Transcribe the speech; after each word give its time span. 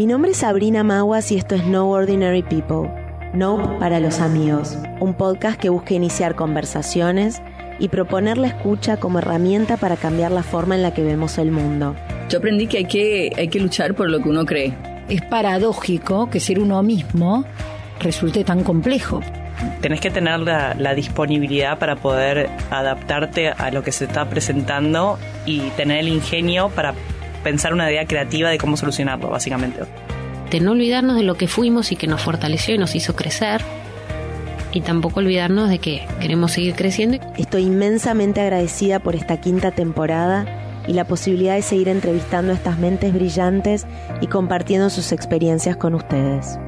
Mi 0.00 0.06
nombre 0.06 0.30
es 0.30 0.38
Sabrina 0.38 0.82
Maguas 0.82 1.30
y 1.30 1.36
esto 1.36 1.54
es 1.54 1.66
No 1.66 1.90
Ordinary 1.90 2.42
People. 2.42 2.90
No 3.34 3.78
para 3.78 4.00
los 4.00 4.20
amigos, 4.20 4.78
un 4.98 5.12
podcast 5.12 5.60
que 5.60 5.68
busca 5.68 5.92
iniciar 5.92 6.36
conversaciones 6.36 7.42
y 7.78 7.88
proponer 7.88 8.38
la 8.38 8.46
escucha 8.46 8.96
como 8.96 9.18
herramienta 9.18 9.76
para 9.76 9.98
cambiar 9.98 10.32
la 10.32 10.42
forma 10.42 10.74
en 10.74 10.80
la 10.80 10.94
que 10.94 11.02
vemos 11.02 11.36
el 11.36 11.50
mundo. 11.50 11.94
Yo 12.30 12.38
aprendí 12.38 12.66
que 12.66 12.78
hay 12.78 12.84
que, 12.86 13.30
hay 13.36 13.48
que 13.48 13.60
luchar 13.60 13.94
por 13.94 14.08
lo 14.08 14.22
que 14.22 14.30
uno 14.30 14.46
cree. 14.46 14.72
Es 15.10 15.20
paradójico 15.20 16.30
que 16.30 16.40
ser 16.40 16.60
uno 16.60 16.82
mismo 16.82 17.44
resulte 18.00 18.42
tan 18.42 18.64
complejo. 18.64 19.20
Tenés 19.82 20.00
que 20.00 20.10
tener 20.10 20.40
la, 20.40 20.74
la, 20.78 20.94
disponibilidad 20.94 21.78
para 21.78 21.96
poder 21.96 22.48
adaptarte 22.70 23.50
a 23.50 23.70
lo 23.70 23.82
que 23.82 23.92
se 23.92 24.06
está 24.06 24.30
presentando 24.30 25.18
y 25.44 25.60
tener 25.76 25.98
el 25.98 26.08
ingenio 26.08 26.70
para 26.70 26.94
pensar 27.42 27.72
una 27.72 27.90
idea 27.90 28.06
creativa 28.06 28.50
de 28.50 28.58
cómo 28.58 28.76
solucionarlo, 28.76 29.30
básicamente. 29.30 29.80
De 30.50 30.60
no 30.60 30.72
olvidarnos 30.72 31.16
de 31.16 31.22
lo 31.22 31.36
que 31.36 31.48
fuimos 31.48 31.92
y 31.92 31.96
que 31.96 32.06
nos 32.06 32.22
fortaleció 32.22 32.74
y 32.74 32.78
nos 32.78 32.94
hizo 32.94 33.14
crecer. 33.14 33.62
Y 34.72 34.82
tampoco 34.82 35.20
olvidarnos 35.20 35.68
de 35.68 35.78
que 35.78 36.06
queremos 36.20 36.52
seguir 36.52 36.74
creciendo. 36.74 37.18
Estoy 37.36 37.62
inmensamente 37.62 38.40
agradecida 38.40 39.00
por 39.00 39.16
esta 39.16 39.40
quinta 39.40 39.72
temporada 39.72 40.46
y 40.86 40.92
la 40.92 41.06
posibilidad 41.06 41.54
de 41.54 41.62
seguir 41.62 41.88
entrevistando 41.88 42.52
a 42.52 42.54
estas 42.54 42.78
mentes 42.78 43.12
brillantes 43.12 43.86
y 44.20 44.26
compartiendo 44.26 44.90
sus 44.90 45.12
experiencias 45.12 45.76
con 45.76 45.94
ustedes. 45.94 46.58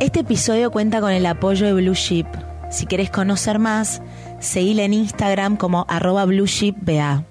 Este 0.00 0.20
episodio 0.20 0.70
cuenta 0.70 1.00
con 1.00 1.12
el 1.12 1.26
apoyo 1.26 1.66
de 1.66 1.72
Blue 1.72 1.94
Ship. 1.94 2.26
Si 2.70 2.86
querés 2.86 3.10
conocer 3.10 3.58
más, 3.58 4.02
seguile 4.38 4.84
en 4.84 4.92
Instagram 4.92 5.56
como 5.56 5.86
arroba 5.88 6.24
blueshipba. 6.24 7.24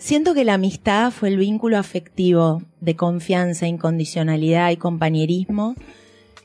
Siento 0.00 0.32
que 0.32 0.46
la 0.46 0.54
amistad 0.54 1.10
fue 1.10 1.28
el 1.28 1.36
vínculo 1.36 1.76
afectivo 1.76 2.62
de 2.80 2.96
confianza, 2.96 3.66
incondicionalidad 3.66 4.70
y 4.70 4.78
compañerismo 4.78 5.74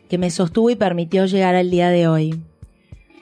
que 0.10 0.18
me 0.18 0.30
sostuvo 0.30 0.70
y 0.72 0.76
permitió 0.76 1.26
llegar 1.26 1.56
al 1.56 1.72
día 1.72 1.88
de 1.88 2.10
hoy. 2.10 2.44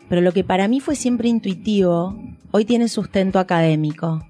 Pero 0.09 0.21
lo 0.21 0.31
que 0.31 0.43
para 0.43 0.67
mí 0.67 0.79
fue 0.79 0.95
siempre 0.95 1.29
intuitivo, 1.29 2.19
hoy 2.49 2.65
tiene 2.65 2.87
sustento 2.87 3.37
académico. 3.37 4.27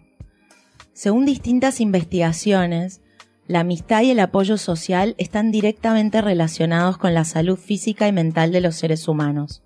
Según 0.91 1.25
distintas 1.25 1.79
investigaciones, 1.79 2.99
la 3.47 3.61
amistad 3.61 4.01
y 4.01 4.11
el 4.11 4.19
apoyo 4.19 4.57
social 4.57 5.15
están 5.17 5.51
directamente 5.51 6.21
relacionados 6.21 6.97
con 6.97 7.13
la 7.13 7.23
salud 7.23 7.57
física 7.57 8.09
y 8.09 8.11
mental 8.11 8.51
de 8.51 8.59
los 8.59 8.75
seres 8.75 9.07
humanos. 9.07 9.63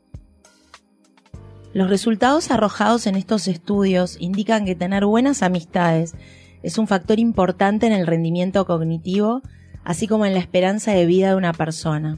Los 1.77 1.91
resultados 1.91 2.49
arrojados 2.49 3.05
en 3.05 3.15
estos 3.15 3.47
estudios 3.47 4.17
indican 4.19 4.65
que 4.65 4.73
tener 4.73 5.05
buenas 5.05 5.43
amistades 5.43 6.15
es 6.63 6.79
un 6.79 6.87
factor 6.87 7.19
importante 7.19 7.85
en 7.85 7.93
el 7.93 8.07
rendimiento 8.07 8.65
cognitivo, 8.65 9.43
así 9.83 10.07
como 10.07 10.25
en 10.25 10.33
la 10.33 10.39
esperanza 10.39 10.93
de 10.93 11.05
vida 11.05 11.29
de 11.29 11.35
una 11.35 11.53
persona. 11.53 12.17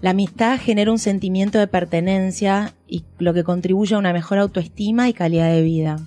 La 0.00 0.10
amistad 0.10 0.58
genera 0.58 0.90
un 0.90 0.98
sentimiento 0.98 1.60
de 1.60 1.68
pertenencia 1.68 2.74
y 2.88 3.04
lo 3.20 3.32
que 3.32 3.44
contribuye 3.44 3.94
a 3.94 3.98
una 3.98 4.12
mejor 4.12 4.38
autoestima 4.38 5.08
y 5.08 5.12
calidad 5.12 5.52
de 5.52 5.62
vida. 5.62 6.00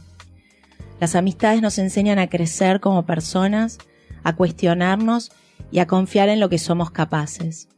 Las 1.00 1.16
amistades 1.16 1.62
nos 1.62 1.78
enseñan 1.78 2.20
a 2.20 2.28
crecer 2.28 2.82
como 2.82 3.06
personas, 3.06 3.78
a 4.26 4.36
cuestionarnos 4.36 5.32
y 5.72 5.80
a 5.80 5.88
confiar 5.88 6.28
en 6.28 6.42
lo 6.42 6.50
que 6.50 6.58
somos 6.58 6.92
capaces. 6.92 7.70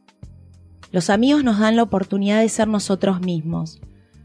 Los 0.90 1.10
amigos 1.10 1.44
nos 1.44 1.60
dan 1.60 1.76
la 1.76 1.84
oportunidad 1.84 2.40
de 2.40 2.48
ser 2.48 2.66
nosotros 2.66 3.20
mismos, 3.20 3.80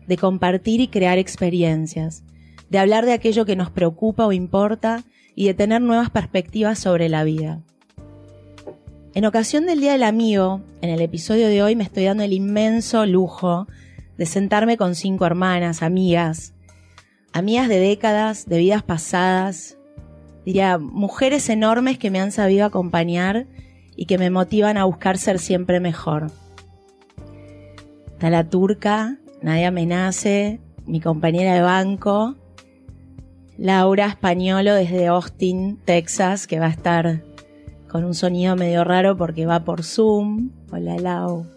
de 0.07 0.17
compartir 0.17 0.81
y 0.81 0.87
crear 0.87 1.17
experiencias, 1.17 2.23
de 2.69 2.79
hablar 2.79 3.05
de 3.05 3.13
aquello 3.13 3.45
que 3.45 3.55
nos 3.55 3.69
preocupa 3.69 4.25
o 4.25 4.31
importa 4.31 5.03
y 5.35 5.45
de 5.45 5.53
tener 5.53 5.81
nuevas 5.81 6.09
perspectivas 6.09 6.79
sobre 6.79 7.09
la 7.09 7.23
vida. 7.23 7.61
En 9.13 9.25
ocasión 9.25 9.65
del 9.65 9.81
Día 9.81 9.91
del 9.91 10.03
Amigo, 10.03 10.61
en 10.81 10.89
el 10.89 11.01
episodio 11.01 11.47
de 11.47 11.61
hoy 11.61 11.75
me 11.75 11.83
estoy 11.83 12.05
dando 12.05 12.23
el 12.23 12.33
inmenso 12.33 13.05
lujo 13.05 13.67
de 14.17 14.25
sentarme 14.25 14.77
con 14.77 14.95
cinco 14.95 15.25
hermanas, 15.25 15.83
amigas, 15.83 16.53
amigas 17.33 17.67
de 17.67 17.79
décadas, 17.79 18.45
de 18.45 18.57
vidas 18.57 18.83
pasadas, 18.83 19.77
diría, 20.45 20.77
mujeres 20.77 21.49
enormes 21.49 21.97
que 21.97 22.09
me 22.09 22.19
han 22.19 22.31
sabido 22.31 22.65
acompañar 22.65 23.47
y 23.95 24.05
que 24.05 24.17
me 24.17 24.29
motivan 24.29 24.77
a 24.77 24.85
buscar 24.85 25.17
ser 25.17 25.39
siempre 25.39 25.79
mejor. 25.79 26.31
Está 28.13 28.29
la 28.29 28.47
turca, 28.49 29.17
Nadia 29.41 29.71
Menace, 29.71 30.59
mi 30.85 31.01
compañera 31.01 31.55
de 31.55 31.61
banco, 31.61 32.35
Laura 33.57 34.05
Españolo 34.05 34.75
desde 34.75 35.07
Austin, 35.07 35.79
Texas, 35.83 36.45
que 36.45 36.59
va 36.59 36.67
a 36.67 36.71
estar 36.71 37.23
con 37.87 38.03
un 38.05 38.13
sonido 38.13 38.55
medio 38.55 38.83
raro 38.83 39.17
porque 39.17 39.47
va 39.47 39.63
por 39.63 39.83
Zoom. 39.83 40.51
Hola 40.71 40.97
Lau. 40.97 41.47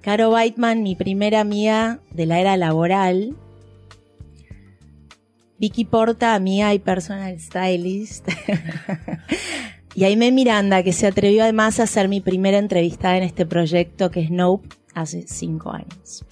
Caro 0.00 0.30
Baitman, 0.30 0.82
mi 0.82 0.96
primera 0.96 1.40
amiga 1.40 2.00
de 2.10 2.26
la 2.26 2.40
era 2.40 2.56
laboral. 2.56 3.36
Vicky 5.58 5.84
Porta, 5.84 6.34
amiga 6.34 6.74
y 6.74 6.80
personal 6.80 7.38
stylist. 7.40 8.28
y 9.94 10.04
Aime 10.04 10.32
Miranda, 10.32 10.82
que 10.82 10.92
se 10.92 11.06
atrevió 11.06 11.44
además 11.44 11.78
a 11.78 11.84
hacer 11.84 12.08
mi 12.08 12.20
primera 12.20 12.58
entrevistada 12.58 13.16
en 13.16 13.22
este 13.22 13.46
proyecto 13.46 14.10
que 14.10 14.20
es 14.20 14.30
Nope 14.30 14.68
hace 14.94 15.24
cinco 15.26 15.72
años. 15.72 16.24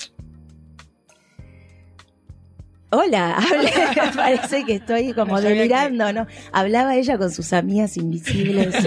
Hola, 2.95 3.37
hablé, 3.55 3.73
parece 4.15 4.65
que 4.67 4.75
estoy 4.75 5.13
como 5.15 5.41
delirando, 5.41 6.13
¿no? 6.13 6.27
Hablaba 6.53 6.95
ella 6.95 7.17
con 7.17 7.31
sus 7.31 7.55
amigas 7.55 7.97
invisibles. 7.97 8.77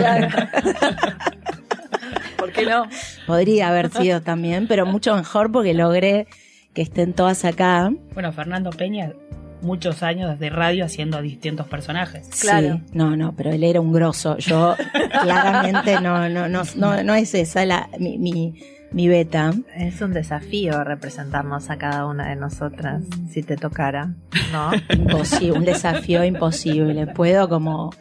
¿Por 2.37 2.51
qué 2.51 2.67
no? 2.67 2.87
Podría 3.25 3.69
haber 3.69 3.89
sido 3.89 4.21
también, 4.21 4.67
pero 4.67 4.85
mucho 4.85 5.15
mejor 5.15 5.51
porque 5.51 5.73
logré 5.73 6.27
que 6.75 6.83
estén 6.83 7.13
todas 7.13 7.45
acá. 7.45 7.91
Bueno, 8.13 8.31
Fernando 8.31 8.69
Peña, 8.69 9.13
muchos 9.61 10.03
años 10.03 10.29
desde 10.37 10.51
radio 10.53 10.85
haciendo 10.85 11.19
distintos 11.23 11.67
personajes. 11.67 12.29
Claro. 12.39 12.81
Sí, 12.85 12.91
no, 12.93 13.17
no, 13.17 13.35
pero 13.35 13.49
él 13.51 13.63
era 13.63 13.81
un 13.81 13.91
grosso. 13.91 14.37
Yo 14.37 14.75
claramente 15.23 15.99
no, 15.99 16.29
no, 16.29 16.47
no, 16.47 16.61
no, 16.75 17.03
no 17.03 17.15
es 17.15 17.33
esa 17.33 17.65
la, 17.65 17.89
mi, 17.97 18.19
mi 18.19 18.53
mi 18.91 19.07
beta. 19.07 19.53
Es 19.75 20.01
un 20.01 20.13
desafío 20.13 20.83
representarnos 20.83 21.69
a 21.69 21.77
cada 21.77 22.05
una 22.05 22.29
de 22.29 22.35
nosotras, 22.35 23.03
si 23.29 23.43
te 23.43 23.57
tocara, 23.57 24.13
¿no? 24.51 24.71
Imposible, 24.95 25.57
un 25.57 25.65
desafío 25.65 26.23
imposible. 26.23 27.07
Puedo 27.07 27.49
como 27.49 27.91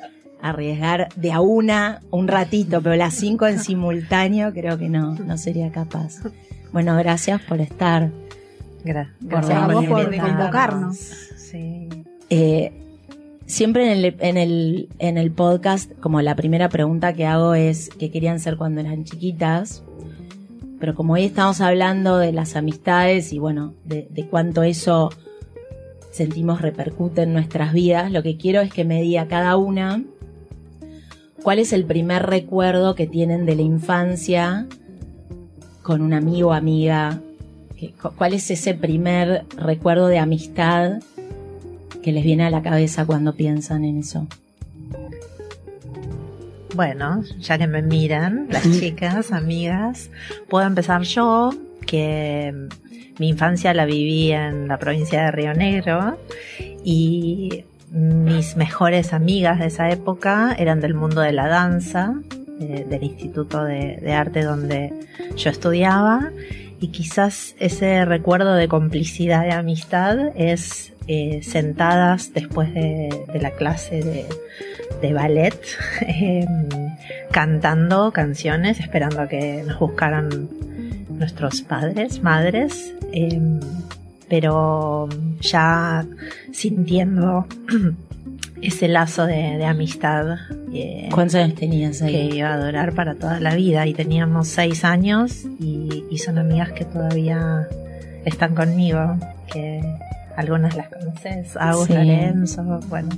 arriesgar 0.41 1.09
de 1.17 1.33
a 1.33 1.41
una 1.41 2.01
un 2.11 2.29
ratito, 2.29 2.83
pero 2.83 2.97
las 2.97 3.15
cinco 3.15 3.47
en 3.47 3.59
simultáneo 3.59 4.53
creo 4.53 4.79
que 4.79 4.89
no, 4.89 5.15
no 5.15 5.39
sería 5.39 5.73
capaz. 5.73 6.21
Bueno, 6.73 6.97
gracias 6.97 7.41
por 7.43 7.61
estar. 7.61 8.11
gracias 8.85 9.63
a 9.63 9.69
vos 9.69 9.87
por 9.87 10.17
convocarnos. 10.17 10.97
Sí. 10.97 11.89
Eh, 12.31 12.73
siempre 13.47 13.91
en 13.91 14.05
el, 14.05 14.17
en, 14.21 14.37
el, 14.37 14.89
en 14.99 15.19
el 15.19 15.31
podcast, 15.31 15.91
como 16.01 16.21
la 16.21 16.35
primera 16.35 16.69
pregunta 16.69 17.15
que 17.15 17.27
hago 17.27 17.55
es 17.55 17.91
qué 17.99 18.11
querían 18.11 18.39
ser 18.39 18.57
cuando 18.57 18.81
eran 18.81 19.05
chiquitas 19.05 19.83
pero 20.85 20.95
como 20.95 21.15
hoy 21.15 21.25
estamos 21.25 21.63
hablando 21.63 22.19
de 22.19 22.31
las 22.31 22.57
amistades 22.57 23.33
y 23.33 23.39
bueno, 23.39 23.73
de, 23.87 24.27
cuánto 24.29 24.63
eso 24.63 25.09
sentimos 26.13 26.61
repercute 26.61 27.23
en 27.23 27.33
nuestras 27.33 27.73
vidas, 27.73 28.13
lo 28.13 28.23
que 28.23 28.37
quiero 28.37 28.61
es 28.61 28.71
que 28.71 28.85
me 28.85 29.01
diga 29.01 29.27
cada 29.27 29.57
una 29.57 30.05
cuál 31.43 31.59
es 31.59 31.73
el 31.73 31.87
primer 31.87 32.27
recuerdo 32.27 32.95
que 32.95 33.07
tienen 33.07 33.47
de 33.47 33.57
la 33.57 33.63
infancia 33.63 34.67
con 35.81 36.03
un 36.03 36.13
amigo 36.13 36.51
o 36.51 36.53
amiga, 36.53 37.19
cuál 38.19 38.35
es 38.35 38.51
ese 38.51 38.75
primer 38.75 39.47
recuerdo 39.57 40.09
de 40.09 40.19
amistad 40.19 41.01
que 42.03 42.13
les 42.13 42.25
viene 42.25 42.45
a 42.45 42.51
la 42.51 42.61
cabeza 42.61 43.07
cuando 43.07 43.37
piensan 43.37 43.87
en 43.87 44.01
eso. 44.01 44.27
Bueno, 46.75 47.23
ya 47.39 47.57
que 47.57 47.69
me 47.69 47.83
miran, 47.83 48.49
las 48.51 48.65
chicas, 48.81 49.31
amigas, 49.31 50.11
puedo 50.49 50.67
empezar 50.67 51.03
yo, 51.03 51.51
que 51.87 52.53
mi 53.19 53.29
infancia 53.29 53.73
la 53.75 53.85
viví 53.85 54.33
en 54.33 54.67
la 54.67 54.79
provincia 54.79 55.23
de 55.23 55.31
Río 55.31 55.55
Negro 55.55 56.19
y 56.85 57.65
mis 57.91 58.57
mejores 58.57 59.13
amigas 59.13 59.61
de 59.61 59.67
esa 59.67 59.89
época 59.91 60.57
eran 60.59 60.81
del 60.81 60.95
mundo 60.95 61.21
de 61.21 61.31
la 61.33 61.47
danza, 61.47 62.15
del 62.59 63.03
Instituto 63.05 63.63
de, 63.63 64.13
Arte 64.13 64.43
donde 64.43 64.93
yo 65.37 65.51
estudiaba. 65.51 66.31
Y 66.81 66.89
quizás 66.89 67.55
ese 67.61 68.05
recuerdo 68.05 68.55
de 68.55 68.67
complicidad, 68.67 69.43
de 69.43 69.53
amistad 69.53 70.19
es 70.35 70.93
eh, 71.07 71.41
sentadas 71.43 72.33
después 72.35 72.75
de, 72.75 73.27
la 73.41 73.53
clase 73.53 74.03
de, 74.03 74.27
ballet, 75.13 75.59
em, 76.07 76.47
cantando 77.31 78.13
canciones, 78.13 78.81
esperando 78.81 79.21
a 79.21 79.29
que 79.29 79.63
nos 79.67 79.79
buscaran 79.79 80.49
nuestros 81.11 81.63
padres, 81.63 82.23
madres, 82.23 82.95
eh, 83.13 83.41
pero 84.29 85.09
ya 85.41 86.05
sintiendo 86.53 87.47
ese 88.63 88.89
lazo 88.89 89.27
de, 89.27 89.59
de 89.59 89.65
amistad 89.67 90.39
eh, 90.73 91.09
¿Cuántos 91.13 91.37
años 91.37 91.55
tenías 91.55 91.99
que 92.01 92.07
ahí? 92.07 92.39
iba 92.39 92.53
a 92.53 92.59
durar 92.65 92.95
para 92.95 93.15
toda 93.15 93.39
la 93.39 93.55
vida. 93.55 93.87
Y 93.87 93.95
teníamos 93.95 94.49
seis 94.49 94.85
años 94.85 95.45
y, 95.61 96.05
y 96.11 96.19
son 96.19 96.39
amigas 96.39 96.73
que 96.73 96.85
todavía 96.85 97.69
están 98.25 98.55
conmigo, 98.57 99.17
que 99.53 99.83
algunas 100.37 100.75
las 100.75 100.89
conoces, 100.89 101.57
Agus, 101.57 101.87
Sí. 101.87 101.93
Lorenzo, 101.93 102.81
bueno. 102.89 103.11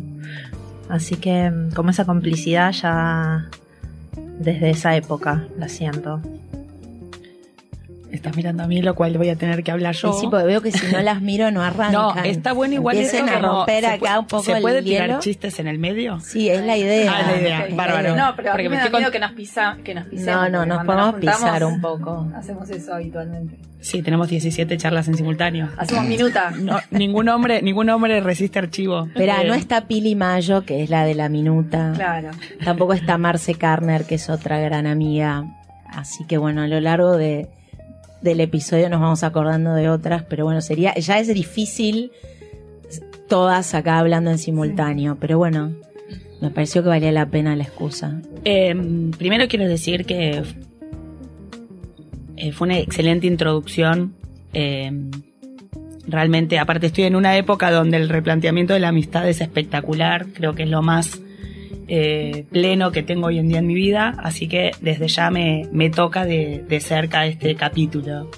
Así 0.88 1.17
que 1.17 1.50
mm, 1.50 1.73
como 1.73 1.91
esa 1.91 2.05
complicidad 2.05 2.73
ya 2.73 3.49
desde 4.38 4.71
esa 4.71 4.97
época 4.97 5.47
la 5.59 5.69
siento. 5.69 6.21
Estás 8.17 8.37
mirando 8.37 8.65
a 8.65 8.67
mí, 8.67 8.83
lo 8.83 8.95
cual 8.95 9.17
voy 9.17 9.29
a 9.31 9.37
tener 9.37 9.63
que 9.63 9.71
hablar 9.71 9.95
yo. 9.95 10.11
Y 10.11 10.21
sí, 10.21 10.27
porque 10.31 10.45
veo 10.47 10.61
que 10.61 10.73
si 10.73 10.87
no 10.93 11.01
las 11.01 11.21
miro 11.23 11.51
no 11.51 11.63
arrancan. 11.63 11.93
no, 11.93 12.15
está 12.25 12.53
bueno 12.53 12.75
igual 12.75 12.97
Empiecen 12.97 13.29
esto 13.29 13.39
a 13.39 13.41
romper 13.41 13.81
¿se 13.85 13.87
acá 13.87 13.99
puede- 14.01 14.19
un 14.19 14.27
poco 14.27 14.43
¿Se 14.43 14.61
puede 14.61 14.79
el 14.79 14.85
tirar 14.85 15.09
hielo. 15.09 15.21
chistes 15.21 15.59
en 15.61 15.69
el 15.69 15.79
medio? 15.79 16.19
Sí, 16.21 16.49
es 16.51 16.65
la 16.65 16.77
idea. 16.77 17.13
Ah, 17.17 17.23
la 17.31 17.41
idea. 17.41 17.61
Es 17.65 17.71
la 17.71 17.77
Bárbaro. 17.77 18.09
idea. 18.15 18.27
No, 18.27 18.37
pero 18.37 18.49
a 18.49 18.53
Porque 18.53 18.63
mí 18.65 18.69
me 18.71 18.75
me 18.77 18.81
da 18.81 18.85
estoy 18.87 18.99
miedo 19.01 19.11
con- 19.11 19.13
que 19.13 19.19
nos, 19.27 19.33
pisa, 19.33 19.77
que 19.85 19.95
nos 19.95 20.07
pisemos. 20.07 20.51
No, 20.51 20.59
no, 20.59 20.67
nos 20.67 20.85
podemos 20.85 21.11
juntamos, 21.13 21.37
pisar 21.41 21.65
un 21.65 21.81
poco. 21.81 22.29
Hacemos 22.37 22.69
eso 22.71 22.95
habitualmente. 22.95 23.57
Sí, 23.81 24.03
tenemos 24.03 24.29
17 24.29 24.77
charlas 24.79 25.07
en 25.07 25.15
simultáneo. 25.17 25.69
Hacemos 25.77 26.07
minuta. 26.07 26.51
No, 26.59 26.79
ningún 26.91 27.29
hombre, 27.29 27.62
ningún 27.62 27.89
hombre 27.91 28.21
resiste 28.21 28.59
archivo. 28.59 29.05
Espera, 29.07 29.43
Eh, 29.43 29.47
no 29.47 29.55
está 29.55 29.83
Pili 29.87 30.17
Mayo, 30.17 30.65
que 30.65 30.83
es 30.83 30.91
la 30.91 31.05
de 31.05 31.15
la 31.15 31.29
minuta. 31.29 31.93
Claro. 31.95 32.31
Tampoco 32.65 32.95
está 32.95 33.17
Marce 33.19 33.55
Carner, 33.55 34.05
que 34.05 34.17
es 34.17 34.29
otra 34.31 34.59
gran 34.59 34.87
amiga. 34.89 35.45
Así 35.87 36.25
que 36.27 36.37
bueno, 36.37 36.62
a 36.62 36.67
lo 36.67 36.81
largo 36.81 37.17
de, 37.17 37.49
del 38.23 38.41
episodio 38.41 38.89
nos 38.89 39.01
vamos 39.01 39.23
acordando 39.23 39.75
de 39.75 39.89
otras, 39.89 40.23
pero 40.25 40.45
bueno, 40.45 40.61
sería, 40.61 40.95
ya 40.95 41.19
es 41.19 41.33
difícil 41.33 42.13
todas 43.29 43.75
acá 43.75 43.99
hablando 43.99 44.31
en 44.31 44.39
simultáneo, 44.39 45.17
pero 45.21 45.39
bueno, 45.39 45.73
me 46.41 46.51
pareció 46.51 46.83
que 46.83 46.89
valía 46.89 47.13
la 47.13 47.27
pena 47.27 47.57
la 47.57 47.65
excusa. 47.65 48.21
Eh, 48.45 48.75
primero 49.19 49.49
quiero 49.49 49.67
decir 49.67 50.05
que 50.05 50.43
eh, 52.37 52.53
fue 52.53 52.67
una 52.67 52.79
excelente 52.79 53.27
introducción. 53.27 54.15
eh, 54.53 54.93
realmente, 56.07 56.59
aparte 56.59 56.87
estoy 56.87 57.05
en 57.05 57.17
una 57.17 57.37
época 57.37 57.71
donde 57.71 57.97
el 57.97 58.09
replanteamiento 58.09 58.75
de 58.75 58.81
la 58.81 58.89
amistad 58.89 59.29
es 59.29 59.41
espectacular. 59.41 60.27
Creo 60.35 60.55
que 60.55 60.62
es 60.62 60.71
lo 60.71 60.83
más 60.83 61.21
eh, 61.88 62.44
pleno 62.50 62.93
que 62.93 63.03
tengo 63.03 63.27
hoy 63.27 63.38
en 63.38 63.49
día 63.49 63.59
en 63.59 63.67
mi 63.67 63.75
vida. 63.75 64.15
Así 64.19 64.49
que 64.49 64.73
desde 64.81 65.09
ya 65.09 65.31
me, 65.31 65.69
me 65.73 65.91
toca 65.91 66.25
de, 66.25 66.65
de 66.69 66.81
cerca 66.81 67.27
este 67.27 67.55
capítulo. 67.55 68.31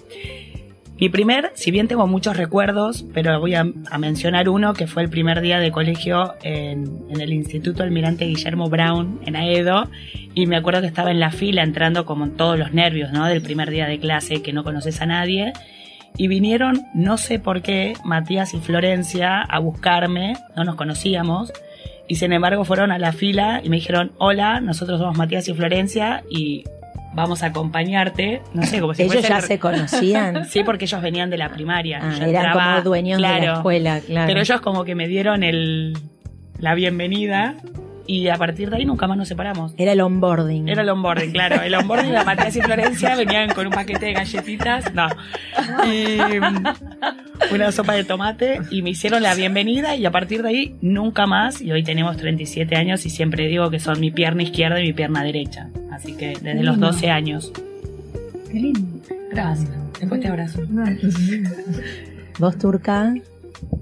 Mi 1.00 1.09
primer, 1.09 1.53
si 1.55 1.71
bien 1.71 1.87
tengo 1.87 2.09
muchos 2.09 2.37
recuerdos, 2.37 3.06
pero 3.15 3.39
voy 3.39 3.55
a, 3.55 3.65
a 3.89 3.99
mencionar 3.99 4.49
uno 4.49 4.75
que 4.75 4.89
fue 4.89 5.05
el 5.05 5.09
primer 5.09 5.41
día 5.41 5.61
de 5.61 5.71
colegio 5.71 6.35
en, 6.43 7.05
en 7.09 7.21
el 7.21 7.33
Instituto 7.33 7.85
Almirante 7.85 8.25
Guillermo 8.25 8.69
Brown 8.69 9.21
en 9.25 9.37
Aedo. 9.37 9.89
Y 10.35 10.47
me 10.47 10.56
acuerdo 10.56 10.81
que 10.81 10.89
estaba 10.89 11.12
en 11.12 11.21
la 11.21 11.31
fila 11.31 11.62
entrando 11.62 12.05
como 12.05 12.31
todos 12.31 12.59
los 12.59 12.73
nervios, 12.73 13.12
¿no? 13.12 13.27
Del 13.27 13.43
primer 13.43 13.71
día 13.71 13.87
de 13.87 14.00
clase, 14.00 14.43
que 14.43 14.53
no 14.53 14.65
conoces 14.65 15.00
a 15.00 15.06
nadie. 15.06 15.53
Y 16.17 16.27
vinieron, 16.27 16.83
no 16.95 17.17
sé 17.17 17.39
por 17.39 17.62
qué, 17.62 17.95
Matías 18.05 18.53
y 18.55 18.59
Florencia 18.59 19.41
a 19.41 19.61
buscarme, 19.61 20.35
no 20.56 20.65
nos 20.65 20.75
conocíamos. 20.75 21.53
Y 22.09 22.15
sin 22.17 22.33
embargo 22.33 22.65
fueron 22.65 22.91
a 22.91 22.99
la 22.99 23.13
fila 23.13 23.61
y 23.63 23.69
me 23.69 23.77
dijeron, 23.77 24.13
hola, 24.19 24.61
nosotros 24.61 24.99
somos 24.99 25.17
Matías 25.17 25.47
y 25.49 25.55
Florencia 25.55 26.25
y 26.31 26.65
vamos 27.15 27.43
a 27.43 27.47
acompañarte. 27.47 28.41
No 28.55 28.63
sé, 28.65 28.81
como 28.81 28.95
si 28.95 29.03
Ellos 29.03 29.15
fuese 29.15 29.29
ya 29.29 29.37
el- 29.39 29.43
se 29.45 29.59
conocían. 29.59 30.45
Sí, 30.49 30.63
porque 30.65 30.87
ellos 30.87 31.03
venían 31.03 31.29
de 31.31 31.37
la 31.39 31.51
primaria. 31.51 32.01
Ah, 32.03 32.17
eran 32.17 32.29
entraba- 32.31 32.65
como 32.75 32.83
dueños 32.83 33.19
de 33.21 33.23
la 33.29 33.53
escuela, 33.55 34.01
claro. 34.01 34.27
Pero 34.27 34.41
ellos 34.41 34.61
como 34.63 34.85
que 34.85 34.95
me 34.95 35.07
dieron 35.07 35.43
el, 35.43 35.97
la 36.59 36.75
bienvenida 36.75 37.55
y 38.09 38.27
a 38.29 38.37
partir 38.37 38.71
de 38.71 38.79
ahí 38.79 38.87
nunca 38.87 39.07
más 39.07 39.19
nos 39.19 39.29
separamos. 39.29 39.75
Era 39.77 39.93
el 39.93 40.01
onboarding. 40.01 40.67
Era 40.67 40.81
el 40.81 40.89
onboarding, 40.89 41.31
claro. 41.31 41.61
El 41.61 41.75
onboarding 41.75 42.11
de 42.11 42.25
Matías 42.25 42.57
y 42.57 42.63
Florencia 42.63 43.15
venían 43.15 43.51
con 43.51 43.67
un 43.67 43.73
paquete 43.73 44.07
de 44.07 44.13
galletitas. 44.15 44.95
No. 44.95 45.09
Y 45.87 46.17
una 47.53 47.71
sopa 47.71 47.93
de 47.93 48.05
tomate 48.05 48.61
y 48.71 48.81
me 48.81 48.91
hicieron 48.91 49.23
la 49.23 49.35
bienvenida 49.35 49.95
y 49.95 50.07
a 50.07 50.11
partir 50.11 50.43
de 50.43 50.49
ahí 50.49 50.77
nunca 50.81 51.27
más. 51.27 51.61
Y 51.61 51.71
hoy 51.71 51.83
tenemos 51.85 52.17
37 52.17 52.77
años 52.77 53.05
y 53.05 53.11
siempre 53.11 53.47
digo 53.47 53.69
que 53.69 53.79
son 53.79 54.01
mi 54.01 54.11
pierna 54.11 54.43
izquierda 54.43 54.81
y 54.81 54.87
mi 54.87 54.93
pierna 54.95 55.23
derecha. 55.23 55.69
Así 55.93 56.17
que 56.17 56.29
desde 56.29 56.63
los 56.63 56.81
12 56.81 57.11
años. 57.11 57.53
Qué 58.51 58.59
lindo. 58.59 58.81
Gracias. 59.31 59.71
Después 60.01 60.21
te 60.23 60.29
abrazo. 60.29 60.63
¿Vos, 62.39 62.57
Turca? 62.57 63.15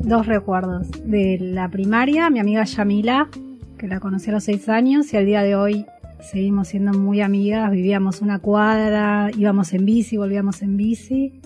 Dos 0.01 0.27
recuerdos. 0.27 0.89
De 1.05 1.39
la 1.41 1.69
primaria, 1.69 2.29
mi 2.29 2.41
amiga 2.41 2.65
Yamila, 2.65 3.29
que 3.79 3.89
la 3.89 4.01
conocí 4.01 4.31
a 4.31 4.35
los 4.35 4.45
seis 4.45 4.69
años 4.69 5.13
y 5.13 5.17
al 5.17 5.27
día 5.27 5.43
de 5.43 5.55
hoy 5.55 5.87
seguimos 6.21 6.69
siendo 6.69 6.93
muy 6.93 7.21
amigas. 7.21 7.71
Vivíamos 7.71 8.21
una 8.23 8.39
cuadra, 8.39 9.31
íbamos 9.37 9.73
en 9.73 9.85
bici, 9.85 10.17
volvíamos 10.17 10.63
en 10.63 10.77
bici. 10.77 11.41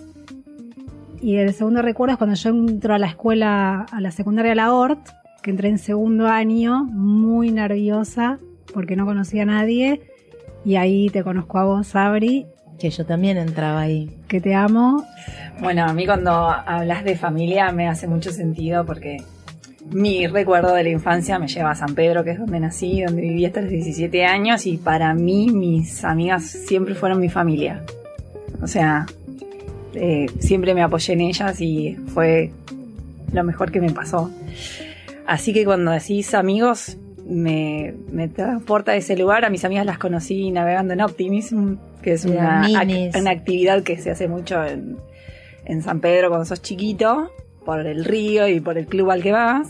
Y 1.21 1.35
el 1.35 1.53
segundo 1.53 1.81
recuerdo 1.81 2.13
es 2.13 2.17
cuando 2.17 2.35
yo 2.35 2.49
entro 2.49 2.95
a 2.95 2.99
la 2.99 3.07
escuela, 3.07 3.85
a 3.91 4.01
la 4.01 4.11
secundaria 4.11 4.55
La 4.55 4.73
Hort, 4.73 5.07
que 5.43 5.51
entré 5.51 5.69
en 5.69 5.77
segundo 5.77 6.27
año, 6.27 6.85
muy 6.85 7.51
nerviosa 7.51 8.39
porque 8.73 8.95
no 8.95 9.05
conocía 9.05 9.43
a 9.43 9.45
nadie. 9.45 10.01
Y 10.63 10.75
ahí 10.75 11.09
te 11.09 11.23
conozco 11.23 11.57
a 11.59 11.65
vos, 11.65 11.87
Sabri, 11.87 12.45
Que 12.79 12.89
yo 12.89 13.05
también 13.05 13.37
entraba 13.37 13.81
ahí. 13.81 14.17
que 14.27 14.39
te 14.41 14.55
amo. 14.55 15.03
Bueno, 15.59 15.83
a 15.85 15.93
mí 15.93 16.05
cuando 16.05 16.31
hablas 16.31 17.03
de 17.03 17.15
familia 17.15 17.71
me 17.71 17.87
hace 17.87 18.07
mucho 18.07 18.31
sentido 18.31 18.85
porque 18.85 19.17
mi 19.89 20.27
recuerdo 20.27 20.73
de 20.73 20.83
la 20.83 20.89
infancia 20.89 21.37
me 21.39 21.47
lleva 21.47 21.71
a 21.71 21.75
San 21.75 21.95
Pedro, 21.95 22.23
que 22.23 22.31
es 22.31 22.39
donde 22.39 22.59
nací, 22.59 23.01
donde 23.01 23.21
viví 23.21 23.45
hasta 23.45 23.61
los 23.61 23.69
17 23.71 24.23
años 24.25 24.65
y 24.65 24.77
para 24.77 25.13
mí 25.13 25.49
mis 25.51 26.03
amigas 26.03 26.45
siempre 26.45 26.95
fueron 26.95 27.19
mi 27.19 27.29
familia. 27.29 27.83
O 28.61 28.67
sea, 28.67 29.05
eh, 29.93 30.27
siempre 30.39 30.73
me 30.73 30.81
apoyé 30.83 31.13
en 31.13 31.21
ellas 31.21 31.59
y 31.59 31.97
fue 32.13 32.51
lo 33.33 33.43
mejor 33.43 33.71
que 33.71 33.81
me 33.81 33.91
pasó. 33.91 34.31
Así 35.25 35.51
que 35.53 35.65
cuando 35.65 35.91
decís 35.91 36.33
amigos, 36.33 36.97
me, 37.27 37.93
me 38.11 38.27
transporta 38.27 38.91
a 38.91 38.95
ese 38.95 39.15
lugar. 39.15 39.45
A 39.45 39.49
mis 39.49 39.63
amigas 39.65 39.85
las 39.85 39.97
conocí 39.97 40.51
navegando 40.51 40.93
en 40.93 41.01
Optimism, 41.01 41.75
que 42.01 42.13
es 42.13 42.25
una, 42.25 42.61
ac- 42.81 42.85
una 43.19 43.31
actividad 43.31 43.83
que 43.83 43.97
se 43.97 44.11
hace 44.11 44.27
mucho 44.27 44.63
en, 44.65 44.97
en 45.65 45.81
San 45.81 45.99
Pedro 46.01 46.29
cuando 46.29 46.45
sos 46.45 46.61
chiquito, 46.61 47.31
por 47.65 47.85
el 47.85 48.05
río 48.05 48.47
y 48.47 48.59
por 48.59 48.77
el 48.77 48.87
club 48.87 49.11
al 49.11 49.21
que 49.21 49.31
vas. 49.31 49.69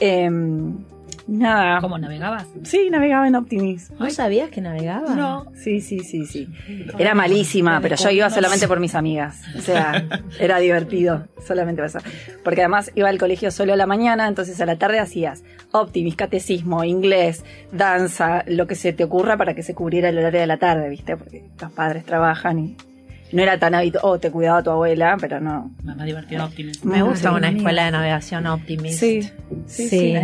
Em, 0.00 0.78
nada. 1.26 1.80
¿Cómo 1.80 1.98
navegabas? 1.98 2.46
Sí, 2.64 2.88
navegaba 2.90 3.28
en 3.28 3.34
Optimism. 3.36 3.94
¿No 3.98 4.10
sabías 4.10 4.50
que 4.50 4.60
navegaba? 4.60 5.14
No. 5.14 5.46
Sí, 5.54 5.80
sí, 5.80 6.00
sí, 6.00 6.26
sí. 6.26 6.48
Era 6.98 7.14
malísima, 7.14 7.80
pero 7.80 7.96
yo 7.96 8.10
iba 8.10 8.30
solamente 8.30 8.68
por 8.68 8.80
mis 8.80 8.94
amigas. 8.94 9.42
O 9.56 9.60
sea, 9.60 10.06
era 10.38 10.58
divertido, 10.58 11.28
solamente 11.46 11.84
eso. 11.84 11.98
Porque 12.44 12.62
además 12.62 12.90
iba 12.94 13.08
al 13.08 13.18
colegio 13.18 13.50
solo 13.50 13.72
a 13.72 13.76
la 13.76 13.86
mañana, 13.86 14.28
entonces 14.28 14.60
a 14.60 14.66
la 14.66 14.76
tarde 14.76 14.98
hacías 14.98 15.44
optimis, 15.72 16.16
catecismo, 16.16 16.84
inglés, 16.84 17.44
danza, 17.72 18.44
lo 18.46 18.66
que 18.66 18.74
se 18.74 18.92
te 18.92 19.04
ocurra 19.04 19.36
para 19.36 19.54
que 19.54 19.62
se 19.62 19.74
cubriera 19.74 20.10
el 20.10 20.18
horario 20.18 20.40
de 20.40 20.46
la 20.46 20.58
tarde, 20.58 20.88
¿viste? 20.88 21.16
Porque 21.16 21.44
los 21.60 21.72
padres 21.72 22.04
trabajan 22.04 22.58
y 22.58 22.76
no 23.32 23.42
era 23.42 23.58
tan 23.58 23.74
habitual. 23.74 24.02
Oh, 24.04 24.18
te 24.18 24.30
cuidaba 24.30 24.62
tu 24.62 24.70
abuela, 24.70 25.16
pero 25.20 25.40
no. 25.40 25.70
Más 25.82 26.04
divertido 26.04 26.44
Optimism. 26.44 26.88
Me 26.88 27.02
gusta 27.02 27.30
sí, 27.30 27.34
una 27.34 27.48
escuela 27.48 27.84
de 27.86 27.90
navegación 27.90 28.46
optimista. 28.46 29.00
Sí, 29.00 29.22
sí, 29.66 29.88
Sí. 29.88 30.14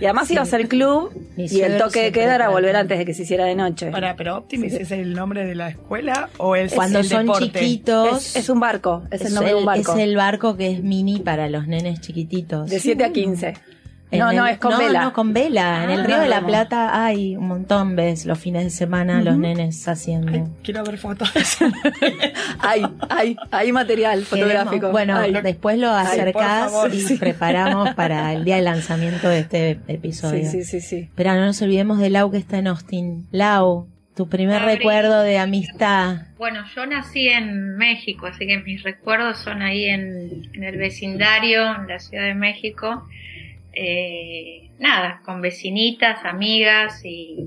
Y 0.00 0.04
además 0.04 0.30
ibas 0.30 0.52
al 0.54 0.68
club 0.68 1.10
Mi 1.36 1.46
y 1.46 1.60
el 1.62 1.78
toque 1.78 2.02
de 2.02 2.12
queda 2.12 2.34
era 2.34 2.48
volver 2.48 2.76
antes 2.76 2.98
de 2.98 3.04
que 3.04 3.14
se 3.14 3.22
hiciera 3.22 3.44
de 3.44 3.54
noche. 3.54 3.90
Para, 3.90 4.16
pero 4.16 4.36
Optimis 4.38 4.74
es 4.74 4.90
el 4.90 5.14
nombre 5.14 5.44
de 5.44 5.54
la 5.54 5.68
escuela 5.70 6.28
o 6.38 6.56
es 6.56 6.72
Cuando 6.74 6.98
el 7.00 7.04
son 7.06 7.26
deporte? 7.26 7.58
chiquitos. 7.60 8.28
Es, 8.28 8.36
es 8.36 8.48
un 8.48 8.60
barco, 8.60 9.02
es, 9.10 9.22
el 9.22 9.34
nombre 9.34 9.52
de 9.52 9.58
un 9.58 9.64
barco. 9.66 9.92
es 9.94 9.98
el 9.98 10.16
barco 10.16 10.56
que 10.56 10.72
es 10.72 10.82
mini 10.82 11.20
para 11.20 11.48
los 11.48 11.66
nenes 11.66 12.00
chiquititos. 12.00 12.68
De 12.70 12.80
7 12.80 13.04
a 13.04 13.12
15. 13.12 13.54
En 14.10 14.20
No, 14.20 14.30
el- 14.30 14.36
no, 14.36 14.46
es 14.46 14.58
con 14.58 14.70
no, 14.72 14.78
vela. 14.78 15.02
No, 15.02 15.12
con 15.12 15.32
vela. 15.34 15.84
en 15.84 15.90
el 15.90 16.00
Ah, 16.00 16.04
Río 16.04 16.18
de 16.20 16.28
la. 16.28 16.40
Plata 16.46 17.04
hay 17.04 17.36
un 17.36 17.46
montón, 17.48 17.94
ves, 17.94 18.24
los 18.24 18.38
fines 18.38 18.64
de 18.64 18.70
semana 18.70 19.20
los 19.22 19.36
nenes 19.36 19.86
haciendo. 19.86 20.32
Ay, 20.32 20.44
quiero 20.62 20.82
ver 20.84 20.96
fotos. 20.98 21.30
Hay, 22.60 22.82
hay, 23.08 23.36
hay 23.50 23.72
material 23.72 24.20
Queremos- 24.24 24.28
fotográfico. 24.28 24.90
bueno, 24.90 25.16
Hay. 25.16 25.32
después 25.42 25.78
lo 25.78 25.90
Ay, 25.92 26.06
acercás 26.06 26.72
favor, 26.72 26.94
y 26.94 27.00
sí. 27.00 27.16
preparamos 27.16 27.94
para 27.94 28.32
el 28.34 28.44
día 28.44 28.56
de 28.56 28.62
lanzamiento 28.62 29.28
de 29.28 29.40
este 29.40 29.80
episodio. 29.88 30.44
Sí, 30.50 30.62
sí, 30.62 30.64
sí, 30.64 30.80
sí. 30.80 31.08
Pero 31.14 31.34
no 31.34 31.44
nos 31.46 31.60
olvidemos 31.62 31.98
de 31.98 32.10
Lau 32.10 32.30
que 32.30 32.38
está 32.38 32.58
en 32.58 32.68
Austin. 32.68 33.26
Lau, 33.30 33.86
tu 34.16 34.28
primer 34.28 34.62
Abri. 34.62 34.76
recuerdo 34.76 35.20
de 35.22 35.38
amistad. 35.38 36.22
Bueno, 36.38 36.64
yo 36.74 36.86
nací 36.86 37.28
en 37.28 37.76
México, 37.76 38.26
así 38.26 38.46
que 38.46 38.58
mis 38.58 38.82
recuerdos 38.82 39.38
son 39.38 39.62
ahí 39.62 39.84
en, 39.84 40.48
en 40.54 40.64
el 40.64 40.76
vecindario, 40.76 41.74
en 41.76 41.86
la 41.88 41.98
Ciudad 41.98 42.24
de 42.24 42.34
México. 42.34 43.06
Eh, 43.80 44.70
nada, 44.80 45.20
con 45.24 45.40
vecinitas, 45.40 46.24
amigas 46.24 47.04
y, 47.04 47.46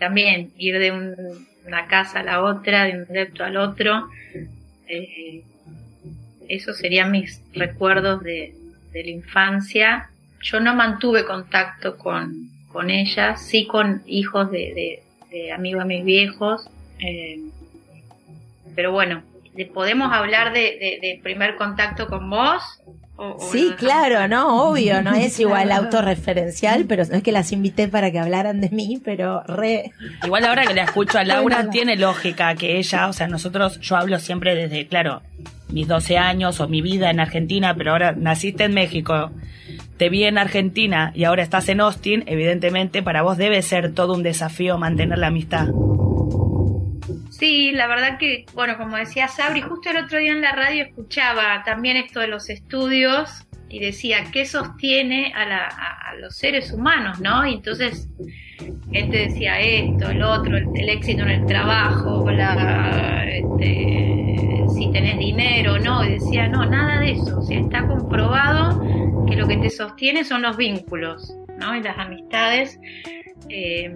también 0.00 0.50
ir 0.58 0.78
de 0.80 0.90
un- 0.90 1.46
una 1.64 1.86
casa 1.86 2.18
a 2.20 2.22
la 2.24 2.42
otra, 2.42 2.84
de 2.84 2.94
un 2.98 3.06
depto 3.06 3.44
al 3.44 3.56
otro. 3.56 4.08
Eh, 4.88 5.42
esos 6.48 6.76
serían 6.76 7.12
mis 7.12 7.40
recuerdos 7.54 8.22
de, 8.24 8.52
la 8.92 9.10
infancia. 9.10 10.10
Yo 10.42 10.58
no 10.60 10.74
mantuve 10.74 11.24
contacto 11.24 11.96
con, 11.98 12.48
con 12.68 12.90
ellas, 12.90 13.40
sí 13.40 13.66
con 13.66 14.02
hijos 14.06 14.50
de, 14.50 14.58
de- 14.74 15.02
de 15.30 15.52
amigos 15.52 15.86
mis 15.86 16.04
viejos. 16.04 16.68
eh, 16.98 17.40
pero 18.74 18.90
bueno, 18.92 19.22
¿de- 19.54 19.66
¿podemos 19.66 20.12
hablar 20.12 20.52
de 20.52 21.20
primer 21.22 21.54
contacto 21.56 22.08
con 22.08 22.28
vos? 22.28 22.62
O- 23.16 23.36
o 23.38 23.52
Sí, 23.52 23.68
no? 23.70 23.76
claro, 23.76 24.26
no, 24.28 24.68
obvio, 24.70 25.00
no 25.02 25.14
es 25.14 25.38
igual 25.40 25.70
autorreferencial, 25.72 26.84
pero 26.86 27.04
no 27.04 27.14
es 27.16 27.22
que 27.22 27.32
las 27.32 27.52
invité 27.52 27.88
para 27.88 28.10
que 28.10 28.18
hablaran 28.18 28.60
de 28.60 28.70
mí, 28.70 29.00
pero 29.04 29.42
re... 29.44 29.92
Igual 30.24 30.44
ahora 30.44 30.66
que 30.66 30.74
la 30.74 30.84
escucho 30.84 31.18
a 31.18 31.24
Laura, 31.24 31.56
Bueno. 31.56 31.70
tiene 31.70 31.96
lógica 31.96 32.54
que 32.56 32.78
ella, 32.78 33.08
o 33.08 33.12
sea, 33.12 33.28
nosotros, 33.28 33.80
yo 33.80 33.96
hablo 33.96 34.18
siempre 34.18 34.54
desde, 34.54 34.86
claro, 34.88 35.22
mis 35.68 35.86
12 35.88 36.18
años 36.18 36.60
o 36.60 36.68
mi 36.68 36.82
vida 36.82 37.10
en 37.10 37.20
Argentina, 37.20 37.74
pero 37.76 37.92
ahora 37.92 38.12
naciste 38.16 38.64
en 38.64 38.74
México, 38.74 39.30
te 39.96 40.08
vi 40.08 40.24
en 40.24 40.36
Argentina 40.38 41.12
y 41.14 41.24
ahora 41.24 41.42
estás 41.42 41.68
en 41.68 41.80
Austin, 41.80 42.24
evidentemente 42.26 43.02
para 43.02 43.22
vos 43.22 43.36
debe 43.38 43.62
ser 43.62 43.92
todo 43.94 44.14
un 44.14 44.22
desafío 44.24 44.76
mantener 44.76 45.18
la 45.18 45.28
amistad. 45.28 45.68
Sí, 47.44 47.72
la 47.72 47.86
verdad 47.88 48.16
que, 48.16 48.46
bueno, 48.54 48.78
como 48.78 48.96
decía 48.96 49.28
Sabri, 49.28 49.60
justo 49.60 49.90
el 49.90 49.98
otro 49.98 50.18
día 50.18 50.32
en 50.32 50.40
la 50.40 50.52
radio 50.52 50.84
escuchaba 50.84 51.62
también 51.62 51.98
esto 51.98 52.20
de 52.20 52.26
los 52.26 52.48
estudios 52.48 53.46
y 53.68 53.80
decía 53.80 54.24
qué 54.32 54.46
sostiene 54.46 55.30
a, 55.34 56.14
los 56.18 56.38
seres 56.38 56.72
humanos, 56.72 57.20
¿no? 57.20 57.46
Y 57.46 57.56
entonces 57.56 58.08
él 58.92 59.10
te 59.10 59.28
decía 59.28 59.60
esto, 59.60 60.08
el 60.08 60.22
otro, 60.22 60.56
el, 60.56 60.88
éxito 60.88 61.24
en 61.24 61.28
el 61.28 61.44
trabajo, 61.44 62.26
este, 62.30 63.44
si 64.74 64.90
tenés 64.90 65.18
dinero, 65.18 65.78
¿no? 65.78 66.02
Y 66.02 66.12
decía, 66.12 66.48
no, 66.48 66.64
nada 66.64 66.98
de 67.00 67.10
eso. 67.10 67.40
O 67.40 67.42
sea, 67.42 67.60
está 67.60 67.86
comprobado 67.86 69.26
que 69.26 69.36
lo 69.36 69.46
que 69.46 69.58
te 69.58 69.68
sostiene 69.68 70.24
son 70.24 70.40
los 70.40 70.56
vínculos, 70.56 71.36
¿no? 71.60 71.76
Y 71.76 71.82
las 71.82 71.98
amistades. 71.98 72.80
Eh, 73.50 73.94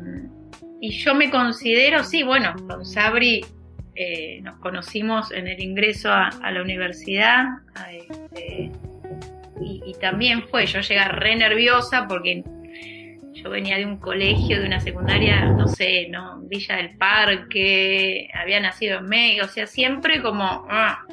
y 0.80 0.90
yo 0.90 1.14
me 1.14 1.30
considero, 1.30 2.04
sí, 2.04 2.23
bueno, 2.23 2.54
con 2.68 2.85
Sabri 2.85 3.44
eh, 3.94 4.40
nos 4.42 4.56
conocimos 4.58 5.32
en 5.32 5.49
el 5.49 5.61
ingreso 5.61 6.12
a, 6.12 6.30
la 6.50 6.62
universidad 6.62 7.47
este, 7.90 8.70
y, 9.61 9.82
y 9.85 9.94
también 10.00 10.47
fue, 10.49 10.66
yo 10.66 10.80
llegué 10.80 11.04
re 11.04 11.37
nerviosa 11.37 12.06
porque 12.06 12.44
yo 13.35 13.50
venía 13.50 13.76
de 13.76 13.87
un 13.87 13.99
colegio, 13.99 14.61
de 14.61 14.66
una 14.66 14.80
secundaria, 14.80 15.47
no 15.47 15.66
sé, 15.68 16.08
¿no? 16.08 16.40
Villa 16.42 16.76
del 16.76 16.97
Parque, 16.97 18.28
había 18.35 18.61
nacido 18.61 18.99
en 18.99 19.06
México, 19.06 19.47
o 19.47 19.49
sea, 19.49 19.66
siempre 19.66 20.23
como... 20.23 20.66
ah. 20.68 21.04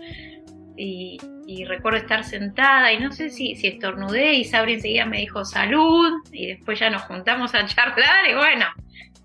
y, 0.77 1.17
y 1.48 1.63
recuerdo 1.65 2.00
estar 2.00 2.24
sentada 2.24 2.91
y 2.91 3.00
no 3.00 3.12
sé 3.12 3.29
si, 3.29 3.55
si 3.55 3.67
estornudé 3.67 4.34
y 4.34 4.45
Sabri 4.45 4.74
enseguida 4.74 5.05
me 5.05 5.19
dijo 5.19 5.45
salud 5.45 6.12
y 6.31 6.48
después 6.48 6.79
ya 6.79 6.89
nos 6.89 7.03
juntamos 7.03 7.53
a 7.53 7.65
charlar 7.67 8.29
y 8.29 8.34
bueno, 8.34 8.65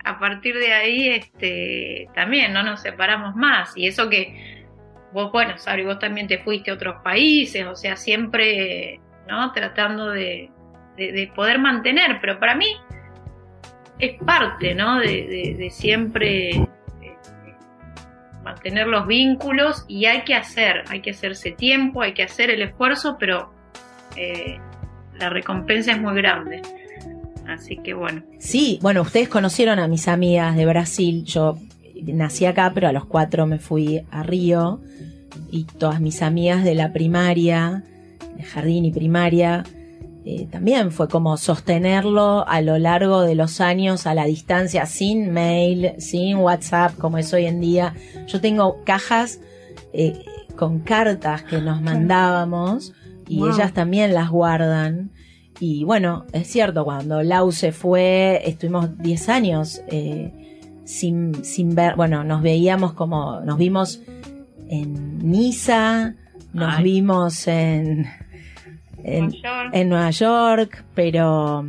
a 0.04 0.18
partir 0.18 0.56
de 0.56 0.72
ahí 0.72 1.08
este 1.08 2.08
también 2.14 2.52
no 2.52 2.62
nos 2.62 2.82
separamos 2.82 3.34
más. 3.36 3.76
Y 3.76 3.86
eso 3.86 4.08
que 4.08 4.66
vos 5.12 5.32
bueno 5.32 5.58
Sabri 5.58 5.84
vos 5.84 5.98
también 5.98 6.28
te 6.28 6.38
fuiste 6.38 6.70
a 6.70 6.74
otros 6.74 7.02
países 7.02 7.66
o 7.66 7.74
sea 7.74 7.96
siempre 7.96 9.00
no 9.28 9.52
tratando 9.52 10.10
de, 10.10 10.50
de, 10.96 11.12
de 11.12 11.26
poder 11.34 11.58
mantener. 11.58 12.18
Pero 12.20 12.38
para 12.38 12.54
mí 12.54 12.66
es 14.00 14.22
parte 14.22 14.74
no 14.74 14.98
de, 14.98 15.68
siempre 15.70 16.50
eh, 16.50 16.66
mantener 18.42 18.86
los 18.86 19.06
vínculos 19.06 19.84
y 19.88 20.06
hay 20.06 20.22
que 20.22 20.34
hacer 20.34 20.84
hay 20.88 21.00
que 21.00 21.10
hacerse 21.10 21.52
tiempo 21.52 22.02
hay 22.02 22.14
que 22.14 22.22
hacer 22.22 22.50
el 22.50 22.62
esfuerzo 22.62 23.16
pero 23.18 23.52
eh, 24.16 24.58
la 25.18 25.28
recompensa 25.28 25.92
es 25.92 26.00
muy 26.00 26.14
grande 26.16 26.62
así 27.48 27.76
que 27.78 27.94
bueno 27.94 28.22
Sí, 28.38 28.78
bueno, 28.82 29.02
ustedes 29.02 29.28
conocieron 29.28 29.78
a 29.78 29.88
mis 29.88 30.08
amigas 30.08 30.56
de 30.56 30.66
Brasil. 30.66 31.24
Yo 31.24 31.58
nací 32.02 32.44
acá, 32.46 32.72
pero 32.74 32.88
a 32.88 32.92
los 32.92 33.04
cuatro 33.06 33.46
me 33.46 33.58
fui 33.58 34.02
a 34.10 34.22
Río. 34.22 34.80
Y 35.50 35.64
todas 35.64 36.00
mis 36.00 36.22
amigas 36.22 36.64
de 36.64 36.74
la 36.74 36.92
primaria, 36.92 37.84
de 38.36 38.42
jardín 38.42 38.84
y 38.84 38.92
primaria, 38.92 39.64
eh, 40.24 40.46
también 40.50 40.92
fue 40.92 41.08
como 41.08 41.36
sostenerlo 41.36 42.46
a 42.46 42.60
lo 42.60 42.78
largo 42.78 43.22
de 43.22 43.34
los 43.34 43.60
años 43.60 44.06
a 44.06 44.14
la 44.14 44.24
distancia, 44.26 44.86
sin 44.86 45.32
mail, 45.32 45.92
sin 45.98 46.36
WhatsApp, 46.38 46.96
como 46.98 47.18
es 47.18 47.32
hoy 47.32 47.46
en 47.46 47.60
día. 47.60 47.94
Yo 48.26 48.40
tengo 48.40 48.82
cajas 48.84 49.40
eh, 49.92 50.22
con 50.56 50.80
cartas 50.80 51.42
que 51.42 51.60
nos 51.60 51.80
mandábamos 51.82 52.92
y 53.28 53.38
Wow. 53.38 53.54
ellas 53.54 53.72
también 53.72 54.12
las 54.14 54.30
guardan. 54.30 55.10
Y 55.60 55.84
bueno, 55.84 56.24
es 56.32 56.48
cierto, 56.48 56.84
cuando 56.84 57.22
Lau 57.22 57.52
se 57.52 57.70
fue, 57.70 58.40
estuvimos 58.46 58.96
10 58.98 59.28
años 59.28 59.82
eh, 59.88 60.32
sin, 60.84 61.44
sin 61.44 61.74
ver, 61.74 61.96
bueno, 61.96 62.24
nos 62.24 62.40
veíamos 62.40 62.94
como, 62.94 63.40
nos 63.40 63.58
vimos 63.58 64.00
en 64.70 65.18
Niza, 65.18 66.14
nos 66.54 66.78
Ay. 66.78 66.84
vimos 66.84 67.46
en, 67.46 68.06
en, 69.04 69.28
Nueva 69.28 69.30
York. 69.42 69.70
en 69.74 69.88
Nueva 69.90 70.10
York, 70.10 70.84
pero 70.94 71.66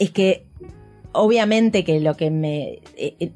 es 0.00 0.10
que 0.10 0.46
obviamente 1.12 1.84
que 1.84 2.00
lo 2.00 2.14
que 2.14 2.30
me 2.30 2.80
eh, 2.96 3.16
eh, 3.20 3.32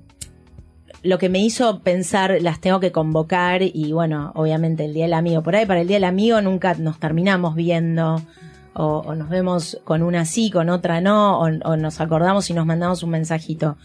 lo 1.02 1.18
que 1.18 1.30
me 1.30 1.38
hizo 1.38 1.80
pensar 1.80 2.36
las 2.42 2.60
tengo 2.60 2.78
que 2.80 2.92
convocar 2.92 3.62
y 3.62 3.92
bueno, 3.92 4.32
obviamente 4.34 4.84
el 4.84 4.92
Día 4.92 5.04
del 5.04 5.14
Amigo, 5.14 5.42
por 5.42 5.56
ahí 5.56 5.64
para 5.64 5.80
el 5.80 5.88
Día 5.88 5.96
del 5.96 6.04
Amigo 6.04 6.42
nunca 6.42 6.74
nos 6.74 6.98
terminamos 6.98 7.54
viendo 7.54 8.20
o, 8.74 9.14
nos 9.14 9.28
vemos 9.28 9.80
con 9.84 10.02
una 10.02 10.24
sí, 10.24 10.50
con 10.50 10.70
otra 10.70 11.00
no, 11.00 11.40
o, 11.40 11.44
o 11.64 11.76
nos 11.76 12.00
acordamos 12.00 12.50
y 12.50 12.54
nos 12.54 12.66
mandamos 12.66 13.02
un 13.02 13.10
mensajito. 13.10 13.76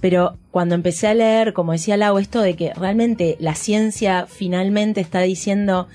Pero 0.00 0.38
cuando 0.50 0.74
empecé 0.74 1.08
a 1.08 1.14
leer, 1.14 1.52
como 1.52 1.72
decía 1.72 1.96
Lau, 1.96 2.18
esto 2.18 2.40
de 2.40 2.56
que 2.56 2.72
realmente 2.74 3.36
la 3.38 3.54
ciencia 3.54 4.26
finalmente 4.26 5.00
está 5.00 5.20
diciendo 5.20 5.88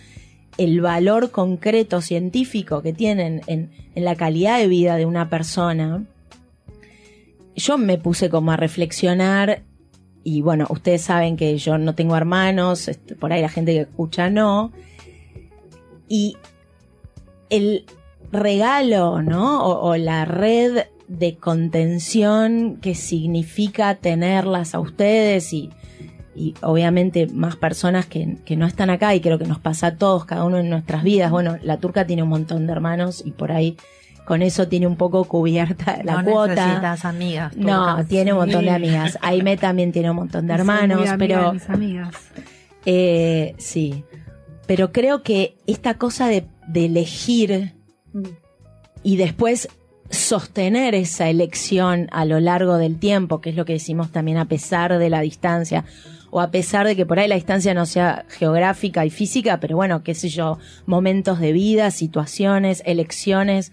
el 0.58 0.80
valor 0.82 1.32
concreto 1.32 2.02
científico 2.02 2.82
que 2.82 2.94
tienen 2.94 3.42
en, 3.48 3.72
en 3.96 4.06
la 4.06 4.16
calidad 4.16 4.60
de 4.60 4.68
vida 4.68 4.96
de 4.96 5.06
una 5.06 5.30
persona, 5.30 6.06
yo 7.56 7.78
me 7.78 7.98
puse 7.98 8.30
como 8.30 8.52
a 8.52 8.58
reflexionar 8.58 9.64
y 10.24 10.42
bueno, 10.42 10.66
ustedes 10.70 11.04
saben 11.04 11.38
que 11.38 11.56
yo 11.58 11.78
no 11.78 11.94
tengo 11.94 12.18
hermanos, 12.18 12.88
este, 12.88 13.16
por 13.16 13.32
ahí 13.32 13.42
la 13.42 13.50
gente 13.50 13.74
que 13.74 13.82
escucha 13.82 14.30
no, 14.32 14.72
y 16.10 16.36
el 17.58 17.86
regalo, 18.32 19.22
¿no? 19.22 19.64
O, 19.66 19.90
o 19.92 19.98
la 19.98 20.26
red 20.26 20.86
de 21.08 21.36
contención 21.38 22.78
que 22.82 22.96
significa 22.96 23.96
tenerlas 23.96 24.74
a 24.74 24.80
ustedes 24.80 25.54
y, 25.54 25.70
y 26.36 26.56
obviamente 26.62 27.28
más 27.28 27.56
personas 27.56 28.06
que, 28.08 28.38
que 28.44 28.56
no 28.56 28.66
están 28.66 28.90
acá 28.90 29.14
y 29.14 29.22
creo 29.22 29.38
que 29.38 29.46
nos 29.46 29.60
pasa 29.60 29.88
a 29.88 29.96
todos, 29.98 30.26
cada 30.26 30.44
uno 30.44 30.58
en 30.58 30.70
nuestras 30.70 31.04
vidas. 31.04 31.32
Bueno, 31.32 31.58
la 31.62 31.78
turca 31.78 32.06
tiene 32.08 32.24
un 32.24 32.30
montón 32.30 32.66
de 32.66 32.74
hermanos 32.74 33.22
y 33.26 33.32
por 33.32 33.52
ahí 33.52 33.78
con 34.26 34.42
eso 34.42 34.68
tiene 34.68 34.88
un 34.88 34.96
poco 34.96 35.24
cubierta 35.26 36.00
la 36.04 36.24
no 36.24 36.32
cuota. 36.32 36.56
necesitas 36.56 37.06
amigas. 37.06 37.56
No, 37.56 38.04
tiene 38.08 38.34
un 38.34 38.40
montón 38.40 38.66
de 38.66 38.72
amigas. 38.72 39.20
Aime 39.22 39.56
también 39.58 39.92
tiene 39.92 40.10
un 40.10 40.16
montón 40.16 40.48
de 40.48 40.56
Soy 40.58 40.66
muy 40.66 40.74
hermanos, 40.76 40.98
amiga 41.10 41.18
pero 41.20 41.54
mis 41.54 41.70
amigas. 41.70 42.16
eh, 42.88 43.54
sí. 43.60 44.04
Pero 44.66 44.92
creo 44.92 45.22
que 45.22 45.56
esta 45.68 45.94
cosa 45.94 46.28
de, 46.28 46.48
de 46.68 46.86
elegir 46.86 47.74
y 49.04 49.18
después 49.18 49.68
sostener 50.10 50.96
esa 50.96 51.30
elección 51.30 52.08
a 52.12 52.26
lo 52.26 52.40
largo 52.40 52.78
del 52.78 53.00
tiempo, 53.00 53.42
que 53.42 53.50
es 53.50 53.56
lo 53.56 53.66
que 53.66 53.74
decimos 53.74 54.12
también 54.12 54.38
a 54.38 54.48
pesar 54.48 54.98
de 54.98 55.10
la 55.10 55.22
distancia, 55.22 55.86
o 56.32 56.42
a 56.42 56.52
pesar 56.52 56.86
de 56.86 56.96
que 56.96 57.06
por 57.06 57.20
ahí 57.20 57.28
la 57.28 57.36
distancia 57.36 57.74
no 57.74 57.86
sea 57.86 58.26
geográfica 58.30 59.06
y 59.06 59.10
física, 59.10 59.60
pero 59.60 59.76
bueno, 59.76 60.04
qué 60.04 60.14
sé 60.14 60.30
yo, 60.30 60.58
momentos 60.86 61.40
de 61.40 61.54
vida, 61.54 61.92
situaciones, 61.92 62.84
elecciones 62.86 63.72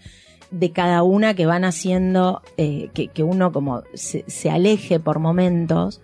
de 0.51 0.71
cada 0.71 1.03
una 1.03 1.35
que 1.35 1.47
van 1.47 1.65
haciendo 1.65 2.43
eh, 2.57 2.91
que, 2.95 3.09
que 3.09 3.23
uno 3.23 3.53
como 3.53 3.83
se, 3.95 4.25
se 4.29 4.51
aleje 4.51 5.01
por 5.01 5.19
momentos. 5.19 6.01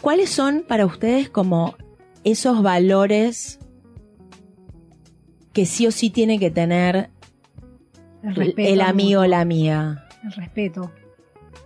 ¿Cuáles 0.00 0.30
son 0.30 0.64
para 0.66 0.86
ustedes 0.86 1.28
como 1.28 1.74
esos 2.24 2.62
valores 2.62 3.58
que 5.56 5.64
sí 5.64 5.86
o 5.86 5.90
sí 5.90 6.10
tiene 6.10 6.38
que 6.38 6.50
tener 6.50 7.08
El 8.22 8.28
el, 8.28 8.34
respeto. 8.34 8.72
el 8.74 8.80
amigo 8.82 9.22
o 9.22 9.26
la 9.26 9.40
amiga? 9.40 10.06
El 10.22 10.32
respeto. 10.32 10.92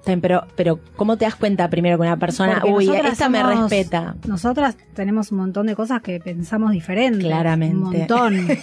Pero, 0.04 0.47
pero, 0.54 0.78
¿cómo 0.94 1.16
te 1.16 1.25
das 1.25 1.35
cuenta 1.35 1.68
primero 1.68 1.99
que 1.99 2.02
una 2.02 2.16
persona, 2.16 2.61
Porque 2.61 2.73
uy, 2.73 2.88
esta 3.04 3.28
me 3.28 3.42
respeta? 3.42 4.14
Nosotras 4.28 4.76
tenemos 4.94 5.32
un 5.32 5.38
montón 5.38 5.66
de 5.66 5.75
cosas 5.75 6.02
que 6.02 6.20
pensamos 6.20 6.70
diferentes. 6.70 7.25
Claramente. 7.26 7.76
Un 7.76 7.82
montón. 7.82 8.47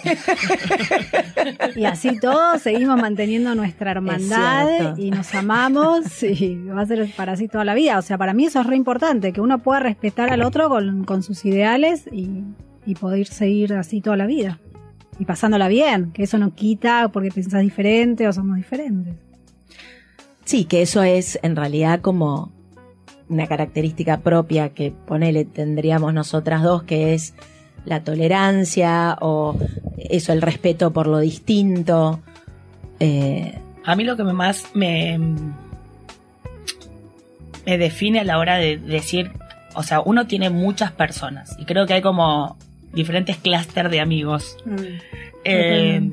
Y 1.76 1.84
así 1.84 2.18
todos 2.18 2.62
seguimos 2.62 3.00
manteniendo 3.00 3.54
nuestra 3.54 3.90
hermandad 3.92 4.96
y 4.96 5.10
nos 5.10 5.34
amamos 5.34 6.22
y 6.22 6.56
va 6.64 6.82
a 6.82 6.86
ser 6.86 7.08
para 7.16 7.32
así 7.32 7.48
toda 7.48 7.64
la 7.64 7.74
vida. 7.74 7.98
O 7.98 8.02
sea, 8.02 8.16
para 8.16 8.32
mí 8.32 8.46
eso 8.46 8.60
es 8.60 8.66
re 8.66 8.76
importante, 8.76 9.32
que 9.32 9.40
uno 9.40 9.58
pueda 9.58 9.80
respetar 9.80 10.32
al 10.32 10.42
otro 10.42 10.68
con, 10.68 11.04
con 11.04 11.22
sus 11.22 11.44
ideales 11.44 12.08
y, 12.10 12.44
y 12.84 12.94
poder 12.94 13.26
seguir 13.26 13.74
así 13.74 14.00
toda 14.00 14.16
la 14.16 14.26
vida. 14.26 14.58
Y 15.18 15.24
pasándola 15.24 15.68
bien, 15.68 16.12
que 16.12 16.22
eso 16.22 16.38
no 16.38 16.54
quita 16.54 17.08
porque 17.12 17.30
pensás 17.30 17.62
diferente 17.62 18.28
o 18.28 18.32
somos 18.32 18.56
diferentes. 18.56 19.14
Sí, 20.44 20.64
que 20.64 20.82
eso 20.82 21.02
es 21.02 21.38
en 21.42 21.56
realidad 21.56 22.00
como 22.00 22.52
una 23.28 23.46
característica 23.46 24.20
propia 24.20 24.70
que 24.70 24.92
ponele 24.92 25.44
tendríamos 25.44 26.14
nosotras 26.14 26.62
dos, 26.62 26.84
que 26.84 27.14
es 27.14 27.34
la 27.84 28.02
tolerancia 28.02 29.18
o 29.20 29.56
eso, 29.98 30.32
el 30.32 30.40
respeto 30.40 30.92
por 30.92 31.06
lo 31.06 31.18
distinto. 31.18 32.20
Eh, 33.00 33.58
A 33.84 33.96
mí 33.96 34.04
lo 34.04 34.16
que 34.16 34.24
más 34.24 34.64
me, 34.74 35.18
me 37.66 37.78
define 37.78 38.20
a 38.20 38.24
la 38.24 38.38
hora 38.38 38.56
de 38.56 38.78
decir, 38.78 39.30
o 39.74 39.82
sea, 39.82 40.00
uno 40.00 40.26
tiene 40.26 40.48
muchas 40.50 40.92
personas 40.92 41.56
y 41.58 41.64
creo 41.64 41.86
que 41.86 41.94
hay 41.94 42.02
como 42.02 42.56
diferentes 42.92 43.36
clústeres 43.36 43.90
de 43.90 44.00
amigos. 44.00 44.56
Eh, 45.44 46.10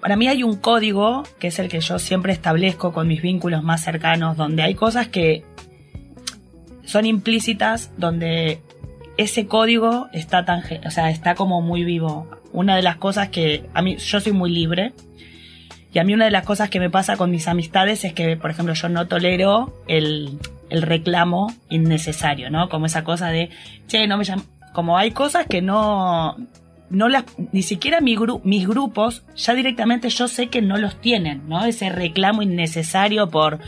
para 0.00 0.16
mí 0.16 0.26
hay 0.26 0.42
un 0.42 0.56
código, 0.56 1.22
que 1.38 1.48
es 1.48 1.58
el 1.58 1.68
que 1.68 1.80
yo 1.80 1.98
siempre 1.98 2.32
establezco 2.32 2.92
con 2.92 3.06
mis 3.06 3.22
vínculos 3.22 3.62
más 3.62 3.84
cercanos, 3.84 4.36
donde 4.36 4.62
hay 4.62 4.74
cosas 4.74 5.08
que 5.08 5.44
son 6.84 7.06
implícitas, 7.06 7.92
donde 7.96 8.60
ese 9.16 9.46
código 9.46 10.08
está 10.12 10.44
tan, 10.44 10.64
o 10.84 10.90
sea, 10.90 11.10
está 11.10 11.34
como 11.34 11.60
muy 11.60 11.84
vivo. 11.84 12.28
Una 12.52 12.74
de 12.76 12.82
las 12.82 12.96
cosas 12.96 13.28
que 13.28 13.64
a 13.74 13.82
mí, 13.82 13.96
yo 13.96 14.20
soy 14.20 14.32
muy 14.32 14.50
libre, 14.50 14.92
y 15.92 15.98
a 15.98 16.04
mí 16.04 16.14
una 16.14 16.24
de 16.24 16.30
las 16.30 16.44
cosas 16.44 16.70
que 16.70 16.80
me 16.80 16.90
pasa 16.90 17.16
con 17.16 17.30
mis 17.30 17.46
amistades 17.46 18.04
es 18.04 18.14
que, 18.14 18.36
por 18.36 18.50
ejemplo, 18.50 18.74
yo 18.74 18.88
no 18.88 19.06
tolero 19.06 19.84
el, 19.86 20.38
el 20.70 20.82
reclamo 20.82 21.54
innecesario, 21.68 22.50
¿no? 22.50 22.68
Como 22.70 22.86
esa 22.86 23.04
cosa 23.04 23.28
de, 23.28 23.50
che, 23.86 24.06
no 24.06 24.16
me 24.16 24.24
llaman. 24.24 24.46
Como 24.72 24.96
hay 24.96 25.10
cosas 25.10 25.46
que 25.46 25.62
no, 25.62 26.36
no 26.90 27.08
las, 27.08 27.24
ni 27.52 27.62
siquiera 27.62 28.00
mi 28.00 28.16
gru 28.16 28.40
mis 28.44 28.66
grupos, 28.66 29.24
ya 29.34 29.54
directamente 29.54 30.08
yo 30.10 30.28
sé 30.28 30.48
que 30.48 30.62
no 30.62 30.76
los 30.76 31.00
tienen, 31.00 31.48
¿no? 31.48 31.64
Ese 31.64 31.88
reclamo 31.88 32.42
innecesario 32.42 33.28
por, 33.28 33.60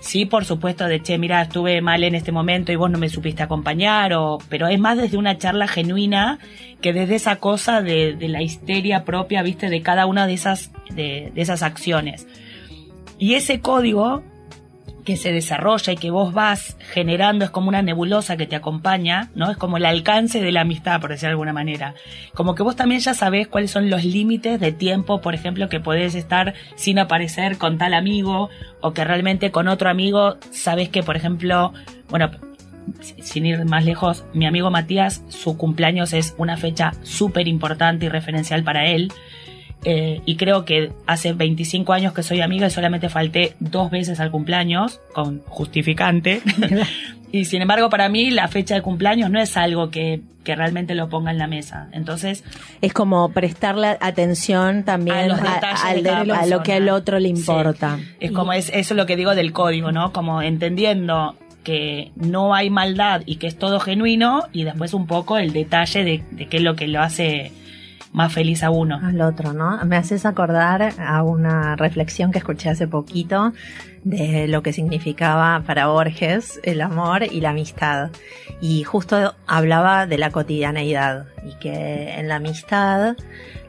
sí, 0.00 0.24
por 0.24 0.44
supuesto, 0.44 0.86
de 0.86 1.02
che, 1.02 1.18
mira, 1.18 1.42
estuve 1.42 1.80
mal 1.82 2.02
en 2.04 2.14
este 2.14 2.32
momento 2.32 2.72
y 2.72 2.76
vos 2.76 2.90
no 2.90 2.98
me 2.98 3.08
supiste 3.08 3.42
acompañar, 3.42 4.14
o, 4.14 4.38
pero 4.48 4.68
es 4.68 4.78
más 4.78 4.96
desde 4.96 5.18
una 5.18 5.38
charla 5.38 5.68
genuina 5.68 6.38
que 6.80 6.92
desde 6.92 7.16
esa 7.16 7.36
cosa 7.36 7.82
de, 7.82 8.14
de 8.14 8.28
la 8.28 8.42
histeria 8.42 9.04
propia, 9.04 9.42
viste, 9.42 9.68
de 9.68 9.82
cada 9.82 10.06
una 10.06 10.26
de 10.26 10.34
esas, 10.34 10.72
de, 10.90 11.30
de 11.34 11.42
esas 11.42 11.62
acciones. 11.62 12.26
Y 13.18 13.34
ese 13.34 13.60
código 13.60 14.22
que 15.08 15.16
se 15.16 15.32
desarrolla 15.32 15.94
y 15.94 15.96
que 15.96 16.10
vos 16.10 16.34
vas 16.34 16.76
generando 16.92 17.46
es 17.46 17.50
como 17.50 17.70
una 17.70 17.80
nebulosa 17.80 18.36
que 18.36 18.46
te 18.46 18.56
acompaña, 18.56 19.30
¿no? 19.34 19.50
Es 19.50 19.56
como 19.56 19.78
el 19.78 19.86
alcance 19.86 20.42
de 20.42 20.52
la 20.52 20.60
amistad, 20.60 21.00
por 21.00 21.08
decir 21.08 21.28
de 21.28 21.30
alguna 21.30 21.54
manera. 21.54 21.94
Como 22.34 22.54
que 22.54 22.62
vos 22.62 22.76
también 22.76 23.00
ya 23.00 23.14
sabés 23.14 23.48
cuáles 23.48 23.70
son 23.70 23.88
los 23.88 24.04
límites 24.04 24.60
de 24.60 24.70
tiempo, 24.70 25.22
por 25.22 25.34
ejemplo, 25.34 25.70
que 25.70 25.80
podés 25.80 26.14
estar 26.14 26.52
sin 26.74 26.98
aparecer 26.98 27.56
con 27.56 27.78
tal 27.78 27.94
amigo 27.94 28.50
o 28.82 28.92
que 28.92 29.02
realmente 29.02 29.50
con 29.50 29.68
otro 29.68 29.88
amigo 29.88 30.36
sabés 30.50 30.90
que, 30.90 31.02
por 31.02 31.16
ejemplo, 31.16 31.72
bueno, 32.10 32.30
sin 33.00 33.46
ir 33.46 33.64
más 33.64 33.86
lejos, 33.86 34.26
mi 34.34 34.44
amigo 34.44 34.70
Matías, 34.70 35.22
su 35.28 35.56
cumpleaños 35.56 36.12
es 36.12 36.34
una 36.36 36.58
fecha 36.58 36.92
súper 37.02 37.48
importante 37.48 38.04
y 38.04 38.08
referencial 38.10 38.62
para 38.62 38.86
él. 38.88 39.10
Eh, 39.84 40.22
y 40.24 40.36
creo 40.36 40.64
que 40.64 40.92
hace 41.06 41.32
25 41.32 41.92
años 41.92 42.12
que 42.12 42.22
soy 42.22 42.40
amiga 42.40 42.66
y 42.66 42.70
solamente 42.70 43.08
falté 43.08 43.54
dos 43.60 43.90
veces 43.90 44.18
al 44.20 44.30
cumpleaños, 44.30 45.00
con 45.12 45.40
justificante. 45.46 46.42
y 47.32 47.44
sin 47.44 47.62
embargo, 47.62 47.88
para 47.88 48.08
mí 48.08 48.30
la 48.30 48.48
fecha 48.48 48.74
de 48.74 48.82
cumpleaños 48.82 49.30
no 49.30 49.40
es 49.40 49.56
algo 49.56 49.90
que, 49.90 50.20
que 50.42 50.56
realmente 50.56 50.94
lo 50.94 51.08
ponga 51.08 51.30
en 51.30 51.38
la 51.38 51.46
mesa. 51.46 51.88
Entonces. 51.92 52.42
Es 52.80 52.92
como 52.92 53.30
prestarle 53.30 53.96
atención 54.00 54.84
también 54.84 55.30
a, 55.30 55.36
a, 55.36 55.60
a, 55.60 56.40
a 56.40 56.46
lo 56.46 56.62
que 56.62 56.72
al 56.72 56.88
otro 56.88 57.20
le 57.20 57.28
importa. 57.28 57.98
Sí. 57.98 58.04
Es 58.20 58.32
como 58.32 58.52
es, 58.52 58.70
eso 58.70 58.94
es 58.94 58.96
lo 58.96 59.06
que 59.06 59.16
digo 59.16 59.34
del 59.34 59.52
código, 59.52 59.92
¿no? 59.92 60.12
Como 60.12 60.42
entendiendo 60.42 61.36
que 61.62 62.12
no 62.16 62.54
hay 62.54 62.70
maldad 62.70 63.22
y 63.26 63.36
que 63.36 63.46
es 63.46 63.58
todo 63.58 63.78
genuino 63.78 64.44
y 64.52 64.64
después 64.64 64.94
un 64.94 65.06
poco 65.06 65.38
el 65.38 65.52
detalle 65.52 66.02
de, 66.02 66.22
de 66.30 66.46
qué 66.46 66.56
es 66.56 66.62
lo 66.62 66.74
que 66.76 66.88
lo 66.88 67.02
hace 67.02 67.52
más 68.12 68.32
feliz 68.32 68.62
a 68.62 68.70
uno. 68.70 69.00
Al 69.02 69.20
otro, 69.20 69.52
¿no? 69.52 69.84
Me 69.84 69.96
haces 69.96 70.26
acordar 70.26 70.94
a 70.98 71.22
una 71.22 71.76
reflexión 71.76 72.32
que 72.32 72.38
escuché 72.38 72.68
hace 72.68 72.88
poquito 72.88 73.52
de 74.04 74.48
lo 74.48 74.62
que 74.62 74.72
significaba 74.72 75.62
para 75.66 75.86
Borges 75.86 76.60
el 76.62 76.80
amor 76.80 77.24
y 77.24 77.40
la 77.40 77.50
amistad. 77.50 78.10
Y 78.60 78.82
justo 78.84 79.34
hablaba 79.46 80.06
de 80.06 80.18
la 80.18 80.30
cotidianeidad 80.30 81.26
y 81.44 81.54
que 81.58 82.14
en 82.14 82.28
la 82.28 82.36
amistad 82.36 83.16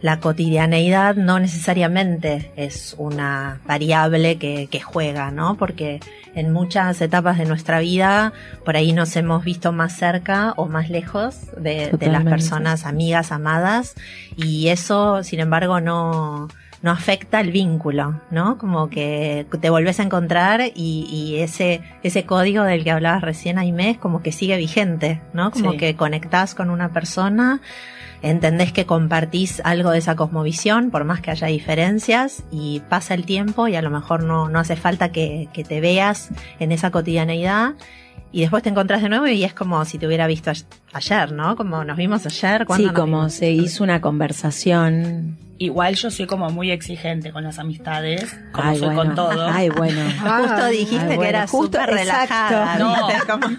la 0.01 0.19
cotidianeidad 0.19 1.15
no 1.15 1.39
necesariamente 1.39 2.51
es 2.55 2.95
una 2.97 3.59
variable 3.67 4.37
que, 4.37 4.67
que, 4.67 4.79
juega, 4.79 5.29
¿no? 5.29 5.57
Porque 5.57 5.99
en 6.35 6.51
muchas 6.53 7.01
etapas 7.01 7.37
de 7.37 7.45
nuestra 7.45 7.79
vida 7.79 8.31
por 8.63 8.77
ahí 8.77 8.93
nos 8.93 9.15
hemos 9.15 9.43
visto 9.43 9.71
más 9.73 9.97
cerca 9.97 10.53
o 10.55 10.67
más 10.67 10.89
lejos 10.89 11.35
de, 11.57 11.91
de 11.91 12.07
las 12.07 12.23
personas 12.23 12.85
amigas, 12.85 13.31
amadas, 13.31 13.95
y 14.37 14.69
eso, 14.69 15.21
sin 15.23 15.41
embargo, 15.41 15.81
no, 15.81 16.47
no 16.81 16.91
afecta 16.91 17.41
el 17.41 17.51
vínculo, 17.51 18.21
¿no? 18.31 18.57
Como 18.57 18.89
que 18.89 19.45
te 19.59 19.69
volvés 19.69 19.99
a 19.99 20.03
encontrar 20.03 20.61
y, 20.61 21.07
y, 21.11 21.39
ese, 21.39 21.81
ese 22.03 22.25
código 22.25 22.63
del 22.63 22.83
que 22.83 22.91
hablabas 22.91 23.21
recién, 23.21 23.57
Aimé, 23.57 23.91
es 23.91 23.97
como 23.97 24.21
que 24.21 24.31
sigue 24.31 24.57
vigente, 24.57 25.21
¿no? 25.33 25.51
Como 25.51 25.71
sí. 25.71 25.77
que 25.77 25.95
conectás 25.95 26.55
con 26.55 26.69
una 26.69 26.89
persona, 26.89 27.61
entendés 28.21 28.71
que 28.71 28.85
compartís 28.85 29.61
algo 29.65 29.91
de 29.91 29.97
esa 29.97 30.15
cosmovisión, 30.15 30.89
por 30.89 31.03
más 31.03 31.19
que 31.19 31.31
haya 31.31 31.47
diferencias, 31.47 32.43
y 32.49 32.81
pasa 32.87 33.13
el 33.13 33.25
tiempo 33.25 33.67
y 33.67 33.75
a 33.75 33.81
lo 33.81 33.89
mejor 33.89 34.23
no, 34.23 34.47
no 34.47 34.59
hace 34.59 34.77
falta 34.77 35.11
que, 35.11 35.49
que 35.51 35.65
te 35.65 35.81
veas 35.81 36.29
en 36.59 36.71
esa 36.71 36.91
cotidianeidad 36.91 37.75
y 38.31 38.41
después 38.41 38.63
te 38.63 38.69
encontrás 38.69 39.01
de 39.01 39.09
nuevo 39.09 39.27
y 39.27 39.43
es 39.43 39.53
como 39.53 39.83
si 39.85 39.97
te 39.97 40.05
hubiera 40.05 40.27
visto 40.27 40.51
ayer, 40.93 41.31
¿no? 41.31 41.55
Como 41.55 41.83
nos 41.83 41.97
vimos 41.97 42.25
ayer. 42.25 42.65
Sí, 42.75 42.87
como 42.89 43.05
vimos? 43.05 43.33
se 43.33 43.51
hizo 43.51 43.83
una 43.83 44.01
conversación. 44.01 45.48
Igual 45.61 45.95
yo 45.95 46.09
soy 46.09 46.25
como 46.25 46.49
muy 46.51 46.71
exigente 46.71 47.33
con 47.33 47.43
las 47.43 47.59
amistades, 47.59 48.33
como 48.53 48.69
Ay, 48.69 48.79
soy 48.79 48.87
bueno. 48.87 49.03
con 49.03 49.15
todo. 49.15 49.45
Ay, 49.45 49.67
bueno. 49.67 50.01
justo 50.39 50.67
dijiste 50.67 50.97
Ay, 50.99 51.05
bueno. 51.07 51.21
que 51.21 51.27
era 51.27 51.47
súper 51.47 51.89
relajada. 51.89 52.77
No, 52.77 53.07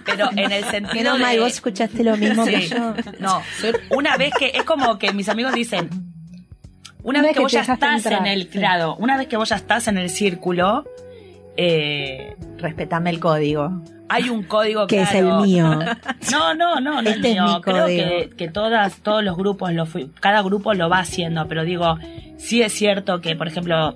pero 0.06 0.30
en 0.32 0.50
el 0.50 0.64
sentido 0.70 1.12
no, 1.12 1.18
de... 1.18 1.22
May, 1.22 1.38
vos 1.38 1.52
escuchaste 1.52 2.02
lo 2.02 2.16
mismo 2.16 2.46
sí. 2.46 2.52
que 2.52 2.68
yo. 2.68 2.94
No, 3.18 3.42
una 3.90 4.16
vez 4.16 4.32
que, 4.38 4.46
es 4.54 4.64
como 4.64 4.98
que 4.98 5.12
mis 5.12 5.28
amigos 5.28 5.52
dicen, 5.52 5.90
una 7.02 7.20
vez 7.20 7.32
que, 7.32 7.34
que 7.34 7.40
vos 7.40 7.52
ya 7.52 7.60
estás 7.60 7.96
entrar, 7.96 8.20
en 8.20 8.26
el, 8.26 8.42
sí. 8.44 8.48
claro, 8.48 8.96
una 8.96 9.18
vez 9.18 9.28
que 9.28 9.36
vos 9.36 9.50
ya 9.50 9.56
estás 9.56 9.86
en 9.86 9.98
el 9.98 10.08
círculo, 10.08 10.86
eh, 11.62 12.36
respetame 12.58 13.10
el 13.10 13.20
código 13.20 13.82
hay 14.10 14.28
un 14.28 14.42
código 14.42 14.88
que 14.88 14.96
claro. 14.96 15.10
es 15.10 15.14
el 15.14 15.46
mío. 15.46 15.78
No, 16.32 16.54
no, 16.54 16.80
no, 16.80 17.00
no 17.00 17.10
este 17.10 17.28
es 17.28 17.34
mío. 17.34 17.46
Es 17.46 17.54
mi 17.54 17.60
Creo 17.62 17.86
que, 17.86 18.30
que, 18.36 18.48
todas, 18.48 18.96
todos 18.96 19.22
los 19.22 19.36
grupos 19.36 19.72
lo 19.72 19.86
fui, 19.86 20.10
cada 20.20 20.42
grupo 20.42 20.74
lo 20.74 20.88
va 20.88 20.98
haciendo, 20.98 21.46
pero 21.46 21.64
digo, 21.64 21.96
sí 22.36 22.60
es 22.60 22.72
cierto 22.72 23.20
que, 23.20 23.36
por 23.36 23.46
ejemplo, 23.46 23.94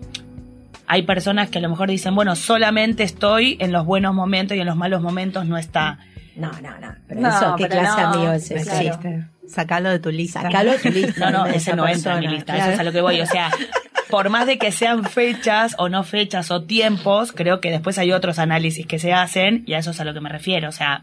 hay 0.87 1.03
personas 1.03 1.51
que 1.51 1.59
a 1.59 1.61
lo 1.61 1.69
mejor 1.69 1.89
dicen, 1.89 2.15
bueno, 2.15 2.37
solamente 2.37 3.03
estoy 3.03 3.57
en 3.61 3.73
los 3.73 3.85
buenos 3.85 4.15
momentos 4.15 4.57
y 4.57 4.61
en 4.61 4.67
los 4.67 4.77
malos 4.77 5.03
momentos 5.03 5.47
no 5.47 5.59
está. 5.59 5.99
No, 6.37 6.51
no, 6.63 6.79
no. 6.79 6.95
Pero 7.09 7.21
no, 7.21 7.29
eso, 7.29 7.57
¿qué 7.57 7.67
pero 7.67 7.81
clase 7.81 8.01
no, 8.01 8.09
amigo 8.09 8.33
es 8.33 8.51
ese? 8.51 8.71
Claro. 8.71 9.25
Sacalo 9.49 9.91
de 9.91 9.99
tu 9.99 10.11
lista. 10.11 10.43
Sacalo 10.43 10.73
de 10.73 10.79
tu 10.79 10.91
lista. 10.91 11.31
No, 11.31 11.39
no, 11.39 11.47
ese 11.47 11.75
no 11.75 11.89
entra 11.89 12.15
en 12.15 12.21
mi 12.21 12.29
lista. 12.29 12.55
Claro. 12.55 12.73
Eso 12.73 12.75
es 12.75 12.81
a 12.81 12.85
lo 12.85 12.93
que 12.93 13.01
voy. 13.01 13.21
O 13.21 13.27
sea, 13.27 13.51
por 14.15 14.31
más 14.31 14.47
de 14.47 14.59
que 14.59 14.71
sean 14.71 15.03
fechas 15.03 15.75
o 15.77 15.89
no 15.89 16.05
fechas 16.05 16.53
o 16.53 16.63
tiempos, 16.63 17.33
creo 17.33 17.61
que 17.61 17.73
después 17.73 17.99
hay 17.99 18.13
otros 18.13 18.39
análisis 18.39 18.87
que 18.87 19.01
se 19.01 19.13
hacen 19.13 19.65
y 19.67 19.73
a 19.73 19.79
eso 19.79 19.91
es 19.91 19.99
a 19.99 20.05
lo 20.05 20.15
que 20.15 20.21
me 20.21 20.29
refiero. 20.29 20.69
O 20.69 20.73
sea, 20.73 21.03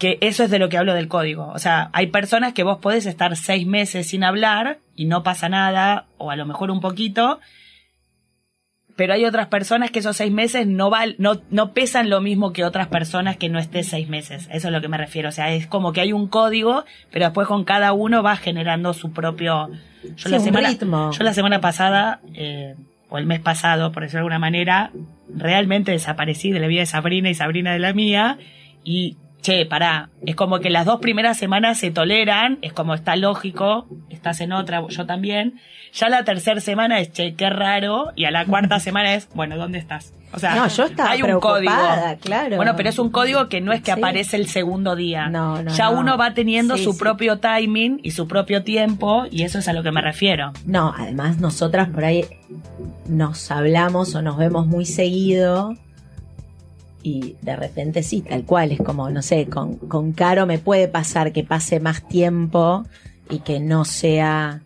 que 0.00 0.18
eso 0.20 0.42
es 0.42 0.50
de 0.50 0.58
lo 0.58 0.68
que 0.68 0.76
hablo 0.76 0.92
del 0.92 1.06
código. 1.06 1.52
O 1.54 1.60
sea, 1.60 1.90
hay 1.92 2.08
personas 2.08 2.52
que 2.52 2.64
vos 2.64 2.78
podés 2.78 3.06
estar 3.06 3.36
seis 3.36 3.64
meses 3.64 4.08
sin 4.08 4.24
hablar 4.24 4.80
y 4.96 5.04
no 5.04 5.22
pasa 5.22 5.48
nada, 5.48 6.06
o 6.18 6.32
a 6.32 6.36
lo 6.36 6.46
mejor 6.46 6.72
un 6.72 6.80
poquito, 6.80 7.38
pero 8.96 9.14
hay 9.14 9.24
otras 9.24 9.48
personas 9.48 9.90
que 9.90 9.98
esos 9.98 10.16
seis 10.16 10.32
meses 10.32 10.66
no, 10.66 10.88
val, 10.88 11.16
no, 11.18 11.40
no 11.50 11.72
pesan 11.72 12.10
lo 12.10 12.20
mismo 12.20 12.52
que 12.52 12.64
otras 12.64 12.86
personas 12.88 13.36
que 13.36 13.48
no 13.48 13.58
estés 13.58 13.88
seis 13.88 14.08
meses. 14.08 14.48
Eso 14.52 14.68
es 14.68 14.72
lo 14.72 14.80
que 14.80 14.88
me 14.88 14.98
refiero. 14.98 15.28
O 15.30 15.32
sea, 15.32 15.52
es 15.52 15.66
como 15.66 15.92
que 15.92 16.00
hay 16.00 16.12
un 16.12 16.28
código, 16.28 16.84
pero 17.10 17.24
después 17.24 17.48
con 17.48 17.64
cada 17.64 17.92
uno 17.92 18.22
va 18.22 18.36
generando 18.36 18.92
su 18.92 19.12
propio... 19.12 19.70
Yo, 20.02 20.10
sí, 20.16 20.28
la, 20.28 20.40
semana, 20.40 20.68
ritmo. 20.68 21.10
yo 21.12 21.24
la 21.24 21.34
semana 21.34 21.60
pasada, 21.60 22.20
eh, 22.34 22.76
o 23.08 23.18
el 23.18 23.26
mes 23.26 23.40
pasado, 23.40 23.90
por 23.90 24.02
decirlo 24.02 24.18
de 24.18 24.22
alguna 24.22 24.38
manera, 24.38 24.92
realmente 25.34 25.92
desaparecí 25.92 26.52
de 26.52 26.60
la 26.60 26.66
vida 26.66 26.80
de 26.80 26.86
Sabrina 26.86 27.30
y 27.30 27.34
Sabrina 27.34 27.72
de 27.72 27.78
la 27.78 27.94
mía, 27.94 28.38
y 28.84 29.16
che, 29.44 29.66
pará, 29.66 30.08
es 30.24 30.34
como 30.36 30.58
que 30.60 30.70
las 30.70 30.86
dos 30.86 31.00
primeras 31.00 31.36
semanas 31.36 31.76
se 31.78 31.90
toleran, 31.90 32.58
es 32.62 32.72
como 32.72 32.94
está 32.94 33.14
lógico, 33.14 33.86
estás 34.08 34.40
en 34.40 34.52
otra, 34.54 34.82
yo 34.88 35.04
también. 35.04 35.60
Ya 35.92 36.08
la 36.08 36.24
tercera 36.24 36.60
semana 36.62 36.98
es, 36.98 37.12
che, 37.12 37.34
qué 37.34 37.50
raro, 37.50 38.10
y 38.16 38.24
a 38.24 38.30
la 38.30 38.46
cuarta 38.46 38.80
semana 38.80 39.12
es, 39.14 39.28
bueno, 39.34 39.58
¿dónde 39.58 39.76
estás? 39.78 40.14
O 40.32 40.38
sea, 40.38 40.54
No, 40.56 40.66
yo 40.66 40.86
hay 40.98 41.22
un 41.22 41.38
código. 41.40 41.70
claro. 42.22 42.56
Bueno, 42.56 42.72
pero 42.74 42.88
es 42.88 42.98
un 42.98 43.10
código 43.10 43.48
que 43.50 43.60
no 43.60 43.72
es 43.72 43.80
que 43.82 43.92
Sí. 43.92 43.98
aparece 44.00 44.36
el 44.36 44.48
segundo 44.48 44.96
día. 44.96 45.28
No, 45.28 45.62
no, 45.62 45.70
ya 45.72 45.90
no. 45.90 46.00
uno 46.00 46.16
va 46.16 46.32
teniendo 46.32 46.76
Sí, 46.78 46.84
su 46.84 46.94
sí. 46.94 46.98
propio 46.98 47.38
timing 47.38 48.00
y 48.02 48.12
su 48.12 48.26
propio 48.26 48.64
tiempo, 48.64 49.26
y 49.30 49.42
eso 49.42 49.58
es 49.58 49.68
a 49.68 49.74
lo 49.74 49.82
que 49.82 49.92
me 49.92 50.00
refiero. 50.00 50.52
No, 50.64 50.92
además 50.96 51.38
nosotras 51.38 51.90
por 51.90 52.04
ahí 52.04 52.24
nos 53.06 53.50
hablamos 53.50 54.14
o 54.14 54.22
nos 54.22 54.36
vemos 54.38 54.66
muy 54.66 54.86
seguido 54.86 55.74
y 57.04 57.36
de 57.42 57.54
repente 57.54 58.02
sí, 58.02 58.22
tal 58.22 58.44
cual, 58.44 58.72
es 58.72 58.80
como, 58.80 59.10
no 59.10 59.20
sé, 59.22 59.46
con, 59.46 59.76
con 59.76 60.12
Caro 60.12 60.46
me 60.46 60.58
puede 60.58 60.88
pasar 60.88 61.32
que 61.32 61.44
pase 61.44 61.78
más 61.78 62.08
tiempo 62.08 62.84
y 63.28 63.40
que 63.40 63.60
no 63.60 63.84
sea 63.84 64.62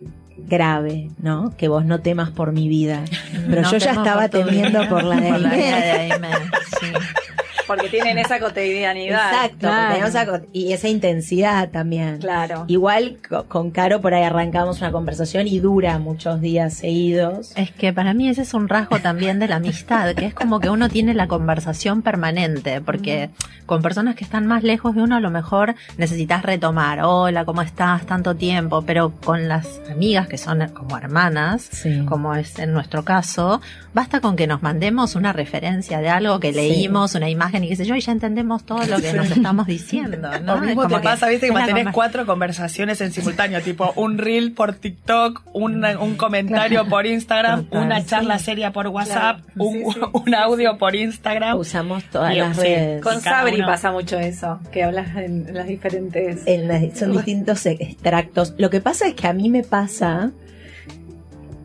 grave, 0.47 1.11
¿no? 1.19 1.53
Que 1.57 1.67
vos 1.67 1.85
no 1.85 2.01
temas 2.01 2.31
por 2.31 2.53
mi 2.53 2.69
vida. 2.69 3.05
Pero 3.49 3.63
No 3.63 3.73
yo 3.73 3.79
ya 3.79 3.91
estaba 3.91 4.29
temiendo 4.29 4.79
vida. 4.79 4.89
por 4.89 5.03
la 5.03 5.17
de 5.21 5.31
Por 5.31 5.41
Porque 7.69 7.89
tienen 7.89 8.19
esa 8.19 8.41
cotidianidad. 8.41 9.33
Exacto, 9.33 9.59
Claro. 9.61 9.95
tenemos 9.95 10.11
esa- 10.15 10.43
y 10.53 10.73
esa 10.73 10.89
intensidad 10.89 11.69
también. 11.71 12.19
Claro. 12.19 12.65
Igual 12.67 13.19
co- 13.29 13.45
con 13.45 13.71
Caro 13.71 14.01
por 14.01 14.15
ahí 14.15 14.25
arrancamos 14.25 14.81
una 14.81 14.91
conversación 14.91 15.47
y 15.47 15.61
dura 15.61 15.99
muchos 16.01 16.41
días 16.41 16.75
seguidos. 16.75 17.53
Es 17.57 17.71
que 17.71 17.93
para 17.93 18.15
mí 18.15 18.29
ese 18.29 18.43
es 18.43 18.55
un 18.55 18.69
rasgo 18.69 18.99
también 18.99 19.39
de 19.39 19.47
la 19.47 19.57
amistad, 19.57 20.15
que 20.17 20.27
es 20.27 20.35
como 20.35 20.59
que 20.59 20.71
uno 20.71 20.89
tiene 20.89 21.15
la 21.15 21.29
conversación 21.29 22.03
permanente, 22.03 22.81
porque 22.81 23.31
con 23.67 23.83
personas 23.83 24.17
que 24.17 24.25
están 24.25 24.47
más 24.47 24.63
lejos 24.63 24.95
de 24.95 25.03
uno 25.03 25.17
a 25.17 25.21
lo 25.21 25.31
mejor 25.31 25.75
necesitas 25.99 26.43
retomar, 26.43 27.01
hola, 27.03 27.45
¿cómo 27.45 27.61
estás? 27.63 28.07
Tanto 28.07 28.35
tiempo, 28.35 28.83
pero 28.83 29.13
con 29.23 29.47
las 29.47 29.81
amigas 29.91 30.27
que 30.27 30.39
son 30.39 30.67
como 30.71 30.97
hermanas, 30.97 31.69
Sí. 31.71 32.03
como 32.09 32.35
es 32.35 32.59
en 32.59 32.73
nuestro 32.73 33.05
caso, 33.05 33.61
basta 33.93 34.21
con 34.21 34.37
que 34.37 34.47
nos 34.47 34.63
mandemos 34.63 35.15
una 35.17 35.33
referencia 35.35 36.01
de 36.01 36.09
algo 36.09 36.41
que 36.41 36.53
Sí. 36.53 36.57
leímos, 36.57 37.15
una 37.15 37.29
imagen 37.29 37.58
y 37.65 37.69
qué 37.69 37.77
sé 37.77 37.85
yo, 37.85 37.95
y 37.95 38.01
ya 38.01 38.13
entendemos 38.13 38.65
todo 38.65 38.85
lo 38.87 38.99
que 39.01 39.13
nos 39.13 39.31
estamos 39.31 39.67
diciendo, 39.67 40.29
¿no? 40.43 40.57
Lo 40.57 40.61
mismo 40.63 40.83
Es 40.83 40.89
como 40.89 41.01
te 41.01 41.05
pasa, 41.05 41.29
viste, 41.29 41.47
que 41.47 41.53
mantenés 41.53 41.87
conver- 41.87 41.93
cuatro 41.93 42.27
conversaciones 42.27 43.01
en 43.01 43.13
simultáneo, 43.13 43.61
tipo 43.63 43.93
un 43.97 44.19
reel 44.19 44.53
por 44.53 44.75
TikTok, 44.75 45.43
un, 45.53 45.85
un 45.85 46.15
comentario 46.17 46.87
por 46.89 47.07
Instagram, 47.07 47.65
Total, 47.65 47.83
una 47.85 48.05
charla 48.05 48.39
sí. 48.39 48.45
seria 48.47 48.73
por 48.73 48.87
WhatsApp, 48.89 49.41
Claro, 49.55 49.71
un, 49.71 49.95
un 50.27 50.35
audio 50.35 50.79
por 50.79 50.95
Instagram. 50.95 51.59
Usamos 51.59 52.05
todas 52.05 52.35
Y- 52.35 52.39
las 52.39 52.57
sí. 52.57 52.63
redes. 52.63 53.03
Con 53.03 53.21
Sabri 53.21 53.57
uno- 53.57 53.67
pasa 53.67 53.91
mucho 53.93 54.19
eso, 54.19 54.61
que 54.73 54.83
hablas 54.85 55.17
en 55.17 55.53
las 55.55 55.67
diferentes... 55.67 56.43
En 56.47 56.69
las- 56.69 56.99
son 56.99 57.13
distintos 57.13 57.65
extractos. 57.67 58.55
Lo 58.59 58.71
que 58.71 58.81
pasa 58.81 59.07
es 59.09 59.15
que 59.15 59.27
a 59.27 59.33
mí 59.33 59.49
me 59.49 59.63
pasa. 59.63 60.31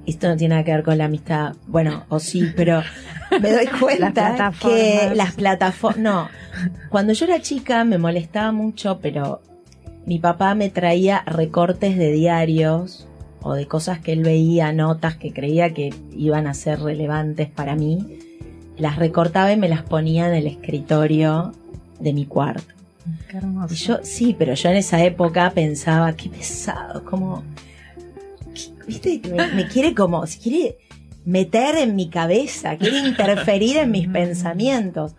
Esto 0.06 0.28
no 0.28 0.36
tiene 0.36 0.56
nada 0.56 0.66
que 0.66 0.72
ver 0.72 0.84
con 0.84 0.98
la 0.98 1.06
amistad. 1.06 1.56
Bueno, 1.68 2.06
o 2.10 2.20
sí, 2.20 2.52
pero 2.56 2.82
me 3.42 3.52
doy 3.52 3.68
cuenta 3.80 4.52
que 4.62 5.12
las 5.16 5.34
plataformas. 5.34 5.98
No. 5.98 6.30
Cuando 6.90 7.14
yo 7.14 7.26
era 7.26 7.42
chica 7.42 7.84
me 7.84 7.98
molestaba 7.98 8.52
mucho, 8.52 9.00
pero 9.02 9.42
mi 10.06 10.20
papá 10.20 10.56
me 10.56 10.70
traía 10.70 11.24
recortes 11.26 11.98
de 11.98 12.12
diarios 12.12 13.08
o 13.42 13.54
de 13.54 13.68
cosas 13.68 14.00
que 14.00 14.14
él 14.14 14.24
veía, 14.24 14.72
notas 14.74 15.16
que 15.16 15.32
creía 15.32 15.74
que 15.74 15.94
iban 16.12 16.48
a 16.48 16.54
ser 16.54 16.82
relevantes 16.82 17.50
para 17.50 17.76
mí. 17.76 18.20
Las 18.78 18.98
recortaba 18.98 19.52
y 19.52 19.58
me 19.58 19.70
las 19.70 19.84
ponía 19.84 20.28
en 20.28 20.34
el 20.34 20.48
escritorio 20.48 21.54
de 22.00 22.14
mi 22.14 22.26
cuarto. 22.26 22.74
Qué 23.30 23.38
hermoso. 23.38 23.74
Y 23.74 23.78
yo, 23.78 24.00
sí, 24.04 24.36
pero 24.38 24.54
yo 24.54 24.70
en 24.70 24.78
esa 24.78 25.04
época 25.04 25.52
pensaba, 25.52 26.14
qué 26.14 26.30
pesado, 26.30 27.04
como, 27.04 27.44
viste, 28.88 29.22
me, 29.30 29.48
me 29.54 29.68
quiere 29.68 29.94
como, 29.94 30.26
se 30.28 30.40
quiere 30.40 30.78
meter 31.26 31.78
en 31.78 31.96
mi 31.96 32.10
cabeza, 32.10 32.78
quiere 32.78 33.00
interferir 33.00 33.78
en 33.78 33.92
mis 33.92 34.08
pensamientos. 34.14 35.16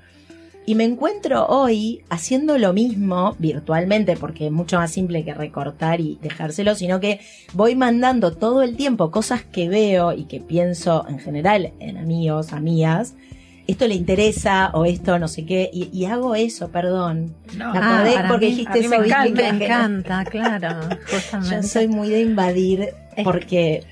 Y 0.67 0.77
me 0.77 0.85
encuentro 0.85 1.47
hoy 1.47 2.03
haciendo 2.09 2.57
lo 2.57 2.73
mismo 2.73 3.37
virtualmente, 3.39 4.17
porque 4.17 4.47
es 4.47 4.53
mucho 4.53 4.79
más 4.79 4.91
simple 4.91 5.23
que 5.23 5.35
recortar 5.35 6.01
y 6.01 6.19
dejárselo, 6.23 6.75
sino 6.75 7.01
que 7.01 7.21
voy 7.53 7.77
mandando 7.77 8.33
todo 8.33 8.63
el 8.63 8.75
tiempo 8.75 9.11
cosas 9.11 9.43
que 9.43 9.69
veo 9.69 10.15
y 10.15 10.25
que 10.25 10.41
pienso 10.41 11.05
en 11.07 11.19
general 11.19 11.75
en 11.81 11.99
amigos, 11.99 12.55
amigas. 12.55 13.15
Esto 13.67 13.87
le 13.89 13.95
interesa 13.95 14.71
o 14.75 14.85
esto 14.85 15.19
no 15.19 15.27
sé 15.27 15.47
qué, 15.47 15.71
y, 15.73 15.89
y 15.93 16.05
hago 16.05 16.35
eso, 16.35 16.69
perdón. 16.69 17.35
No. 17.57 17.73
Me 17.73 17.79
Ah, 17.79 17.95
acordé 17.97 18.15
para 18.15 18.29
porque 18.29 18.47
mí- 18.47 18.51
dijiste 18.53 18.73
a 18.79 18.83
mí 18.83 18.89
me 18.89 18.97
eso, 18.97 19.05
encanta, 19.05 19.53
Me 19.53 19.65
encanta, 19.65 20.25
claro, 20.27 20.81
justamente. 21.11 21.57
Yo 21.57 21.63
soy 21.63 21.89
muy 21.89 22.11
de 22.11 22.21
invadir 22.21 22.91
porque 23.25 23.83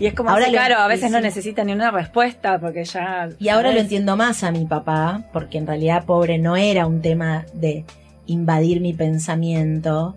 Y 0.00 0.06
es 0.06 0.14
como 0.14 0.30
Ahora 0.30 0.46
lo- 0.46 0.52
claro, 0.52 0.76
a 0.78 0.88
veces 0.88 1.06
sí. 1.08 1.12
no 1.12 1.20
necesita 1.20 1.62
ni 1.64 1.72
una 1.72 1.90
respuesta 1.90 2.58
porque 2.58 2.84
ya... 2.84 3.28
y 3.38 3.48
ahora 3.50 3.72
lo 3.72 3.80
entiendo 3.80 4.16
más 4.16 4.42
a 4.42 4.50
mi 4.50 4.64
papá 4.64 5.24
porque 5.34 5.58
en 5.58 5.66
realidad 5.66 6.04
pobre 6.06 6.38
no 6.38 6.56
era 6.56 6.86
un 6.86 7.00
tema 7.02 7.44
de 7.52 7.84
invadir 8.26 8.80
mi 8.80 8.94
pensamiento. 8.94 10.16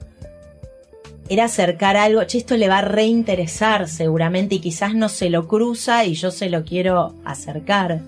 Era 1.29 1.43
acercar 1.45 1.97
algo, 1.97 2.23
che, 2.23 2.37
esto 2.37 2.55
le 2.55 2.69
va 2.69 2.77
a 2.77 2.81
reinteresar 2.83 3.89
seguramente 3.89 4.55
y 4.55 4.59
quizás 4.59 4.95
no 4.95 5.09
se 5.09 5.29
lo 5.29 5.45
cruza 5.47 6.05
y 6.05 6.13
yo 6.13 6.31
se 6.31 6.49
lo 6.49 6.63
quiero 6.63 7.15
acercar. 7.25 7.99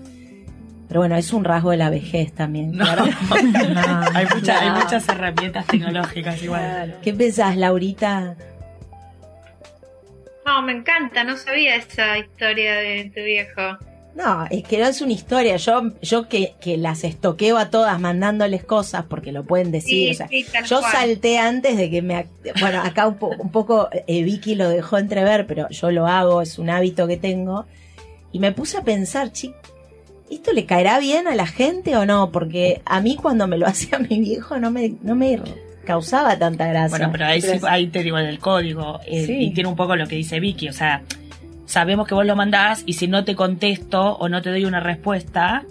Pero 0.90 1.00
bueno, 1.02 1.14
es 1.16 1.32
un 1.32 1.44
rasgo 1.44 1.70
de 1.70 1.76
la 1.78 1.88
vejez 1.88 2.32
también. 2.34 2.72
No. 2.72 2.84
claro. 2.84 3.04
hay, 4.14 4.26
mucha- 4.34 4.60
hay 4.60 4.68
No. 4.70 4.80
muchas 4.80 5.08
herramientas 5.08 5.64
tecnológicas 5.68 6.42
igual. 6.42 6.60
Claro. 6.60 6.92
¿Qué 7.00 7.14
pensás, 7.14 7.56
Laurita? 7.56 8.34
No, 10.44 10.62
me 10.62 10.72
encanta, 10.72 11.22
no 11.22 11.36
sabía 11.36 11.76
esa 11.76 12.18
historia 12.18 12.74
de 12.74 13.12
tu 13.14 13.22
viejo. 13.22 13.78
No, 14.16 14.46
es 14.50 14.64
que 14.64 14.78
no 14.78 14.86
es 14.86 15.00
una 15.00 15.12
historia. 15.12 15.56
Yo, 15.56 15.92
yo 16.02 16.28
que, 16.28 16.54
que 16.60 16.76
las 16.76 17.04
estoqueo 17.04 17.56
a 17.56 17.70
todas 17.70 18.00
mandándoles 18.00 18.64
cosas 18.64 19.04
porque 19.08 19.30
lo 19.30 19.44
pueden 19.44 19.70
decir. 19.70 20.08
Sí, 20.08 20.10
o 20.10 20.14
sea, 20.14 20.28
sí, 20.28 20.44
tal 20.52 20.64
yo 20.64 20.80
cual. 20.80 20.92
salté 20.92 21.38
antes 21.38 21.76
de 21.76 21.88
que 21.88 22.02
me... 22.02 22.26
Bueno, 22.58 22.82
acá 22.82 23.06
un, 23.06 23.14
po- 23.18 23.36
un 23.38 23.52
poco 23.52 23.88
eh, 24.08 24.24
Vicky 24.24 24.56
lo 24.56 24.68
dejó 24.68 24.98
entrever, 24.98 25.46
pero 25.46 25.68
yo 25.70 25.92
lo 25.92 26.08
hago, 26.08 26.42
es 26.42 26.58
un 26.58 26.68
hábito 26.70 27.06
que 27.06 27.16
tengo. 27.16 27.66
Y 28.32 28.40
me 28.40 28.50
puse 28.50 28.78
a 28.78 28.82
pensar, 28.82 29.30
chico, 29.30 29.56
¿esto 30.30 30.52
le 30.52 30.64
caerá 30.66 30.98
bien 30.98 31.26
a 31.28 31.34
la 31.34 31.46
gente 31.46 31.96
o 31.96 32.06
no? 32.06 32.30
Porque 32.30 32.80
a 32.84 33.00
mí 33.00 33.16
cuando 33.16 33.46
me 33.46 33.58
lo 33.58 33.66
hacía 33.68 33.98
mi 33.98 34.20
viejo 34.20 34.58
no 34.58 34.70
me, 34.70 34.92
no 35.02 35.14
me 35.14 35.40
causaba 35.84 36.38
tanta 36.38 36.66
gracia. 36.68 36.98
Bueno, 36.98 37.08
pero 37.12 37.26
ahí, 37.26 37.40
Pero 37.40 37.66
ahí 37.66 37.86
te 37.88 38.02
digo 38.02 38.18
en 38.18 38.26
el 38.26 38.38
código. 38.38 39.00
eh, 39.06 39.26
Sí. 39.26 39.36
Y 39.46 39.50
tiene 39.54 39.68
un 39.68 39.76
poco 39.76 39.96
lo 39.96 40.06
que 40.06 40.16
dice 40.16 40.38
Vicky. 40.40 40.68
O 40.68 40.72
sea, 40.72 41.02
sabemos 41.66 42.06
que 42.06 42.14
vos 42.14 42.24
lo 42.26 42.36
mandás 42.36 42.82
y 42.86 42.92
si 42.94 43.08
no 43.08 43.24
te 43.24 43.34
contesto 43.34 44.16
o 44.16 44.28
no 44.28 44.40
te 44.42 44.50
doy 44.50 44.64
una 44.64 44.80
respuesta, 44.80 45.64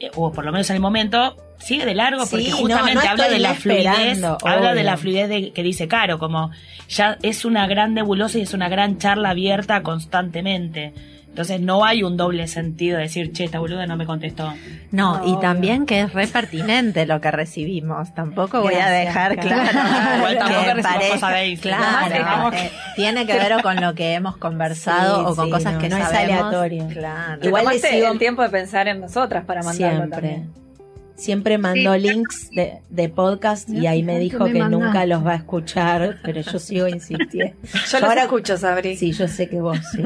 eh, 0.00 0.10
o 0.14 0.32
por 0.32 0.44
lo 0.44 0.52
menos 0.52 0.68
en 0.70 0.76
el 0.76 0.82
momento, 0.82 1.36
sigue 1.58 1.86
de 1.86 1.94
largo 1.94 2.26
porque 2.26 2.50
justamente 2.50 3.04
no 3.04 3.10
habla 3.10 3.28
de 3.28 3.38
la 3.38 3.54
fluidez. 3.54 4.22
Habla 4.44 4.74
de 4.74 4.82
la 4.82 4.96
fluidez 4.96 5.28
de- 5.28 5.52
que 5.52 5.62
dice 5.62 5.86
Caro, 5.88 6.18
como 6.18 6.50
ya 6.88 7.16
es 7.22 7.44
una 7.44 7.66
gran 7.68 7.94
nebulosa 7.94 8.38
y 8.38 8.42
es 8.42 8.52
una 8.52 8.68
gran 8.68 8.98
charla 8.98 9.30
abierta 9.30 9.82
constantemente. 9.82 10.92
Entonces 11.32 11.62
no 11.62 11.82
hay 11.86 12.02
un 12.02 12.18
doble 12.18 12.46
sentido 12.46 12.98
de 12.98 13.04
decir, 13.04 13.32
che, 13.32 13.44
esta 13.44 13.58
boluda 13.58 13.86
no 13.86 13.96
me 13.96 14.04
contestó. 14.04 14.52
No, 14.90 15.16
No, 15.16 15.24
y 15.24 15.30
obvio. 15.30 15.38
también 15.40 15.86
que 15.86 16.00
es 16.00 16.12
re 16.12 16.26
pertinente 16.26 17.06
lo 17.06 17.22
que 17.22 17.30
recibimos. 17.30 18.12
Tampoco 18.14 18.60
voy 18.60 18.74
a 18.74 18.90
dejar 18.90 19.38
claro. 19.38 19.62
claro. 19.70 20.16
Igual 20.18 20.38
tampoco 20.38 20.60
que 20.64 20.74
recibimos 20.74 20.84
parezca- 21.02 21.14
cosas 21.14 21.32
de 21.32 21.48
Instagram. 21.48 21.80
Claro, 22.10 22.52
eh, 22.56 22.70
tiene 22.96 23.24
que 23.26 23.32
ver 23.32 23.52
o 23.54 23.62
con 23.62 23.80
lo 23.80 23.94
que 23.94 24.12
hemos 24.12 24.36
conversado 24.36 25.20
Sí, 25.24 25.32
o 25.32 25.34
con 25.36 25.46
sí, 25.46 25.50
cosas 25.52 25.72
no, 25.72 25.78
que 25.78 25.88
no 25.88 25.96
es 25.96 26.04
sabemos. 26.04 26.40
aleatorio. 26.42 26.88
Claro. 26.88 27.46
Igual 27.46 27.64
le 27.66 27.78
sigo- 27.78 28.12
el 28.12 28.18
tiempo 28.18 28.42
de 28.42 28.50
pensar 28.50 28.88
en 28.88 29.00
nosotras 29.00 29.46
para 29.46 29.62
mandarlo 29.62 29.96
Siempre. 30.00 30.10
también. 30.20 30.61
Siempre 31.22 31.56
mando 31.56 31.94
Sí. 31.94 32.00
links 32.00 32.50
de, 32.50 32.78
de 32.90 33.08
podcast 33.08 33.68
y 33.70 33.86
ahí 33.86 34.02
me 34.02 34.18
dijo 34.18 34.44
me 34.44 34.52
que 34.54 34.58
nunca 34.58 35.06
los 35.06 35.24
va 35.24 35.32
a 35.32 35.36
escuchar, 35.36 36.18
pero 36.24 36.40
yo 36.40 36.58
sigo 36.58 36.88
insistiendo. 36.88 37.54
Yo 37.62 38.00
los 38.00 38.02
Ahora- 38.02 38.22
escucho, 38.22 38.56
Sabri. 38.56 38.96
Sí, 38.96 39.12
yo 39.12 39.28
sé 39.28 39.48
que 39.48 39.60
vos, 39.60 39.78
sí. 39.92 40.02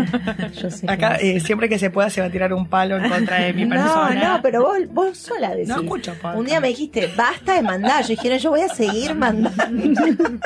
Yo 0.61 0.71
sé 0.71 0.87
que 0.87 0.93
Acá, 0.93 1.11
vos. 1.13 1.19
eh, 1.23 1.41
siempre 1.41 1.69
que 1.71 1.79
se 1.79 1.89
pueda, 1.89 2.11
se 2.11 2.21
va 2.21 2.27
a 2.27 2.31
tirar 2.31 2.53
un 2.53 2.69
palo 2.69 2.99
en 2.99 3.09
contra 3.09 3.41
de 3.41 3.53
mi 3.55 3.65
no, 3.67 3.71
persona. 3.77 4.35
no, 4.35 4.43
pero 4.43 4.63
vos, 4.63 4.79
vos 4.91 5.17
sola 5.17 5.55
decís. 5.55 5.69
No 5.69 5.81
escucho 5.81 6.13
podcast. 6.15 6.39
Un 6.39 6.45
día 6.47 6.61
me 6.61 6.69
dijiste, 6.69 7.11
basta 7.17 7.55
de 7.55 7.63
mandar. 7.63 8.03
Yo 8.03 8.09
dije, 8.09 8.29
no, 8.29 8.37
yo 8.37 8.51
voy 8.51 8.61
a 8.61 8.69
seguir 8.69 9.15
mandando. 9.15 9.57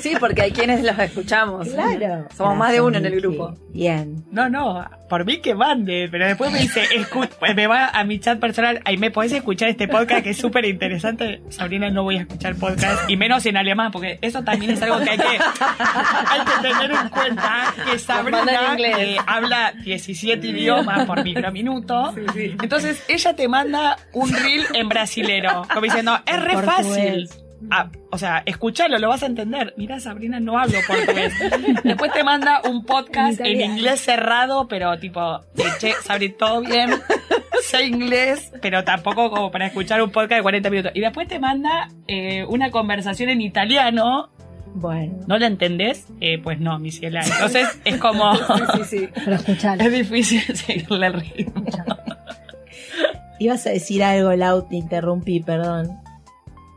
Sí, 0.00 0.12
porque 0.20 0.42
hay 0.42 0.50
quienes 0.50 0.82
los 0.82 0.98
escuchamos. 0.98 1.68
Claro. 1.68 2.26
Somos 2.36 2.56
más 2.56 2.72
de 2.72 2.80
uno 2.80 2.98
en 2.98 3.06
el 3.06 3.18
grupo. 3.20 3.54
Bien. 3.72 4.24
No, 4.30 4.50
no, 4.50 4.84
por 5.08 5.24
mí 5.24 5.40
que 5.40 5.54
mande, 5.54 6.08
pero 6.10 6.26
después 6.26 6.52
me 6.52 6.58
dice, 6.60 6.82
escu- 6.94 7.28
pues 7.38 7.54
me 7.54 7.66
va 7.66 7.88
a 7.88 8.04
mi 8.04 8.18
chat 8.18 8.38
personal, 8.38 8.80
ahí 8.84 8.98
me 8.98 9.10
podés 9.10 9.32
escuchar 9.32 9.68
este 9.68 9.86
podcast 9.88 9.95
que 10.04 10.30
es 10.30 10.36
súper 10.36 10.64
interesante. 10.64 11.40
Sabrina, 11.50 11.90
no 11.90 12.02
voy 12.02 12.16
a 12.16 12.20
escuchar 12.22 12.56
podcast, 12.56 13.08
y 13.08 13.16
menos 13.16 13.46
en 13.46 13.56
alemán, 13.56 13.92
porque 13.92 14.18
eso 14.20 14.42
también 14.42 14.72
es 14.72 14.82
algo 14.82 14.98
que 15.00 15.10
hay 15.10 15.18
que, 15.18 15.24
hay 15.24 16.40
que 16.40 16.68
tener 16.68 16.90
en 16.90 17.08
cuenta, 17.08 17.74
que 17.84 17.98
Sabrina 17.98 18.76
eh, 18.78 19.16
habla 19.26 19.72
17 19.84 20.46
idiomas 20.46 21.06
por 21.06 21.22
microminuto. 21.24 22.14
Entonces 22.34 23.02
ella 23.08 23.34
te 23.34 23.48
manda 23.48 23.96
un 24.12 24.32
reel 24.32 24.66
en 24.74 24.88
brasilero, 24.88 25.62
como 25.68 25.82
diciendo, 25.82 26.18
es 26.26 26.40
re 26.42 26.62
fácil. 26.62 27.28
Ah, 27.70 27.90
o 28.10 28.18
sea, 28.18 28.42
escúchalo, 28.46 28.98
lo 28.98 29.08
vas 29.08 29.22
a 29.22 29.26
entender. 29.26 29.74
Mira, 29.76 30.00
Sabrina, 30.00 30.40
no 30.40 30.58
hablo 30.58 30.78
portugués. 30.86 31.32
Después 31.84 32.12
te 32.12 32.24
manda 32.24 32.60
un 32.68 32.84
podcast 32.84 33.40
en, 33.40 33.60
inglés 33.60 34.00
cerrado, 34.00 34.68
pero 34.68 34.98
tipo, 34.98 35.40
che, 35.78 35.92
Sabri, 36.02 36.30
todo 36.30 36.60
bien. 36.60 36.90
Sé 37.62 37.84
inglés, 37.84 38.52
pero 38.62 38.84
tampoco 38.84 39.30
como 39.30 39.50
para 39.50 39.66
escuchar 39.66 40.02
un 40.02 40.10
podcast 40.10 40.38
de 40.38 40.42
40 40.42 40.70
minutos. 40.70 40.92
Y 40.94 41.00
después 41.00 41.26
te 41.26 41.38
manda 41.38 41.88
eh, 42.06 42.44
una 42.44 42.70
conversación 42.70 43.30
en 43.30 43.40
italiano. 43.40 44.30
Bueno. 44.74 45.24
¿No 45.26 45.38
la 45.38 45.46
entendés? 45.46 46.06
Eh, 46.20 46.38
pues 46.38 46.60
no, 46.60 46.78
mi 46.78 46.92
ciela. 46.92 47.22
Entonces 47.24 47.80
es 47.84 47.96
como. 47.96 48.34
Sí, 48.36 48.62
sí, 48.76 48.84
sí. 48.84 49.08
Pero 49.14 49.36
escuchalo. 49.36 49.82
es 49.82 49.92
difícil 49.92 50.42
seguirle 50.56 51.06
el 51.06 51.12
ritmo. 51.14 51.64
Ibas 53.38 53.66
a 53.66 53.70
decir 53.70 54.02
algo, 54.04 54.32
Lau, 54.34 54.68
te 54.68 54.76
interrumpí, 54.76 55.40
perdón. 55.40 56.05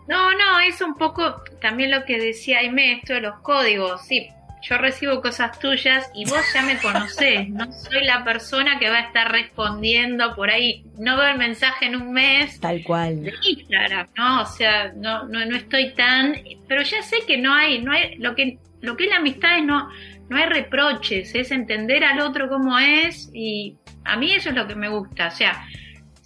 No, 0.10 0.32
no, 0.32 0.60
es 0.60 0.82
un 0.82 0.95
poco 0.95 1.43
también 1.62 1.91
lo 1.91 2.04
que 2.04 2.17
decía 2.17 2.60
Aime, 2.60 2.93
esto 2.93 3.13
de 3.13 3.22
los 3.22 3.39
códigos. 3.41 4.02
Sí, 4.08 4.28
yo 4.63 4.80
recibo 4.80 5.22
cosas 5.22 5.60
tuyas 5.60 6.10
y 6.15 6.26
vos 6.26 6.41
ya 6.52 6.63
me 6.63 6.80
conocés. 6.80 7.48
No 7.50 7.72
soy 7.72 8.04
la 8.06 8.24
persona 8.24 8.80
que 8.80 8.89
va 8.89 8.98
a 8.98 9.02
estar 9.02 9.32
respondiendo 9.32 10.36
por 10.36 10.50
ahí. 10.50 10.84
No 10.98 11.15
veo 11.15 11.28
el 11.28 11.38
mensaje 11.38 11.86
en 11.86 11.95
un 11.95 12.12
mes. 12.12 12.60
Tal 12.60 12.84
cual. 12.84 13.22
De 13.22 13.34
Instagram, 13.50 14.08
¿no? 14.17 14.41
O 14.41 14.45
sea, 14.48 14.91
no, 14.95 15.28
no, 15.28 15.45
no 15.45 15.56
estoy 15.56 15.93
tan. 15.93 16.36
Pero 16.67 16.82
ya 16.82 17.04
sé 17.04 17.17
que 17.28 17.38
no 17.38 17.54
hay, 17.54 17.80
no 17.80 17.91
hay. 17.91 18.15
Lo 18.15 18.34
que, 18.34 18.58
lo 18.82 18.98
que 18.98 19.04
es 19.04 19.10
la 19.12 19.17
amistad 19.17 19.60
es 19.60 19.63
no, 19.63 19.89
no 20.28 20.38
hay 20.38 20.45
reproches, 20.45 21.36
es 21.36 21.52
entender 21.52 22.04
al 22.04 22.19
otro 22.22 22.50
como 22.50 22.80
es 22.80 23.30
y 23.32 23.78
a 24.06 24.17
mí 24.17 24.34
eso 24.34 24.50
es 24.50 24.56
lo 24.56 24.67
que 24.67 24.76
me 24.76 24.89
gusta. 24.89 25.28
O 25.28 25.32
sea, 25.32 25.65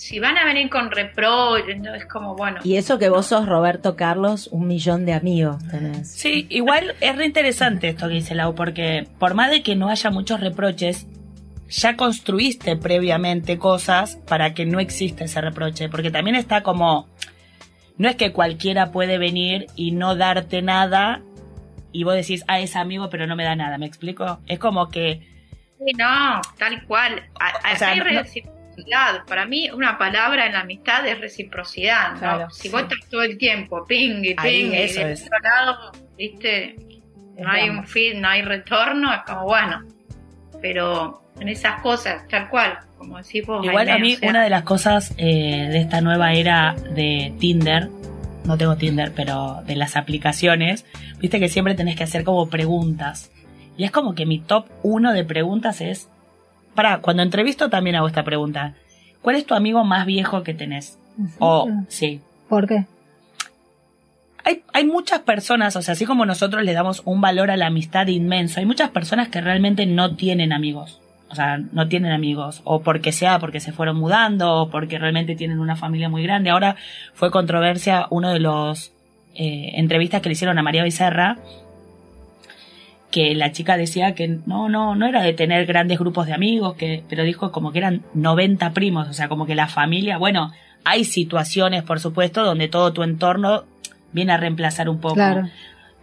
si 0.06 0.20
van 0.20 0.38
a 0.38 0.44
venir 0.46 0.70
con 0.70 0.92
reproches, 0.92 1.80
¿no? 1.80 1.94
es 1.96 2.06
como, 2.06 2.36
bueno. 2.36 2.60
Y 2.64 2.76
eso 2.76 3.00
que 3.00 3.08
vos 3.10 3.28
sos 3.28 3.46
Roberto 3.48 3.96
Carlos, 3.96 4.48
un 4.52 4.68
millón 4.68 5.06
de 5.06 5.14
amigos 5.14 5.58
tenés. 5.70 6.12
Sí, 6.12 6.46
igual 6.50 6.94
es 7.00 7.16
re 7.16 7.26
interesante 7.26 7.90
esto 7.90 8.08
que 8.10 8.16
dice 8.16 8.36
Lau, 8.36 8.54
porque 8.54 9.08
por 9.20 9.34
más 9.34 9.50
de 9.50 9.64
que 9.64 9.76
no 9.76 9.88
haya 9.90 10.10
muchos 10.10 10.42
reproches, 10.42 11.08
ya 11.70 11.96
construiste 11.96 12.76
previamente 12.76 13.58
cosas 13.58 14.18
para 14.28 14.54
que 14.54 14.66
no 14.66 14.80
exista 14.82 15.24
ese 15.24 15.40
reproche, 15.42 15.88
porque 15.90 16.12
también 16.12 16.36
está 16.36 16.62
como, 16.64 17.08
no 17.98 18.10
es 18.10 18.16
que 18.18 18.34
cualquiera 18.34 18.92
puede 18.92 19.18
venir 19.18 19.68
y 19.76 19.92
no 19.92 20.16
darte 20.16 20.62
nada 20.62 21.22
y 21.94 22.04
vos 22.04 22.16
decís, 22.16 22.44
ah, 22.48 22.60
es 22.60 22.76
amigo 22.76 23.10
pero 23.10 23.26
no 23.26 23.36
me 23.36 23.44
da 23.46 23.56
nada, 23.56 23.78
¿me 23.78 23.86
explico? 23.86 24.40
Es 24.48 24.60
como 24.60 24.90
que... 24.90 25.28
Sí, 25.80 25.94
no, 25.98 26.42
tal 26.58 26.84
cual. 26.86 27.24
A- 27.40 27.74
O 27.74 27.78
sea, 27.78 27.90
hay 27.92 28.00
no- 28.00 28.06
reciprocidad. 28.76 29.26
Para 29.28 29.46
mí, 29.46 29.70
una 29.72 29.98
palabra 29.98 30.46
en 30.46 30.54
la 30.54 30.62
amistad 30.62 31.08
es 31.08 31.20
reciprocidad. 31.20 32.14
¿no? 32.14 32.20
Claro, 32.20 32.50
si 32.50 32.64
sí. 32.64 32.70
vos 32.70 32.84
estás 32.84 33.10
todo 33.10 33.24
el 33.24 33.38
tiempo, 33.38 33.86
ping 33.86 34.24
y 34.24 34.36
ping, 34.36 34.72
y 34.72 34.76
eso 34.76 35.02
del 35.02 35.14
otro 35.14 35.40
lado, 35.40 35.92
viste, 36.18 36.76
Es 37.36 37.44
no 37.44 37.52
hay 37.52 37.70
un 37.70 37.86
fin, 37.86 38.22
no 38.22 38.30
hay 38.30 38.42
retorno, 38.42 39.14
es 39.14 39.22
como 39.22 39.46
bueno. 39.46 39.82
Pero 40.62 41.24
en 41.40 41.50
esas 41.50 41.82
cosas, 41.82 42.28
tal 42.28 42.50
cual, 42.50 42.78
como 42.98 43.18
decís 43.18 43.46
vos. 43.46 43.66
Igual 43.66 43.90
a 43.90 43.98
mí 43.98 44.16
o 44.16 44.18
sea, 44.18 44.30
una 44.30 44.44
de 44.44 44.50
las 44.50 44.64
cosas 44.64 45.14
eh, 45.18 45.68
de 45.70 45.80
esta 45.80 46.02
nueva 46.02 46.34
era 46.34 46.76
de 46.92 47.34
Tinder, 47.40 47.90
no 48.46 48.58
tengo 48.58 48.76
Tinder, 48.76 49.12
pero 49.16 49.62
de 49.66 49.76
las 49.76 49.96
aplicaciones, 49.96 50.86
viste 51.20 51.40
que 51.40 51.50
siempre 51.50 51.76
tenés 51.76 51.96
que 51.96 52.04
hacer 52.04 52.24
como 52.24 52.50
preguntas. 52.50 53.32
Y 53.76 53.86
es 53.86 53.92
como 53.92 54.14
que 54.14 54.26
mi 54.26 54.40
top 54.40 54.68
uno 54.84 55.14
de 55.14 55.24
preguntas 55.24 55.82
es, 55.82 56.10
para, 56.76 57.00
cuando 57.00 57.24
entrevisto 57.24 57.70
también 57.70 57.96
hago 57.96 58.08
esta 58.08 58.24
pregunta, 58.24 58.74
¿cuál 59.22 59.36
es 59.36 59.46
tu 59.46 59.54
amigo 59.54 59.84
más 59.84 60.06
viejo 60.06 60.44
que 60.44 60.54
tenés? 60.54 60.98
O, 61.40 61.70
sí. 61.88 62.22
¿Por 62.50 62.68
qué? 62.68 62.86
Hay, 64.44 64.64
hay 64.74 64.86
muchas 64.86 65.20
personas, 65.22 65.76
o 65.76 65.82
sea, 65.82 65.94
así 65.94 66.06
como 66.06 66.26
nosotros 66.26 66.64
le 66.64 66.74
damos 66.74 67.02
un 67.06 67.22
valor 67.22 67.50
a 67.50 67.58
la 67.58 67.68
amistad 67.68 68.08
inmenso, 68.08 68.60
hay 68.60 68.66
muchas 68.66 68.90
personas 68.90 69.30
que 69.30 69.40
realmente 69.40 69.86
no 69.86 70.16
tienen 70.16 70.52
amigos. 70.52 71.00
O 71.34 71.36
sea, 71.36 71.58
no 71.58 71.88
tienen 71.88 72.12
amigos. 72.12 72.62
O 72.64 72.84
porque 72.84 73.12
sea 73.12 73.40
porque 73.40 73.60
se 73.60 73.72
fueron 73.72 73.98
mudando, 73.98 74.54
o 74.54 74.70
porque 74.70 75.00
realmente 75.00 75.36
tienen 75.36 75.60
una 75.60 75.76
familia 75.76 76.08
muy 76.08 76.22
grande. 76.22 76.52
Ahora 76.52 76.76
fue 77.16 77.32
controversia 77.32 78.06
uno 78.12 78.32
de 78.32 78.40
los 78.40 78.94
eh, 79.34 79.72
entrevistas 79.74 80.22
que 80.22 80.30
le 80.30 80.34
hicieron 80.34 80.60
a 80.60 80.62
María 80.62 80.84
Becerra, 80.84 81.40
que 83.14 83.36
la 83.36 83.52
chica 83.52 83.78
decía 83.78 84.16
que 84.16 84.40
no, 84.48 84.70
no, 84.70 84.96
no 84.96 85.06
era 85.06 85.22
de 85.22 85.34
tener 85.34 85.68
grandes 85.68 86.00
grupos 86.00 86.26
de 86.26 86.34
amigos, 86.34 86.74
que, 86.74 87.04
pero 87.08 87.22
dijo 87.22 87.52
como 87.52 87.72
que 87.72 87.78
eran 87.78 88.02
90 88.16 88.74
primos, 88.74 89.08
o 89.08 89.14
sea, 89.14 89.30
como 89.30 89.46
que 89.46 89.54
la 89.54 89.68
familia, 89.68 90.18
bueno, 90.18 90.52
hay 90.84 91.04
situaciones, 91.04 91.84
por 91.84 92.00
supuesto, 92.00 92.44
donde 92.44 92.70
todo 92.70 92.92
tu 92.92 93.04
entorno 93.04 93.66
viene 94.14 94.34
a 94.34 94.38
reemplazar 94.38 94.90
un 94.90 95.00
poco. 95.00 95.14
Claro. 95.14 95.48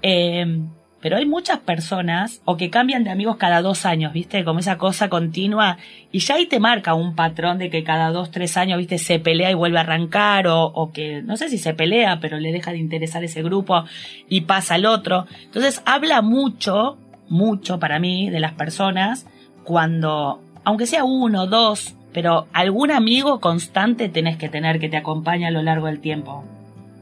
Eh, 0.02 0.62
pero 1.00 1.16
hay 1.16 1.26
muchas 1.26 1.58
personas 1.60 2.42
o 2.44 2.56
que 2.56 2.68
cambian 2.68 3.04
de 3.04 3.10
amigos 3.10 3.36
cada 3.36 3.62
dos 3.62 3.86
años, 3.86 4.12
¿viste? 4.12 4.44
Como 4.44 4.60
esa 4.60 4.76
cosa 4.76 5.08
continua. 5.08 5.78
Y 6.12 6.18
ya 6.18 6.34
ahí 6.34 6.46
te 6.46 6.60
marca 6.60 6.94
un 6.94 7.14
patrón 7.14 7.58
de 7.58 7.70
que 7.70 7.84
cada 7.84 8.10
dos, 8.10 8.30
tres 8.30 8.56
años, 8.56 8.78
¿viste? 8.78 8.98
Se 8.98 9.18
pelea 9.18 9.50
y 9.50 9.54
vuelve 9.54 9.78
a 9.78 9.82
arrancar 9.82 10.46
o, 10.46 10.64
o 10.64 10.92
que, 10.92 11.22
no 11.22 11.36
sé 11.36 11.48
si 11.48 11.58
se 11.58 11.72
pelea, 11.72 12.18
pero 12.20 12.38
le 12.38 12.52
deja 12.52 12.72
de 12.72 12.78
interesar 12.78 13.24
ese 13.24 13.42
grupo 13.42 13.84
y 14.28 14.42
pasa 14.42 14.74
al 14.74 14.84
otro. 14.84 15.26
Entonces 15.44 15.82
habla 15.86 16.20
mucho, 16.20 16.98
mucho 17.28 17.78
para 17.78 17.98
mí 17.98 18.28
de 18.28 18.40
las 18.40 18.52
personas 18.52 19.26
cuando, 19.64 20.42
aunque 20.64 20.86
sea 20.86 21.04
uno, 21.04 21.46
dos, 21.46 21.94
pero 22.12 22.46
algún 22.52 22.90
amigo 22.90 23.40
constante 23.40 24.08
tenés 24.08 24.36
que 24.36 24.48
tener 24.48 24.80
que 24.80 24.88
te 24.88 24.96
acompañe 24.96 25.46
a 25.46 25.50
lo 25.50 25.62
largo 25.62 25.86
del 25.86 26.00
tiempo. 26.00 26.44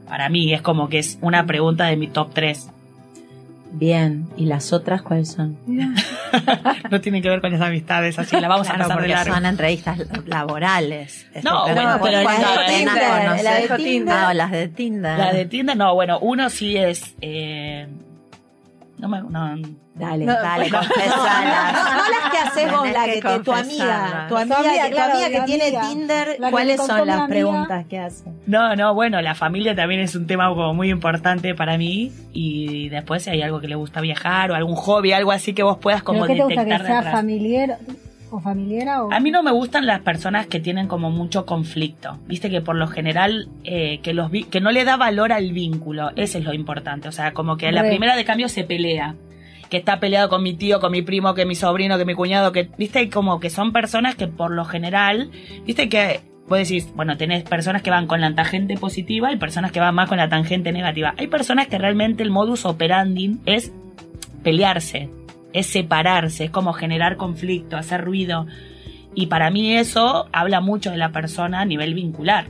Para 0.07 0.29
mí 0.29 0.53
es 0.53 0.61
como 0.61 0.89
que 0.89 0.99
es 0.99 1.19
una 1.21 1.45
pregunta 1.45 1.85
de 1.85 1.97
mi 1.97 2.07
top 2.07 2.31
3. 2.33 2.71
Bien, 3.71 4.27
¿y 4.35 4.45
las 4.45 4.73
otras 4.73 5.01
cuáles 5.03 5.29
son? 5.31 5.57
no 6.91 7.01
tiene 7.01 7.21
que 7.21 7.29
ver 7.29 7.39
con 7.39 7.51
las 7.51 7.61
amistades, 7.61 8.17
así 8.17 8.39
la 8.39 8.47
vamos 8.47 8.67
Claro, 8.67 8.81
a 8.83 8.87
pasar 8.87 8.97
porque 8.97 9.13
largo. 9.13 9.33
son 9.35 9.45
entrevistas 9.45 9.99
laborales. 10.25 11.27
No, 11.43 11.67
Este, 11.67 11.73
bueno, 11.81 11.99
pero 12.01 12.03
pero 12.03 12.23
cuando 12.23 12.47
la 12.55 12.61
de 12.61 12.67
te 12.67 12.77
Tinder, 12.77 13.03
conoces- 13.03 13.43
la 13.43 13.53
de 13.55 13.83
Tinder. 13.83 14.15
Ah, 14.15 14.33
las 14.33 14.51
de 14.51 14.67
Tinder. 14.69 15.17
La 15.19 15.33
de 15.33 15.45
Tinder, 15.45 15.77
no, 15.77 15.93
bueno, 15.93 16.19
uno 16.19 16.49
sí 16.49 16.77
es. 16.77 17.15
Eh, 17.21 17.87
no 18.97 19.07
me. 19.07 19.21
No, 19.21 19.55
Dale. 19.99 20.25
No, 20.25 20.33
Dale, 20.33 20.69
No, 20.69 20.77
confesalas. 20.79 21.73
no, 21.73 21.91
no 21.95 22.09
las 22.09 22.31
que 22.31 22.37
haces 22.37 22.71
vos, 22.71 22.91
la 22.91 23.05
que 23.05 23.13
que, 23.13 23.21
te- 23.21 23.39
tu 23.41 23.51
amiga, 23.51 24.25
tu 24.29 24.37
amiga, 24.37 24.55
Tu 24.55 24.63
amiga, 24.67 24.83
que, 24.89 24.95
tu 24.95 25.01
amiga 25.01 25.29
que 25.29 25.41
tiene 25.45 25.63
amiga. 25.65 25.81
Tinder, 25.89 26.37
que 26.37 26.51
¿cuáles 26.51 26.77
son 26.77 27.05
las 27.07 27.15
amiga. 27.17 27.27
preguntas 27.27 27.85
que 27.87 27.99
hace? 27.99 28.23
no, 28.47 28.75
no, 28.75 28.93
bueno, 28.93 29.21
la 29.21 29.35
familia 29.35 29.75
también 29.75 30.01
es 30.01 30.15
un 30.15 30.25
tema 30.25 30.47
como 30.49 30.73
muy 30.73 30.89
importante 30.89 31.53
para 31.53 31.77
mí. 31.77 32.11
Y 32.33 32.89
después, 32.89 33.23
si 33.23 33.29
hay 33.31 33.41
algo 33.41 33.59
que 33.59 33.67
le 33.67 33.75
gusta 33.75 34.01
viajar 34.01 34.51
o 34.51 34.55
algún 34.55 34.75
hobby, 34.75 35.11
algo 35.11 35.31
así 35.31 35.53
que 35.53 35.63
vos 35.63 35.77
puedas 35.77 36.01
como 36.03 36.21
¿Pero 36.21 36.27
qué 36.33 36.37
te 36.37 36.43
gusta 36.45 36.61
detectar 36.63 36.77
que 36.77 36.83
de 36.83 36.89
sea 36.89 36.99
atrás. 36.99 37.13
familiar 37.13 37.77
o 38.31 38.39
familiar 38.39 38.99
o 39.01 39.11
A 39.11 39.19
mí 39.19 39.31
no 39.31 39.41
me 39.41 39.51
gustan 39.51 39.87
las 39.87 40.01
personas 40.01 40.45
que 40.45 40.59
tienen 40.59 40.87
como 40.87 41.09
mucho 41.09 41.45
conflicto. 41.47 42.19
Viste 42.27 42.49
que 42.51 42.61
por 42.61 42.75
lo 42.75 42.85
general 42.87 43.49
eh, 43.63 43.99
que 44.03 44.13
los 44.13 44.29
vi- 44.29 44.43
que 44.43 44.61
no 44.61 44.71
le 44.71 44.85
da 44.85 44.97
valor 44.97 45.33
al 45.33 45.51
vínculo, 45.51 46.11
eso 46.15 46.37
es 46.37 46.43
lo 46.45 46.53
importante. 46.53 47.07
O 47.07 47.11
sea, 47.11 47.33
como 47.33 47.57
que 47.57 47.67
a 47.67 47.71
la 47.71 47.81
Re. 47.81 47.89
primera 47.89 48.15
de 48.15 48.23
cambio 48.25 48.47
se 48.47 48.63
pelea. 48.63 49.15
Que 49.69 49.77
está 49.77 49.99
peleado 49.99 50.29
con 50.29 50.41
mi 50.43 50.53
tío, 50.55 50.79
con 50.79 50.91
mi 50.91 51.01
primo, 51.03 51.33
que 51.35 51.45
mi 51.45 51.55
sobrino, 51.55 51.97
que 51.97 52.05
mi 52.05 52.15
cuñado, 52.15 52.51
que, 52.51 52.69
viste, 52.77 53.09
como 53.09 53.39
que 53.39 53.49
son 53.49 53.71
personas 53.71 54.15
que 54.15 54.27
por 54.27 54.51
lo 54.51 54.65
general, 54.65 55.29
viste 55.65 55.89
que 55.89 56.21
vos 56.47 56.57
decís, 56.57 56.91
bueno, 56.95 57.15
tenés 57.17 57.43
personas 57.43 57.83
que 57.83 57.91
van 57.91 58.07
con 58.07 58.19
la 58.21 58.33
tangente 58.33 58.75
positiva 58.77 59.31
y 59.31 59.37
personas 59.37 59.71
que 59.71 59.79
van 59.79 59.93
más 59.93 60.09
con 60.09 60.17
la 60.17 60.27
tangente 60.29 60.71
negativa. 60.71 61.13
Hay 61.17 61.27
personas 61.27 61.67
que 61.67 61.77
realmente 61.77 62.23
el 62.23 62.31
modus 62.31 62.65
operandi 62.65 63.37
es 63.45 63.71
pelearse, 64.43 65.09
es 65.53 65.67
separarse, 65.67 66.45
es 66.45 66.51
como 66.51 66.73
generar 66.73 67.17
conflicto, 67.17 67.77
hacer 67.77 68.01
ruido. 68.03 68.47
Y 69.13 69.27
para 69.27 69.51
mí 69.51 69.75
eso 69.75 70.27
habla 70.31 70.61
mucho 70.61 70.89
de 70.91 70.97
la 70.97 71.11
persona 71.11 71.61
a 71.61 71.65
nivel 71.65 71.93
vincular. 71.93 72.45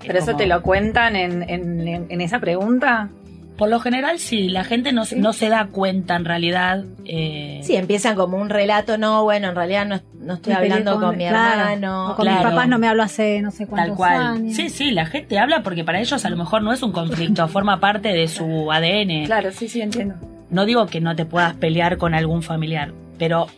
¿Pero 0.00 0.18
eso 0.18 0.36
te 0.36 0.46
lo 0.46 0.62
cuentan 0.62 1.16
en, 1.16 1.42
en, 1.48 1.86
en- 1.86 2.06
en 2.08 2.20
esa 2.20 2.38
pregunta? 2.40 3.08
Por 3.58 3.68
lo 3.68 3.80
general 3.80 4.18
sí, 4.20 4.48
la 4.48 4.62
gente 4.64 4.92
no, 4.92 5.02
no 5.16 5.32
se 5.34 5.48
da 5.48 5.66
cuenta 5.66 6.14
en 6.16 6.24
realidad. 6.24 6.84
eh, 7.04 7.60
Sí, 7.64 7.74
empiezan 7.76 8.14
como 8.16 8.38
un 8.38 8.48
relato, 8.48 8.96
no, 8.98 9.24
bueno, 9.24 9.48
en 9.48 9.56
realidad 9.56 9.84
no, 9.84 10.00
no 10.20 10.34
estoy 10.34 10.52
Me 10.54 10.58
hablando 10.60 11.00
con, 11.00 11.16
mi 11.18 11.26
claro, 11.26 11.60
hermano. 11.62 12.12
o 12.12 12.14
con 12.16 12.24
claro. 12.24 12.38
mis 12.44 12.48
papás 12.50 12.68
no 12.68 12.78
me 12.78 12.86
hablo 12.86 13.02
hace 13.02 13.42
no 13.42 13.50
sé 13.50 13.66
Tal 13.66 13.68
cuántos 13.68 13.96
cual. 13.96 14.16
años. 14.22 14.54
Sí, 14.56 14.70
sí, 14.70 14.92
la 14.92 15.04
gente 15.06 15.38
habla 15.38 15.62
porque 15.64 15.82
para 15.84 16.00
ellos 16.00 16.24
a 16.24 16.30
lo 16.30 16.36
mejor 16.36 16.62
no 16.62 16.72
es 16.72 16.82
un 16.84 16.92
conflicto, 16.92 17.46
forma 17.48 17.80
parte 17.80 18.10
de 18.10 18.28
su 18.28 18.70
ADN. 18.72 19.26
Claro, 19.26 19.50
sí, 19.50 19.68
sí, 19.68 19.80
entiendo. 19.82 20.14
No 20.50 20.64
digo 20.64 20.86
que 20.86 21.00
no 21.00 21.16
te 21.16 21.26
puedas 21.26 21.54
pelear 21.54 21.98
con 21.98 22.14
algún 22.14 22.42
familiar, 22.42 22.92
pero 23.18 23.48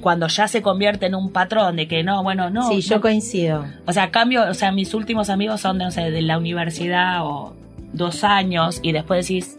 cuando 0.00 0.28
ya 0.28 0.48
se 0.48 0.62
convierte 0.62 1.06
en 1.06 1.14
un 1.14 1.32
patrón 1.32 1.76
de 1.76 1.88
que 1.88 2.02
no, 2.04 2.22
bueno, 2.22 2.50
no. 2.50 2.68
sí, 2.68 2.80
yo 2.82 2.96
no- 2.96 3.00
coincido. 3.02 3.64
O 3.86 3.92
sea, 3.92 4.10
cambio, 4.10 4.48
o 4.48 4.54
sea, 4.54 4.70
mis 4.70 4.94
últimos 4.94 5.28
amigos 5.30 5.60
son 5.60 5.78
de, 5.78 5.84
no 5.86 5.90
sé, 5.90 6.10
de 6.10 6.22
la 6.22 6.38
universidad 6.38 7.24
o 7.24 7.54
dos 7.98 8.24
años 8.24 8.80
y 8.82 8.92
después 8.92 9.28
decís, 9.28 9.58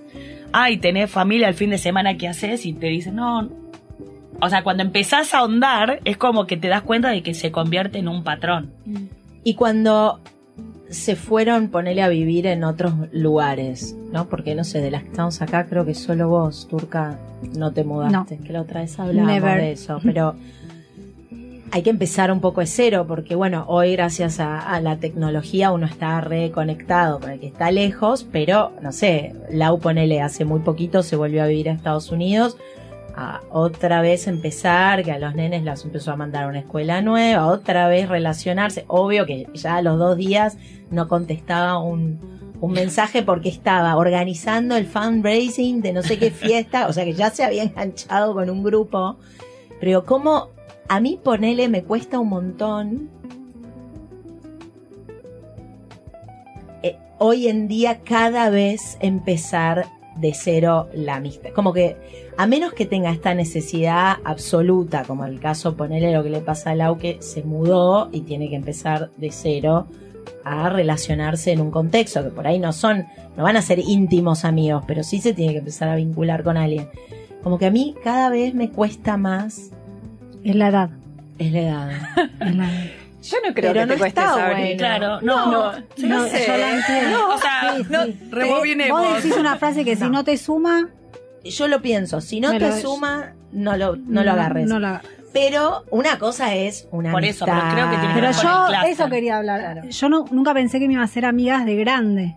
ay, 0.52 0.78
tenés 0.78 1.12
familia 1.12 1.48
el 1.48 1.54
fin 1.54 1.70
de 1.70 1.78
semana, 1.78 2.18
¿qué 2.18 2.28
haces? 2.28 2.66
Y 2.66 2.74
te 2.74 2.88
dicen, 2.88 3.16
no. 3.16 3.50
O 4.42 4.50
sea, 4.50 4.64
cuando 4.64 4.84
empezás 4.84 5.34
a 5.34 5.40
ahondar, 5.40 6.00
es 6.06 6.18
como 6.18 6.48
que 6.48 6.58
te 6.58 6.70
das 6.70 6.82
cuenta 6.82 7.10
de 7.10 7.22
que 7.22 7.34
se 7.34 7.52
convierte 7.52 8.00
en 8.00 8.08
un 8.08 8.24
patrón. 8.24 8.72
Y 9.44 9.54
cuando 9.56 10.22
se 10.90 11.16
fueron, 11.16 11.70
ponele 11.70 12.02
a 12.02 12.10
vivir 12.10 12.48
en 12.48 12.64
otros 12.64 12.94
lugares, 13.12 13.96
¿no? 14.12 14.28
Porque 14.28 14.56
no 14.56 14.64
sé, 14.64 14.82
de 14.82 14.92
las 14.92 15.04
que 15.04 15.10
estamos 15.10 15.42
acá, 15.42 15.68
creo 15.68 15.86
que 15.86 15.94
solo 15.94 16.30
vos, 16.30 16.68
Turca, 16.68 17.20
no 17.56 17.72
te 17.72 17.84
mudaste. 17.84 18.38
Que 18.38 18.54
la 18.54 18.62
otra 18.62 18.82
vez 18.82 19.00
hablábamos 19.00 19.34
Never. 19.34 19.62
de 19.62 19.72
eso, 19.74 20.00
pero 20.04 20.36
hay 21.72 21.84
que 21.84 21.90
empezar 21.90 22.32
un 22.32 22.42
poco 22.42 22.62
de 22.62 22.68
cero, 22.68 23.06
porque 23.08 23.36
bueno, 23.36 23.66
hoy 23.68 23.94
gracias 23.94 24.40
a, 24.40 24.80
la 24.82 24.98
tecnología 24.98 25.72
uno 25.72 25.86
está 25.86 26.22
reconectado 26.22 27.20
con 27.20 27.32
el 27.32 27.40
que 27.40 27.48
está 27.48 27.72
lejos, 27.72 28.26
pero 28.32 28.72
no 28.82 28.92
sé, 28.92 29.36
Lau 29.52 29.80
ponele 29.80 30.22
hace 30.22 30.46
muy 30.46 30.62
poquito 30.62 31.04
se 31.04 31.16
volvió 31.16 31.44
a 31.44 31.48
vivir 31.48 31.70
a 31.70 31.74
Estados 31.74 32.12
Unidos, 32.12 32.58
a 33.16 33.42
otra 33.52 34.02
vez 34.02 34.28
empezar, 34.28 35.04
que 35.04 35.12
a 35.12 35.20
los 35.20 35.36
nenes 35.36 35.64
los 35.64 35.84
empezó 35.86 36.12
a 36.12 36.16
mandar 36.16 36.46
a 36.46 36.48
una 36.48 36.60
escuela 36.60 37.02
nueva, 37.02 37.48
otra 37.48 37.88
vez 37.88 38.10
relacionarse, 38.10 38.86
obvio 38.88 39.26
que 39.26 39.48
ya 39.54 39.76
a 39.76 39.82
los 39.82 40.00
dos 40.00 40.18
días 40.18 40.58
no 40.90 41.08
contestaba 41.08 41.78
un, 41.80 42.20
un 42.62 42.72
mensaje 42.72 43.22
porque 43.22 43.50
estaba 43.50 43.96
organizando 43.96 44.76
el 44.76 44.88
fundraising 44.88 45.82
de 45.82 45.94
no 45.94 46.02
sé 46.02 46.18
qué 46.18 46.32
fiesta, 46.32 46.88
o 46.88 46.94
sea 46.94 47.06
que 47.06 47.14
ya 47.14 47.30
se 47.30 47.44
había 47.44 47.64
enganchado 47.64 48.34
con 48.34 48.50
un 48.50 48.64
grupo, 48.64 49.18
pero 49.80 50.06
como 50.06 50.50
a 50.90 51.00
mí 51.00 51.20
ponele 51.24 51.70
me 51.70 51.84
cuesta 51.84 52.20
un 52.20 52.30
montón 52.30 53.10
eh, 56.82 56.98
hoy 57.20 57.48
en 57.48 57.68
día 57.68 58.02
cada 58.04 58.50
vez 58.50 58.98
empezar 59.00 59.86
de 60.18 60.34
cero 60.34 60.90
la 60.94 61.16
amistad. 61.16 61.52
Como 61.52 61.72
que 61.72 61.96
a 62.38 62.48
menos 62.48 62.74
que 62.74 62.86
tenga 62.86 63.12
esta 63.12 63.34
necesidad 63.36 64.18
absoluta, 64.26 65.04
como 65.04 65.26
el 65.26 65.40
caso 65.40 65.78
ponele 65.78 66.12
lo 66.12 66.24
que 66.24 66.32
le 66.32 66.42
pasa 66.42 66.72
a 66.72 66.76
Lau 66.76 66.98
que 66.98 67.22
se 67.22 67.44
mudó 67.44 68.10
y 68.12 68.22
tiene 68.22 68.50
que 68.50 68.56
empezar 68.56 69.12
de 69.16 69.32
cero 69.32 69.88
a 70.44 70.70
relacionarse 70.70 71.52
en 71.52 71.62
un 71.62 71.70
contexto 71.70 72.24
que 72.24 72.32
por 72.32 72.48
ahí 72.48 72.58
no 72.58 72.74
son, 72.74 73.06
no 73.38 73.44
van 73.44 73.58
a 73.58 73.62
ser 73.62 73.78
íntimos 73.78 74.44
amigos, 74.44 74.84
pero 74.88 75.04
sí 75.04 75.22
se 75.22 75.34
tiene 75.34 75.54
que 75.54 75.60
empezar 75.60 75.88
a 75.88 75.96
vincular 75.96 76.44
con 76.44 76.58
alguien. 76.58 76.90
Como 77.44 77.60
que 77.60 77.68
a 77.68 77.72
mí 77.72 77.96
cada 78.04 78.30
vez 78.30 78.56
me 78.56 78.72
cuesta 78.72 79.16
más 79.16 79.72
Es 80.50 80.56
la 80.56 80.68
edad. 80.70 80.90
es 81.38 81.52
la 81.52 81.60
edad. 81.60 81.90
Es 82.40 82.56
la 82.56 82.66
edad. 82.66 82.84
Yo 83.22 83.38
no 83.46 83.54
creo 83.54 83.74
Pero 83.74 83.82
que 83.82 83.86
no 83.86 83.94
te 83.94 84.00
cueste 84.00 84.20
está 84.22 84.34
saber. 84.34 84.56
bueno. 84.58 84.78
Claro, 84.78 85.22
no, 85.22 85.52
No, 85.52 85.74
sí, 85.96 86.08
no, 86.08 86.26
sé. 86.28 86.46
yo 86.48 86.58
la 86.58 86.72
entiendo. 86.78 87.30
o 87.30 87.38
sea, 87.38 87.74
Sí, 87.78 87.86
no, 87.90 88.04
sí. 88.06 88.20
rebobinemos. 88.32 89.00
Vos 89.02 89.24
decís 89.24 89.38
una 89.38 89.58
frase 89.58 89.84
que 89.84 89.96
si 89.98 90.04
No. 90.04 90.10
no 90.10 90.24
te 90.24 90.38
suma, 90.38 90.90
Yo 91.44 91.68
lo 91.68 91.82
pienso, 91.82 92.20
si 92.22 92.40
no 92.42 92.58
te 92.58 92.82
suma, 92.82 93.34
no 93.52 93.76
lo, 93.78 93.96
no 93.98 94.24
lo 94.24 94.32
agarres. 94.32 94.68
No 94.68 94.80
lo- 94.80 95.00
Pero 95.34 95.84
una 95.92 96.18
cosa 96.18 96.56
es 96.56 96.88
una 96.92 97.12
Por 97.12 97.24
eso, 97.24 97.46
pero 97.46 97.58
amistad. 97.58 97.74
creo 97.76 97.90
que 97.92 97.98
tiene 97.98 98.14
que 98.16 98.20
Pero 98.22 98.32
yo 98.42 98.68
el 98.84 98.90
eso 98.92 99.10
quería 99.10 99.38
hablar. 99.38 99.60
Claro. 99.60 99.90
Yo 99.90 100.10
no, 100.10 100.26
nunca 100.32 100.54
pensé 100.54 100.80
que 100.80 100.88
me 100.88 100.94
iba 100.94 101.02
a 101.02 101.06
hacer 101.06 101.26
amigas 101.26 101.66
de 101.66 101.76
grande. 101.76 102.36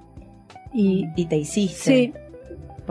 Y 0.74 1.08
Y 1.16 1.26
te 1.26 1.36
hiciste. 1.36 1.82
sí, 1.82 2.12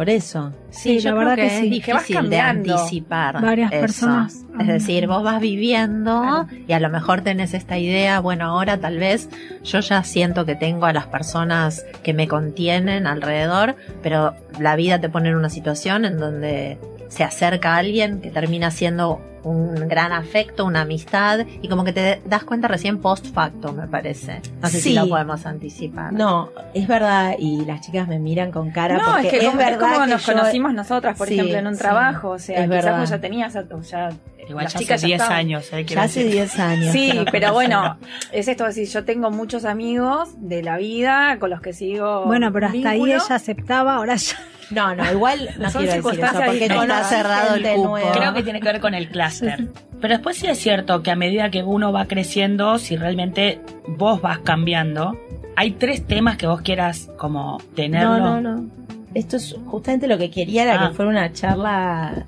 Por 0.02 0.10
eso. 0.10 0.52
sí, 0.72 0.98
yo 1.00 1.12
la 1.12 1.16
creo 1.16 1.30
verdad 1.30 1.36
que, 1.36 1.42
que, 1.42 1.48
es 1.48 1.62
sí. 1.62 1.70
Difícil 1.70 2.30
de 2.32 2.40
anticipar 2.40 3.40
Varias 3.40 3.72
eso. 3.72 3.82
personas. 3.82 4.46
Es 4.60 4.66
decir, 4.66 5.06
vos 5.06 5.22
vas 5.22 5.40
viviendo 5.40 6.48
y 6.68 6.74
a 6.74 6.80
lo 6.80 6.90
mejor 6.90 7.22
tenés 7.22 7.54
esta 7.54 7.78
idea, 7.78 8.20
bueno, 8.20 8.46
ahora 8.46 8.80
tal 8.80 8.98
vez 8.98 9.30
yo 9.64 9.80
ya 9.80 10.04
siento 10.04 10.44
que 10.44 10.56
tengo 10.56 10.88
a 10.88 10.94
las 10.94 11.06
personas 11.06 11.86
que 12.02 12.16
me 12.16 12.28
contienen 12.28 13.06
alrededor, 13.06 13.76
pero 14.02 14.34
la 14.60 14.76
vida 14.76 15.00
te 15.00 15.08
pone 15.08 15.30
en 15.30 15.36
una 15.36 15.52
situación 15.52 16.04
en 16.06 16.18
donde 16.18 16.80
se 17.12 17.24
acerca 17.26 17.76
alguien 17.76 18.22
que 18.22 18.30
termina 18.32 18.72
siendo 18.72 19.20
un 19.44 19.88
gran 19.88 20.12
afecto, 20.12 20.66
una 20.66 20.82
amistad, 20.82 21.40
y 21.64 21.68
como 21.68 21.84
que 21.84 21.92
te 21.94 22.22
das 22.26 22.44
cuenta 22.44 22.68
recién 22.68 23.00
post 23.00 23.34
facto, 23.34 23.74
me 23.74 23.88
parece. 23.88 24.40
No 24.62 24.68
sé 24.70 24.78
Sí. 24.80 24.90
si 24.90 24.94
lo 24.94 25.10
podemos 25.10 25.46
anticipar. 25.48 26.14
No, 26.14 26.52
es 26.76 26.88
verdad, 26.88 27.34
y 27.40 27.66
las 27.66 27.82
chicas 27.82 28.08
me 28.08 28.20
miran 28.20 28.52
con 28.52 28.70
cara 28.70 28.98
No, 29.00 29.04
porque 29.14 29.28
es 29.28 29.32
que 29.32 29.38
es 29.40 29.46
como, 29.46 29.60
es 29.60 29.66
verdad 29.66 29.80
como 29.96 30.06
que 30.06 30.12
nos 30.12 30.26
yo- 30.28 30.34
conocimos 30.34 30.74
nosotras, 30.76 31.18
por 31.18 31.28
Sí, 31.28 31.34
ejemplo, 31.34 31.58
en 31.58 31.66
un 31.68 31.74
sí. 31.74 31.82
trabajo. 31.82 32.30
O 32.30 32.40
sea, 32.40 32.56
quizás 32.58 32.70
verdad. 32.70 33.00
vos 33.00 33.10
ya 33.10 33.20
tenías, 33.20 33.56
o 33.56 33.84
sea, 33.84 34.10
Igual 34.48 34.66
las 34.66 34.74
ya 34.74 34.80
chicas 34.80 34.96
hace 34.98 35.02
ya 35.02 35.08
10 35.08 35.22
estaban. 35.22 35.38
años, 35.40 35.74
eh, 35.74 35.86
Ya 35.86 36.02
hace 36.04 36.20
decir. 36.20 36.32
10 36.34 36.60
años. 36.60 36.92
Sí, 36.92 37.12
pero 37.32 37.52
bueno, 37.54 37.98
es 38.32 38.48
esto 38.48 38.64
de 38.66 38.70
decir, 38.70 38.88
yo 38.90 39.04
tengo 39.06 39.32
muchos 39.32 39.66
amigos 39.66 40.30
de 40.38 40.62
la 40.62 40.78
vida 40.78 41.38
con 41.40 41.50
los 41.50 41.62
que 41.62 41.74
sigo. 41.74 42.26
Bueno, 42.26 42.54
pero 42.54 42.68
hasta 42.68 42.92
ahí 42.92 43.02
ella 43.12 43.24
aceptaba, 43.36 43.96
ahora 43.96 44.16
ya. 44.18 44.38
No, 44.72 44.96
no, 44.96 45.12
igual 45.12 45.50
no 45.60 45.70
Son 45.70 45.82
quiero 45.84 45.96
decir 45.96 46.00
eso, 46.00 46.10
circunstancias 46.10 46.46
porque 46.46 46.68
conocí 46.68 46.84
Está 46.92 47.04
cerrado 47.04 47.56
el 47.56 47.64
cupo. 47.76 47.98
Creo 48.14 48.34
que 48.34 48.44
tiene 48.44 48.60
que 48.60 48.66
ver 48.72 48.80
con 48.82 48.94
el 48.94 49.10
clúster. 49.10 49.68
Pero 50.00 50.14
después 50.16 50.38
sí 50.38 50.48
es 50.48 50.58
cierto 50.58 51.04
que 51.04 51.12
a 51.12 51.16
medida 51.16 51.50
que 51.52 51.62
uno 51.64 51.92
va 51.92 52.06
creciendo, 52.06 52.80
si 52.80 52.96
realmente 52.98 53.62
vos 53.88 54.22
vas 54.22 54.40
cambiando, 54.40 55.18
hay 55.56 55.72
tres 55.72 56.06
temas 56.08 56.38
que 56.38 56.48
vos 56.48 56.62
quieras 56.62 57.10
como 57.18 57.60
tenerlo. 57.76 58.18
No, 58.18 58.42
no, 58.42 58.56
no. 58.58 58.70
Esto 59.14 59.36
es 59.38 59.56
justamente 59.66 60.08
lo 60.08 60.18
que 60.18 60.32
quería 60.32 60.64
era 60.64 60.84
Ah. 60.86 60.88
que 60.90 60.96
fuera 60.96 61.12
una 61.12 61.32
charla 61.34 62.26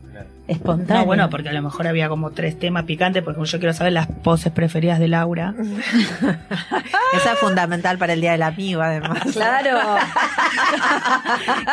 espontánea. 0.48 1.02
No, 1.02 1.06
bueno, 1.06 1.30
porque 1.30 1.50
a 1.50 1.54
lo 1.54 1.62
mejor 1.62 1.88
había 1.88 2.10
como 2.10 2.32
tres 2.32 2.60
temas 2.60 2.84
picantes, 2.84 3.24
porque 3.24 3.44
yo 3.44 3.60
quiero 3.60 3.74
saber 3.74 3.94
las 3.94 4.08
poses 4.08 4.52
preferidas 4.52 5.00
de 5.00 5.08
Laura. 5.08 5.54
Esa 7.14 7.34
es 7.34 7.40
fundamental 7.40 7.98
para 7.98 8.14
el 8.14 8.22
Día 8.22 8.34
del 8.34 8.42
Amigo, 8.42 8.82
además. 8.82 9.24
Claro. 9.32 9.80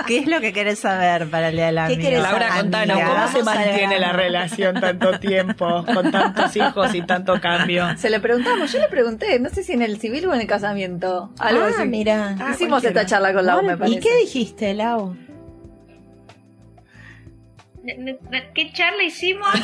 ¿Qué 0.07 0.19
es 0.19 0.27
lo 0.27 0.41
que 0.41 0.53
querés 0.53 0.79
saber 0.79 1.29
para 1.29 1.49
el 1.49 1.57
Día 1.57 1.67
del 1.67 1.75
¿Qué 1.75 1.81
Amigo? 1.81 2.03
querés 2.03 2.23
Laura, 2.23 2.49
contanos, 2.57 2.99
¿cómo 2.99 3.15
vamos 3.15 3.31
se 3.31 3.43
mantiene 3.43 3.99
la 3.99 4.13
relación 4.13 4.81
tanto 4.81 5.19
tiempo, 5.19 5.85
con 5.93 6.11
tantos 6.11 6.55
hijos 6.57 6.95
y 6.95 7.03
tanto 7.03 7.41
cambio? 7.41 7.97
Se 7.97 8.11
le 8.11 8.21
preguntamos, 8.21 8.73
yo 8.73 8.79
le 8.79 8.89
pregunté, 8.89 9.39
no 9.41 9.51
sé 9.51 9.63
si 9.63 9.73
en 9.73 9.83
el 9.83 9.99
civil 9.99 10.27
o 10.27 10.35
en 10.35 10.43
el 10.43 10.47
casamiento. 10.47 11.31
Algo 11.39 11.65
ah, 11.65 11.71
así. 11.77 11.89
mira. 11.89 12.37
Hicimos 12.53 12.85
esta 12.85 13.07
charla 13.07 13.33
con 13.33 13.47
Lau, 13.47 13.63
me 13.63 13.77
parece. 13.77 13.99
¿Y 13.99 14.01
qué 14.01 14.17
dijiste, 14.19 14.75
Lau? 14.75 15.17
¿Qué 18.55 18.73
charla 18.73 19.03
hicimos? 19.03 19.49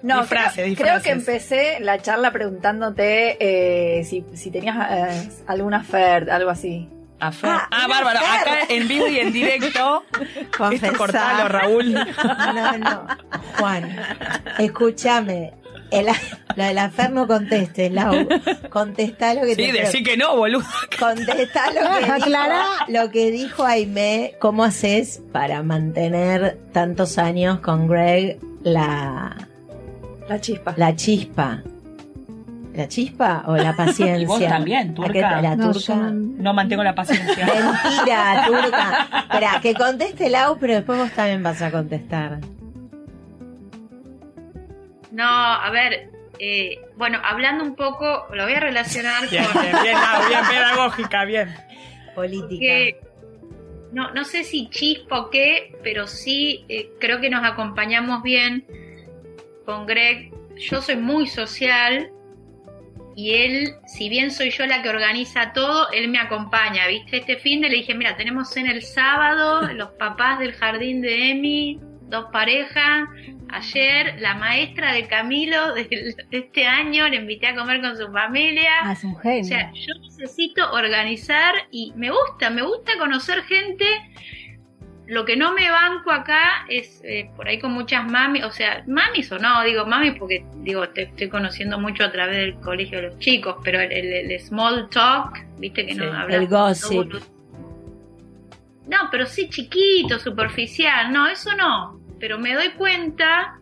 No, 0.00 0.24
creo, 0.26 1.02
que 1.02 1.10
empecé 1.10 1.80
la 1.80 2.00
charla 2.00 2.30
preguntándote 2.30 3.36
eh, 3.40 4.04
si, 4.04 4.24
si 4.34 4.50
tenías 4.52 4.76
eh, 4.90 5.28
alguna 5.48 5.82
fer, 5.82 6.30
algo 6.30 6.50
así. 6.50 6.88
A 7.20 7.32
Fer. 7.32 7.50
Ah, 7.50 7.68
Ah, 7.72 7.86
bárbaro. 7.88 8.20
Fer. 8.20 8.28
Acá 8.28 8.58
en 8.68 8.86
vivo 8.86 9.08
y 9.08 9.18
en 9.18 9.32
directo. 9.32 10.04
Esto 10.72 10.92
cortalo, 10.96 11.48
Raúl. 11.48 11.94
No, 11.94 12.78
no. 12.78 13.06
Juan, 13.58 13.96
escúchame. 14.58 15.52
El- 15.90 16.06
lo 16.56 16.64
de 16.64 16.74
la 16.74 16.90
Fer 16.90 17.10
no 17.12 17.26
contestes, 17.26 17.90
Lau. 17.92 18.26
Contestá 18.70 19.32
lo 19.34 19.42
que 19.42 19.54
Sí, 19.54 19.66
te 19.66 19.72
decí 19.72 20.02
que 20.02 20.16
no, 20.16 20.36
boludo. 20.36 20.64
Contestá 20.98 21.64
lo 21.72 22.06
que, 22.06 22.14
dijo, 22.14 22.30
lo 22.88 23.10
que 23.10 23.30
dijo 23.30 23.64
Aimé. 23.64 24.34
¿Cómo 24.40 24.64
haces 24.64 25.22
para 25.32 25.62
mantener 25.62 26.58
tantos 26.72 27.16
años 27.18 27.60
con 27.60 27.86
Greg 27.88 28.38
la, 28.62 29.36
La 30.28 30.40
chispa. 30.40 30.74
la 30.76 30.94
chispa? 30.96 31.62
¿La 32.74 32.86
chispa 32.86 33.44
o 33.46 33.56
la 33.56 33.74
paciencia? 33.76 34.18
Y 34.18 34.26
vos 34.26 34.40
también, 34.40 34.90
¿A 34.90 35.06
qué- 35.06 35.12
turca. 35.20 35.40
La 35.42 35.56
No, 35.56 35.72
turca. 35.72 35.86
yo 35.86 35.96
no- 35.96 36.10
No 36.10 36.54
mantengo 36.54 36.82
la 36.84 36.94
paciencia. 36.94 37.46
Mentira, 37.46 38.44
turca. 38.46 39.08
Espera, 39.22 39.58
que 39.62 39.74
conteste 39.74 40.28
Lau, 40.28 40.58
pero 40.58 40.74
después 40.74 40.98
vos 40.98 41.10
también 41.12 41.42
vas 41.42 41.62
a 41.62 41.70
contestar. 41.70 42.38
No, 45.10 45.26
a 45.26 45.70
ver, 45.70 46.10
eh, 46.38 46.80
bueno, 46.96 47.20
hablando 47.24 47.64
un 47.64 47.74
poco, 47.74 48.26
lo 48.32 48.44
voy 48.44 48.52
a 48.52 48.60
relacionar 48.60 49.28
Bien, 49.28 49.44
con 49.44 49.62
bien, 49.62 49.76
bien, 49.82 49.94
Lau, 49.94 50.28
bien 50.28 50.40
pedagógica, 50.48 51.24
bien. 51.24 51.54
Política. 52.14 52.60
que 52.60 53.00
no, 53.92 54.12
no 54.12 54.24
sé 54.24 54.44
si 54.44 54.68
chispa 54.68 55.18
o 55.20 55.30
qué, 55.30 55.76
pero 55.82 56.06
sí 56.06 56.64
eh, 56.68 56.90
creo 57.00 57.20
que 57.20 57.30
nos 57.30 57.44
acompañamos 57.44 58.22
bien 58.22 58.66
con 59.64 59.86
Greg. 59.86 60.32
Yo 60.56 60.82
soy 60.82 60.96
muy 60.96 61.26
social 61.26 62.10
y 63.16 63.34
él, 63.34 63.74
si 63.86 64.08
bien 64.08 64.30
soy 64.30 64.50
yo 64.50 64.66
la 64.66 64.82
que 64.82 64.90
organiza 64.90 65.52
todo, 65.52 65.90
él 65.90 66.08
me 66.08 66.18
acompaña, 66.18 66.86
¿viste? 66.86 67.18
Este 67.18 67.36
fin 67.36 67.60
de 67.60 67.68
le 67.68 67.76
dije, 67.76 67.94
mira, 67.94 68.16
tenemos 68.16 68.56
en 68.56 68.66
el 68.66 68.82
sábado 68.82 69.62
los 69.72 69.90
papás 69.90 70.38
del 70.38 70.52
jardín 70.52 71.00
de 71.00 71.30
Emi, 71.30 71.80
dos 72.08 72.26
parejas. 72.32 73.08
Ayer 73.50 74.20
la 74.20 74.34
maestra 74.34 74.92
de 74.92 75.06
Camilo 75.06 75.74
de 75.74 76.14
este 76.30 76.66
año 76.66 77.08
le 77.08 77.16
invité 77.16 77.46
a 77.48 77.54
comer 77.54 77.80
con 77.80 77.96
su 77.96 78.10
familia. 78.12 78.70
Ah, 78.82 78.92
es 78.92 79.04
un 79.04 79.14
O 79.14 79.44
sea, 79.44 79.72
yo 79.72 79.94
necesito 80.02 80.70
organizar 80.72 81.54
y 81.70 81.92
me 81.96 82.10
gusta, 82.10 82.50
me 82.50 82.62
gusta 82.62 82.92
conocer 82.98 83.42
gente. 83.44 83.84
Lo 85.06 85.24
que 85.24 85.36
no 85.38 85.54
me 85.54 85.70
banco 85.70 86.10
acá 86.12 86.66
es 86.68 87.00
eh, 87.02 87.30
por 87.34 87.48
ahí 87.48 87.58
con 87.58 87.72
muchas 87.72 88.04
mamis, 88.06 88.44
o 88.44 88.50
sea, 88.50 88.84
mamis 88.86 89.32
o 89.32 89.38
no, 89.38 89.62
digo 89.64 89.86
mamis 89.86 90.12
porque 90.18 90.44
digo 90.56 90.86
te 90.90 91.04
estoy 91.04 91.30
conociendo 91.30 91.78
mucho 91.78 92.04
a 92.04 92.12
través 92.12 92.36
del 92.36 92.56
colegio 92.60 93.00
de 93.00 93.06
los 93.08 93.18
chicos, 93.18 93.56
pero 93.64 93.80
el, 93.80 93.90
el- 93.90 94.30
el 94.30 94.38
small 94.40 94.90
talk, 94.90 95.42
viste 95.56 95.86
que 95.86 95.94
no 95.94 96.04
Sí, 96.04 96.10
hablas 96.14 96.40
el 96.42 96.46
gossip. 96.48 97.12
No, 97.14 97.37
pero 99.10 99.26
sí 99.26 99.48
chiquito, 99.48 100.18
superficial, 100.18 101.12
no, 101.12 101.26
eso 101.28 101.54
no. 101.56 102.00
Pero 102.18 102.38
me 102.38 102.54
doy 102.54 102.70
cuenta 102.70 103.58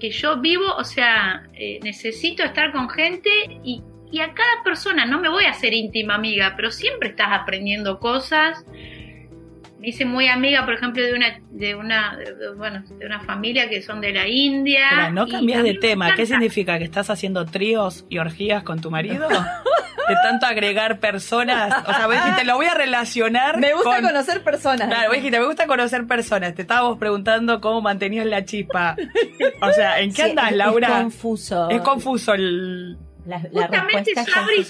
que 0.00 0.10
yo 0.10 0.40
vivo, 0.40 0.66
o 0.76 0.84
sea, 0.84 1.44
eh, 1.54 1.78
necesito 1.82 2.42
estar 2.44 2.72
con 2.72 2.88
gente 2.90 3.30
y 3.64 3.82
y 4.08 4.20
a 4.20 4.32
cada 4.34 4.62
persona 4.62 5.04
no 5.04 5.18
me 5.20 5.28
voy 5.28 5.44
a 5.46 5.50
hacer 5.50 5.74
íntima 5.74 6.14
amiga, 6.14 6.52
pero 6.54 6.70
siempre 6.70 7.08
estás 7.08 7.26
aprendiendo 7.32 7.98
cosas. 7.98 8.64
Me 9.80 9.88
hice 9.88 10.04
muy 10.04 10.28
amiga, 10.28 10.64
por 10.64 10.74
ejemplo, 10.74 11.02
de 11.02 11.12
una 11.12 11.40
de 11.50 11.74
una 11.74 12.16
de- 12.16 12.54
bueno, 12.54 12.84
de 12.88 13.04
una 13.04 13.18
familia 13.20 13.68
que 13.68 13.82
son 13.82 14.00
de 14.00 14.12
la 14.12 14.28
India. 14.28 14.84
Espera, 14.90 15.10
no 15.10 15.26
cambias 15.26 15.64
de 15.64 15.74
tema. 15.74 16.14
¿Qué 16.14 16.24
significa? 16.24 16.78
¿Que 16.78 16.84
estás 16.84 17.10
haciendo 17.10 17.44
tríos 17.46 18.06
y 18.08 18.18
orgías 18.18 18.62
con 18.62 18.80
tu 18.80 18.92
marido? 18.92 19.26
De 20.08 20.14
tanto 20.22 20.46
agregar 20.46 21.00
personas. 21.00 21.84
O 21.88 21.92
sea, 21.92 22.06
vos 22.06 22.14
dijiste, 22.16 22.44
lo 22.44 22.56
voy 22.56 22.66
a 22.66 22.74
relacionar. 22.74 23.58
Me 23.58 23.72
gusta 23.74 23.96
con- 23.96 24.04
conocer 24.06 24.42
personas. 24.42 24.88
Claro, 24.88 25.08
vos 25.08 25.16
dijiste, 25.16 25.38
me 25.40 25.46
gusta 25.46 25.66
conocer 25.66 26.06
personas. 26.06 26.54
Te 26.54 26.62
estábamos 26.62 26.98
preguntando 26.98 27.60
cómo 27.60 27.80
mantenías 27.80 28.26
la 28.26 28.44
chispa. 28.44 28.96
O 29.62 29.72
sea, 29.72 30.00
¿en 30.00 30.10
qué 30.12 30.22
Sí, 30.24 30.30
andas, 30.30 30.52
Laura? 30.52 30.88
Es 30.88 30.94
confuso. 31.02 31.70
Es 31.70 31.80
confuso 31.82 32.34
el. 32.34 32.96
La, 33.26 33.38
la 33.50 33.62
Justamente 33.68 34.12
es 34.12 34.24
Sabri. 34.32 34.66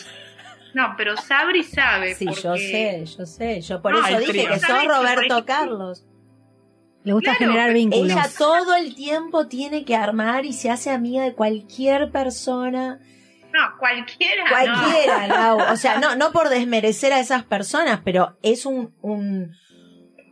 No, 0.74 0.94
pero 0.96 1.16
Sabri 1.16 1.62
sabe. 1.64 2.14
Sí, 2.14 2.24
porque- 2.26 2.42
yo 2.42 2.56
sé, 2.56 3.04
yo 3.18 3.26
sé. 3.26 3.60
Yo 3.60 3.82
por 3.82 3.92
No, 3.92 4.06
eso 4.06 4.18
dije 4.18 4.32
trío. 4.32 4.48
que 4.48 4.58
sos 4.58 4.68
¿Sabés 4.68 4.82
que 4.82 4.88
Roberto 4.88 5.44
Carlos. 5.46 6.04
Le 7.04 7.12
gusta 7.12 7.36
Claro, 7.36 7.52
generar 7.52 7.72
vínculos. 7.72 8.10
Ella 8.10 8.26
todo 8.36 8.74
el 8.74 8.94
tiempo 8.94 9.46
tiene 9.46 9.84
que 9.84 9.94
armar 9.94 10.44
y 10.44 10.52
se 10.52 10.70
hace 10.70 10.90
amiga 10.90 11.22
de 11.22 11.34
cualquier 11.34 12.10
persona. 12.10 12.98
No, 13.56 13.78
cualquiera. 13.78 14.44
no. 14.44 14.50
Cualquiera, 14.50 15.26
Lau. 15.28 15.72
O 15.72 15.76
sea, 15.76 15.98
no, 15.98 16.14
no 16.16 16.32
por 16.32 16.48
desmerecer 16.48 17.12
a 17.12 17.20
esas 17.20 17.42
personas, 17.44 18.00
pero 18.04 18.36
es 18.42 18.66
un, 18.66 18.92
un 19.02 19.52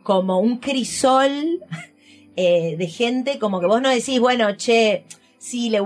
como 0.03 0.39
un 0.39 0.59
crisol 0.59 1.31
eh, 2.35 2.75
de 2.77 2.87
gente, 2.87 3.39
como 3.39 3.59
que 3.59 3.65
vos 3.67 3.81
no 3.81 3.89
decís, 3.89 4.19
bueno, 4.19 4.55
che, 4.55 5.05
sí, 5.39 5.69
le... 5.69 5.81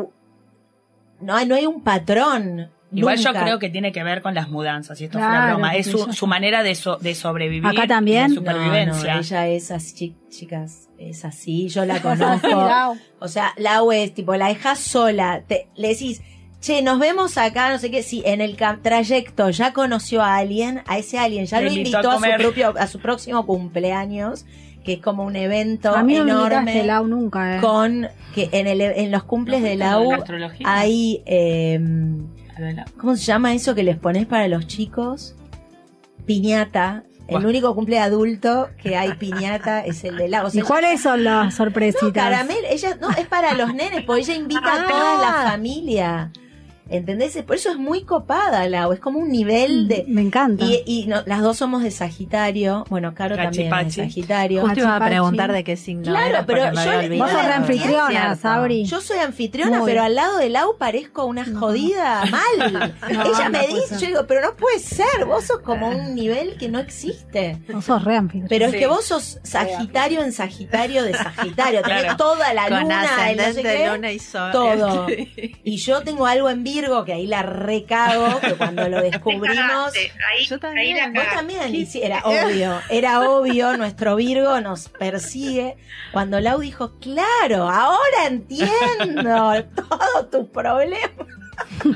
No, 1.21 1.35
hay- 1.35 1.45
no 1.47 1.55
hay 1.55 1.65
un 1.65 1.83
patrón. 1.83 2.71
Igual 2.91 3.17
nunca. 3.17 3.33
yo 3.33 3.41
creo 3.43 3.59
que 3.59 3.69
tiene 3.69 3.91
que 3.91 4.03
ver 4.03 4.21
con 4.23 4.33
las 4.33 4.49
mudanzas, 4.49 4.99
y 4.99 5.05
esto 5.05 5.19
fue 5.19 5.27
Claro, 5.27 5.43
una 5.43 5.53
broma. 5.53 5.75
Es 5.75 5.85
su, 5.91 6.11
su 6.11 6.25
manera 6.25 6.63
de, 6.63 6.73
so- 6.73 6.97
de 6.97 7.13
sobrevivir. 7.13 7.67
Acá 7.67 7.85
también. 7.85 8.29
de 8.33 8.35
No, 8.35 8.41
no, 8.41 8.51
supervivencia. 8.51 9.17
ella 9.19 9.47
es 9.47 9.69
así, 9.69 9.93
chi- 9.93 10.15
chicas, 10.29 10.89
es 10.97 11.23
así, 11.23 11.67
yo 11.69 11.85
la 11.85 12.01
conozco. 12.01 12.95
O 13.19 13.27
sea, 13.27 13.53
Lau 13.57 13.91
es 13.91 14.13
tipo, 14.15 14.35
la 14.35 14.47
dejas 14.47 14.79
sola, 14.79 15.43
te, 15.47 15.67
le 15.75 15.89
decís, 15.89 16.21
che, 16.61 16.81
nos 16.81 16.99
vemos 16.99 17.37
acá, 17.37 17.71
no 17.71 17.79
sé 17.79 17.89
qué, 17.91 18.03
si 18.03 18.21
en 18.25 18.41
el 18.41 18.57
trayecto 18.81 19.49
ya 19.49 19.73
conoció 19.73 20.21
a 20.21 20.35
alguien, 20.37 20.81
a 20.87 20.97
ese 20.97 21.17
alguien 21.17 21.45
ya 21.45 21.61
lo 21.61 21.71
invitó 21.71 22.11
a 22.11 22.17
su 22.19 22.37
propio, 22.37 22.73
a 22.77 22.87
su 22.87 22.99
próximo 22.99 23.45
cumpleaños, 23.45 24.45
que 24.83 24.93
es 24.93 25.01
como 25.01 25.23
un 25.23 25.35
evento 25.35 25.95
A 25.95 26.03
mí 26.03 26.15
no 26.15 26.23
me 26.25 26.31
enorme 26.31 26.57
invitaste 26.59 26.83
Lau 26.87 27.07
nunca, 27.07 27.57
eh. 27.57 27.61
con 27.61 28.07
que 28.33 28.49
en 28.51 28.67
el 28.67 28.81
en 28.81 29.11
los 29.11 29.23
cumples 29.23 29.61
de 29.61 29.75
Lau 29.75 30.11
¿La 30.11 30.17
astrología? 30.17 30.65
hay 30.67 31.21
eh, 31.25 31.79
la- 32.57 32.85
¿cómo 32.97 33.15
se 33.15 33.23
llama 33.23 33.53
eso 33.53 33.75
que 33.75 33.83
les 33.83 33.97
pones 33.97 34.25
para 34.25 34.47
los 34.47 34.67
chicos? 34.67 35.35
Piñata. 36.25 37.03
El 37.27 37.45
único 37.45 37.75
cumple 37.75 37.99
adulto 37.99 38.69
que 38.81 38.97
hay 38.97 39.13
piñata 39.13 39.81
es 39.85 40.03
el 40.03 40.17
de 40.17 40.29
Lau. 40.29 40.47
O 40.47 40.49
sea, 40.49 40.61
¿Y 40.61 40.63
cuáles 40.65 40.99
son 41.01 41.23
las 41.23 41.45
no, 41.45 41.51
sorpresitas? 41.51 42.11
caramel, 42.11 42.57
ella, 42.67 42.97
no, 42.99 43.11
es 43.11 43.27
para 43.27 43.53
los 43.53 43.71
nenes, 43.73 44.03
porque 44.03 44.21
ella 44.21 44.35
invita 44.35 44.73
a 44.73 44.87
toda 44.87 45.21
la 45.21 45.51
familia. 45.51 46.31
¿Entendés? 46.89 47.37
Por 47.43 47.55
eso 47.55 47.69
es 47.69 47.77
muy 47.77 48.03
copada, 48.03 48.67
Lau. 48.67 48.91
Es 48.93 48.99
como 48.99 49.19
un 49.19 49.29
nivel 49.29 49.87
de. 49.87 50.05
Me 50.07 50.21
encanta. 50.21 50.65
Y, 50.65 50.83
y 50.85 51.05
no, 51.07 51.21
las 51.25 51.41
dos 51.41 51.57
somos 51.57 51.83
de 51.83 51.91
Sagitario. 51.91 52.85
Bueno, 52.89 53.13
Caro 53.13 53.35
también 53.35 53.71
es 53.73 53.95
de. 53.95 54.03
Sagitario. 54.03 54.61
Justo 54.61 54.79
iba 54.79 54.95
a 54.95 55.05
preguntar 55.05 55.51
de 55.51 55.63
qué 55.63 55.77
signo 55.77 56.03
Claro, 56.03 56.27
era 56.29 56.45
pero 56.45 56.71
me 56.71 56.83
yo. 56.85 57.17
Vos 57.23 57.31
sos 57.31 57.39
Cierto. 58.09 58.35
Sabri. 58.41 58.85
Yo 58.85 59.01
soy 59.01 59.19
anfitriona, 59.19 59.79
Muy. 59.79 59.91
pero 59.91 60.03
al 60.03 60.15
lado 60.15 60.37
de 60.37 60.49
Lau 60.49 60.77
parezco 60.77 61.25
una 61.25 61.45
jodida 61.45 62.23
mal. 62.25 62.93
No, 63.09 63.23
Ella 63.23 63.49
no 63.49 63.59
me 63.59 63.67
dice, 63.67 63.97
yo 63.99 64.07
digo, 64.07 64.25
pero 64.27 64.41
no 64.41 64.55
puede 64.55 64.79
ser, 64.79 65.25
vos 65.25 65.45
sos 65.45 65.59
como 65.59 65.89
un 65.89 66.15
nivel 66.15 66.57
que 66.57 66.69
no 66.69 66.79
existe. 66.79 67.57
No 67.67 67.81
sos 67.81 68.03
re 68.03 68.15
anfitriona. 68.17 68.47
Pero 68.49 68.65
es 68.65 68.75
que 68.75 68.87
vos 68.87 69.05
sos 69.05 69.39
Sagitario 69.43 70.21
en 70.21 70.31
Sagitario 70.31 71.03
de 71.03 71.13
Sagitario, 71.13 71.81
tenés 71.83 72.01
Claro. 72.03 72.17
toda 72.17 72.53
la 72.53 72.67
Con 72.69 72.81
luna, 72.81 73.29
el 73.31 73.37
no 73.37 73.53
sé 73.53 73.87
luna 73.91 74.11
y 74.11 74.19
sol. 74.19 74.51
todo. 74.51 75.07
Y 75.63 75.77
yo 75.77 76.01
tengo 76.01 76.25
algo 76.25 76.49
en 76.49 76.63
Virgo 76.79 77.03
que 77.05 77.13
ahí 77.13 77.27
la 77.27 77.43
recago, 77.43 78.39
que 78.39 78.53
cuando 78.55 78.87
lo 78.87 78.97
Te 79.01 79.11
descubrimos... 79.11 79.93
Ahí, 79.93 80.45
Yo 80.45 80.59
también. 80.59 80.97
ahí 80.97 81.13
Vos 81.13 81.23
también, 81.33 81.87
sí, 81.87 82.01
era 82.01 82.21
obvio, 82.23 82.79
era 82.89 83.29
obvio, 83.29 83.75
nuestro 83.77 84.15
Virgo 84.15 84.59
nos 84.61 84.89
persigue. 84.89 85.77
Cuando 86.11 86.39
Lau 86.39 86.59
dijo, 86.59 86.97
claro, 86.99 87.69
ahora 87.69 88.25
entiendo 88.27 89.63
todos 89.75 90.29
tus 90.31 90.47
problemas. 90.49 91.11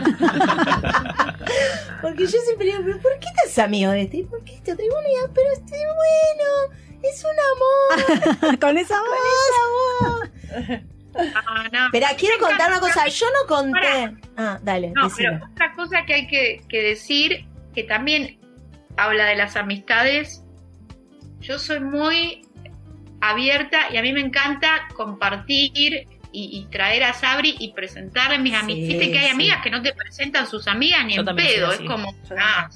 Porque 2.01 2.27
yo 2.27 2.37
siempre 2.39 2.65
digo, 2.65 2.79
pero 2.83 2.99
¿por 2.99 3.17
qué 3.19 3.27
estás 3.27 3.57
amigo 3.59 3.91
de 3.91 4.01
este? 4.01 4.17
¿Y 4.17 4.23
¿Por 4.23 4.43
qué 4.43 4.55
este 4.55 4.73
otro? 4.73 4.83
Y 4.85 4.89
bueno, 4.89 5.07
ya, 5.09 5.31
pero 5.33 5.49
este 5.53 5.77
bueno, 5.77 6.73
es 7.01 7.23
un 7.23 7.31
amor, 8.45 8.59
Con 8.59 8.77
esa 8.77 8.99
voz. 8.99 9.07
esa 9.49 9.63
voz. 10.09 10.29
No. 11.71 11.89
Pero 11.91 12.07
quiero 12.17 12.37
contar 12.39 12.69
una 12.71 12.79
cosa, 12.79 13.07
yo 13.07 13.25
no 13.41 13.47
conté. 13.47 14.15
Ah, 14.37 14.59
dale, 14.63 14.89
No, 14.95 15.09
decilo. 15.09 15.31
pero 15.33 15.45
otra 15.51 15.73
cosa 15.75 16.05
que 16.05 16.13
hay 16.13 16.27
que, 16.27 16.61
que 16.67 16.81
decir, 16.81 17.45
que 17.75 17.83
también 17.83 18.39
habla 18.97 19.25
de 19.25 19.35
las 19.35 19.55
amistades, 19.55 20.43
yo 21.39 21.59
soy 21.59 21.79
muy 21.79 22.41
abierta 23.21 23.87
y 23.91 23.97
a 23.97 24.01
mí 24.01 24.11
me 24.13 24.21
encanta 24.21 24.87
compartir 24.95 26.07
y, 26.31 26.57
y 26.57 26.65
traer 26.71 27.03
a 27.03 27.13
Sabri 27.13 27.55
y 27.59 27.73
presentarle 27.73 28.35
a 28.35 28.39
mis 28.39 28.53
Sí, 28.53 28.59
amigas. 28.59 28.87
Viste 28.89 29.11
que 29.11 29.19
hay 29.19 29.25
sí. 29.27 29.31
amigas 29.31 29.61
que 29.63 29.69
no 29.69 29.81
te 29.81 29.93
presentan 29.93 30.47
sus 30.47 30.67
amigas 30.67 31.05
ni 31.05 31.13
Yo 31.15 31.21
en 31.21 31.35
pedo, 31.35 31.71
es 31.71 31.79
como, 31.81 32.13
ah, 32.37 32.69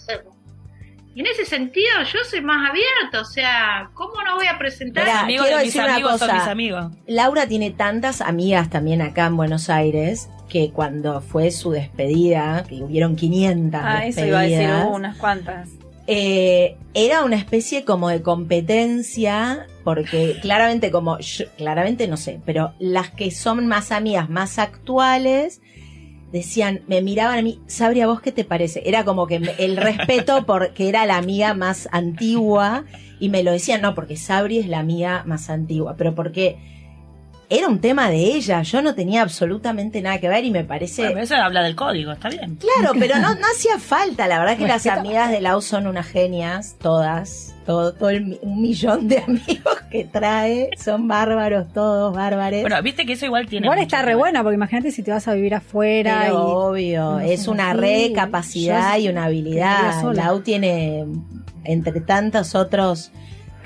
y 1.18 1.22
en 1.22 1.26
ese 1.26 1.46
sentido 1.46 1.88
yo 2.14 2.20
soy 2.30 2.42
más 2.42 2.70
abierta, 2.70 3.22
o 3.22 3.26
sea, 3.26 3.90
¿cómo 3.96 4.22
no 4.24 4.36
voy 4.36 4.46
a 4.46 4.58
presentar? 4.60 5.04
Mirá, 5.04 5.14
Los 5.16 5.24
amigos 5.24 5.46
quiero 5.46 5.58
de 5.58 5.64
mis 5.66 5.74
decir 5.74 5.86
una 5.88 5.96
amigos 5.96 6.12
son 6.20 6.20
cosa. 6.30 6.34
mis 6.40 6.48
amigos. 6.48 6.86
Laura 7.08 7.48
tiene 7.48 7.72
tantas 7.72 8.22
amigas 8.22 8.70
también 8.70 9.02
acá 9.02 9.26
en 9.26 9.36
Buenos 9.36 9.70
Aires 9.72 10.30
que 10.48 10.70
cuando 10.72 11.20
fue 11.22 11.50
su 11.50 11.72
despedida, 11.72 12.64
que 12.70 12.76
hubieron 12.84 13.16
500 13.16 13.82
Ah, 13.84 14.06
eso 14.06 14.26
iba 14.26 14.40
a 14.40 14.44
decir 14.44 14.70
unas 14.92 15.18
cuantas. 15.18 15.70
eh, 16.06 16.78
era 16.94 17.24
una 17.24 17.36
especie 17.36 17.84
como 17.84 18.10
de 18.10 18.22
competencia, 18.22 19.68
porque 19.84 20.38
claramente 20.42 20.92
como, 20.92 21.18
yo- 21.20 21.46
claramente 21.58 22.08
no 22.08 22.16
sé, 22.18 22.40
pero 22.46 22.74
las 22.80 23.10
que 23.10 23.32
son 23.32 23.68
más 23.68 23.92
amigas, 23.92 24.30
más 24.30 24.60
actuales, 24.60 25.62
decían, 26.32 26.82
me 26.88 27.02
miraban 27.02 27.40
a 27.40 27.42
mí, 27.42 27.60
Sabri, 27.68 28.02
¿a 28.02 28.08
vos 28.08 28.22
qué 28.22 28.32
te 28.32 28.44
parece? 28.44 28.82
Era 28.86 29.06
como 29.06 29.28
que 29.28 29.36
el 29.58 29.78
respeto 29.78 30.46
porque 30.48 30.90
era 30.90 31.06
la 31.06 31.18
amiga 31.18 31.54
más 31.54 31.88
antigua 31.92 32.86
y 33.20 33.30
me 33.30 33.44
lo 33.44 33.52
decían, 33.52 33.82
no, 33.82 33.96
porque 33.96 34.18
Sabri 34.18 34.60
es 34.60 34.68
la 34.68 34.80
amiga 34.80 35.24
más 35.26 35.50
antigua, 35.50 35.96
pero 35.98 36.16
porque 36.16 36.77
era 37.50 37.68
un 37.68 37.80
tema 37.80 38.10
de 38.10 38.18
ella, 38.36 38.62
yo 38.64 38.82
no 38.82 38.94
tenía 38.94 39.22
absolutamente 39.22 40.02
nada 40.02 40.20
que 40.20 40.28
ver 40.28 40.44
y 40.44 40.52
me 40.52 40.64
parece... 40.66 41.04
Bueno, 41.04 41.14
pero 41.16 41.24
eso 41.24 41.36
habla 41.36 41.64
del 41.64 41.76
código, 41.76 42.12
está 42.12 42.30
bien. 42.30 42.58
Claro, 42.58 42.94
pero 43.00 43.16
no, 43.20 43.36
no 43.40 43.48
hacía 43.56 43.80
falta. 43.80 44.28
La 44.28 44.40
verdad 44.40 44.58
que 44.58 44.68
las 44.68 44.86
amigas 44.88 45.32
de 45.32 45.40
Lau 45.40 45.62
son 45.62 45.88
unas 45.88 46.08
genias, 46.08 46.76
todas. 46.82 47.54
Todo, 47.66 47.94
todo 47.94 48.10
el 48.10 48.26
mi- 48.26 48.40
un 48.42 48.62
millón 48.62 49.08
de 49.08 49.20
amigos 49.28 49.78
que 49.92 50.04
trae. 50.06 50.70
Son 50.78 51.08
bárbaros, 51.08 51.72
todos 51.74 52.14
bárbaros. 52.16 52.62
Bueno, 52.62 52.82
viste 52.82 53.06
que 53.06 53.14
eso 53.14 53.26
igual 53.26 53.48
tiene. 53.48 53.66
Igual 53.68 53.80
está 53.80 54.02
re 54.02 54.08
ver. 54.08 54.18
bueno, 54.18 54.42
porque 54.44 54.56
imagínate 54.56 54.92
si 54.92 55.02
te 55.04 55.12
vas 55.12 55.28
a 55.28 55.34
vivir 55.34 55.54
afuera 55.56 56.24
Pero 56.24 56.34
y 56.34 56.36
obvio, 56.54 57.12
no 57.12 57.20
es 57.22 57.48
una 57.48 57.74
re 57.74 58.12
capacidad 58.14 58.98
yo 58.98 59.04
y 59.06 59.08
una 59.10 59.26
habilidad. 59.26 60.04
Lau 60.14 60.42
tiene, 60.42 61.06
entre 61.64 62.02
tantas 62.02 62.56
otras 62.56 63.12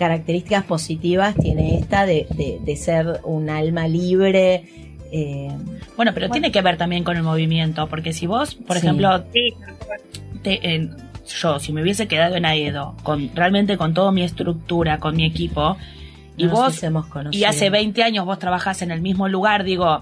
características 0.06 0.64
positivas, 0.64 1.36
tiene 1.36 1.78
esta 1.78 2.08
de, 2.08 2.26
de, 2.36 2.58
de 2.66 2.76
ser 2.76 3.20
un 3.24 3.52
alma 3.52 3.88
libre. 3.88 4.64
eh, 5.12 5.50
Bueno, 5.96 6.12
pero 6.16 6.28
tiene 6.32 6.52
que 6.52 6.60
ver 6.64 6.76
también 6.78 7.04
con 7.04 7.18
el 7.18 7.22
movimiento, 7.22 7.88
porque 7.88 8.12
si 8.12 8.26
vos, 8.26 8.56
por 8.56 8.78
Sí. 8.80 8.88
ejemplo, 8.88 9.24
te- 10.42 10.90
yo, 11.40 11.60
si 11.60 11.72
me 11.72 11.84
hubiese 11.84 12.08
quedado 12.08 12.36
en 12.36 12.46
Aedo, 12.46 12.96
con 13.04 13.30
realmente 13.36 13.78
con 13.78 13.94
toda 13.94 14.12
mi 14.12 14.24
estructura, 14.24 14.98
con 14.98 15.16
mi 15.16 15.24
equipo, 15.26 15.78
y 16.36 16.46
nos 16.46 16.54
vos, 16.54 16.82
y 17.32 17.44
hace 17.44 17.70
20 17.70 18.02
años 18.04 18.26
vos 18.26 18.40
trabajás 18.40 18.82
en 18.82 18.90
el 18.90 19.02
mismo 19.02 19.28
lugar, 19.28 19.64
digo, 19.64 20.02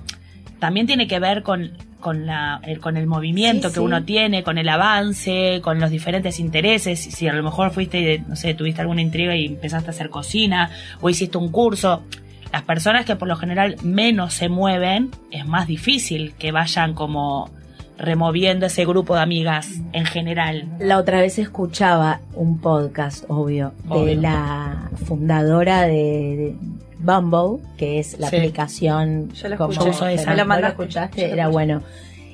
también 0.59 0.87
tiene 0.87 1.07
que 1.07 1.19
ver 1.19 1.43
con, 1.43 1.71
con, 1.99 2.25
la, 2.25 2.59
el, 2.63 2.79
con 2.79 2.97
el 2.97 3.07
movimiento 3.07 3.67
Sí, 3.69 3.73
que 3.73 3.79
sí. 3.79 3.85
uno 3.85 4.03
tiene, 4.03 4.43
con 4.43 4.57
el 4.57 4.69
avance, 4.69 5.59
con 5.63 5.79
los 5.79 5.89
diferentes 5.91 6.39
intereses. 6.39 6.99
Si 6.99 7.27
a 7.27 7.33
lo 7.33 7.43
mejor 7.43 7.71
fuiste, 7.71 8.23
no 8.27 8.35
sé, 8.35 8.53
tuviste 8.53 8.81
alguna 8.81 9.01
intriga 9.01 9.35
y 9.35 9.45
empezaste 9.45 9.87
a 9.87 9.91
hacer 9.91 10.09
cocina, 10.09 10.69
o 11.01 11.09
hiciste 11.09 11.37
un 11.37 11.49
curso. 11.51 12.03
Las 12.51 12.63
personas 12.63 13.05
que 13.05 13.15
por 13.15 13.27
lo 13.27 13.35
general 13.35 13.75
menos 13.83 14.33
se 14.33 14.49
mueven, 14.49 15.11
es 15.31 15.45
más 15.45 15.67
difícil 15.67 16.33
que 16.39 16.51
vayan 16.51 16.93
como 16.93 17.49
removiendo 17.97 18.65
ese 18.65 18.85
grupo 18.85 19.13
de 19.15 19.21
amigas 19.21 19.69
en 19.91 20.05
general. 20.05 20.65
La 20.79 20.97
otra 20.97 21.19
vez 21.19 21.37
escuchaba 21.37 22.21
un 22.33 22.59
podcast, 22.59 23.25
obvio, 23.27 23.73
de 24.05 24.15
la 24.15 24.89
fundadora 25.05 25.81
de, 25.81 25.91
de 26.37 26.55
Bumble, 26.99 27.63
que 27.77 27.99
es 27.99 28.19
la 28.19 28.29
Sí. 28.29 28.35
aplicación 28.37 29.31
Yo 29.33 29.47
la 29.47 29.57
como 29.57 29.71
escuché. 29.71 29.89
Yo 29.89 29.95
uso 29.95 30.07
esa. 30.07 30.35
¿No 30.35 30.45
Me 30.45 30.55
la 30.55 30.59
lo 30.61 30.67
escuchaste? 30.67 31.21
Yo 31.21 31.27
la 31.27 31.33
Era 31.33 31.43
escuché. 31.43 31.53
bueno. 31.53 31.81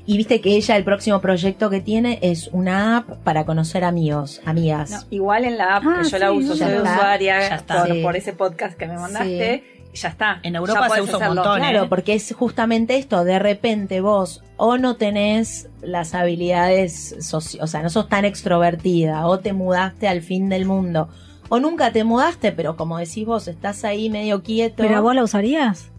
Y 0.07 0.17
viste 0.17 0.39
que 0.39 0.55
ella, 0.55 0.75
el 0.77 0.83
próximo 0.83 1.19
proyecto 1.19 1.69
que 1.71 1.81
tiene 1.81 2.19
es 2.21 2.49
una 2.51 2.97
app 2.97 3.09
para 3.23 3.43
conocer 3.45 3.83
amigos, 3.83 4.39
amigas. 4.45 4.91
No, 4.91 4.97
igual 5.09 5.45
en 5.45 5.57
la 5.57 5.77
app, 5.77 5.83
Ah, 5.87 5.99
que 6.03 6.09
yo 6.09 6.17
la 6.19 6.31
uso, 6.31 6.55
soy 6.55 6.71
está. 6.73 6.81
usuaria 6.93 7.39
Ya 7.49 7.55
está. 7.55 7.83
Por, 7.85 7.91
Sí. 7.93 8.01
por 8.03 8.15
ese 8.15 8.33
podcast 8.33 8.77
que 8.77 8.85
me 8.85 8.97
mandaste, 8.97 9.63
ya 9.95 10.09
está. 10.09 10.39
En 10.43 10.55
Europa 10.55 10.89
se 10.89 11.01
usa 11.01 11.17
un 11.29 11.35
montón, 11.35 11.57
¿eh? 11.63 11.69
Claro, 11.71 11.89
porque 11.89 12.13
es 12.13 12.35
justamente 12.37 12.97
esto, 12.97 13.23
de 13.23 13.39
repente 13.39 13.99
vos 14.01 14.43
o 14.57 14.77
no 14.77 14.95
tenés 14.95 15.69
las 15.81 16.13
habilidades, 16.13 17.15
o 17.33 17.41
sea, 17.67 17.81
no 17.81 17.89
sos 17.89 18.07
tan 18.07 18.25
extrovertida, 18.25 19.25
o 19.27 19.39
te 19.39 19.53
mudaste 19.53 20.07
al 20.07 20.21
fin 20.21 20.49
del 20.49 20.65
mundo, 20.65 21.09
o 21.49 21.59
nunca 21.59 21.91
te 21.91 22.03
mudaste, 22.03 22.51
pero 22.51 22.75
como 22.75 22.97
decís 22.97 23.25
vos, 23.25 23.47
estás 23.47 23.83
ahí 23.83 24.09
medio 24.09 24.43
quieto. 24.43 24.75
¿Pero 24.77 25.01
vos 25.01 25.15
la 25.15 25.23
usarías? 25.23 25.91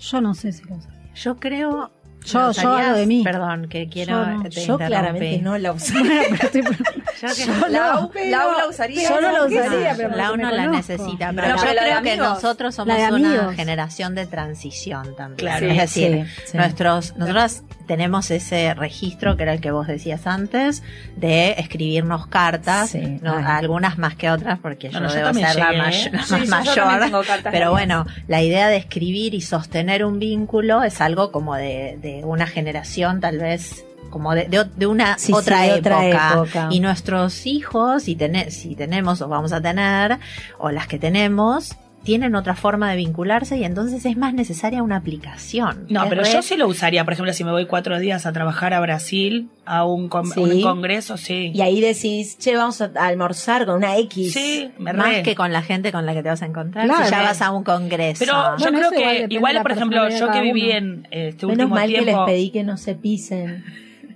Yo 0.00 0.20
no 0.20 0.34
sé 0.34 0.52
si 0.52 0.64
la 0.64 0.76
usaría. 0.76 1.14
Yo 1.14 1.36
creo. 1.36 1.90
Yo- 2.24 2.38
¿lo 2.46 2.52
yo 2.52 2.72
hablo 2.72 2.94
de 2.96 3.06
mí. 3.06 3.22
Perdón, 3.22 3.68
que 3.68 3.88
quiero. 3.88 4.12
Yo 4.24 4.26
no. 4.26 4.42
te 4.44 4.64
Yo 4.64 4.76
claramente 4.78 5.38
no 5.42 5.58
la 5.58 5.72
usaría. 5.72 6.22
Yo 6.40 6.50
que- 6.50 7.44
Yo 7.46 7.68
Lau, 7.68 8.02
no, 8.02 8.10
pero- 8.12 8.30
Lau 8.30 8.52
la 8.58 8.66
usaría. 8.68 9.08
Yo 9.08 9.20
no 9.20 9.30
la 9.32 9.48
¿Qué 9.48 9.60
usaría, 9.60 9.94
pero 9.96 10.08
la 10.16 10.28
porque 10.28 10.40
uno 10.42 10.50
me 10.50 10.56
la 10.56 10.66
necesita, 10.68 11.32
No, 11.32 11.36
pero 11.42 11.48
no, 11.48 11.56
yo 11.56 11.62
pero 11.64 11.80
creo 11.82 12.02
que 12.02 12.16
nosotros 12.16 12.74
somos 12.74 12.96
una 13.10 13.52
generación 13.54 14.14
de 14.14 14.26
transición 14.26 15.14
también. 15.16 15.36
Claro. 15.38 15.66
Es 15.66 15.76
decir, 15.78 16.26
Sí, 16.26 16.42
sí. 16.52 16.56
nuestros, 16.56 17.16
nosotros 17.16 17.62
tenemos 17.86 18.30
ese 18.30 18.74
registro 18.74 19.36
que 19.36 19.42
era 19.44 19.52
el 19.52 19.60
que 19.60 19.70
vos 19.70 19.86
decías 19.86 20.26
antes 20.26 20.82
de 21.16 21.52
escribirnos 21.58 22.26
cartas, 22.26 22.90
Sí, 22.90 23.18
no, 23.22 23.34
algunas 23.34 23.98
más 23.98 24.14
que 24.16 24.30
otras 24.30 24.58
porque 24.58 24.88
yo 24.90 24.98
Bueno, 25.00 25.08
yo 25.14 25.14
debo 25.16 25.34
ser 25.34 25.56
la, 25.56 25.72
may- 25.72 25.94
¿eh? 25.94 26.10
la 26.12 26.18
más 26.46 26.64
yo- 26.66 26.74
yo 26.74 26.86
mayor. 26.86 27.24
Pero 27.50 27.70
bueno, 27.70 28.06
la 28.28 28.42
idea 28.42 28.68
de 28.68 28.76
escribir 28.76 29.34
y 29.34 29.40
sostener 29.40 30.04
un 30.04 30.18
vínculo 30.18 30.82
es 30.82 31.00
algo 31.00 31.30
como 31.30 31.54
de, 31.56 31.98
de 32.00 32.13
una 32.24 32.46
generación 32.46 33.20
tal 33.20 33.38
vez 33.38 33.84
como 34.10 34.34
de, 34.34 34.46
de- 34.48 34.68
de 34.76 34.86
una 34.86 35.18
Sí, 35.18 35.32
otra, 35.32 35.66
época. 35.66 35.78
otra 35.78 36.08
época. 36.34 36.68
Y 36.70 36.78
nuestros 36.80 37.46
hijos, 37.46 38.04
si, 38.04 38.14
tene- 38.14 38.50
si 38.52 38.76
tenemos 38.76 39.20
o 39.22 39.28
vamos 39.28 39.52
a 39.52 39.60
tener, 39.60 40.18
o 40.58 40.70
las 40.70 40.86
que 40.86 40.98
tenemos, 41.00 41.74
tienen 42.04 42.34
otra 42.34 42.54
forma 42.54 42.90
de 42.90 42.96
vincularse 42.96 43.56
y 43.56 43.64
entonces 43.64 44.04
es 44.06 44.16
más 44.16 44.34
necesaria 44.34 44.82
una 44.82 44.96
aplicación. 44.96 45.86
No, 45.88 46.08
pero 46.08 46.22
yo 46.24 46.42
sí 46.42 46.56
lo 46.56 46.68
usaría, 46.68 47.04
por 47.04 47.14
ejemplo, 47.14 47.32
si 47.32 47.42
me 47.44 47.50
voy 47.50 47.66
cuatro 47.66 47.98
días 47.98 48.26
a 48.26 48.32
trabajar 48.32 48.74
a 48.74 48.80
Brasil, 48.80 49.48
a 49.64 49.84
un, 49.84 50.08
con- 50.08 50.26
Sí. 50.30 50.40
un 50.40 50.62
congreso, 50.62 51.16
sí. 51.16 51.50
Y 51.54 51.60
ahí 51.62 51.80
decís, 51.80 52.38
che, 52.38 52.56
vamos 52.56 52.80
a 52.80 52.90
almorzar 53.00 53.64
con 53.66 53.76
una 53.76 53.96
X. 53.98 54.32
Sí, 54.34 54.70
me 54.78 54.92
más 54.92 55.08
re. 55.08 55.22
que 55.22 55.34
con 55.34 55.52
la 55.52 55.62
gente 55.62 55.90
con 55.92 56.04
la 56.06 56.12
que 56.14 56.22
te 56.22 56.28
vas 56.28 56.42
a 56.42 56.46
encontrar. 56.46 56.86
Claro. 56.86 57.04
si 57.04 57.10
ya 57.10 57.22
vas 57.22 57.40
a 57.42 57.50
un 57.50 57.64
congreso. 57.64 58.18
Pero 58.18 58.56
yo 58.58 58.70
Bueno, 58.70 58.78
creo 58.78 58.90
que 58.90 59.26
igual, 59.34 59.62
por 59.62 59.72
ejemplo, 59.72 60.08
yo 60.10 60.30
que 60.30 60.40
viví 60.42 60.68
uno. 60.68 60.76
en 60.76 61.08
este 61.10 61.46
Menos 61.46 61.64
último 61.64 61.74
mal 61.74 61.86
que 61.88 61.96
les 61.96 62.04
tiempo, 62.04 62.26
pedí 62.26 62.50
que 62.50 62.62
no 62.64 62.76
se 62.76 62.94
pisen. 62.94 63.64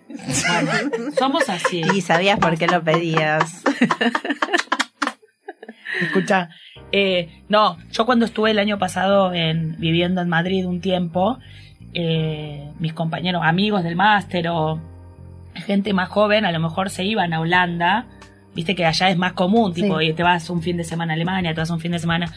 somos 1.18 1.48
así. 1.48 1.82
y 1.94 2.00
sabías 2.00 2.38
por 2.38 2.56
qué 2.58 2.66
lo 2.66 2.82
pedías. 2.82 3.62
Escucha, 6.00 6.50
eh, 6.92 7.42
no, 7.48 7.78
yo 7.90 8.06
cuando 8.06 8.24
estuve 8.24 8.50
el 8.50 8.58
año 8.58 8.78
pasado 8.78 9.32
en, 9.32 9.76
viviendo 9.78 10.20
en 10.20 10.28
Madrid 10.28 10.66
un 10.66 10.80
tiempo, 10.80 11.38
eh, 11.94 12.70
mis 12.78 12.92
compañeros, 12.92 13.42
amigos 13.44 13.82
del 13.82 13.96
máster 13.96 14.48
o 14.48 14.80
gente 15.54 15.92
más 15.92 16.08
joven, 16.08 16.44
a 16.44 16.52
lo 16.52 16.60
mejor 16.60 16.90
se 16.90 17.04
iban 17.04 17.32
a 17.32 17.40
Holanda, 17.40 18.06
viste 18.54 18.74
que 18.74 18.84
allá 18.86 19.10
es 19.10 19.16
más 19.16 19.32
común, 19.32 19.72
tipo, 19.72 19.98
Sí. 20.00 20.06
y 20.06 20.12
te 20.12 20.22
vas 20.22 20.50
un 20.50 20.62
fin 20.62 20.76
de 20.76 20.84
semana 20.84 21.12
a 21.12 21.16
Alemania, 21.16 21.54
te 21.54 21.60
vas 21.60 21.70
un 21.70 21.80
fin 21.80 21.92
de 21.92 21.98
semana. 21.98 22.32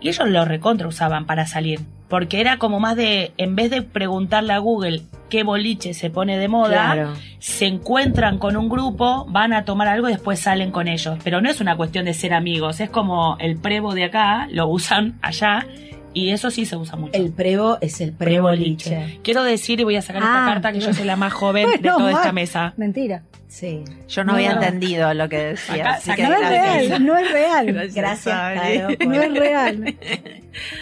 Y 0.00 0.08
ellos 0.08 0.28
lo 0.28 0.44
recontra 0.44 0.86
usaban 0.88 1.26
para 1.26 1.46
salir, 1.46 1.80
porque 2.08 2.40
era 2.40 2.58
como 2.58 2.78
más 2.80 2.96
de, 2.96 3.32
en 3.36 3.56
vez 3.56 3.70
de 3.70 3.82
preguntarle 3.82 4.52
a 4.52 4.58
Google 4.58 5.02
qué 5.28 5.42
boliche 5.42 5.92
se 5.92 6.08
pone 6.08 6.38
de 6.38 6.48
moda, 6.48 6.92
Claro. 6.94 7.12
se 7.38 7.66
encuentran 7.66 8.38
con 8.38 8.56
un 8.56 8.68
grupo, 8.68 9.26
van 9.28 9.52
a 9.52 9.64
tomar 9.64 9.88
algo 9.88 10.08
y 10.08 10.12
después 10.12 10.38
salen 10.40 10.70
con 10.70 10.88
ellos. 10.88 11.18
Pero 11.22 11.40
no 11.40 11.50
es 11.50 11.60
una 11.60 11.76
cuestión 11.76 12.04
de 12.04 12.14
ser 12.14 12.32
amigos, 12.32 12.80
es 12.80 12.90
como 12.90 13.36
el 13.40 13.58
prevo 13.58 13.94
de 13.94 14.04
acá, 14.04 14.46
lo 14.50 14.68
usan 14.68 15.18
allá 15.20 15.66
y 16.14 16.30
eso 16.30 16.50
sí 16.50 16.66
se 16.66 16.76
usa 16.76 16.96
mucho. 16.96 17.12
El 17.18 17.30
prevo 17.32 17.78
es 17.80 18.00
el 18.00 18.12
prevoliche. 18.12 18.90
Preboliche. 18.90 19.20
Quiero 19.22 19.42
decir 19.44 19.80
y 19.80 19.84
voy 19.84 19.96
a 19.96 20.02
sacar 20.02 20.22
Ah, 20.24 20.26
esta 20.26 20.44
carta 20.54 20.72
que 20.72 20.80
yo 20.80 20.92
soy 20.94 21.04
la 21.04 21.16
más 21.16 21.32
joven 21.32 21.68
de 21.70 21.78
toda 21.88 22.10
esta 22.12 22.32
mesa. 22.32 22.74
Mentira. 22.76 23.22
Sí. 23.48 23.82
Yo 24.08 24.24
no, 24.24 24.34
había 24.34 24.54
No. 24.54 24.62
entendido 24.62 25.12
lo 25.14 25.28
que 25.28 25.38
decías. 25.38 26.06
Acá- 26.06 26.16
que 26.16 26.22
No 26.24 26.34
es 26.34 26.40
gracias. 26.40 26.88
real, 26.88 27.06
no 27.06 27.16
es 27.16 27.32
real. 27.32 27.90
Gracias. 27.94 28.24
Caro, 28.36 28.88
por- 28.98 29.06
No 29.06 29.22
es 29.22 29.32
real. 29.38 29.96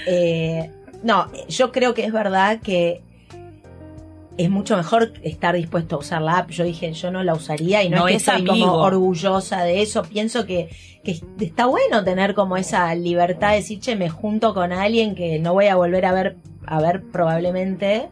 Eh, 0.07 0.71
no, 1.03 1.31
yo 1.49 1.73
creo 1.73 1.95
que 1.95 2.05
es 2.05 2.13
verdad 2.13 2.59
que 2.61 3.03
es 4.39 4.51
mucho 4.51 4.77
mejor 4.77 5.13
estar 5.23 5.55
dispuesto 5.55 5.97
a 5.97 5.99
usar 5.99 6.23
la 6.23 6.39
app. 6.39 6.51
Yo 6.51 6.65
dije, 6.65 6.93
yo 6.93 7.11
no 7.11 7.23
la 7.23 7.35
usaría 7.35 7.83
y 7.83 7.89
no, 7.89 7.99
No 7.99 8.09
es 8.09 8.13
que 8.13 8.17
es 8.17 8.41
estoy 8.41 8.61
como 8.61 8.75
orgullosa 8.75 9.63
de 9.63 9.83
eso. 9.83 10.03
Pienso 10.03 10.47
que, 10.47 10.69
que 11.05 11.21
está 11.41 11.67
bueno 11.67 12.05
tener 12.05 12.35
como 12.35 12.57
esa 12.57 12.95
libertad 12.95 13.51
de 13.51 13.57
decir, 13.57 13.81
che, 13.81 13.97
me 13.97 14.11
junto 14.11 14.55
con 14.55 14.73
alguien 14.73 15.15
que 15.15 15.39
no 15.39 15.53
voy 15.53 15.67
a 15.67 15.77
volver 15.77 16.07
a 16.07 16.13
ver, 16.13 16.37
a 16.67 16.81
ver 16.81 17.03
probablemente 17.03 18.09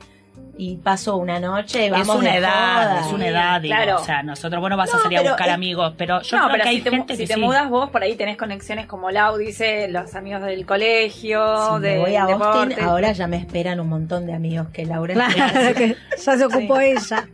y 0.56 0.76
paso 0.76 1.16
una 1.16 1.40
noche 1.40 1.86
y 1.86 1.90
vamos 1.90 2.08
es 2.08 2.14
una 2.22 2.30
de 2.32 2.38
edad, 2.38 2.88
joda. 2.88 3.00
es 3.06 3.12
una 3.12 3.26
edad, 3.28 3.60
digo. 3.60 3.74
Claro. 3.74 3.96
O 3.96 4.04
sea, 4.04 4.22
nosotros, 4.22 4.60
bueno, 4.60 4.76
vas 4.76 4.92
No, 4.92 4.98
a 4.98 5.02
salir 5.02 5.18
a 5.18 5.22
buscar 5.22 5.48
es- 5.48 5.54
amigos, 5.54 5.94
pero 5.96 6.20
yo 6.22 6.36
no, 6.36 6.44
creo 6.44 6.52
pero 6.52 6.62
que 6.64 6.68
hay 6.70 6.76
si, 6.78 6.82
te, 6.82 6.90
gente 6.90 7.16
si 7.16 7.22
que 7.22 7.26
te 7.28 7.34
sí. 7.34 7.40
mudas 7.40 7.68
vos, 7.70 7.90
por 7.90 8.02
ahí 8.02 8.16
tenés 8.16 8.36
conexiones 8.36 8.86
como 8.86 9.10
Lau 9.10 9.36
dice, 9.36 9.88
los 9.88 10.14
amigos 10.14 10.42
del 10.42 10.64
colegio, 10.66 11.76
Si 11.76 11.82
de 11.82 11.92
me 11.94 11.98
voy 11.98 12.16
a 12.16 12.22
Austin, 12.22 12.38
deporte. 12.38 12.80
ahora 12.82 13.12
ya 13.12 13.26
me 13.26 13.36
esperan 13.36 13.80
un 13.80 13.88
montón 13.88 14.26
de 14.26 14.34
amigos 14.34 14.68
que 14.72 14.84
Laura 14.86 15.14
Claro, 15.14 15.74
que 15.74 15.96
ya 16.24 16.36
se 16.36 16.44
ocupó 16.44 16.78
ella. 16.80 17.26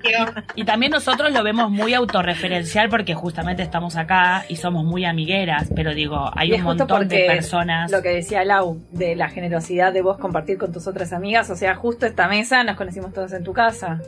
Y 0.54 0.64
también 0.64 0.92
nosotros 0.92 1.32
lo 1.32 1.42
vemos 1.42 1.70
muy 1.70 1.94
autorreferencial 1.94 2.88
porque 2.88 3.14
justamente 3.14 3.62
estamos 3.62 3.96
acá 3.96 4.44
y 4.48 4.56
somos 4.56 4.84
muy 4.84 5.04
amigueras, 5.04 5.68
pero 5.74 5.94
digo, 5.94 6.30
hay 6.34 6.50
Y 6.50 6.54
un 6.54 6.62
montón 6.62 7.08
de 7.08 7.24
personas. 7.26 7.90
Lo 7.90 8.02
que 8.02 8.10
decía 8.10 8.44
Lau, 8.44 8.80
de 8.90 9.16
la 9.16 9.28
generosidad 9.28 9.92
de 9.92 10.02
vos 10.02 10.18
compartir 10.18 10.58
con 10.58 10.72
tus 10.72 10.86
otras 10.86 11.12
amigas. 11.12 11.48
O 11.50 11.56
sea, 11.56 11.74
justo 11.74 12.06
esta 12.06 12.28
mesa 12.28 12.64
nos 12.64 12.76
conocimos 12.76 13.09
todos 13.12 13.32
en 13.32 13.44
tu 13.44 13.52
casa. 13.52 14.00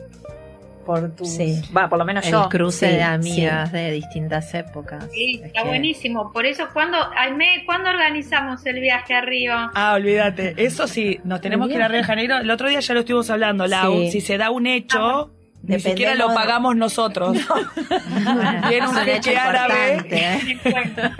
Por 0.85 1.15
tu. 1.15 1.23
Sí. 1.25 1.61
Va, 1.75 1.87
por 1.87 1.97
lo 1.97 2.03
menos 2.03 2.25
El 2.25 2.33
yo. 2.33 2.49
cruce 2.49 2.89
Sí, 2.89 2.95
de 2.97 3.03
amigas 3.03 3.71
de 3.71 3.89
distintas 3.91 4.53
épocas. 4.53 5.07
Sí, 5.13 5.35
Es 5.39 5.45
está 5.47 5.61
que- 5.61 5.67
buenísimo. 5.69 6.33
Por 6.33 6.45
eso, 6.45 6.65
¿cuándo, 6.73 6.97
Aime, 7.17 7.63
¿cuándo 7.65 7.89
organizamos 7.89 8.65
el 8.65 8.81
viaje 8.81 9.13
arriba? 9.15 9.71
Ah, 9.75 9.93
olvídate. 9.93 10.55
Eso 10.57 10.85
sí, 10.87 11.21
nos 11.23 11.39
tenemos 11.39 11.69
que 11.69 11.75
ir 11.75 11.81
a 11.81 11.87
Río 11.87 11.99
de 11.99 12.03
Janeiro. 12.03 12.37
El 12.37 12.51
otro 12.51 12.67
día 12.67 12.81
ya 12.81 12.93
lo 12.93 12.99
estuvimos 12.99 13.29
hablando, 13.29 13.65
Lau. 13.65 13.93
Sí. 14.01 14.11
Si 14.11 14.19
se 14.21 14.37
da 14.37 14.49
un 14.51 14.67
hecho, 14.67 15.31
ni 15.61 15.77
Dependemos 15.77 15.83
siquiera 15.83 16.15
lo 16.15 16.27
de- 16.27 16.35
pagamos 16.35 16.75
nosotros. 16.75 17.37
Viene 18.67 18.85
un 18.85 18.95
jeque 18.95 19.37
árabe. 19.37 19.95
importante. 20.51 21.11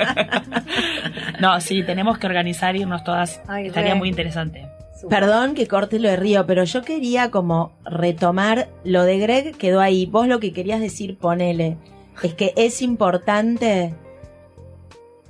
No, 1.39 1.59
sí, 1.61 1.83
tenemos 1.83 2.17
que 2.17 2.27
organizar 2.27 2.75
irnos 2.75 3.03
todas. 3.03 3.41
Ay, 3.47 3.67
Estaría 3.67 3.93
re. 3.93 3.99
muy 3.99 4.09
interesante. 4.09 4.65
Perdón 5.09 5.53
que 5.53 5.67
corte 5.67 5.99
lo 5.99 6.09
de 6.09 6.15
Río, 6.15 6.45
pero 6.45 6.63
yo 6.63 6.81
quería 6.81 7.29
como 7.29 7.73
retomar 7.83 8.69
lo 8.83 9.03
de 9.03 9.17
Greg, 9.19 9.57
quedó 9.57 9.81
ahí. 9.81 10.05
Vos 10.05 10.27
lo 10.27 10.39
que 10.39 10.53
querías 10.53 10.79
decir, 10.79 11.17
ponele, 11.17 11.77
es 12.21 12.33
que 12.33 12.53
es 12.55 12.81
importante 12.81 13.93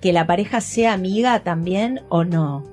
que 0.01 0.13
la 0.13 0.27
pareja 0.27 0.61
sea 0.61 0.93
amiga 0.93 1.43
también 1.43 2.01
o 2.09 2.23
no. 2.23 2.63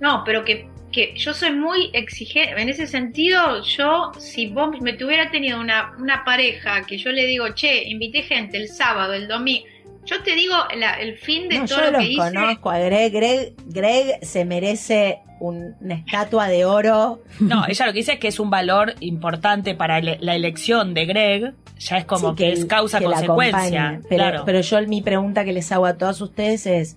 No, 0.00 0.22
pero 0.24 0.44
que, 0.44 0.68
que 0.92 1.12
yo 1.16 1.34
soy 1.34 1.50
muy 1.52 1.90
exigente. 1.92 2.60
En 2.60 2.68
ese 2.68 2.86
sentido, 2.86 3.62
yo, 3.62 4.12
si 4.18 4.46
vos 4.46 4.80
me 4.80 4.92
tuviera 4.92 5.30
tenido 5.30 5.60
una, 5.60 5.94
una 5.98 6.24
pareja 6.24 6.82
que 6.82 6.98
yo 6.98 7.10
le 7.10 7.26
digo, 7.26 7.48
che, 7.54 7.84
invité 7.88 8.22
gente 8.22 8.56
el 8.56 8.68
sábado, 8.68 9.12
el 9.12 9.28
domingo, 9.28 9.66
yo 10.06 10.22
te 10.22 10.34
digo 10.34 10.54
la- 10.76 10.94
el 10.94 11.16
fin 11.18 11.48
de 11.48 11.58
No, 11.58 11.66
todo 11.66 11.78
yo 11.78 11.84
lo 11.84 11.90
los 11.92 12.00
que 12.00 12.08
hice. 12.08 12.18
conozco 12.18 12.70
a 12.70 12.78
Greg. 12.78 13.12
Greg. 13.12 13.54
Greg 13.66 14.18
se 14.24 14.44
merece 14.44 15.20
un- 15.40 15.74
una 15.80 15.94
estatua 15.96 16.48
de 16.48 16.64
oro. 16.64 17.22
No, 17.40 17.66
ella 17.68 17.86
lo 17.86 17.92
que 17.92 17.98
dice 17.98 18.12
es 18.14 18.18
que 18.18 18.28
es 18.28 18.40
un 18.40 18.48
valor 18.48 18.94
importante 19.00 19.74
para 19.74 19.98
ele- 19.98 20.16
la 20.20 20.34
elección 20.34 20.94
de 20.94 21.04
Greg. 21.06 21.54
Ya 21.78 21.98
es 21.98 22.04
como 22.06 22.30
Sí, 22.30 22.36
que, 22.36 22.52
es 22.52 22.60
que 22.62 22.68
causa-consecuencia. 22.68 23.84
acompañe. 23.88 24.06
Pero, 24.08 24.22
Claro. 24.24 24.42
pero 24.46 24.60
yo 24.62 24.80
mi 24.88 25.02
pregunta 25.02 25.44
que 25.44 25.52
les 25.52 25.70
hago 25.72 25.84
a 25.84 25.98
todos 25.98 26.20
ustedes 26.22 26.66
es, 26.66 26.96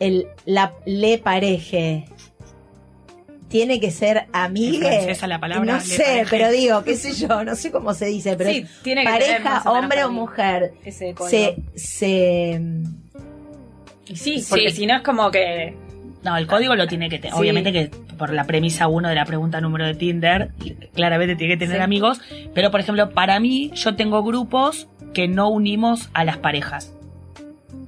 el, 0.00 0.26
la, 0.44 0.74
le 0.86 1.18
pareje 1.18 2.04
tiene 3.48 3.78
que 3.80 3.90
ser 3.90 4.16
¿Es 4.16 4.24
amigue. 4.32 4.86
francesa 4.88 5.26
la 5.26 5.38
palabra, 5.38 5.74
No 5.74 5.80
sé, 5.80 6.02
pareje? 6.02 6.26
pero 6.30 6.50
digo, 6.50 6.82
qué 6.84 6.96
sé 6.96 7.12
yo, 7.28 7.44
no 7.44 7.54
sé 7.54 7.70
cómo 7.70 7.94
se 7.94 8.06
dice, 8.06 8.36
pero 8.36 8.50
Sí, 8.50 8.66
tiene 8.82 9.02
que 9.04 9.08
pareja, 9.10 9.62
hombre 9.70 10.04
o 10.04 10.10
mujer, 10.10 10.72
Ese 10.84 11.14
se, 11.28 11.56
se 11.74 12.60
sí, 14.14 14.44
porque 14.48 14.70
Sí. 14.70 14.76
si 14.76 14.86
no 14.86 14.96
es 14.96 15.02
como 15.02 15.30
que. 15.30 15.74
No, 16.22 16.36
el 16.38 16.46
código 16.46 16.74
lo 16.74 16.86
tiene 16.86 17.10
que 17.10 17.18
tener. 17.18 17.34
Sí. 17.34 17.38
Obviamente 17.40 17.70
que 17.72 17.90
por 18.16 18.32
la 18.32 18.44
premisa 18.44 18.86
uno 18.88 19.08
de 19.08 19.14
la 19.14 19.26
pregunta 19.26 19.60
número 19.60 19.84
de 19.86 19.94
Tinder, 19.94 20.50
claramente 20.94 21.36
tiene 21.36 21.54
que 21.54 21.58
tener 21.58 21.76
Sí. 21.78 21.82
amigos. 21.82 22.20
Pero, 22.54 22.70
por 22.70 22.80
ejemplo, 22.80 23.10
para 23.10 23.38
mí, 23.40 23.70
yo 23.74 23.94
tengo 23.94 24.22
grupos 24.22 24.88
que 25.12 25.28
no 25.28 25.48
unimos 25.50 26.08
a 26.14 26.24
las 26.24 26.38
parejas. 26.38 26.94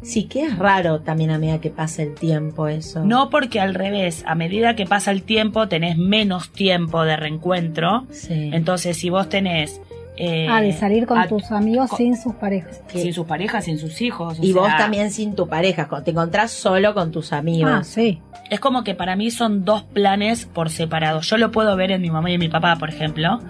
Sí, 0.06 0.24
que 0.24 0.44
es 0.44 0.56
raro 0.58 1.00
también 1.00 1.30
a 1.30 1.38
medida 1.38 1.60
que 1.60 1.70
pasa 1.70 2.02
el 2.02 2.14
tiempo 2.14 2.68
eso. 2.68 3.04
No 3.04 3.28
porque 3.28 3.58
al 3.60 3.74
revés, 3.74 4.22
a 4.26 4.34
medida 4.34 4.76
que 4.76 4.86
pasa 4.86 5.10
el 5.10 5.22
tiempo 5.22 5.66
tenés 5.68 5.96
menos 5.98 6.50
tiempo 6.50 7.02
de 7.04 7.16
reencuentro. 7.16 8.06
Sí. 8.10 8.50
Entonces, 8.52 8.96
si 8.96 9.10
vos 9.10 9.28
tenés... 9.28 9.80
eh, 10.16 10.46
ah, 10.48 10.60
de 10.62 10.72
salir 10.72 11.06
con 11.06 11.18
a- 11.18 11.26
tus 11.28 11.50
amigos 11.50 11.90
con- 11.90 11.96
sin 11.98 12.16
sus 12.16 12.34
parejas. 12.34 12.80
sin 12.88 13.12
sus 13.12 13.26
parejas, 13.26 13.64
sin 13.64 13.78
sus 13.78 14.00
hijos. 14.00 14.38
o 14.38 14.42
Y 14.44 14.52
vos 14.52 14.66
sea, 14.68 14.76
también 14.78 15.10
sin 15.10 15.34
tu 15.34 15.48
pareja, 15.48 15.88
cuando 15.88 16.04
te 16.04 16.10
encontrás 16.12 16.52
solo 16.52 16.94
con 16.94 17.10
tus 17.12 17.32
amigos. 17.32 17.70
Ah, 17.72 17.82
sí. 17.84 18.20
Es 18.48 18.60
como 18.60 18.84
que 18.84 18.94
para 18.94 19.16
mí 19.16 19.30
son 19.32 19.64
dos 19.64 19.82
planes 19.82 20.46
por 20.46 20.70
separado. 20.70 21.20
Yo 21.20 21.36
lo 21.36 21.50
puedo 21.50 21.74
ver 21.76 21.90
en 21.90 22.00
mi 22.00 22.10
mamá 22.10 22.30
y 22.30 22.34
en 22.34 22.40
mi 22.40 22.48
papá, 22.48 22.76
por 22.76 22.88
ejemplo, 22.90 23.40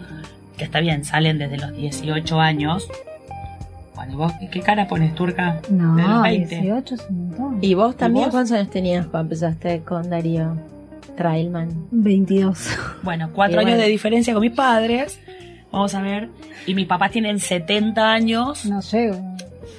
que 0.56 0.64
está 0.64 0.80
bien, 0.80 1.04
salen 1.04 1.36
desde 1.36 1.58
los 1.58 1.72
18 1.76 2.40
años. 2.40 2.88
Cuando 4.06 4.18
vos, 4.18 4.32
¿qué 4.50 4.60
cara 4.60 4.86
pones 4.86 5.14
turca? 5.14 5.60
No, 5.70 5.96
De 5.96 6.02
los 6.02 6.22
20. 6.22 6.60
18 6.60 6.94
es 6.94 7.06
un 7.10 7.28
montón. 7.30 7.58
¿Y 7.60 7.74
vos 7.74 7.96
también 7.96 8.26
vos? 8.26 8.32
cuántos 8.32 8.52
años 8.52 8.70
tenías 8.70 9.06
cuando 9.06 9.34
empezaste 9.34 9.80
con 9.82 10.08
Darío 10.08 10.56
Trailman? 11.16 11.86
22. 11.90 12.68
Bueno, 13.02 13.30
cuatro 13.32 13.58
años 13.60 13.72
bueno. 13.72 13.82
de 13.84 13.88
diferencia 13.90 14.32
con 14.32 14.42
mis 14.42 14.52
padres. 14.52 15.18
Vamos 15.72 15.94
a 15.94 16.02
ver. 16.02 16.28
Y 16.66 16.74
mis 16.74 16.86
papás 16.86 17.10
tienen 17.10 17.38
70 17.38 18.12
años. 18.12 18.64
No 18.66 18.80
llego. 18.80 19.16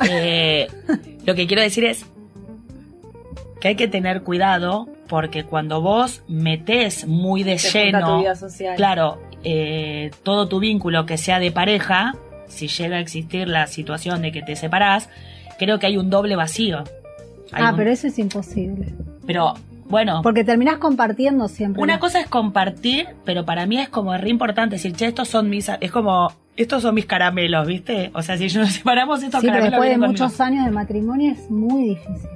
Eh, 0.10 0.68
lo 1.26 1.34
que 1.36 1.48
quiero 1.48 1.62
decir 1.62 1.84
es 1.86 2.06
que 3.60 3.70
hay 3.70 3.76
que 3.76 3.88
tener 3.88 4.22
cuidado 4.24 4.88
porque 5.08 5.44
cuando 5.46 5.82
vos 5.82 6.22
metés 6.28 7.08
muy 7.08 7.44
de 7.44 7.56
Te 7.56 7.62
junta 7.62 8.00
tu 8.00 8.06
lleno, 8.06 8.20
vida 8.20 8.36
social. 8.36 8.76
claro, 8.76 9.22
eh, 9.44 10.12
todo 10.24 10.48
tu 10.48 10.60
vínculo 10.60 11.06
que 11.06 11.18
sea 11.18 11.40
de 11.40 11.52
pareja, 11.52 12.14
si 12.48 12.68
llega 12.68 12.98
a 12.98 13.00
existir 13.00 13.48
la 13.48 13.68
situación 13.68 14.22
de 14.22 14.32
que 14.32 14.42
te 14.42 14.56
separás, 14.56 15.10
creo 15.60 15.80
que 15.80 15.88
hay 15.88 15.98
un 15.98 16.10
doble 16.10 16.36
vacío. 16.36 16.84
Hay 17.52 17.64
Ah, 17.64 17.72
un- 17.72 17.78
pero 17.78 17.92
eso 17.92 18.08
es 18.08 18.18
imposible. 18.20 18.94
pero, 19.26 19.54
bueno, 19.90 20.22
Porque 20.22 20.44
terminás 20.44 20.78
compartiendo 20.80 21.48
siempre. 21.48 21.82
una 21.82 21.98
cosa 22.00 22.20
es 22.20 22.28
compartir, 22.28 23.08
pero 23.26 23.46
para 23.46 23.66
mí 23.66 23.78
es 23.80 23.88
como 23.90 24.16
re 24.18 24.30
importante 24.30 24.76
decir, 24.76 24.94
che, 24.94 25.06
estos 25.08 25.30
son 25.30 25.50
mis, 25.50 25.70
es 25.80 25.92
como, 25.92 26.32
estos 26.58 26.82
son 26.82 26.94
mis 26.96 27.06
caramelos, 27.06 27.66
¿viste? 27.68 28.12
O 28.14 28.22
sea, 28.22 28.38
si 28.38 28.48
nos 28.58 28.70
separamos 28.74 29.24
estos 29.24 29.40
Sí, 29.42 29.48
pero 29.48 29.60
caramelos 29.64 29.72
después 29.72 29.90
de 30.02 30.08
muchos 30.26 30.42
años 30.42 30.66
de 30.66 30.72
matrimonio 30.72 31.32
es 31.32 31.50
muy 31.50 31.90
difícil. 31.90 32.30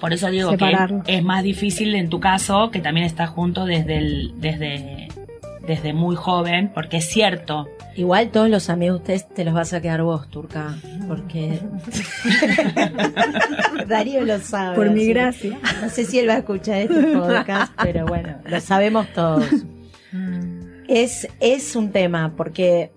Por 0.00 0.12
eso 0.12 0.28
digo 0.30 0.50
Separarlo. 0.50 1.02
que 1.02 1.16
es 1.16 1.22
más 1.24 1.42
difícil 1.42 1.94
en 1.94 2.08
tu 2.10 2.20
caso, 2.20 2.70
que 2.70 2.80
también 2.80 3.06
estás 3.06 3.30
junto 3.30 3.64
desde 3.64 3.96
el, 3.98 4.32
desde, 4.38 5.08
desde 5.66 5.92
muy 5.94 6.14
joven, 6.14 6.70
porque 6.74 6.98
es 6.98 7.06
cierto. 7.08 7.68
Igual 7.96 8.30
todos 8.30 8.48
los 8.50 8.70
amigos 8.70 8.96
de 8.98 9.00
ustedes 9.14 9.28
te 9.34 9.44
los 9.44 9.54
vas 9.54 9.72
a 9.72 9.80
quedar 9.80 10.02
vos, 10.02 10.28
Turca, 10.28 10.74
porque 11.06 11.60
Darío 13.88 14.22
lo 14.24 14.38
sabe. 14.40 14.76
Por 14.76 14.90
mi 14.90 15.06
gracia. 15.06 15.58
No 15.82 15.88
sé 15.88 16.04
si 16.04 16.18
él 16.18 16.28
va 16.28 16.34
a 16.34 16.38
escuchar 16.38 16.78
este 16.82 17.02
podcast, 17.16 17.72
pero 17.82 18.06
bueno, 18.06 18.36
lo 18.46 18.60
sabemos 18.60 19.06
todos. 19.14 19.44
Es, 20.88 21.28
es 21.40 21.76
un 21.76 21.90
tema, 21.92 22.34
porque 22.36 22.92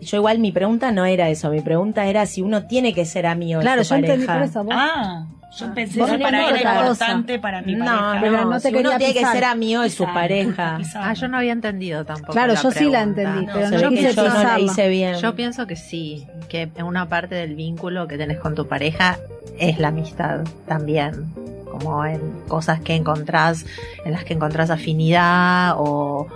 yo 0.00 0.18
igual 0.18 0.38
mi 0.38 0.52
pregunta 0.52 0.92
no 0.92 1.04
era 1.04 1.28
eso, 1.28 1.50
mi 1.50 1.60
pregunta 1.60 2.06
era 2.06 2.24
si 2.26 2.40
uno 2.42 2.66
tiene 2.66 2.94
que 2.94 3.04
ser 3.04 3.26
amigo 3.26 3.60
Claro, 3.60 3.80
de 3.80 3.84
su 3.84 3.94
yo 3.94 4.00
entendí 4.00 4.26
pareja. 4.26 4.38
por 4.40 4.48
eso. 4.50 4.64
Vos, 4.64 4.74
Ah, 4.76 5.26
yo 5.52 5.74
pensé 5.74 5.98
Vos 6.00 6.10
que 6.10 6.18
para 6.18 6.48
él 6.48 6.56
era 6.56 6.80
importante 6.80 7.38
para 7.38 7.62
mi 7.62 7.74
No, 7.74 7.84
pareja. 7.84 8.18
Pero 8.20 8.32
no, 8.38 8.44
no 8.50 8.60
te 8.60 8.68
si 8.70 8.76
uno 8.76 8.96
tiene 8.96 9.14
que 9.14 9.26
ser 9.26 9.44
amigo 9.44 9.82
de 9.82 9.90
su 9.90 10.04
pareja. 10.04 10.78
Ah, 10.94 11.12
yo 11.14 11.28
no 11.28 11.38
había 11.38 11.52
entendido 11.52 12.04
tampoco. 12.04 12.32
Claro, 12.32 12.54
la 12.54 12.62
yo 12.62 12.70
sí 12.70 12.90
la 12.90 13.02
entendí, 13.02 13.46
No, 13.46 13.52
pero 13.54 13.70
no 13.70 13.88
que 13.90 13.96
quise 13.96 14.14
yo 14.14 14.28
no 14.28 14.42
la 14.42 14.60
hice 14.60 14.88
bien. 14.88 15.14
Yo 15.16 15.34
pienso 15.34 15.66
que 15.66 15.76
sí, 15.76 16.26
que 16.48 16.70
una 16.84 17.08
parte 17.08 17.34
del 17.34 17.54
vínculo 17.54 18.06
que 18.06 18.16
tenés 18.16 18.38
con 18.38 18.54
tu 18.54 18.66
pareja 18.66 19.18
es 19.58 19.78
la 19.78 19.88
amistad 19.88 20.40
también. 20.66 21.32
Como 21.70 22.04
en 22.04 22.20
cosas 22.48 22.80
que 22.80 22.94
encontrás, 22.94 23.64
en 24.04 24.12
las 24.12 24.24
que 24.24 24.34
encontrás 24.34 24.70
afinidad 24.70 25.74
o, 25.78 26.26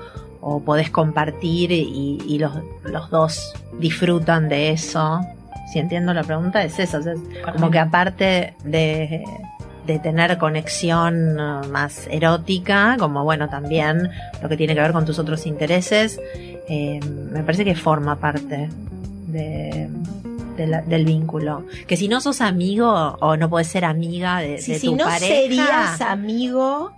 o 0.40 0.60
podés 0.60 0.90
compartir 0.90 1.72
y, 1.72 2.18
y 2.26 2.38
los, 2.38 2.52
los 2.84 3.10
dos 3.10 3.52
disfrutan 3.78 4.48
de 4.48 4.70
eso. 4.70 5.20
Si 5.72 5.78
entiendo 5.78 6.12
la 6.14 6.22
pregunta, 6.22 6.62
es 6.62 6.78
eso. 6.78 6.98
o 6.98 7.02
sea, 7.02 7.14
como 7.52 7.70
que 7.70 7.78
aparte 7.78 8.54
de, 8.64 9.24
de 9.86 9.98
tener 9.98 10.36
conexión 10.38 11.38
uh, 11.40 11.66
más 11.68 12.06
erótica, 12.10 12.96
como 12.98 13.24
bueno, 13.24 13.48
también 13.48 14.10
lo 14.42 14.48
que 14.48 14.56
tiene 14.56 14.74
que 14.74 14.80
ver 14.80 14.92
con 14.92 15.04
tus 15.04 15.18
otros 15.18 15.46
intereses, 15.46 16.20
eh, 16.68 17.00
me 17.32 17.42
parece 17.42 17.64
que 17.64 17.74
forma 17.74 18.16
parte 18.16 18.68
de, 19.26 19.88
de 20.56 20.66
la- 20.66 20.82
del 20.82 21.04
vínculo. 21.04 21.66
Que 21.86 21.96
si 21.96 22.08
no 22.08 22.20
sos 22.20 22.40
amigo 22.40 23.16
o 23.20 23.36
no 23.36 23.50
podés 23.50 23.66
ser 23.68 23.84
amiga 23.84 24.38
de, 24.38 24.58
Si, 24.58 24.72
de 24.72 24.78
si 24.78 24.92
no 24.92 25.04
pareja, 25.04 25.26
serías 25.26 26.00
amigo, 26.00 26.92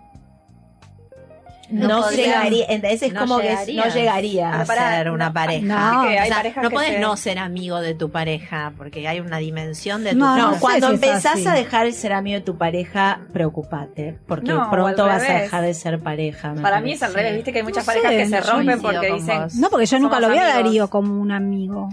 No 1.70 2.10
llegaría. 2.10 2.66
Entonces 2.68 3.02
es 3.02 3.12
no 3.12 3.20
como 3.20 3.38
que 3.38 3.52
no 3.74 3.86
llegaría. 3.88 4.60
a 4.60 4.64
ser 4.66 5.10
una 5.10 5.26
no, 5.28 5.32
pareja. 5.34 5.66
no, 5.66 6.02
O 6.02 6.04
sea, 6.04 6.62
no 6.62 6.80
se- 6.80 6.98
no 7.00 7.16
ser 7.16 7.38
amigo 7.38 7.80
de 7.80 7.94
tu 7.94 8.10
pareja, 8.10 8.72
porque 8.76 9.06
hay 9.08 9.20
una 9.20 9.38
dimensión 9.38 10.04
de 10.04 10.10
tu 10.12 10.18
No, 10.18 10.36
No, 10.36 10.54
sé 10.54 10.60
cuando 10.60 10.88
si 10.88 10.94
empezás 10.94 11.46
a 11.46 11.54
dejar 11.54 11.86
de 11.86 11.92
ser 11.92 12.12
amigo 12.12 12.38
de 12.38 12.44
tu 12.44 12.56
pareja, 12.56 13.20
preocupate, 13.32 14.18
porque 14.26 14.52
pronto 14.70 15.06
vas 15.06 15.22
a 15.28 15.32
dejar 15.32 15.62
de 15.62 15.74
ser 15.74 16.00
pareja. 16.00 16.54
Para 16.60 16.80
mí 16.80 16.92
es 16.92 17.02
al 17.02 17.14
revés, 17.14 17.34
viste 17.34 17.52
que 17.52 17.58
hay 17.58 17.64
muchas 17.64 17.86
No 17.86 17.92
parejas 17.92 18.12
sé, 18.12 18.16
que 18.18 18.26
se 18.26 18.40
rompen 18.40 18.80
porque 18.82 19.12
dicen. 19.12 19.42
No, 19.60 19.70
porque 19.70 19.86
yo 19.86 19.98
nunca 19.98 20.20
lo 20.20 20.28
vi 20.30 20.38
a. 20.38 20.46
Darío 20.46 20.88
como 20.88 21.20
un 21.20 21.32
amigo. 21.32 21.88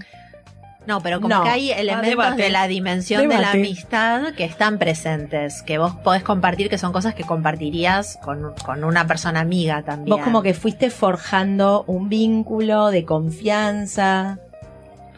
No, 0.85 0.99
pero 1.01 1.21
como 1.21 1.33
No. 1.35 1.43
que 1.43 1.49
hay 1.49 1.71
elementos 1.71 2.35
de 2.35 2.49
la 2.49 2.67
dimensión 2.67 3.29
de 3.29 3.37
la 3.37 3.51
amistad 3.51 4.33
que 4.35 4.43
están 4.43 4.77
presentes, 4.77 5.61
que 5.61 5.77
vos 5.77 5.95
podés 5.95 6.23
compartir, 6.23 6.69
que 6.69 6.77
son 6.77 6.91
cosas 6.91 7.15
que 7.15 7.23
compartirías 7.23 8.19
con, 8.21 8.53
con 8.65 8.83
una 8.83 9.07
persona 9.07 9.39
amiga 9.39 9.81
también. 9.83 10.17
Vos 10.17 10.23
como 10.25 10.41
que 10.41 10.53
fuiste 10.53 10.89
forjando 10.89 11.85
un 11.87 12.09
vínculo 12.09 12.91
de 12.91 13.05
confianza. 13.05 14.39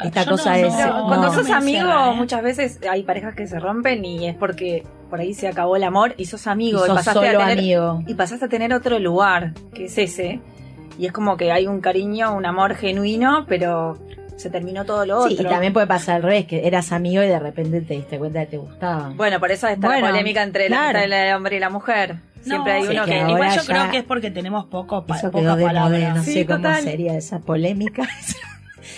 Esta 0.04 0.24
Yo 0.24 0.32
cosa 0.32 0.52
no- 0.52 0.56
es. 0.68 0.74
no- 0.74 0.78
Pero 0.78 0.94
no. 1.00 1.08
cuando 1.08 1.28
no 1.28 1.34
sos 1.34 1.50
amigo, 1.50 1.90
¿eh? 1.90 2.16
muchas 2.16 2.44
veces 2.44 2.80
hay 2.90 3.04
parejas 3.04 3.34
que 3.34 3.48
se 3.48 3.60
rompen 3.60 4.04
y 4.06 4.28
es 4.28 4.36
porque 4.36 4.84
por 5.10 5.20
ahí 5.20 5.34
se 5.34 5.48
acabó 5.48 5.76
el 5.78 5.84
amor 5.84 6.14
y 6.18 6.26
sos 6.26 6.48
amigo 6.48 6.84
y, 6.84 6.88
sos 6.88 6.98
pasaste 6.98 7.20
solo 7.26 7.40
a 7.42 7.46
tener, 7.48 7.60
amigo. 7.60 8.04
y 8.06 8.14
pasaste 8.14 8.46
a 8.46 8.50
tener 8.50 8.74
otro 8.74 9.00
lugar, 9.00 9.54
que 9.74 9.86
es 9.86 9.98
ese. 9.98 10.42
Y 11.00 11.06
es 11.08 11.12
como 11.12 11.38
que 11.38 11.52
hay 11.52 11.66
un 11.68 11.80
cariño, 11.82 12.36
un 12.36 12.46
amor 12.46 12.76
genuino, 12.76 13.46
pero 13.48 13.98
se 14.38 14.50
terminó 14.50 14.86
todo 14.86 15.06
lo 15.06 15.28
Sí, 15.28 15.34
otro. 15.36 15.48
y 15.48 15.50
también 15.50 15.72
puede 15.74 15.88
pasar 15.88 16.16
al 16.18 16.24
revés, 16.24 16.46
que 16.46 16.68
eras 16.68 16.92
amigo 16.92 17.24
y 17.24 17.28
de 17.28 17.40
repente 17.40 17.82
te 17.82 17.94
diste 17.96 18.18
cuenta 18.18 18.42
que 18.42 18.46
te 18.48 18.58
gustaba. 18.58 19.10
Bueno, 19.16 19.40
por 19.40 19.52
eso 19.52 19.68
está 19.68 19.88
Bueno, 19.88 20.08
la 20.08 20.12
polémica 20.12 20.44
entre 20.44 20.68
claro. 20.68 21.00
del 21.00 21.34
hombre 21.34 21.56
y 21.58 21.60
la 21.60 21.70
mujer. 21.70 22.18
Siempre 22.44 22.74
No, 22.74 22.80
hay 22.90 22.96
uno 22.96 23.06
que 23.06 23.18
igual 23.18 23.56
yo 23.56 23.66
creo 23.66 23.90
que 23.90 23.98
es 23.98 24.04
porque 24.04 24.30
tenemos 24.32 24.66
poco 24.66 25.06
pa- 25.06 25.18
Eso 25.18 25.32
poca 25.32 25.56
palabra. 25.58 26.14
no 26.14 26.24
Sí, 26.24 26.34
sé 26.34 26.46
cómo 26.46 26.58
total. 26.60 26.84
sería 26.84 27.16
esa 27.18 27.40
polémica. 27.40 28.08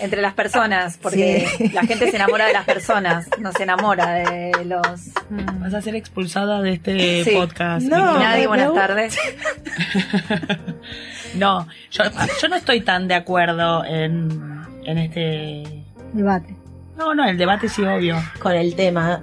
Entre 0.00 0.20
las 0.20 0.34
personas, 0.34 0.98
porque 1.00 1.48
Sí. 1.56 1.70
la 1.70 1.80
gente 1.82 2.10
se 2.10 2.16
enamora 2.16 2.46
de 2.46 2.52
las 2.52 2.64
personas, 2.66 3.26
no 3.40 3.50
se 3.52 3.62
enamora 3.62 4.12
de 4.12 4.52
los... 4.66 4.82
Vas 5.60 5.74
a 5.74 5.80
ser 5.80 5.96
expulsada 5.96 6.60
de 6.60 6.74
este 6.74 7.24
Sí. 7.24 7.30
podcast. 7.30 7.86
No. 7.86 8.18
Nadie, 8.18 8.46
buenas 8.46 8.74
tardes. 8.74 9.16
No, 11.34 11.66
yo, 11.90 12.04
yo 12.40 12.48
no 12.48 12.56
estoy 12.56 12.80
tan 12.80 13.06
de 13.08 13.14
acuerdo 13.14 13.84
en, 13.84 14.57
en 14.88 14.98
este... 14.98 15.84
Debate. 16.12 16.56
No, 16.96 17.14
no, 17.14 17.28
el 17.28 17.36
debate 17.36 17.68
sí, 17.68 17.82
obvio. 17.82 18.16
Con 18.40 18.54
el 18.54 18.74
tema. 18.74 19.22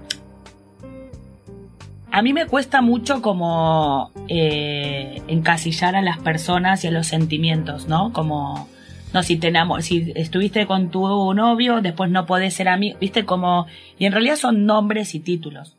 A 2.11 2.21
mí 2.21 2.31
me 2.31 2.45
cuesta 2.45 2.81
mucho 2.81 3.21
como 3.21 4.11
eh, 4.29 5.21
encasillar 5.27 5.95
a 5.95 6.01
las 6.01 6.19
personas 6.19 6.83
y 6.83 6.87
a 6.87 6.91
los 6.91 7.07
sentimientos, 7.07 7.87
¿no? 7.87 8.13
Como, 8.13 8.69
no, 9.13 9.23
si 9.23 9.37
te 9.37 9.51
si 9.81 10.13
estuviste 10.15 10.67
con 10.67 10.91
tu 10.91 11.33
novio, 11.33 11.81
después 11.81 12.11
no 12.11 12.25
podés 12.25 12.53
ser 12.53 12.69
amigo, 12.69 12.97
viste, 13.01 13.25
como, 13.25 13.65
y 13.97 14.05
en 14.05 14.13
realidad 14.13 14.35
son 14.35 14.65
nombres 14.65 15.15
y 15.15 15.19
títulos. 15.19 15.75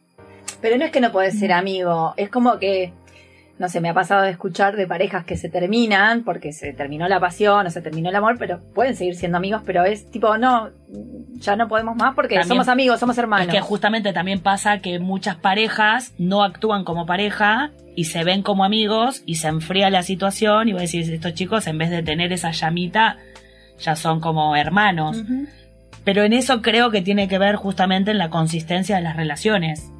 Pero 0.61 0.76
no 0.76 0.84
es 0.84 0.91
que 0.91 1.01
no 1.01 1.12
podés 1.12 1.39
ser 1.39 1.53
amigo, 1.53 2.12
es 2.16 2.28
como 2.28 2.59
que, 2.59 2.93
no 3.59 3.68
sé, 3.68 3.80
me 3.80 3.88
ha 3.88 3.94
pasado 3.94 4.22
de 4.22 4.30
escuchar 4.30 4.76
de 4.76 4.86
parejas 4.86 5.24
que 5.24 5.36
se 5.36 5.48
terminan 5.48 6.24
porque 6.24 6.52
se 6.52 6.72
terminó 6.74 7.09
la 7.09 7.18
pasión 7.20 7.66
o 7.66 7.70
se 7.70 7.80
terminó 7.80 8.11
el 8.11 8.16
amor, 8.16 8.36
pero 8.38 8.61
pueden 8.74 8.94
seguir 8.94 9.14
siendo 9.16 9.38
amigos, 9.38 9.62
pero 9.64 9.84
es 9.84 10.11
tipo, 10.11 10.36
no, 10.36 10.70
ya 11.36 11.57
no 11.57 11.66
podemos 11.66 11.96
más 11.96 12.14
porque 12.14 12.34
También- 12.34 12.48
somos 12.48 12.68
amigos, 12.68 13.00
somos 13.00 13.16
hermanos. 13.16 13.46
Es 13.48 13.52
que 13.54 13.61
justamente 13.61 14.12
también 14.12 14.40
pasa 14.40 14.80
que 14.80 14.98
muchas 14.98 15.36
parejas 15.36 16.12
no 16.18 16.42
actúan 16.44 16.84
como 16.84 17.07
pareja 17.07 17.70
y 17.94 18.04
se 18.04 18.24
ven 18.24 18.42
como 18.42 18.62
amigos 18.64 19.22
y 19.24 19.36
se 19.36 19.48
enfría 19.48 19.88
la 19.88 20.02
situación 20.02 20.68
y 20.68 20.72
vos 20.74 20.82
decís, 20.82 21.09
estos 21.09 21.32
chicos 21.32 21.66
en 21.66 21.78
vez 21.78 21.88
de 21.88 22.02
tener 22.02 22.32
esa 22.32 22.50
llamita, 22.50 23.16
ya 23.78 23.96
son 23.96 24.20
como 24.20 24.54
hermanos. 24.54 25.22
Pero 26.04 26.22
en 26.22 26.34
eso 26.34 26.61
creo 26.62 26.90
que 26.90 27.00
tiene 27.02 27.26
que 27.26 27.38
ver 27.38 27.57
justamente 27.57 28.11
en 28.11 28.18
la 28.18 28.28
consistencia 28.30 28.96
de 28.96 29.02
las 29.02 29.16
relaciones. 29.16 29.90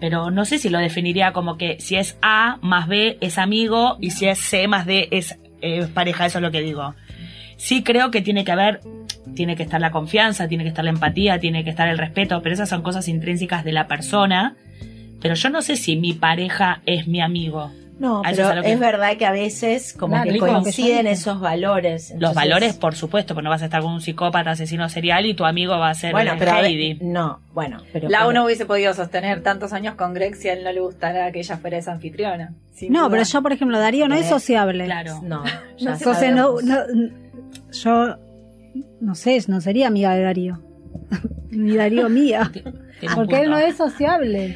Pero 0.00 0.30
no 0.30 0.44
sé 0.44 0.58
si 0.58 0.68
lo 0.68 0.78
definiría 0.78 1.32
como 1.32 1.56
que 1.56 1.76
si 1.80 1.96
es 1.96 2.18
A 2.22 2.58
más 2.62 2.86
B 2.88 3.18
es 3.20 3.38
amigo 3.38 3.96
y 4.00 4.10
si 4.10 4.26
es 4.26 4.38
C 4.38 4.68
más 4.68 4.86
D 4.86 5.08
es 5.10 5.38
eh, 5.62 5.86
pareja, 5.92 6.26
eso 6.26 6.38
es 6.38 6.42
lo 6.42 6.50
que 6.50 6.60
digo. 6.60 6.94
Sí 7.56 7.82
creo 7.82 8.10
que 8.10 8.20
tiene 8.20 8.44
que 8.44 8.52
haber, 8.52 8.80
tiene 9.34 9.56
que 9.56 9.62
estar 9.62 9.80
la 9.80 9.90
confianza, 9.90 10.48
tiene 10.48 10.64
que 10.64 10.68
estar 10.68 10.84
la 10.84 10.90
empatía, 10.90 11.40
tiene 11.40 11.64
que 11.64 11.70
estar 11.70 11.88
el 11.88 11.96
respeto, 11.96 12.42
pero 12.42 12.54
esas 12.54 12.68
son 12.68 12.82
cosas 12.82 13.08
intrínsecas 13.08 13.64
de 13.64 13.72
la 13.72 13.86
persona 13.88 14.56
pero 15.20 15.34
yo 15.34 15.50
no 15.50 15.62
sé 15.62 15.76
si 15.76 15.96
mi 15.96 16.12
pareja 16.12 16.82
es 16.86 17.08
mi 17.08 17.20
amigo. 17.20 17.72
No, 17.98 18.18
A 18.20 18.30
pero 18.30 18.50
es 18.52 18.62
que- 18.62 18.76
verdad 18.76 19.16
que 19.16 19.24
a 19.24 19.32
veces 19.32 19.94
como 19.94 20.16
Claro, 20.16 20.30
que 20.30 20.38
coinciden 20.38 21.06
esos 21.06 21.40
valores. 21.40 22.12
Los 22.18 22.34
valores, 22.34 22.74
por 22.74 22.94
supuesto, 22.94 23.32
porque 23.34 23.44
no 23.44 23.50
vas 23.50 23.62
a 23.62 23.66
estar 23.66 23.80
con 23.80 23.90
un 23.92 24.02
psicópata, 24.02 24.50
asesino 24.50 24.88
serial 24.90 25.24
y 25.24 25.32
tu 25.32 25.46
amigo 25.46 25.78
va 25.78 25.88
a 25.88 25.94
ser 25.94 26.12
Bueno, 26.12 26.32
pero 26.38 26.50
a 26.52 26.56
ver, 26.56 26.66
Heidi. 26.66 26.98
no, 27.00 27.40
bueno, 27.54 27.78
pero 27.94 28.10
La 28.10 28.18
pero- 28.18 28.30
uno 28.30 28.44
hubiese 28.44 28.66
podido 28.66 28.92
sostener 28.92 29.42
tantos 29.42 29.72
años 29.72 29.94
con 29.94 30.12
Greg 30.12 30.34
si 30.36 30.48
a 30.50 30.52
él 30.52 30.62
no 30.64 30.72
le 30.72 30.80
gustara 30.80 31.32
que 31.32 31.38
ella 31.38 31.56
fuera 31.56 31.78
esa 31.78 31.92
anfitriona. 31.92 32.52
No, 32.90 33.00
duda. 33.04 33.10
pero 33.12 33.22
yo, 33.22 33.42
por 33.42 33.52
ejemplo, 33.54 33.78
Darío 33.78 34.08
no 34.08 34.14
es 34.14 34.26
Eh, 34.26 34.28
sociable. 34.28 34.84
Claro. 34.84 35.20
no, 35.22 35.42
No 35.80 35.92
Entonces, 35.94 36.34
no, 36.34 36.60
no- 36.60 36.84
yo 37.72 38.16
no 39.00 39.14
sé, 39.14 39.42
no 39.48 39.60
sería 39.62 39.86
amiga 39.86 40.14
de 40.14 40.22
Darío. 40.22 40.60
Ni 41.50 41.76
Darío 41.76 42.10
mía. 42.10 42.50
Porque 43.14 43.40
él 43.40 43.50
no 43.50 43.56
es 43.58 43.76
sociable. 43.76 44.54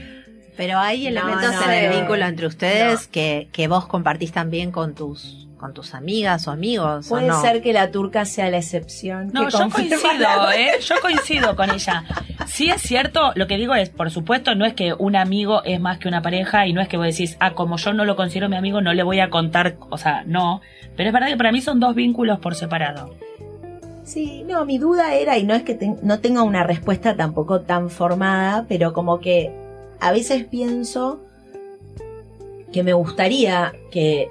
Pero 0.61 0.79
hay 0.79 1.05
No, 1.05 1.09
elementos 1.09 1.55
no, 1.55 1.63
en 1.65 1.71
el 1.71 1.91
no. 1.91 1.97
vínculo 1.97 2.27
entre 2.27 2.47
ustedes 2.47 3.07
que, 3.09 3.49
que 3.51 3.67
vos 3.67 3.87
compartís 3.87 4.31
también 4.31 4.71
con 4.71 4.95
tus 4.95 5.47
con 5.59 5.73
tus 5.75 5.95
amigas 5.95 6.47
o 6.49 6.51
amigos. 6.51 7.07
¿o 7.07 7.09
Puede 7.11 7.29
no? 7.29 7.41
ser 7.41 7.61
que 7.63 7.73
la 7.75 7.91
turca 7.91 8.25
sea 8.27 8.49
la 8.51 8.59
excepción. 8.59 9.31
No, 9.33 9.47
que 9.47 9.51
yo 9.53 9.69
coincido, 9.71 10.13
la- 10.19 10.57
¿eh? 10.57 10.73
Yo 10.81 10.95
coincido 11.01 11.57
con 11.57 11.71
ella. 11.71 12.05
Sí 12.47 12.69
es 12.71 12.81
cierto, 12.83 13.33
lo 13.37 13.47
que 13.47 13.57
digo 13.57 13.75
es, 13.75 13.89
por 13.91 14.11
supuesto, 14.11 14.55
no 14.55 14.65
es 14.67 14.73
que 14.75 14.93
un 14.95 15.17
amigo 15.17 15.63
es 15.65 15.81
más 15.81 15.99
que 15.99 16.09
una 16.09 16.21
pareja 16.23 16.67
y 16.67 16.73
no 16.75 16.81
es 16.83 16.89
que 16.89 16.97
vos 16.99 17.07
decís, 17.07 17.37
ah, 17.41 17.53
como 17.55 17.77
yo 17.79 17.93
no 17.95 18.05
lo 18.05 18.17
considero 18.17 18.49
mi 18.51 18.57
amigo, 18.57 18.81
no 18.83 18.93
le 18.95 19.03
voy 19.03 19.21
a 19.21 19.29
contar, 19.31 19.77
o 19.91 19.97
sea, 19.99 20.25
no. 20.27 20.61
Pero 20.97 21.09
es 21.09 21.13
verdad 21.15 21.29
que 21.29 21.37
para 21.37 21.53
mí 21.53 21.61
son 21.63 21.79
dos 21.81 21.95
vínculos 21.95 22.39
por 22.39 22.55
separado. 22.55 23.15
Sí, 24.05 24.45
no, 24.47 24.65
mi 24.65 24.79
duda 24.79 25.15
era, 25.15 25.39
y 25.39 25.45
no 25.45 25.55
es 25.55 25.63
que 25.63 25.75
ten- 25.75 25.99
no 26.03 26.21
tenga 26.21 26.43
una 26.43 26.65
respuesta 26.65 27.17
tampoco 27.17 27.61
tan 27.61 27.91
formada, 27.91 28.65
pero 28.69 28.93
como 28.93 29.21
que 29.21 29.53
a 30.01 30.13
veces 30.13 30.45
pienso 30.45 31.21
que 32.73 32.83
me 32.83 32.93
gustaría 32.93 33.73
que 33.91 34.29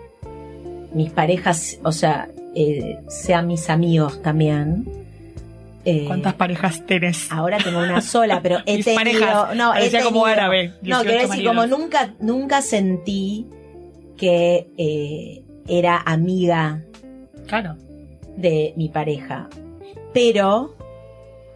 mis 0.93 1.11
parejas, 1.11 1.78
o 1.84 1.91
sea, 1.91 2.30
eh, 2.55 2.97
sean 3.07 3.47
mis 3.47 3.70
amigos 3.70 4.22
también. 4.22 4.86
Eh, 5.86 6.05
¿Cuántas 6.07 6.34
parejas 6.34 6.86
tenés? 6.86 7.32
Ahora 7.32 7.57
tengo 7.57 7.80
una 7.80 8.01
sola, 8.01 8.41
pero 8.41 8.57
he 8.65 8.78
Mis 8.78 8.86
tenido, 8.86 8.99
parejas, 8.99 9.55
no, 9.55 9.76
he 9.76 10.03
como 10.03 10.26
árabe, 10.26 10.74
No, 10.82 11.01
18 11.03 11.03
quiero 11.03 11.28
decir, 11.30 11.45
como 11.45 11.65
nunca, 11.67 12.13
nunca 12.20 12.61
sentí 12.61 13.47
que 14.17 14.67
eh, 14.78 15.43
era 15.67 16.01
amiga 16.05 16.82
Claro. 17.47 17.78
de 18.36 18.74
mi 18.76 18.89
pareja. 18.89 19.47
Pero 20.13 20.76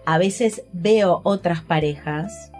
a 0.05 0.18
veces 0.18 0.64
veo 0.72 1.22
otras 1.24 1.61
parejas 1.61 2.51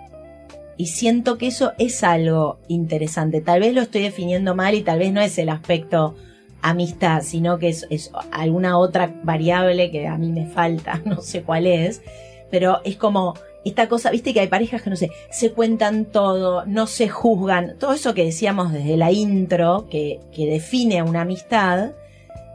y 0.78 0.88
siento 0.88 1.38
que 1.38 1.48
eso 1.48 1.74
es 1.78 2.04
algo 2.04 2.58
interesante. 2.68 3.42
Tal 3.42 3.60
vez 3.60 3.74
lo 3.74 3.82
estoy 3.82 4.02
definiendo 4.02 4.56
mal 4.56 4.76
y 4.76 4.82
tal 4.82 5.00
vez 5.00 5.12
no 5.12 5.22
es 5.22 5.38
el 5.38 5.50
aspecto 5.50 6.16
amistad, 6.62 7.22
sino 7.24 7.60
que 7.60 7.70
es, 7.70 7.86
es 7.90 8.12
alguna 8.32 8.78
otra 8.78 9.14
variable 9.24 9.92
que 9.92 10.08
a 10.08 10.18
mí 10.18 10.32
me 10.32 10.48
falta, 10.48 11.02
no 11.06 11.22
sé 11.22 11.44
cuál 11.44 11.68
es, 11.68 12.02
pero 12.50 12.82
es 12.84 12.96
como 12.96 13.34
esta 13.66 13.88
cosa, 13.88 14.12
viste 14.12 14.34
que 14.34 14.42
hay 14.42 14.48
parejas 14.48 14.82
que 14.82 14.90
no 14.90 14.96
sé, 14.96 15.12
se 15.32 15.52
cuentan 15.52 16.06
todo, 16.06 16.66
no 16.66 16.88
se 16.88 17.08
juzgan, 17.08 17.78
todo 17.80 17.94
eso 17.94 18.14
que 18.14 18.26
decíamos 18.26 18.74
desde 18.74 18.98
la 18.98 19.12
intro, 19.12 19.88
que, 19.90 20.20
que 20.34 20.46
define 20.48 21.02
una 21.02 21.22
amistad, 21.22 21.92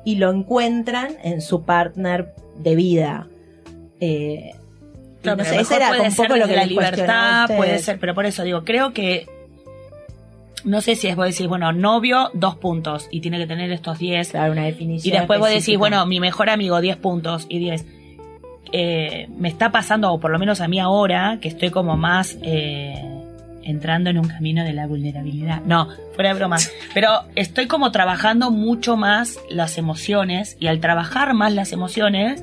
y 0.05 0.17
lo 0.17 0.31
encuentran 0.31 1.17
en 1.23 1.43
su 1.43 1.65
partner 1.65 2.35
de 2.59 2.77
vida. 2.77 3.29
Eh, 4.01 4.53
Claro, 5.23 5.39
no 5.39 5.45
sé, 5.45 5.57
lo 5.57 5.77
era 5.77 5.89
puede 5.89 6.03
un 6.03 6.11
ser 6.13 6.27
poco 6.29 6.39
lo 6.39 6.47
desde 6.47 6.55
que 6.55 6.61
la 6.61 6.67
libertad, 6.67 7.51
puede 7.57 7.79
ser, 7.81 7.99
pero 7.99 8.15
por 8.15 8.25
eso 8.25 8.43
digo, 8.45 8.65
creo 8.65 8.93
que 8.93 9.27
no 10.65 10.81
sé 10.81 10.97
si 10.97 11.09
es 11.09 11.17
vos 11.17 11.27
decís, 11.27 11.47
bueno, 11.47 11.73
novio, 11.73 12.31
dos 12.35 12.57
puntos, 12.57 13.09
y 13.11 13.21
tiene 13.21 13.39
que 13.39 13.47
tener 13.47 13.71
estos 13.71 13.99
10. 13.99 14.31
Claro, 14.31 14.53
una 14.53 14.65
definición. 14.65 15.15
Y 15.15 15.19
después 15.19 15.39
vos 15.39 15.49
decís, 15.49 15.63
específica. 15.63 15.79
bueno, 15.79 16.07
mi 16.07 16.21
mejor 16.21 16.51
amigo, 16.51 16.81
10 16.81 16.97
puntos 16.97 17.47
y 17.49 17.59
10. 17.59 17.87
Eh, 18.73 19.29
me 19.37 19.49
está 19.49 19.71
pasando, 19.73 20.13
o 20.13 20.21
por 20.21 20.31
lo 20.31 20.39
menos 20.39 20.61
a 20.61 20.69
mí 20.69 20.79
ahora, 20.79 21.39
que 21.41 21.49
estoy 21.49 21.71
como 21.71 21.97
más 21.97 22.37
eh, 22.43 23.03
entrando 23.63 24.11
en 24.11 24.19
un 24.19 24.29
camino 24.29 24.65
de 24.65 24.73
la 24.73 24.87
vulnerabilidad. 24.87 25.63
No, 25.63 25.89
fuera 26.15 26.31
de 26.31 26.39
broma. 26.39 26.59
Pero 26.95 27.25
estoy 27.35 27.67
como 27.67 27.93
trabajando 27.93 28.51
mucho 28.51 28.97
más 28.97 29.39
las 29.49 29.79
emociones 29.79 30.57
y 30.61 30.67
al 30.67 30.81
trabajar 30.81 31.35
más 31.35 31.55
las 31.55 31.73
emociones, 31.73 32.43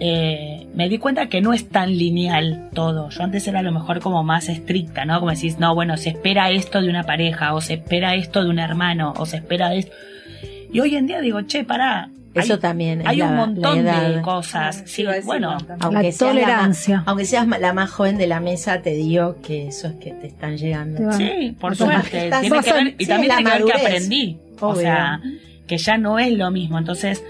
eh, 0.00 0.66
me 0.74 0.88
di 0.88 0.98
cuenta 0.98 1.28
que 1.28 1.40
no 1.42 1.52
es 1.52 1.68
tan 1.68 1.90
lineal 1.96 2.70
todo. 2.74 3.10
Yo 3.10 3.22
antes 3.22 3.46
era 3.46 3.60
a 3.60 3.62
lo 3.62 3.70
mejor 3.72 4.00
como 4.00 4.24
más 4.24 4.48
estricta, 4.48 5.04
¿no? 5.04 5.18
Como 5.20 5.30
decís, 5.30 5.58
no, 5.58 5.74
bueno, 5.74 5.96
se 5.98 6.08
espera 6.10 6.50
esto 6.50 6.80
de 6.80 6.88
una 6.88 7.02
pareja, 7.04 7.54
o 7.54 7.60
se 7.60 7.74
espera 7.74 8.14
esto 8.14 8.42
de 8.42 8.48
un 8.50 8.58
hermano, 8.58 9.12
o 9.18 9.26
se 9.26 9.36
espera 9.36 9.74
esto. 9.74 9.92
Y 10.72 10.80
hoy 10.80 10.96
en 10.96 11.06
día 11.06 11.20
digo, 11.20 11.42
che, 11.42 11.64
pará. 11.64 12.08
Eso 12.32 12.54
hay- 12.54 12.60
también 12.60 13.00
es 13.00 13.08
Hay 13.08 13.20
un 13.22 13.34
montón 13.34 13.84
de 13.84 14.20
cosas. 14.22 14.84
Sí, 14.86 15.04
bueno. 15.24 15.58
Aunque 15.80 16.02
La 16.04 16.12
seas 16.12 16.34
la 16.36 17.02
aunque 17.06 17.24
seas 17.24 17.46
la 17.48 17.72
más 17.72 17.90
joven 17.90 18.16
de 18.18 18.28
la 18.28 18.38
mesa, 18.38 18.80
te 18.82 18.90
digo 18.94 19.36
que 19.42 19.66
eso 19.66 19.88
es 19.88 19.94
que 19.94 20.12
te 20.12 20.28
están 20.28 20.56
llegando. 20.56 21.12
Sí, 21.12 21.56
por 21.60 21.74
suerte. 21.76 22.24
estás- 22.26 22.40
Tiene 22.42 22.60
que 22.62 22.72
ver, 22.72 22.94
y 22.98 23.04
sí, 23.04 23.06
también 23.10 23.28
la 23.28 23.36
tiene 23.38 23.50
que 23.50 23.56
ver 23.58 23.66
que 23.66 23.72
madurez. 23.72 23.86
aprendí. 23.86 24.38
O 24.60 24.76
sea, 24.76 25.20
que 25.66 25.76
ya 25.76 25.98
no 25.98 26.18
es 26.20 26.32
lo 26.32 26.50
mismo. 26.52 26.78
Entonces, 26.78 27.22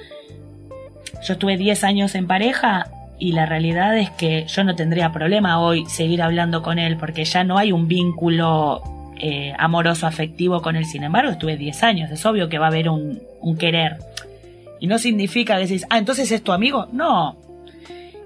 yo 1.23 1.35
estuve 1.35 1.57
10 1.57 1.85
años 1.85 2.15
en 2.15 2.27
pareja 2.27 2.89
y 3.19 3.33
la 3.33 3.47
realidad 3.47 3.97
es 3.99 4.11
que 4.11 4.47
yo 4.47 4.65
no 4.65 4.75
tendría 4.75 5.13
problema 5.13 5.61
hoy 5.61 5.85
seguir 5.87 6.23
hablando 6.23 6.63
con 6.63 6.79
él 6.79 6.97
porque 6.97 7.25
ya 7.25 7.45
no 7.45 7.59
hay 7.59 7.71
un 7.73 7.87
vínculo 7.89 8.83
eh, 9.19 9.53
amoroso 9.59 10.07
afectivo 10.07 10.63
con 10.63 10.77
él. 10.77 10.87
Sin 10.87 11.03
embargo, 11.05 11.31
estuve 11.31 11.57
10 11.59 11.83
años. 11.83 12.11
Es 12.11 12.25
obvio 12.25 12.49
que 12.49 12.59
va 12.59 12.67
a 12.67 12.69
haber 12.69 12.89
un, 12.89 13.21
un 13.41 13.57
querer. 13.59 13.99
Y 14.81 14.87
no 14.87 14.99
significa 14.99 15.57
que 15.57 15.63
decís, 15.63 15.85
ah, 15.91 15.99
entonces 15.99 16.33
es 16.33 16.43
tu 16.43 16.53
amigo. 16.53 16.89
No. 16.93 17.37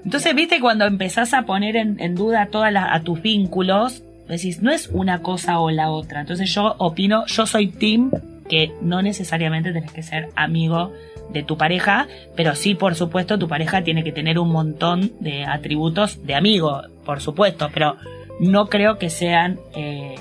Entonces, 0.04 0.34
viste, 0.36 0.60
cuando 0.60 0.84
empezás 0.84 1.34
a 1.34 1.42
poner 1.42 1.74
en, 1.76 1.98
en 1.98 2.14
duda 2.14 2.46
todas 2.46 2.72
las- 2.72 2.92
a 2.92 3.00
tus 3.00 3.20
vínculos, 3.22 4.04
decís, 4.28 4.62
no 4.62 4.70
es 4.70 4.88
una 4.88 5.20
cosa 5.22 5.58
o 5.58 5.70
la 5.70 5.90
otra. 5.90 6.20
Entonces 6.20 6.54
yo 6.54 6.76
opino, 6.78 7.26
yo 7.26 7.46
soy 7.46 7.66
team 7.68 8.12
que 8.48 8.72
no 8.82 9.02
necesariamente 9.02 9.72
tenés 9.72 9.90
que 9.90 10.02
ser 10.04 10.28
amigo 10.36 10.92
de 11.30 11.42
tu 11.42 11.56
pareja, 11.56 12.06
pero 12.36 12.54
sí, 12.54 12.74
por 12.74 12.94
supuesto, 12.94 13.38
tu 13.38 13.48
pareja 13.48 13.82
tiene 13.82 14.04
que 14.04 14.12
tener 14.12 14.38
un 14.38 14.50
montón 14.50 15.12
de 15.20 15.44
atributos 15.44 16.24
de 16.26 16.34
amigo, 16.34 16.82
por 17.04 17.20
supuesto, 17.20 17.70
pero 17.72 17.96
no 18.40 18.68
creo 18.68 18.98
que 18.98 19.10
sean 19.10 19.58
eh, 19.74 20.14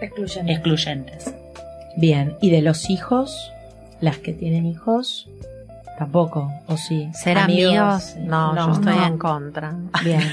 Excluyente. 0.00 0.52
excluyentes. 0.52 1.34
Bien, 1.96 2.36
¿y 2.40 2.50
de 2.50 2.62
los 2.62 2.90
hijos? 2.90 3.52
¿Las 4.00 4.18
que 4.18 4.32
tienen 4.32 4.66
hijos? 4.66 5.28
Tampoco, 5.98 6.52
¿o 6.66 6.76
sí? 6.76 7.08
¿Ser 7.14 7.38
amigos? 7.38 8.16
No, 8.18 8.54
yo 8.54 8.72
estoy 8.72 8.96
no. 8.96 9.06
en 9.06 9.18
contra. 9.18 9.74
Bien. 10.04 10.20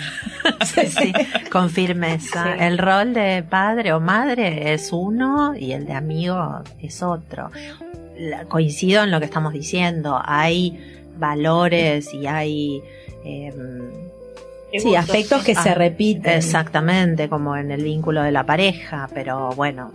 Sí, 0.63 0.86
sí, 0.88 1.13
con 1.51 1.69
firmeza. 1.69 2.45
Sí. 2.45 2.63
El 2.63 2.78
rol 2.78 3.13
de 3.13 3.43
padre 3.43 3.91
o 3.91 3.99
madre 3.99 4.74
es 4.74 4.93
uno 4.93 5.53
y 5.55 5.74
el 5.74 5.86
de 5.86 5.93
amigo 5.93 6.61
es 6.82 7.03
otro. 7.03 7.49
La- 8.30 8.45
coincido 8.45 9.03
en 9.03 9.11
lo 9.11 9.19
que 9.19 9.26
estamos 9.26 9.53
diciendo. 9.53 10.19
Hay 10.24 10.80
valores 11.17 12.13
y 12.13 12.28
hay... 12.28 12.82
em, 13.24 13.82
Sí, 14.80 14.95
aspectos 14.95 15.43
que 15.43 15.53
se 15.53 15.69
Ah, 15.69 15.76
repiten. 15.76 16.34
Exactamente, 16.34 17.30
como 17.30 17.55
en 17.55 17.69
el 17.69 17.84
vínculo 17.84 18.24
de 18.24 18.32
la 18.32 18.43
pareja, 18.43 19.07
pero 19.13 19.49
bueno, 19.51 19.91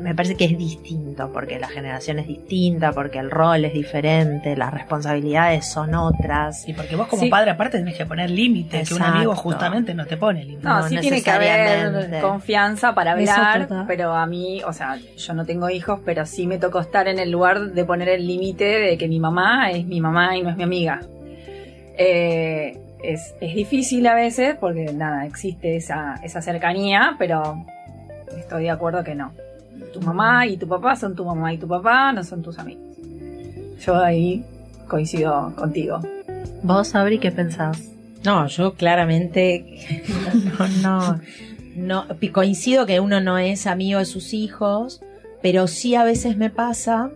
me 0.00 0.14
parece 0.14 0.36
que 0.36 0.44
es 0.44 0.56
distinto, 0.58 1.30
porque 1.32 1.58
la 1.58 1.68
generación 1.68 2.18
es 2.18 2.26
distinta, 2.26 2.92
porque 2.92 3.18
el 3.18 3.30
rol 3.30 3.64
es 3.64 3.72
diferente, 3.72 4.56
las 4.56 4.72
responsabilidades 4.72 5.66
son 5.66 5.94
otras. 5.94 6.68
Y 6.68 6.72
porque 6.74 6.96
vos 6.96 7.06
como 7.08 7.22
Sí. 7.22 7.28
padre 7.30 7.50
aparte 7.50 7.78
tenés 7.78 7.96
que 7.96 8.06
poner 8.06 8.30
límites, 8.30 8.88
que 8.88 8.94
un 8.94 9.02
amigo 9.02 9.34
justamente 9.34 9.94
no 9.94 10.06
te 10.06 10.16
pone 10.16 10.44
límites. 10.44 10.64
No, 10.64 10.80
No 10.80 10.88
sí 10.88 10.96
tiene 10.98 11.22
que 11.22 11.30
haber 11.30 12.20
confianza 12.20 12.94
para 12.94 13.12
hablar, 13.12 13.68
pero 13.86 14.14
a 14.14 14.26
mí, 14.26 14.62
o 14.66 14.72
sea, 14.72 14.96
yo 15.16 15.34
no 15.34 15.44
tengo 15.44 15.68
hijos, 15.70 16.00
pero 16.04 16.26
sí 16.26 16.46
me 16.46 16.58
tocó 16.58 16.80
estar 16.80 17.08
en 17.08 17.18
el 17.18 17.30
lugar 17.30 17.60
de 17.72 17.84
poner 17.84 18.08
el 18.08 18.26
límite 18.26 18.64
de 18.64 18.98
que 18.98 19.08
mi 19.08 19.18
mamá 19.20 19.70
es 19.70 19.86
mi 19.86 20.00
mamá 20.00 20.36
y 20.36 20.42
no 20.42 20.50
es 20.50 20.56
mi 20.56 20.62
amiga. 20.64 21.00
Eh, 21.96 22.78
es, 23.02 23.34
es 23.40 23.54
difícil 23.54 24.06
a 24.06 24.14
veces 24.14 24.56
porque 24.58 24.92
nada, 24.92 25.24
existe 25.26 25.76
esa, 25.76 26.16
esa 26.22 26.42
cercanía, 26.42 27.14
pero 27.18 27.64
estoy 28.36 28.64
de 28.64 28.70
acuerdo 28.70 29.04
que 29.04 29.14
no. 29.14 29.32
Tu 29.92 30.00
mamá 30.00 30.46
y 30.46 30.56
tu 30.56 30.68
papá 30.68 30.96
son 30.96 31.14
tu 31.14 31.24
mamá 31.24 31.52
y 31.52 31.58
tu 31.58 31.66
papá 31.66 32.12
no 32.12 32.22
son 32.24 32.42
tus 32.42 32.58
amigos. 32.58 32.82
Yo 33.80 33.96
ahí 33.96 34.44
coincido 34.86 35.52
contigo. 35.56 36.00
¿Vos, 36.62 36.88
Sabri, 36.88 37.18
qué 37.18 37.30
pensás? 37.30 37.80
No, 38.24 38.46
yo 38.46 38.74
claramente 38.74 39.78
no, 40.82 41.20
no, 41.76 42.06
coincido 42.32 42.86
que 42.86 43.00
uno 43.00 43.20
no 43.20 43.38
es 43.38 43.66
amigo 43.66 44.00
de 44.00 44.04
sus 44.04 44.34
hijos, 44.34 45.00
pero 45.42 45.66
sí 45.68 45.94
a 45.94 46.04
veces 46.04 46.36
me 46.36 46.50
pasa 46.50 47.10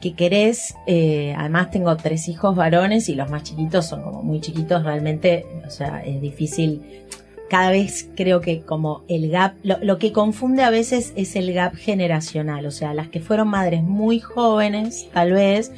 que 0.00 0.14
querés, 0.14 0.76
eh, 0.86 1.34
además 1.36 1.72
tengo 1.72 1.96
tres 1.96 2.28
hijos 2.28 2.54
varones 2.54 3.08
y 3.08 3.16
los 3.16 3.28
más 3.30 3.42
chiquitos 3.42 3.86
son 3.86 4.02
como 4.02 4.22
muy 4.22 4.40
chiquitos 4.40 4.84
realmente, 4.84 5.44
o 5.66 5.70
sea, 5.70 6.04
es 6.04 6.20
difícil 6.20 7.02
cada 7.48 7.70
vez 7.70 8.08
creo 8.14 8.40
que 8.40 8.60
como 8.60 9.04
el 9.08 9.30
gap, 9.30 9.54
lo, 9.62 9.78
lo 9.82 9.98
que 9.98 10.12
confunde 10.12 10.62
a 10.62 10.70
veces 10.70 11.12
es 11.16 11.34
el 11.36 11.52
gap 11.52 11.74
generacional, 11.74 12.66
o 12.66 12.70
sea, 12.70 12.94
las 12.94 13.08
que 13.08 13.20
fueron 13.20 13.48
madres 13.48 13.82
muy 13.82 14.20
jóvenes, 14.20 15.08
tal 15.12 15.32
vez, 15.32 15.72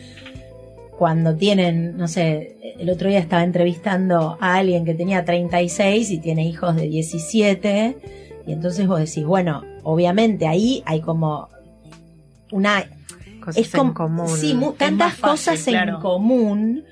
cuando 0.99 1.35
tienen, 1.35 1.97
no 1.97 2.09
sé, 2.09 2.57
el 2.79 2.91
otro 2.91 3.09
día 3.09 3.18
estaba 3.21 3.43
entrevistando 3.43 4.37
a 4.41 4.57
alguien 4.57 4.85
que 4.85 4.95
tenía 4.95 5.25
36 5.25 6.11
y 6.11 6.18
tiene 6.18 6.47
hijos 6.47 6.77
de 6.77 6.89
17, 6.89 7.97
y 8.47 8.53
entonces 8.53 8.87
vos 8.87 8.99
decís, 8.99 9.25
bueno, 9.25 9.62
obviamente 9.83 10.47
ahí 10.47 10.83
hay 10.87 11.01
como 11.01 11.49
una... 12.53 12.85
Cosas 13.43 13.57
es 13.64 13.71
como, 13.71 13.91
en 13.91 13.95
común. 13.95 14.29
Sí, 14.29 14.53
mu- 14.55 14.73
tantas 14.73 15.14
fácil, 15.14 15.53
cosas 15.55 15.66
en 15.68 15.73
claro. 15.75 16.01
común 16.01 16.85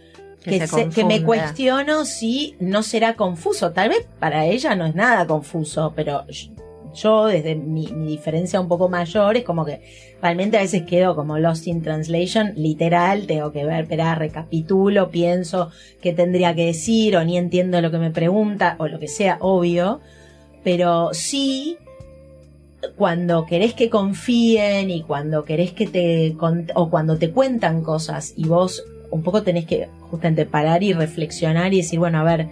Que 0.43 0.51
que, 0.51 0.61
se 0.61 0.67
se- 0.69 0.89
que 0.95 1.05
me 1.05 1.15
cuestiono 1.27 2.05
si 2.05 2.57
no 2.61 2.83
será 2.83 3.15
confuso. 3.15 3.73
Tal 3.73 3.89
vez 3.91 4.07
para 4.21 4.47
ella 4.47 4.75
no 4.77 4.87
es 4.87 4.95
nada 4.95 5.27
confuso, 5.27 5.93
pero 5.97 6.27
yo- 6.29 6.51
yo 6.95 7.27
desde 7.27 7.55
mi, 7.55 7.87
mi 7.89 8.07
diferencia 8.07 8.61
un 8.61 8.67
poco 8.69 8.89
mayor 8.89 9.37
es 9.37 9.45
como 9.45 9.65
que 9.65 9.83
realmente 10.23 10.57
a 10.57 10.63
veces 10.63 10.83
quedo 10.83 11.15
como 11.15 11.39
lost 11.39 11.67
in 11.67 11.83
translation, 11.83 12.53
literal, 12.57 13.27
tengo 13.27 13.53
que 13.53 13.65
ver, 13.65 13.83
espera, 13.83 14.15
recapitulo, 14.15 15.11
pienso 15.11 15.71
qué 16.01 16.13
tendría 16.13 16.55
que 16.55 16.67
decir 16.67 17.17
o 17.17 17.25
ni 17.25 17.37
entiendo 17.37 17.81
lo 17.83 17.91
que 17.91 17.99
me 17.99 18.11
pregunta 18.11 18.77
o 18.79 18.89
lo 18.89 18.99
que 18.99 19.07
sea, 19.09 19.37
obvio, 19.41 20.01
pero 20.65 21.11
sí 21.13 21.77
cuando 22.97 23.45
querés 23.45 23.75
que 23.75 23.91
confíen 23.91 24.91
y 24.91 25.03
cuando 25.03 25.45
querés 25.45 25.73
que 25.73 25.87
te 25.87 26.37
o 26.75 26.91
cuando 26.91 27.19
te 27.19 27.31
cuentan 27.33 27.83
cosas 27.83 28.33
y 28.37 28.45
vos 28.47 28.85
un 29.11 29.23
poco 29.23 29.43
tenés 29.43 29.67
que 29.67 29.89
justamente 30.11 30.45
parar 30.47 30.83
y 30.83 30.93
reflexionar 30.93 31.73
y 31.75 31.79
decir, 31.79 31.99
bueno, 31.99 32.19
a 32.21 32.25
ver, 32.25 32.49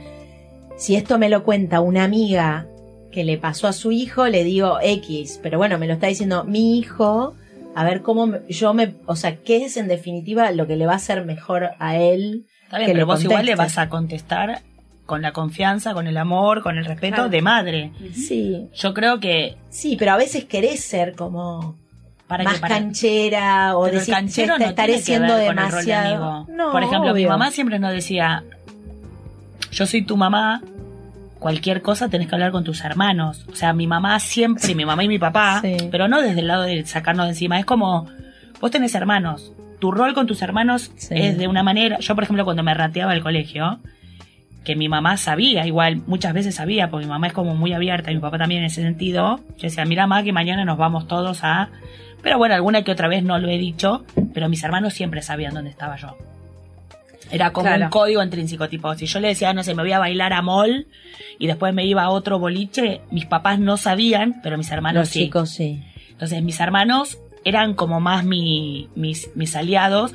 si 0.77 0.97
esto 0.97 1.19
me 1.19 1.29
lo 1.29 1.43
cuenta 1.43 1.81
una 1.81 2.05
amiga 2.05 2.67
que 3.13 3.25
le 3.25 3.39
pasó 3.39 3.67
a 3.67 3.73
su 3.73 3.93
hijo, 3.93 4.27
le 4.27 4.45
digo 4.45 4.79
X, 4.83 5.41
pero 5.43 5.59
bueno, 5.59 5.79
me 5.79 5.87
lo 5.87 5.95
está 5.95 6.07
diciendo 6.07 6.45
mi 6.45 6.79
hijo, 6.79 7.35
a 7.75 7.85
ver 7.85 8.03
cómo 8.03 8.31
yo 8.49 8.75
me, 8.75 8.95
o 9.07 9.17
sea, 9.17 9.37
qué 9.37 9.65
es 9.65 9.77
en 9.77 9.89
definitiva 9.89 10.51
lo 10.51 10.67
que 10.67 10.77
le 10.77 10.87
va 10.87 10.93
a 10.95 10.97
hacer 10.97 11.25
mejor 11.25 11.71
a 11.79 11.97
él. 11.97 12.47
Está 12.65 12.79
bien, 12.79 12.89
que 12.89 12.93
pero 12.95 13.07
vos 13.07 13.23
igual 13.25 13.47
le 13.47 13.55
vas 13.55 13.79
a 13.79 13.89
contestar 13.89 14.61
con 15.07 15.23
la 15.23 15.33
confianza, 15.33 15.95
con 15.95 16.09
el 16.09 16.17
amor, 16.17 16.63
con 16.63 16.77
el 16.79 16.85
respeto 16.85 17.15
Claro. 17.15 17.29
de 17.31 17.41
madre. 17.43 17.93
Sí, 18.13 18.69
Yo 18.75 18.93
creo 18.93 19.21
que 19.21 19.57
sí, 19.71 19.97
pero 19.97 20.13
a 20.13 20.17
veces 20.17 20.45
querés 20.47 20.81
ser 20.81 21.15
como 21.15 21.77
para 22.29 22.45
más 22.45 22.55
que 22.55 22.61
para, 22.61 22.75
canchera 22.77 23.77
o 23.77 23.85
pero 23.85 23.93
el 23.95 23.99
decir, 24.01 24.15
canchero 24.15 24.55
"Che, 24.55 24.65
no 24.65 24.69
estaré 24.71 24.87
tiene 24.95 24.99
que 24.99 25.05
siendo 25.05 25.35
ver 25.37 25.47
con 25.55 25.59
el 25.65 25.73
rol 25.73 25.85
de 25.85 25.95
amigo. 25.95 26.47
No, 26.51 26.73
Por 26.73 26.83
ejemplo, 26.83 27.15
mi 27.15 27.27
mamá 27.27 27.51
siempre 27.51 27.79
nos 27.79 27.93
decía, 27.93 28.43
yo 29.71 29.87
soy 29.87 30.03
tu 30.03 30.17
mamá, 30.17 30.63
cualquier 31.39 31.83
cosa 31.83 32.09
tenés 32.09 32.29
que 32.29 32.35
hablar 32.35 32.51
con 32.53 32.65
tus 32.65 32.83
hermanos. 32.85 33.45
O 33.51 33.55
sea, 33.55 33.73
mi 33.73 33.87
mamá 33.87 34.19
siempre, 34.21 34.75
mi 34.75 34.85
mamá 34.85 35.05
y 35.05 35.09
mi 35.09 35.19
papá, 35.19 35.61
Sí. 35.63 35.77
pero 35.91 36.09
no 36.09 36.21
desde 36.21 36.41
el 36.41 36.49
lado 36.49 36.63
de 36.63 36.85
sacarnos 36.87 37.27
de 37.27 37.31
encima, 37.33 37.59
es 37.59 37.65
como, 37.67 38.07
vos 38.61 38.71
tenés 38.71 38.95
hermanos, 38.95 39.53
tu 39.79 39.93
rol 39.93 40.15
con 40.15 40.27
tus 40.27 40.43
hermanos 40.43 40.91
Sí. 40.97 41.15
es 41.17 41.39
de 41.39 41.47
una 41.49 41.63
manera, 41.63 41.99
yo 42.01 42.15
por 42.15 42.25
ejemplo 42.25 42.45
cuando 42.45 42.63
me 42.63 42.73
rateaba 42.75 43.13
el 43.15 43.23
colegio, 43.23 43.79
que 44.65 44.75
mi 44.75 44.89
mamá 44.89 45.17
sabía, 45.17 45.65
igual 45.67 46.03
muchas 46.09 46.33
veces 46.35 46.57
sabía, 46.57 46.91
porque 46.91 47.07
mi 47.07 47.11
mamá 47.13 47.29
es 47.29 47.33
como 47.33 47.55
muy 47.55 47.73
abierta 47.73 48.11
y 48.11 48.15
mi 48.17 48.21
papá 48.21 48.39
también 48.39 48.63
en 48.63 48.67
ese 48.67 48.83
sentido, 48.83 49.39
yo 49.59 49.63
decía, 49.63 49.85
mira 49.85 50.07
mamá 50.09 50.25
que 50.25 50.33
mañana 50.33 50.65
nos 50.65 50.77
vamos 50.79 51.07
todos 51.07 51.45
a... 51.45 51.69
Pero 52.27 52.39
bueno, 52.39 52.57
alguna 52.57 52.83
que 52.83 52.91
otra 52.91 53.07
vez 53.07 53.23
no 53.23 53.39
lo 53.39 53.49
he 53.49 53.57
dicho, 53.57 54.05
pero 54.35 54.49
mis 54.49 54.65
hermanos 54.65 54.95
siempre 54.95 55.23
sabían 55.23 55.55
dónde 55.55 55.71
estaba 55.71 55.95
yo. 55.95 56.17
Era 57.31 57.53
como 57.53 57.69
Claro. 57.69 57.85
un 57.85 57.91
código 57.91 58.21
intrínseco, 58.21 58.69
tipo, 58.69 58.93
si 58.97 59.07
yo 59.07 59.21
le 59.21 59.29
decía, 59.29 59.53
no 59.53 59.63
sé, 59.63 59.77
me 59.77 59.85
voy 59.85 59.93
a 59.93 60.01
bailar 60.01 60.33
a 60.33 60.43
mall 60.43 60.89
y 61.39 61.47
después 61.47 61.73
me 61.73 61.87
iba 61.87 62.03
a 62.03 62.11
otro 62.11 62.41
boliche, 62.41 63.01
mis 63.13 63.27
papás 63.27 63.61
no 63.61 63.77
sabían, 63.77 64.41
pero 64.43 64.59
mis 64.59 64.69
hermanos 64.73 65.03
Los 65.03 65.09
sí. 65.11 65.21
chicos 65.21 65.51
sí. 65.51 65.85
Entonces 66.11 66.43
mis 66.43 66.59
hermanos 66.59 67.17
eran 67.45 67.75
como 67.75 68.01
más 68.01 68.25
mi, 68.25 68.89
mis, 68.97 69.31
mis 69.37 69.55
aliados. 69.55 70.13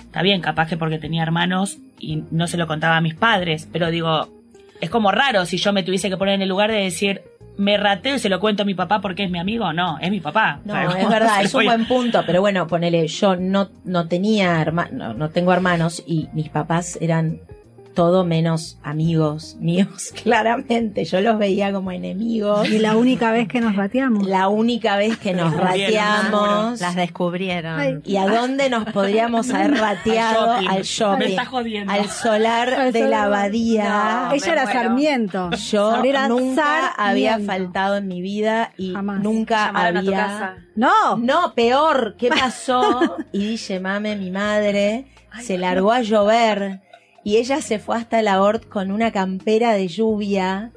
Está 0.00 0.22
bien, 0.22 0.40
capaz 0.40 0.66
que 0.66 0.76
porque 0.76 0.98
tenía 0.98 1.22
hermanos 1.22 1.78
y 2.00 2.24
no 2.32 2.48
se 2.48 2.56
lo 2.56 2.66
contaba 2.66 2.96
a 2.96 3.00
mis 3.00 3.14
padres, 3.14 3.68
pero 3.72 3.92
digo, 3.92 4.28
es 4.80 4.90
como 4.90 5.12
raro 5.12 5.46
si 5.46 5.56
yo 5.56 5.72
me 5.72 5.84
tuviese 5.84 6.10
que 6.10 6.16
poner 6.16 6.34
en 6.34 6.42
el 6.42 6.48
lugar 6.48 6.72
de 6.72 6.78
decir, 6.78 7.22
me 7.56 7.76
rateo 7.76 8.16
y 8.16 8.18
se 8.18 8.28
lo 8.28 8.40
cuento 8.40 8.62
a 8.62 8.66
mi 8.66 8.74
papá 8.74 9.00
porque 9.00 9.24
es 9.24 9.30
mi 9.30 9.38
amigo. 9.38 9.72
No, 9.72 9.98
es 9.98 10.10
mi 10.10 10.20
papá. 10.20 10.60
No, 10.64 10.80
es 10.80 10.94
¿cómo 10.96 11.08
verdad, 11.08 11.42
es 11.42 11.54
un 11.54 11.64
buen 11.64 11.86
punto, 11.86 12.22
pero 12.26 12.40
bueno, 12.40 12.66
ponele, 12.66 13.06
yo 13.06 13.36
no, 13.36 13.70
no 13.84 14.08
tenía 14.08 14.60
hermanos, 14.60 14.92
no, 14.92 15.14
no 15.14 15.30
tengo 15.30 15.52
hermanos 15.52 16.02
y 16.06 16.28
mis 16.32 16.48
papás 16.48 16.98
eran 17.00 17.40
todo 17.94 18.24
menos 18.24 18.78
amigos 18.82 19.56
míos, 19.60 20.12
claramente. 20.22 21.04
Yo 21.04 21.20
los 21.20 21.38
veía 21.38 21.72
como 21.72 21.92
enemigos. 21.92 22.68
Y 22.68 22.78
la 22.78 22.96
única 22.96 23.32
vez 23.32 23.48
que 23.48 23.60
nos 23.60 23.76
rateamos. 23.76 24.26
La 24.26 24.48
única 24.48 24.96
vez 24.96 25.16
que 25.18 25.34
nos 25.34 25.54
rateamos. 25.56 26.80
Las 26.80 26.96
descubrieron. 26.96 27.78
Ay. 27.78 27.98
¿Y 28.04 28.16
a 28.16 28.26
dónde 28.26 28.70
nos 28.70 28.84
podríamos 28.92 29.50
haber 29.52 29.72
rateado? 29.78 30.54
shopping. 30.60 30.68
Al 30.68 30.82
shopping. 30.82 31.18
Me 31.18 31.26
estás 31.30 31.48
jodiendo. 31.48 31.92
Al 31.92 32.08
solar 32.08 32.74
Al 32.74 32.92
de 32.92 33.08
la 33.08 33.24
abadía. 33.24 33.84
No, 34.28 34.32
Ella 34.34 34.46
me 34.46 34.52
era 34.52 34.64
muero. 34.64 34.80
Sarmiento. 34.80 35.50
Yo 35.50 35.90
Sabrina 35.92 36.28
nunca 36.28 36.62
Sarmiento. 36.64 36.94
había 36.98 37.38
faltado 37.40 37.96
en 37.96 38.08
mi 38.08 38.20
vida 38.22 38.72
y 38.76 38.92
Jamás. 38.92 39.20
nunca 39.22 39.66
Llamaron 39.66 39.96
a 39.96 40.00
tu 40.02 40.08
había. 40.08 40.26
casa. 40.26 40.54
No, 40.76 41.16
No, 41.18 41.54
peor, 41.54 42.16
¿qué 42.18 42.28
pasó? 42.28 43.16
Y 43.32 43.38
dice, 43.46 43.80
mame, 43.80 44.16
mi 44.16 44.30
madre 44.30 45.06
se 45.40 45.56
largó 45.56 45.92
a 45.92 46.02
llover 46.02 46.81
y 47.24 47.36
ella 47.36 47.60
se 47.60 47.78
fue 47.78 47.96
hasta 47.96 48.20
la 48.22 48.42
Hort 48.42 48.68
con 48.68 48.90
una 48.92 49.10
campera 49.12 49.72
de 49.74 49.88
lluvia. 49.88 50.72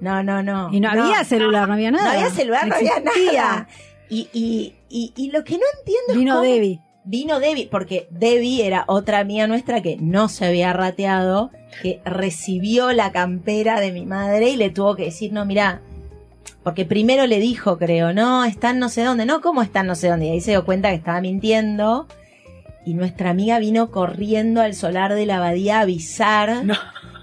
No, 0.00 0.22
no, 0.22 0.42
no. 0.42 0.68
y 0.72 0.80
no, 0.80 0.90
había 0.90 1.22
celular, 1.24 1.68
no 1.68 1.74
había 1.74 1.90
nada. 1.90 2.04
No 2.04 2.10
había 2.18 2.30
celular, 2.30 2.66
no 2.66 2.74
había 2.74 3.00
nada. 3.00 3.68
Y, 4.08 4.28
y, 4.32 4.74
y, 4.88 5.12
y 5.16 5.30
lo 5.30 5.44
que 5.44 5.54
no 5.54 5.64
entiendo 5.78 6.12
es 6.12 6.16
Vino 6.16 6.34
cómo- 6.36 6.44
Debbie. 6.46 6.80
Vino 7.04 7.40
Debbie, 7.40 7.68
porque 7.68 8.06
Debbie 8.10 8.64
era 8.64 8.84
otra 8.86 9.18
amiga 9.18 9.46
nuestra 9.48 9.80
que 9.82 9.96
no 9.96 10.28
se 10.28 10.46
había 10.46 10.72
rateado, 10.72 11.50
que 11.82 12.00
recibió 12.04 12.92
la 12.92 13.10
campera 13.10 13.80
de 13.80 13.90
mi 13.90 14.06
madre 14.06 14.50
y 14.50 14.56
le 14.56 14.70
tuvo 14.70 14.94
que 14.94 15.06
decir, 15.06 15.32
no, 15.32 15.44
mira, 15.44 15.80
porque 16.62 16.84
primero 16.84 17.26
le 17.26 17.40
dijo, 17.40 17.76
creo, 17.76 18.12
no, 18.12 18.44
están 18.44 18.78
no 18.78 18.88
sé 18.88 19.02
dónde, 19.02 19.26
no, 19.26 19.40
¿cómo 19.40 19.62
están 19.62 19.88
no 19.88 19.96
sé 19.96 20.08
dónde? 20.08 20.26
Y 20.26 20.30
ahí 20.30 20.40
se 20.40 20.52
dio 20.52 20.64
cuenta 20.64 20.90
que 20.90 20.94
estaba 20.96 21.20
mintiendo. 21.20 22.06
Y 22.84 22.94
nuestra 22.94 23.30
amiga 23.30 23.58
vino 23.58 23.90
corriendo 23.90 24.60
al 24.60 24.74
solar 24.74 25.14
de 25.14 25.26
la 25.26 25.36
abadía 25.36 25.78
a 25.78 25.82
avisar 25.82 26.64
No. 26.64 26.74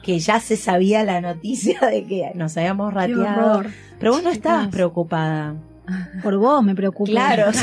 que 0.03 0.19
ya 0.19 0.39
se 0.39 0.55
sabía 0.57 1.03
la 1.03 1.19
noticia 1.21 1.79
de 1.81 2.05
que 2.05 2.31
nos 2.35 2.55
habíamos 2.57 2.93
rateado. 2.93 3.23
horror. 3.59 3.67
Pero 3.99 4.13
vos 4.13 4.23
no 4.23 4.29
estabas 4.29 4.61
Chicas. 4.61 4.75
preocupada. 4.75 5.55
Por 6.23 6.37
vos 6.37 6.63
me 6.63 6.75
preocupa. 6.75 7.09
Claro, 7.11 7.51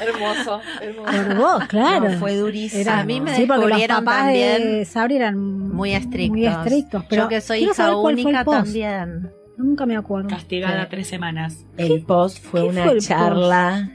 Hermoso, 0.00 0.60
hermoso. 0.80 1.10
Por 1.10 1.36
vos, 1.36 1.64
claro. 1.68 2.10
No, 2.10 2.18
fue 2.18 2.36
durísimo. 2.36 2.80
Era- 2.82 3.00
A 3.00 3.04
mí 3.04 3.20
me 3.20 3.34
sí, 3.34 3.46
porque 3.46 3.66
los 3.68 3.82
papás 3.88 4.26
de 4.28 4.42
también 4.42 4.86
Sabri 4.86 5.16
eran 5.16 5.38
Muy 5.38 5.92
estrictos. 5.92 6.36
Muy 6.36 6.46
estrictos. 6.46 7.04
Pero 7.08 7.22
Yo 7.24 7.28
que 7.28 7.40
soy 7.40 7.64
hija 7.64 7.96
única 7.96 8.44
también. 8.44 9.30
Nunca 9.56 9.86
me 9.86 9.96
acuerdo. 9.96 10.28
Castigada 10.28 10.82
Sí. 10.84 10.88
tres 10.90 11.08
semanas. 11.08 11.64
El 11.76 12.02
post 12.04 12.44
fue 12.44 12.62
una 12.62 12.84
fue 12.84 12.98
charla. 13.00 13.90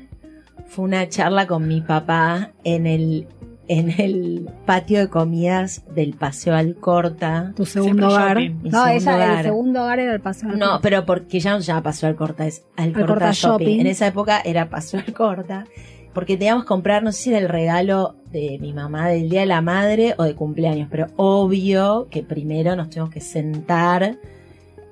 Fue 0.73 0.85
una 0.85 1.07
charla 1.07 1.45
con 1.45 1.67
mi 1.67 1.81
papá 1.81 2.49
en 2.63 2.87
el 2.87 3.27
en 3.67 3.91
el 3.91 4.49
patio 4.65 4.97
de 4.97 5.07
comidas 5.07 5.83
del 5.93 6.13
Paseo 6.13 6.55
Alcorta. 6.55 7.53
Tu 7.55 7.63
segundo 7.67 8.09
Siempre 8.09 8.15
hogar. 8.15 8.37
No, 8.63 8.85
segundo 8.85 8.89
ella, 8.89 9.15
hogar. 9.15 9.37
el 9.37 9.43
segundo 9.43 9.81
hogar 9.83 9.99
era 9.99 10.13
el 10.13 10.19
paseo. 10.19 10.49
del 10.49 10.57
No, 10.57 10.79
pero 10.81 11.05
porque 11.05 11.39
ya 11.39 11.51
no 11.51 11.61
se 11.61 11.67
llama 11.67 11.83
Paseo 11.83 12.09
Alcorta, 12.09 12.47
es 12.47 12.65
Alcorta, 12.75 13.01
Alcorta 13.01 13.31
shopping. 13.33 13.65
Shopping. 13.65 13.79
En 13.81 13.87
esa 13.87 14.07
época 14.07 14.41
era 14.43 14.71
Paseo 14.71 14.99
Alcorta. 15.05 15.67
Porque 16.11 16.37
teníamos 16.37 16.63
que 16.63 16.69
comprar, 16.69 17.03
no 17.03 17.11
sé 17.11 17.21
si 17.21 17.29
era 17.29 17.37
el 17.37 17.49
regalo 17.49 18.15
de 18.31 18.57
mi 18.59 18.73
mamá 18.73 19.09
del 19.09 19.29
Día 19.29 19.41
de 19.41 19.45
la 19.45 19.61
Madre 19.61 20.15
o 20.17 20.23
de 20.23 20.33
cumpleaños, 20.33 20.87
pero 20.89 21.05
obvio 21.17 22.07
que 22.09 22.23
primero 22.23 22.75
nos 22.75 22.89
tuvimos 22.89 23.11
que 23.11 23.21
sentar 23.21 24.17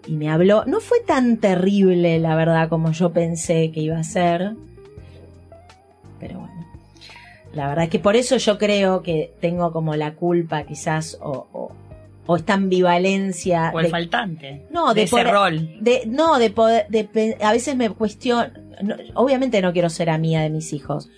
y 0.05 0.15
me 0.15 0.29
habló. 0.29 0.63
No 0.65 0.79
fue 0.79 0.99
tan 0.99 1.37
terrible, 1.37 2.19
la 2.19 2.35
verdad, 2.35 2.69
como 2.69 2.91
yo 2.91 3.11
pensé 3.13 3.71
que 3.71 3.79
iba 3.79 3.97
a 3.97 4.03
ser. 4.03 4.55
Pero 6.21 6.39
bueno. 6.39 6.65
La 7.53 7.67
verdad 7.67 7.83
es 7.83 7.89
que 7.89 7.99
por 7.99 8.15
eso 8.15 8.37
yo 8.37 8.57
creo 8.57 9.01
que 9.03 9.33
tengo 9.41 9.73
como 9.73 9.93
la 9.97 10.13
culpa 10.15 10.63
quizás 10.63 11.17
o, 11.21 11.47
o, 11.51 11.71
o 12.25 12.35
esta 12.37 12.53
ambivalencia. 12.53 13.71
O 13.73 13.79
el 13.79 13.85
de- 13.87 13.91
faltante. 13.91 14.67
no, 14.71 14.89
de 14.93 15.01
de, 15.01 15.03
ese 15.03 15.11
poder- 15.17 15.33
rol. 15.33 15.77
de- 15.81 16.03
no, 16.07 16.39
de 16.39 16.49
poder, 16.51 16.87
de 16.87 17.35
a 17.41 17.51
veces 17.51 17.75
me 17.75 17.89
cuestiono, 17.89 18.47
no, 18.81 18.95
obviamente 19.15 19.61
no 19.61 19.73
quiero 19.73 19.89
ser 19.89 20.09
amiga 20.09 20.39
de 20.41 20.49
mis 20.49 20.71
hijos, 20.71 21.09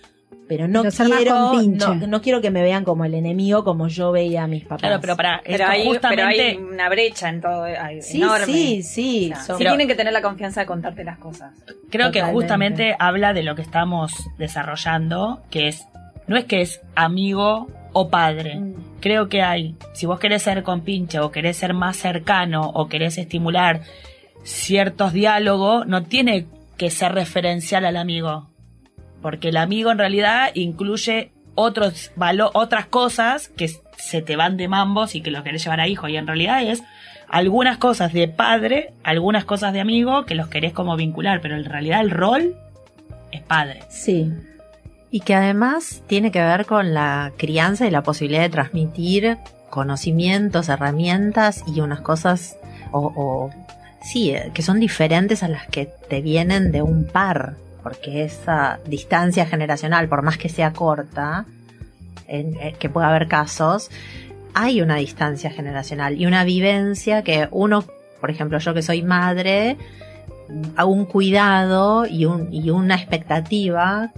pero 0.48 0.68
no 0.68 0.84
más 0.84 0.94
quiero, 0.96 1.52
no, 1.62 1.94
no 2.06 2.20
quiero 2.22 2.40
que 2.40 2.50
me 2.50 2.62
vean 2.62 2.84
como 2.84 3.04
el 3.04 3.14
enemigo 3.14 3.64
como 3.64 3.88
yo 3.88 4.12
veía 4.12 4.44
a 4.44 4.46
mis 4.46 4.62
papás. 4.64 4.80
Claro, 4.80 5.00
pero 5.00 5.16
para 5.16 5.40
Pero 5.44 5.66
hay, 5.66 5.84
justamente 5.84 6.24
pero 6.26 6.60
hay 6.60 6.74
una 6.74 6.88
brecha 6.88 7.28
en 7.28 7.40
todo, 7.40 7.64
hay- 7.64 8.02
sí, 8.02 8.18
enorme. 8.18 8.46
sí, 8.46 8.82
sí, 8.82 9.24
O 9.32 9.36
sea, 9.36 9.44
son- 9.44 9.58
sí 9.58 9.64
tienen 9.64 9.88
que 9.88 9.94
tener 9.94 10.12
la 10.12 10.22
confianza 10.22 10.60
de 10.60 10.66
contarte 10.66 11.02
las 11.04 11.18
cosas. 11.18 11.52
creo 11.90 12.10
que 12.10 12.22
justamente 12.22 12.94
habla 12.98 13.32
de 13.32 13.42
lo 13.42 13.54
que 13.54 13.62
estamos 13.62 14.12
desarrollando, 14.38 15.42
que 15.50 15.68
es 15.68 15.86
no 16.26 16.36
es 16.36 16.44
que 16.46 16.62
es 16.62 16.80
amigo 16.94 17.68
o 17.92 18.08
padre, 18.08 18.58
creo 19.00 19.28
que 19.28 19.42
hay, 19.42 19.76
si 19.92 20.06
vos 20.06 20.18
querés 20.18 20.42
ser 20.42 20.62
compinche 20.62 21.18
o 21.20 21.30
querés 21.30 21.56
ser 21.58 21.74
más 21.74 21.96
cercano 21.98 22.62
o 22.74 22.88
querés 22.88 23.18
estimular 23.18 23.82
ciertos 24.42 25.12
diálogos, 25.12 25.86
no 25.86 26.02
tiene 26.04 26.46
que 26.76 26.90
ser 26.90 27.12
referencial 27.12 27.84
al 27.84 27.96
amigo. 27.96 28.48
Porque 29.24 29.48
el 29.48 29.56
amigo 29.56 29.90
en 29.90 29.96
realidad 29.96 30.50
incluye 30.52 31.30
otros 31.54 32.12
valo- 32.14 32.50
otras 32.52 32.84
cosas 32.84 33.48
que 33.48 33.70
se 33.96 34.20
te 34.20 34.36
van 34.36 34.58
de 34.58 34.68
mambos 34.68 35.14
y 35.14 35.22
que 35.22 35.30
los 35.30 35.42
querés 35.42 35.64
llevar 35.64 35.80
a 35.80 35.88
hijo. 35.88 36.08
Y 36.08 36.18
en 36.18 36.26
realidad 36.26 36.62
es 36.62 36.82
algunas 37.28 37.78
cosas 37.78 38.12
de 38.12 38.28
padre, 38.28 38.92
algunas 39.02 39.46
cosas 39.46 39.72
de 39.72 39.80
amigo 39.80 40.26
que 40.26 40.34
los 40.34 40.48
querés 40.48 40.74
como 40.74 40.94
vincular. 40.96 41.40
Pero 41.40 41.56
en 41.56 41.64
realidad 41.64 42.02
el 42.02 42.10
rol 42.10 42.54
es 43.32 43.40
padre. 43.40 43.80
Sí. 43.88 44.30
Y 45.10 45.20
que 45.20 45.34
además 45.34 46.02
tiene 46.06 46.30
que 46.30 46.42
ver 46.42 46.66
con 46.66 46.92
la 46.92 47.32
crianza 47.38 47.86
y 47.86 47.90
la 47.90 48.02
posibilidad 48.02 48.42
de 48.42 48.50
transmitir 48.50 49.38
conocimientos, 49.70 50.68
herramientas 50.68 51.62
y 51.66 51.80
unas 51.80 52.00
cosas, 52.02 52.58
o, 52.92 53.00
o- 53.16 53.50
sí, 54.02 54.32
eh, 54.32 54.50
que 54.52 54.60
son 54.62 54.80
diferentes 54.80 55.42
a 55.42 55.48
las 55.48 55.66
que 55.68 55.86
te 56.08 56.20
vienen 56.20 56.72
de 56.72 56.82
un 56.82 57.06
par, 57.06 57.54
porque 57.84 58.24
esa 58.24 58.80
distancia 58.86 59.44
generacional, 59.44 60.08
por 60.08 60.22
más 60.22 60.38
que 60.38 60.48
sea 60.48 60.72
corta, 60.72 61.44
eh, 62.26 62.74
que 62.80 62.88
pueda 62.88 63.10
haber 63.10 63.28
casos, 63.28 63.90
hay 64.54 64.80
una 64.80 64.96
distancia 64.96 65.50
generacional 65.50 66.18
y 66.18 66.24
una 66.24 66.44
vivencia 66.44 67.22
que 67.22 67.46
uno, 67.50 67.84
por 68.22 68.30
ejemplo, 68.30 68.58
yo 68.58 68.72
que 68.72 68.80
soy 68.80 69.02
madre, 69.02 69.76
hago 70.76 70.90
un 70.90 71.04
cuidado 71.04 72.06
y, 72.06 72.24
un, 72.24 72.52
y 72.52 72.70
una 72.70 72.94
expectativa 72.94 74.12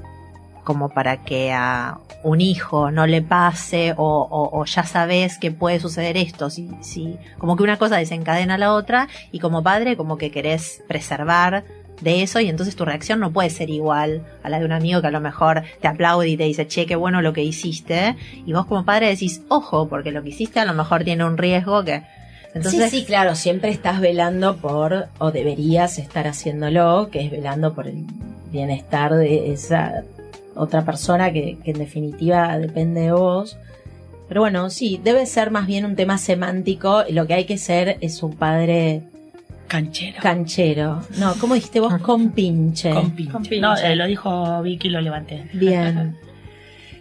como 0.62 0.88
para 0.88 1.24
que 1.24 1.52
a 1.52 1.98
un 2.22 2.40
hijo 2.40 2.90
no 2.90 3.06
le 3.06 3.22
pase 3.22 3.94
o, 3.96 4.64
ya 4.64 4.84
sabes 4.84 5.38
que 5.38 5.50
puede 5.50 5.80
suceder 5.80 6.16
esto, 6.16 6.50
si, 6.50 6.70
si, 6.82 7.18
como 7.38 7.56
que 7.56 7.62
una 7.64 7.78
cosa 7.78 7.96
desencadena 7.96 8.54
a 8.54 8.58
la 8.58 8.72
otra 8.74 9.08
y 9.32 9.40
como 9.40 9.62
padre 9.62 9.96
como 9.96 10.18
que 10.18 10.30
querés 10.30 10.82
preservar 10.88 11.64
de 12.00 12.22
eso 12.22 12.40
y 12.40 12.48
entonces 12.48 12.76
tu 12.76 12.84
reacción 12.84 13.20
no 13.20 13.32
puede 13.32 13.50
ser 13.50 13.70
igual 13.70 14.22
a 14.42 14.50
la 14.50 14.58
de 14.58 14.64
un 14.64 14.72
amigo 14.72 15.00
que 15.00 15.06
a 15.06 15.10
lo 15.10 15.20
mejor 15.20 15.62
te 15.80 15.88
aplaude 15.88 16.28
y 16.28 16.36
te 16.36 16.44
dice, 16.44 16.66
che, 16.66 16.86
qué 16.86 16.96
bueno 16.96 17.22
lo 17.22 17.32
que 17.32 17.42
hiciste 17.42 18.16
y 18.44 18.52
vos 18.52 18.66
como 18.66 18.84
padre 18.84 19.08
decís, 19.08 19.42
ojo, 19.48 19.88
porque 19.88 20.12
lo 20.12 20.22
que 20.22 20.30
hiciste 20.30 20.60
a 20.60 20.64
lo 20.64 20.74
mejor 20.74 21.04
tiene 21.04 21.24
un 21.24 21.38
riesgo 21.38 21.84
que... 21.84 22.02
Entonces, 22.54 22.90
sí, 22.90 23.00
sí, 23.00 23.04
claro, 23.04 23.34
siempre 23.34 23.70
estás 23.70 24.00
velando 24.00 24.56
por, 24.56 25.08
o 25.18 25.30
deberías 25.30 25.98
estar 25.98 26.26
haciéndolo, 26.26 27.10
que 27.10 27.20
es 27.20 27.30
velando 27.30 27.74
por 27.74 27.86
el 27.86 28.04
bienestar 28.50 29.14
de 29.14 29.52
esa 29.52 30.04
otra 30.54 30.84
persona 30.84 31.32
que, 31.32 31.58
en 31.64 31.78
definitiva 31.78 32.58
depende 32.58 33.02
de 33.02 33.12
vos. 33.12 33.58
Pero 34.28 34.40
bueno, 34.40 34.70
sí, 34.70 35.00
debe 35.02 35.26
ser 35.26 35.50
más 35.50 35.66
bien 35.66 35.84
un 35.84 35.94
tema 35.94 36.18
semántico. 36.18 37.04
Lo 37.10 37.26
que 37.26 37.34
hay 37.34 37.44
que 37.44 37.58
ser 37.58 37.98
es 38.00 38.22
un 38.22 38.34
padre 38.34 39.02
Canchero. 39.66 40.18
canchero. 40.22 41.02
No, 41.18 41.34
¿cómo 41.40 41.54
dijiste 41.54 41.80
vos? 41.80 41.98
Compinche. 41.98 42.90
Compinche. 42.90 43.32
Compinche. 43.32 43.60
No, 43.60 43.76
eh, 43.76 43.96
lo 43.96 44.06
dijo 44.06 44.62
Vicky 44.62 44.88
y 44.88 44.90
lo 44.90 45.00
levanté. 45.00 45.48
Bien. 45.52 46.16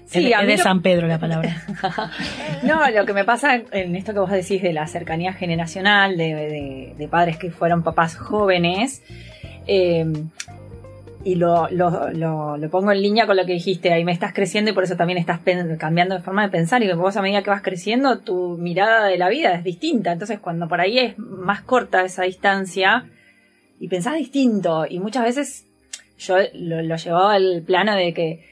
Sí, 0.08 0.32
es, 0.32 0.46
de 0.48 0.58
San 0.60 0.84
Pedro 0.84 1.08
la 1.08 1.18
palabra. 1.18 1.64
No, 2.64 2.88
lo 2.92 3.06
que 3.08 3.14
me 3.14 3.24
pasa 3.26 3.56
en 3.72 3.96
esto 3.96 4.14
que 4.14 4.20
vos 4.20 4.30
decís 4.30 4.62
de 4.62 4.72
la 4.72 4.86
cercanía 4.86 5.34
generacional, 5.34 6.16
de, 6.16 6.36
de- 6.36 6.94
de 6.96 7.08
padres 7.08 7.38
que 7.38 7.50
fueron 7.50 7.82
papás 7.82 8.16
jóvenes, 8.16 9.02
eh, 9.66 10.06
y 11.26 11.36
lo, 11.36 11.68
lo, 11.72 12.12
lo- 12.14 12.56
lo 12.56 12.70
pongo 12.70 12.92
en 12.94 13.02
línea 13.02 13.26
con 13.26 13.36
lo 13.36 13.46
que 13.46 13.52
dijiste, 13.54 13.92
ahí 13.92 14.06
me 14.06 14.14
estás 14.14 14.32
creciendo 14.32 14.72
y 14.72 14.74
por 14.74 14.84
eso 14.86 14.96
también 14.96 15.18
estás 15.18 15.40
cambiando 15.78 16.16
de 16.16 16.22
forma 16.22 16.44
de 16.44 16.50
pensar 16.50 16.82
y 16.84 16.94
vos 16.94 17.18
a 17.18 17.22
medida 17.22 17.42
que 17.44 17.50
vas 17.50 17.62
creciendo 17.64 18.20
tu 18.20 18.58
mirada 18.58 19.08
de 19.08 19.18
la 19.18 19.28
vida 19.28 19.54
es 19.56 19.64
distinta, 19.64 20.12
entonces 20.14 20.40
cuando 20.40 20.68
por 20.70 20.80
ahí 20.80 21.00
es 21.00 21.18
más 21.18 21.62
corta 21.64 22.04
esa 22.06 22.24
distancia 22.24 23.10
y 23.80 23.88
pensás 23.90 24.16
distinto 24.16 24.86
y 24.88 25.00
muchas 25.00 25.24
veces 25.26 25.66
yo 26.20 26.38
lo, 26.54 26.82
lo 26.84 26.96
llevaba 26.96 27.34
al 27.34 27.64
plano 27.66 27.96
de 27.96 28.14
que 28.14 28.46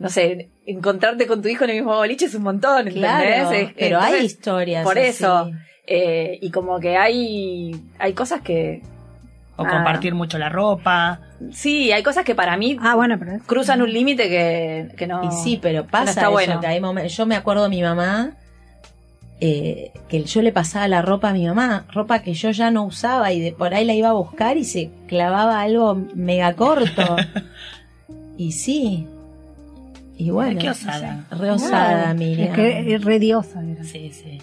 no 0.00 0.08
sé, 0.08 0.48
encontrarte 0.66 1.26
con 1.26 1.42
tu 1.42 1.48
hijo 1.48 1.64
en 1.64 1.70
el 1.70 1.76
mismo 1.76 1.94
boliche 1.94 2.24
es 2.24 2.34
un 2.34 2.42
montón, 2.42 2.88
¿entendés? 2.88 3.00
Claro, 3.10 3.50
Es- 3.52 3.72
pero 3.78 4.00
hay 4.00 4.24
historias. 4.24 4.82
Por 4.82 4.98
así. 4.98 5.08
eso. 5.08 5.50
eh, 5.86 6.38
y 6.40 6.50
como 6.50 6.80
que 6.80 6.96
hay, 6.96 7.72
hay 7.98 8.12
cosas 8.14 8.40
que... 8.40 8.80
O 9.60 9.64
Ah. 9.66 9.68
compartir 9.68 10.14
mucho 10.14 10.38
la 10.38 10.48
ropa. 10.48 11.20
Sí, 11.52 11.92
hay 11.92 12.02
cosas 12.02 12.24
que 12.24 12.34
para 12.34 12.56
mí 12.56 12.76
Ah, 12.80 12.94
bueno, 12.94 13.16
pero 13.18 13.32
es- 13.32 13.42
cruzan 13.42 13.82
un 13.82 13.92
límite 13.92 14.28
que, 14.28 14.88
que 14.96 15.06
no... 15.06 15.22
Y 15.24 15.30
sí, 15.32 15.58
pero 15.60 15.82
no 15.82 15.86
pasa 15.88 16.10
está 16.10 16.20
eso, 16.22 16.30
bueno. 16.32 16.60
que 16.60 16.66
hay 16.66 16.80
momen- 16.80 17.08
Yo 17.08 17.26
me 17.26 17.36
acuerdo 17.36 17.64
de 17.64 17.68
mi 17.68 17.82
mamá, 17.82 18.32
eh, 19.40 19.92
que 20.08 20.22
yo 20.24 20.42
le 20.42 20.52
pasaba 20.52 20.86
la 20.88 21.00
ropa 21.02 21.30
a 21.30 21.32
mi 21.32 21.46
mamá, 21.46 21.84
ropa 21.92 22.20
que 22.20 22.34
yo 22.34 22.50
ya 22.50 22.70
no 22.70 22.84
usaba 22.84 23.32
y 23.32 23.40
de 23.40 23.52
por 23.52 23.72
ahí 23.74 23.84
la 23.84 23.94
iba 23.94 24.08
a 24.10 24.12
buscar 24.12 24.56
y 24.58 24.64
se 24.64 24.90
clavaba 25.08 25.60
algo 25.62 25.94
mega 26.14 26.54
corto. 26.54 27.16
y 28.36 28.52
sí. 28.52 29.06
Y 30.18 30.30
bueno. 30.30 30.60
Qué 30.60 30.68
osada. 30.70 31.24
Re 31.30 31.50
osada, 31.50 32.10
Es 32.10 32.16
Miriam. 32.16 32.54
que 32.54 32.94
es 32.94 33.02
re 33.04 33.18
diosa 33.18 33.62
era. 33.64 33.82
Sí, 33.84 34.10
sí. 34.12 34.38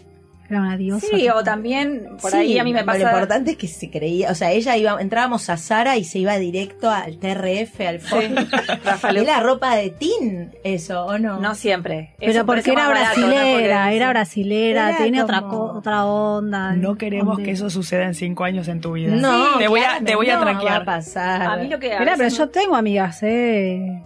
Era 0.50 0.62
una 0.62 0.78
diosa. 0.78 1.06
Sí, 1.12 1.28
o 1.30 1.43
también 1.43 2.08
por 2.22 2.32
Sí, 2.32 2.38
ahí 2.38 2.60
a 2.60 2.64
mí 2.64 2.72
me 2.74 2.80
Lo 2.82 2.86
pasa... 2.86 3.00
importante 3.02 3.52
es 3.52 3.58
que 3.58 3.68
se 3.68 3.89
creía, 3.89 4.32
o 4.32 4.36
sea, 4.36 4.52
ella 4.52 4.78
iba, 4.78 5.02
entrábamos 5.02 5.50
a 5.50 5.58
Sara 5.58 5.98
y 5.98 6.04
se 6.06 6.20
iba 6.20 6.38
directo 6.38 6.89
al 6.89 7.18
TRF, 7.18 7.82
al 7.82 8.00
fondo. 8.00 8.41
Rafael, 8.86 9.18
Es 9.18 9.26
la 9.26 9.39
ropa 9.41 9.76
de 9.76 9.89
Tin, 9.89 10.52
eso, 10.64 11.06
¿o 11.06 11.18
no? 11.18 11.39
no 11.39 11.54
siempre. 11.56 12.14
Pero 12.18 12.32
Eso 12.32 12.45
porque 12.45 12.72
era 12.72 12.88
barato, 12.88 13.20
¿no? 13.20 13.28
brasilera, 13.28 13.91
era 13.91 14.10
brasilera, 14.10 14.89
Era 14.89 14.98
tiene 15.00 15.22
otra, 15.22 15.41
otra 15.45 16.06
onda. 16.06 16.72
No 16.74 16.95
queremos 16.95 17.36
Donde- 17.36 17.43
que 17.43 17.52
eso 17.52 17.70
suceda 17.70 18.04
en 18.06 18.14
cinco 18.14 18.43
años 18.43 18.68
en 18.68 18.80
tu 18.82 18.93
vida. 18.93 19.16
No, 19.16 19.58
te 19.58 19.68
voy 19.68 19.82
a, 19.82 20.00
te 20.04 20.16
voy 20.16 20.30
a 20.30 20.36
no 20.38 20.41
tranquear. 20.43 20.74
va 20.74 20.82
a 20.82 20.86
pasar. 20.86 21.41
A 21.41 21.58
mí 21.58 21.68
lo 21.68 21.80
que... 21.80 21.89
Mira, 22.00 22.14
pero 22.18 22.30
yo 22.30 22.50
tengo 22.50 22.76
amigas, 22.76 23.22
eh, 23.24 24.02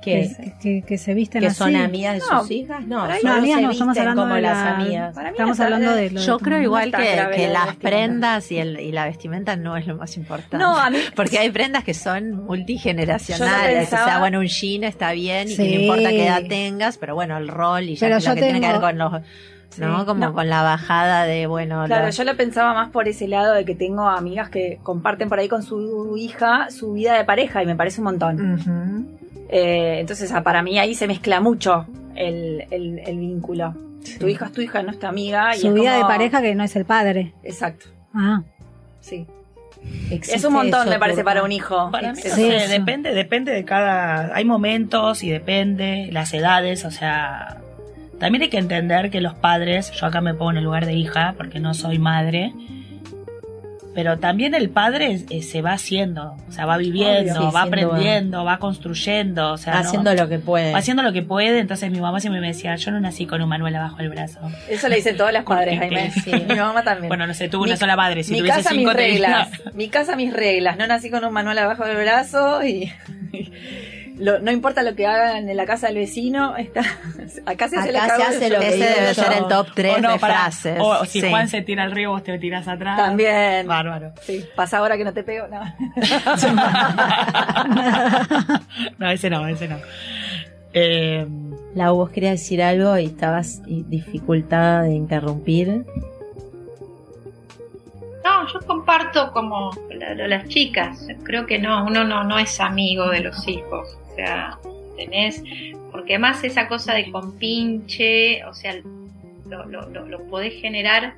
Que, 0.00 0.54
que, 0.62 0.82
que 0.82 0.96
se 0.96 1.12
visten 1.12 1.40
que 1.40 1.48
así. 1.48 1.56
son 1.56 1.74
amigas 1.76 2.14
de 2.14 2.20
No, 2.20 2.40
sus 2.40 2.50
hijas, 2.52 2.86
no, 2.86 3.00
solo 3.06 3.18
no, 3.24 3.32
amigas 3.34 3.56
se 3.58 3.62
no, 3.66 3.70
estamos 3.72 3.98
hablando 3.98 4.22
como 4.22 4.34
de 4.36 4.40
las 4.42 4.56
la- 4.64 4.76
amigas. 4.76 5.14
Para 5.14 5.28
mí 5.28 5.32
Estamos 5.32 5.52
está- 5.52 5.64
hablando 5.64 5.92
de 5.92 6.10
lo 6.10 6.20
Yo 6.20 6.38
creo 6.38 6.62
igual 6.62 6.92
que, 6.92 7.26
que 7.34 7.48
las 7.48 7.74
prendas 7.76 8.50
y, 8.52 8.58
el, 8.58 8.80
y 8.80 8.92
la 8.92 9.04
vestimenta 9.06 9.56
no 9.56 9.76
es 9.76 9.86
lo 9.86 9.96
más 9.96 10.16
importante. 10.16 10.56
No, 10.56 10.76
a 10.78 10.88
mí... 10.88 10.98
Porque 11.16 11.38
hay 11.38 11.50
prendas 11.50 11.84
que 11.84 11.94
son 11.94 12.44
multigeneracionales. 12.46 13.78
pensaba- 13.88 14.02
O 14.04 14.08
sea, 14.08 14.18
bueno, 14.18 14.38
un 14.40 14.46
jean 14.46 14.84
está 14.84 15.12
bien 15.12 15.50
y 15.50 15.56
que 15.56 15.62
no 15.74 15.80
importa 15.80 16.08
qué 16.10 16.26
edad 16.26 16.42
tengas, 16.48 16.96
pero 16.98 17.14
bueno, 17.14 17.36
el 17.36 17.48
rol 17.48 17.82
y 17.84 17.94
ya 17.96 18.06
Pero 18.06 18.16
lo 18.16 18.24
yo 18.24 18.34
que 18.34 18.42
tiene 18.42 18.60
que 18.60 18.68
ver 18.68 18.80
con 18.80 18.98
los. 18.98 19.12
¿No? 19.76 20.06
Como 20.06 20.24
No. 20.26 20.32
con 20.32 20.48
la 20.48 20.62
bajada 20.62 21.24
de, 21.24 21.46
bueno, 21.46 21.84
Claro, 21.86 22.08
yo 22.10 22.24
lo 22.24 22.36
pensaba 22.36 22.72
más 22.72 22.88
por 22.90 23.06
ese 23.06 23.28
lado 23.28 23.52
de 23.54 23.64
que 23.64 23.74
tengo 23.74 24.08
amigas 24.08 24.48
que 24.48 24.78
comparten 24.82 25.28
por 25.28 25.38
ahí 25.38 25.46
con 25.48 25.62
su 25.62 26.16
hija 26.16 26.70
su 26.70 26.94
vida 26.94 27.16
de 27.16 27.24
pareja 27.24 27.62
y 27.62 27.66
me 27.66 27.76
parece 27.76 28.00
un 28.00 28.06
montón. 28.06 28.54
Ujú. 28.54 29.17
Eh, 29.48 29.98
entonces, 30.00 30.30
ah, 30.32 30.42
para 30.42 30.62
mí 30.62 30.78
ahí 30.78 30.94
se 30.94 31.06
mezcla 31.06 31.40
mucho 31.40 31.86
el, 32.14 32.64
el- 32.70 32.98
el 33.06 33.18
vínculo. 33.18 33.74
Tu 34.18 34.28
hija 34.28 34.46
es 34.46 34.52
tu 34.52 34.60
hija, 34.60 34.82
no 34.82 34.90
es 34.90 34.98
tu 34.98 35.06
amiga. 35.06 35.54
Y 35.56 35.60
Su 35.60 35.68
es 35.68 35.74
vida 35.74 35.96
de 35.96 36.02
pareja 36.02 36.40
que 36.40 36.54
no 36.54 36.64
es 36.64 36.74
el 36.76 36.84
padre. 36.84 37.32
Exacto, 37.42 37.86
Ah, 38.14 38.42
sí. 39.00 39.26
Existe 40.10 40.36
Es 40.36 40.44
un 40.44 40.54
montón, 40.54 40.82
eso, 40.82 40.90
me 40.90 40.98
parece, 40.98 41.22
para 41.24 41.42
un 41.42 41.52
hijo. 41.52 41.90
Para 41.90 42.12
mí, 42.12 42.20
no 42.24 42.34
sé, 42.34 42.68
depende, 42.68 43.12
depende 43.14 43.52
de 43.52 43.64
cada. 43.64 44.34
Hay 44.34 44.44
momentos 44.44 45.22
y 45.22 45.30
depende, 45.30 46.08
las 46.12 46.32
edades, 46.34 46.84
o 46.84 46.90
sea. 46.90 47.58
También 48.18 48.42
hay 48.42 48.48
que 48.48 48.58
entender 48.58 49.10
que 49.10 49.20
los 49.20 49.34
padres, 49.34 49.92
yo 49.92 50.06
acá 50.06 50.20
me 50.20 50.34
pongo 50.34 50.50
en 50.50 50.56
el 50.58 50.64
lugar 50.64 50.84
de 50.86 50.94
hija 50.94 51.34
porque 51.36 51.60
no 51.60 51.72
soy 51.74 51.98
madre, 52.00 52.52
pero 53.98 54.16
también 54.20 54.54
el 54.54 54.70
padre 54.70 55.24
eh, 55.28 55.42
se 55.42 55.60
va 55.60 55.72
haciendo, 55.72 56.36
o 56.48 56.52
sea, 56.52 56.66
va 56.66 56.76
viviendo, 56.76 57.32
Obvio. 57.32 57.48
Sí, 57.50 57.54
va 57.56 57.62
aprendiendo, 57.62 58.44
va 58.44 58.58
construyendo, 58.58 59.54
o 59.54 59.58
sea, 59.58 59.72
no- 59.74 59.80
Haciendo 59.80 60.14
lo 60.14 60.28
que 60.28 60.38
puede. 60.38 60.70
va 60.72 60.78
haciendo 60.78 61.02
lo 61.02 61.12
que 61.12 61.22
puede. 61.22 61.58
Entonces 61.58 61.90
mi 61.90 62.00
mamá 62.00 62.20
siempre 62.20 62.40
me 62.40 62.46
decía, 62.46 62.76
yo 62.76 62.92
no 62.92 63.00
nací 63.00 63.26
con 63.26 63.42
un 63.42 63.48
manual 63.48 63.74
abajo 63.74 63.98
el 63.98 64.08
brazo. 64.10 64.38
Eso 64.68 64.88
le 64.88 64.94
dicen 64.94 65.16
todas 65.16 65.32
las 65.32 65.42
padres, 65.42 65.80
Jaime. 65.80 66.12
sí. 66.24 66.30
Mi 66.30 66.54
mamá 66.54 66.84
también. 66.84 67.08
Bueno, 67.08 67.26
no 67.26 67.34
sé, 67.34 67.48
tuve 67.48 67.64
Mi- 67.64 67.70
una 67.70 67.76
sola 67.76 67.96
madre, 67.96 68.22
si 68.22 68.34
mi 68.34 68.38
tuviese 68.38 68.58
casa, 68.58 68.70
mis 68.70 68.78
cinco 68.82 68.92
diría- 68.92 69.08
reglas. 69.48 69.48
Mi 69.74 69.88
casa, 69.88 70.14
mis 70.14 70.32
reglas. 70.32 70.76
No 70.76 70.86
nací 70.86 71.10
con 71.10 71.24
un 71.24 71.32
manual 71.32 71.58
abajo 71.58 71.84
del 71.84 71.96
brazo 71.96 72.62
y. 72.64 72.92
lo- 74.18 74.38
no 74.40 74.50
importa 74.50 74.82
lo 74.82 74.94
que 74.94 75.06
hagan 75.06 75.48
en 75.48 75.56
la 75.56 75.66
casa 75.66 75.86
del 75.88 75.96
vecino, 75.96 76.56
está, 76.56 76.80
acá 77.46 77.68
se 77.68 77.76
hace, 77.78 77.96
Acá 77.96 78.18
lo, 78.18 78.24
que 78.24 78.30
se 78.30 78.36
hace 78.36 78.50
lo 78.50 78.60
que 78.60 78.68
Ese 78.68 78.76
digo 78.76 78.88
debe 79.00 79.14
yo. 79.14 79.22
ser 79.22 79.32
el 79.32 79.46
top 79.48 79.66
3 79.74 79.96
O 79.96 80.00
no, 80.00 80.12
de 80.12 80.18
frases. 80.18 80.78
O 80.80 81.04
si 81.04 81.20
Sí. 81.20 81.30
Juan 81.30 81.48
se 81.48 81.62
tira 81.62 81.84
al 81.84 81.92
río, 81.92 82.10
vos 82.10 82.22
te 82.22 82.38
tiras 82.38 82.66
atrás. 82.68 82.96
También. 82.98 83.66
Bárbaro. 83.66 84.12
Sí, 84.22 84.44
pasa 84.56 84.78
ahora 84.78 84.96
que 84.96 85.04
no 85.04 85.12
te 85.12 85.22
pego. 85.24 85.46
No. 85.48 85.60
no, 88.98 89.10
ese 89.10 89.30
no, 89.30 89.46
ese 89.48 89.68
no. 89.68 89.76
Eh, 90.72 91.26
Lau, 91.74 91.96
vos 91.96 92.10
querías 92.10 92.32
decir 92.32 92.62
algo 92.62 92.98
y 92.98 93.06
estabas 93.06 93.62
dificultada 93.66 94.82
de 94.82 94.92
interrumpir. 94.94 95.84
No, 98.24 98.46
yo 98.52 98.60
comparto 98.66 99.32
como 99.32 99.70
la- 99.90 100.14
la- 100.14 100.28
las 100.28 100.48
chicas. 100.48 101.06
Creo 101.24 101.46
que 101.46 101.58
no, 101.58 101.84
uno 101.86 102.04
no, 102.04 102.24
no 102.24 102.38
es 102.38 102.60
amigo 102.60 103.08
de 103.08 103.20
los 103.20 103.46
hijos. 103.48 103.96
Sea, 104.18 104.58
tenés. 104.96 105.44
Porque 105.92 106.14
además 106.14 106.42
esa 106.42 106.66
cosa 106.66 106.92
de 106.94 107.08
compinche, 107.12 108.44
o 108.46 108.52
sea, 108.52 108.74
lo, 109.46 109.64
lo, 109.66 109.88
lo, 109.88 110.06
lo 110.06 110.26
podés 110.26 110.60
generar 110.60 111.14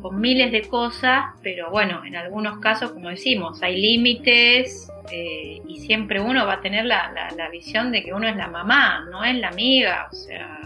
con 0.00 0.20
miles 0.20 0.52
de 0.52 0.62
cosas, 0.62 1.24
pero 1.42 1.68
bueno, 1.70 2.04
en 2.04 2.14
algunos 2.14 2.60
casos, 2.60 2.92
como 2.92 3.08
decimos, 3.08 3.60
hay 3.64 3.80
límites 3.80 4.88
eh, 5.10 5.60
y 5.66 5.80
siempre 5.80 6.20
uno 6.20 6.46
va 6.46 6.54
a 6.54 6.60
tener 6.60 6.84
la, 6.84 7.12
la, 7.36 7.48
visión 7.50 7.90
de 7.90 8.04
que 8.04 8.14
uno 8.14 8.28
es 8.28 8.36
la 8.36 8.46
mamá, 8.46 9.04
no 9.10 9.24
es 9.24 9.34
la 9.34 9.48
amiga, 9.48 10.08
o 10.12 10.14
sea, 10.14 10.60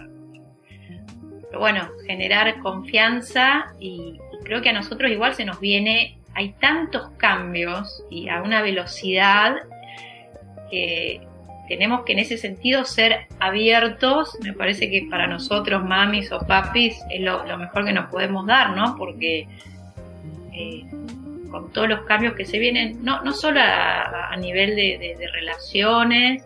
pero 1.48 1.58
bueno, 1.58 1.88
generar 2.06 2.60
confianza 2.60 3.72
y 3.80 4.18
creo 4.44 4.60
que 4.60 4.68
a 4.68 4.74
nosotros 4.74 5.10
igual 5.10 5.34
se 5.34 5.46
nos 5.46 5.58
viene, 5.58 6.18
hay 6.34 6.52
tantos 6.60 7.08
cambios 7.16 8.04
y 8.10 8.28
a 8.28 8.42
una 8.42 8.60
velocidad 8.60 9.56
que 10.70 11.20
tenemos 11.68 12.04
que 12.04 12.12
en 12.12 12.18
ese 12.18 12.36
sentido 12.36 12.84
ser 12.84 13.26
abiertos, 13.38 14.36
me 14.42 14.52
parece 14.52 14.90
que 14.90 15.06
para 15.08 15.26
nosotros, 15.26 15.84
mamis 15.84 16.32
o 16.32 16.40
papis, 16.40 17.00
es 17.10 17.20
lo, 17.20 17.44
mejor 17.58 17.84
que 17.84 17.92
nos 17.92 18.10
podemos 18.10 18.46
dar, 18.46 18.76
¿no? 18.76 18.96
Porque 18.96 19.46
eh, 20.52 20.84
con 21.50 21.72
todos 21.72 21.88
los 21.88 22.00
cambios 22.02 22.34
que 22.34 22.44
se 22.44 22.58
vienen, 22.58 23.04
no, 23.04 23.22
no 23.22 23.32
solo 23.32 23.60
a, 23.62 24.36
nivel 24.36 24.74
de 24.74 25.30
relaciones, 25.32 26.44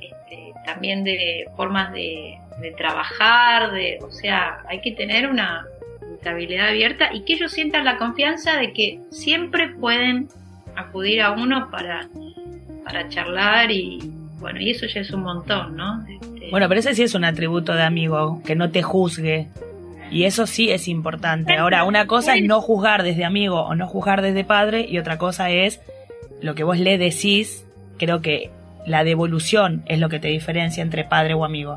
este, 0.00 0.52
también 0.64 1.04
de 1.04 1.48
formas 1.56 1.92
de, 1.92 2.38
de, 2.60 2.72
trabajar, 2.72 3.72
de, 3.72 3.98
o 4.02 4.10
sea, 4.10 4.62
hay 4.68 4.80
que 4.80 4.92
tener 4.92 5.28
una 5.28 5.66
estabilidad 6.14 6.68
abierta 6.68 7.12
y 7.12 7.24
que 7.24 7.34
ellos 7.34 7.52
sientan 7.52 7.84
la 7.84 7.98
confianza 7.98 8.56
de 8.56 8.72
que 8.72 9.00
siempre 9.10 9.68
pueden 9.68 10.28
acudir 10.76 11.20
a 11.22 11.32
uno 11.32 11.70
para, 11.70 12.08
para 12.84 13.08
charlar 13.08 13.70
y, 13.70 13.98
bueno, 14.38 14.60
y 14.60 14.70
eso 14.70 14.86
ya 14.86 15.00
es 15.00 15.10
un 15.10 15.22
montón, 15.22 15.76
¿no? 15.76 16.04
Este... 16.06 16.50
Bueno, 16.50 16.68
pero 16.68 16.80
ese 16.80 16.94
sí 16.94 17.02
es 17.02 17.14
un 17.14 17.24
atributo 17.24 17.74
de 17.74 17.82
amigo, 17.82 18.42
que 18.44 18.54
no 18.54 18.70
te 18.70 18.82
juzgue. 18.82 19.48
Y 20.10 20.24
eso 20.24 20.46
sí 20.46 20.70
es 20.70 20.88
importante. 20.88 21.56
Ahora, 21.56 21.84
una 21.84 22.06
cosa 22.06 22.36
es 22.36 22.44
no 22.44 22.60
juzgar 22.60 23.02
desde 23.02 23.24
amigo 23.24 23.62
o 23.62 23.74
no 23.74 23.86
juzgar 23.86 24.20
desde 24.20 24.44
padre 24.44 24.86
y 24.86 24.98
otra 24.98 25.16
cosa 25.16 25.50
es 25.50 25.80
lo 26.42 26.54
que 26.54 26.64
vos 26.64 26.78
le 26.78 26.98
decís. 26.98 27.64
Creo 27.96 28.20
que 28.20 28.50
la 28.84 29.04
devolución 29.04 29.82
es 29.86 29.98
lo 30.00 30.10
que 30.10 30.18
te 30.18 30.28
diferencia 30.28 30.82
entre 30.82 31.04
padre 31.04 31.32
o 31.32 31.46
amigo. 31.46 31.76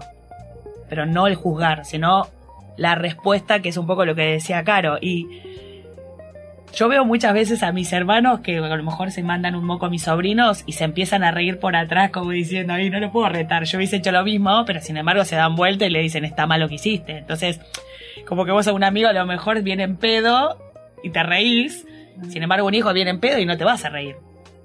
Pero 0.89 1.05
no 1.05 1.27
el 1.27 1.35
juzgar, 1.35 1.85
sino 1.85 2.27
la 2.75 2.95
respuesta 2.95 3.61
que 3.61 3.69
es 3.69 3.77
un 3.77 3.87
poco 3.87 4.03
lo 4.03 4.15
que 4.15 4.23
decía 4.23 4.65
Caro. 4.65 4.97
Y 4.99 5.27
yo 6.75 6.89
veo 6.89 7.05
muchas 7.05 7.33
veces 7.33 7.63
a 7.63 7.71
mis 7.71 7.93
hermanos 7.93 8.41
que 8.41 8.57
a 8.57 8.75
lo 8.75 8.83
mejor 8.83 9.11
se 9.11 9.23
mandan 9.23 9.55
un 9.55 9.63
moco 9.63 9.85
a 9.85 9.89
mis 9.89 10.03
sobrinos 10.03 10.63
y 10.65 10.73
se 10.73 10.83
empiezan 10.83 11.23
a 11.23 11.31
reír 11.31 11.57
por 11.57 11.75
atrás 11.75 12.11
como 12.11 12.31
diciendo, 12.31 12.73
ay, 12.73 12.89
no 12.89 12.99
lo 12.99 13.11
puedo 13.11 13.29
retar, 13.29 13.63
yo 13.63 13.77
hubiese 13.77 13.97
hecho 13.97 14.11
lo 14.11 14.23
mismo, 14.23 14.65
pero 14.65 14.81
sin 14.81 14.97
embargo 14.97 15.23
se 15.23 15.37
dan 15.37 15.55
vuelta 15.55 15.85
y 15.85 15.89
le 15.89 16.01
dicen, 16.01 16.25
está 16.25 16.45
mal 16.47 16.59
lo 16.59 16.67
que 16.67 16.75
hiciste. 16.75 17.17
Entonces, 17.17 17.61
como 18.27 18.45
que 18.45 18.51
vos 18.51 18.67
a 18.67 18.73
un 18.73 18.83
amigo 18.83 19.07
a 19.07 19.13
lo 19.13 19.25
mejor 19.25 19.61
viene 19.61 19.83
en 19.83 19.95
pedo 19.95 20.57
y 21.01 21.11
te 21.11 21.23
reís, 21.23 21.87
sin 22.29 22.43
embargo 22.43 22.67
un 22.67 22.73
hijo 22.73 22.91
viene 22.91 23.11
en 23.11 23.21
pedo 23.21 23.39
y 23.39 23.45
no 23.45 23.57
te 23.57 23.63
vas 23.63 23.85
a 23.85 23.89
reír. 23.89 24.17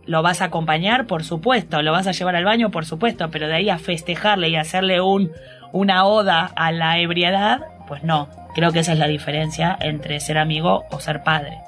Lo 0.04 0.22
vas 0.22 0.42
a 0.42 0.46
acompañar, 0.46 1.06
por 1.06 1.22
supuesto, 1.22 1.80
lo 1.82 1.92
vas 1.92 2.08
a 2.08 2.12
llevar 2.12 2.34
al 2.34 2.44
baño, 2.44 2.72
por 2.72 2.86
supuesto, 2.86 3.30
pero 3.30 3.46
de 3.46 3.54
ahí 3.54 3.70
a 3.70 3.78
festejarle 3.78 4.48
y 4.48 4.56
hacerle 4.56 5.00
un, 5.00 5.30
una 5.72 6.04
oda 6.06 6.50
a 6.56 6.72
la 6.72 6.98
ebriedad, 6.98 7.60
pues 7.86 8.02
no. 8.02 8.28
Creo 8.52 8.72
que 8.72 8.80
esa 8.80 8.94
es 8.94 8.98
la 8.98 9.06
diferencia 9.06 9.78
entre 9.80 10.18
ser 10.18 10.38
amigo 10.38 10.84
o 10.90 10.98
ser 10.98 11.22
padre. 11.22 11.58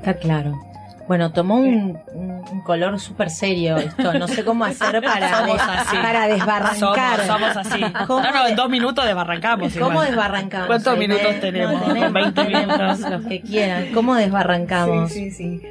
Está 0.00 0.14
claro. 0.14 0.58
Bueno, 1.06 1.30
tomó 1.32 1.56
un, 1.56 1.98
un 2.14 2.60
color 2.62 2.98
súper 3.00 3.30
serio 3.30 3.76
esto. 3.76 4.14
No 4.14 4.28
sé 4.28 4.44
cómo 4.44 4.64
hacer 4.64 5.02
para, 5.04 5.38
somos 5.40 5.60
así. 5.60 5.96
para 5.96 6.28
desbarrancar. 6.28 7.26
Somos, 7.26 7.52
somos 7.52 7.56
así. 7.56 7.80
No, 8.08 8.32
no, 8.32 8.46
en 8.46 8.56
dos 8.56 8.70
minutos 8.70 9.04
desbarrancamos. 9.04 9.72
¿Cómo 9.74 9.90
igual. 9.90 10.06
desbarrancamos? 10.06 10.66
¿Cuántos 10.68 10.96
minutos 10.98 11.40
tenemos? 11.40 11.80
No, 11.86 11.92
tenemos 11.94 12.12
20 12.12 12.44
minutos. 12.44 13.00
Los 13.10 13.26
que 13.26 13.40
quieran. 13.42 13.92
¿Cómo 13.92 14.14
desbarrancamos? 14.14 15.10
Sí, 15.12 15.30
sí, 15.30 15.58
sí. 15.60 15.68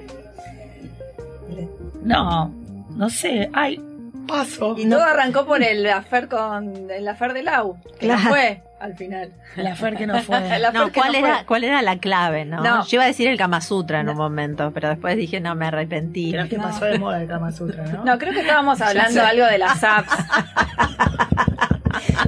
No, 2.04 2.54
no 2.92 3.10
sé. 3.10 3.50
Ay, 3.54 3.82
paso. 4.30 4.76
Y 4.78 4.90
todo 4.90 5.04
arrancó 5.04 5.46
por 5.46 5.62
el 5.64 5.86
afer 5.90 6.28
con 6.28 6.90
el 6.90 7.08
afer 7.08 7.34
de 7.34 7.44
Lau. 7.44 7.78
Que 8.00 8.08
Claro. 8.08 8.24
no 8.24 8.30
fue 8.30 8.64
al 8.80 8.96
final. 8.96 9.32
El 9.58 9.68
afer 9.68 9.98
que 9.98 10.08
no 10.08 10.22
fue. 10.22 10.38
El 10.56 10.64
afer 10.64 10.80
No, 10.80 10.86
que 10.92 11.00
¿cuál, 11.00 11.12
no 11.12 11.18
era, 11.20 11.36
fue. 11.38 11.46
¿cuál 11.46 11.64
era 11.66 11.82
la 11.82 11.98
clave? 11.98 12.46
No? 12.46 12.64
No. 12.64 12.86
Yo 12.86 12.96
iba 12.98 13.04
a 13.04 13.08
decir 13.08 13.28
el 13.28 13.38
Kama 13.38 13.60
Sutra 13.62 14.00
en 14.00 14.10
un 14.10 14.16
momento, 14.16 14.72
pero 14.74 14.88
después 14.90 15.18
dije, 15.18 15.42
no, 15.42 15.54
me 15.56 15.66
arrepentí. 15.66 16.32
Creo 16.32 16.48
que 16.48 16.58
pasó 16.58 16.86
de 16.86 16.98
moda 16.98 17.22
el 17.22 17.28
Kama 17.28 17.52
Sutra, 17.52 17.84
¿no? 17.88 18.06
No, 18.06 18.18
creo 18.18 18.32
que 18.34 18.40
estábamos 18.42 18.80
hablando 18.82 19.22
algo 19.22 19.46
de 19.46 19.58
las 19.58 19.84
apps. 19.84 20.14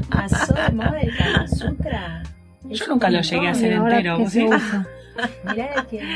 ¿Pasó 0.10 0.54
de 0.54 0.70
moda 0.72 1.00
el 1.02 1.18
Kama 1.18 1.48
Sutra? 1.48 2.24
Yo 2.64 2.88
nunca 2.88 3.10
lo 3.10 3.22
llegué 3.22 3.48
a 3.48 3.52
hacer 3.52 3.72
entero. 3.74 4.18
que 4.18 4.24
¿vos 4.24 4.32
se 4.32 4.42
sí? 4.42 4.48
Mirá 5.44 5.70
de 5.76 5.86
quién. 5.90 6.08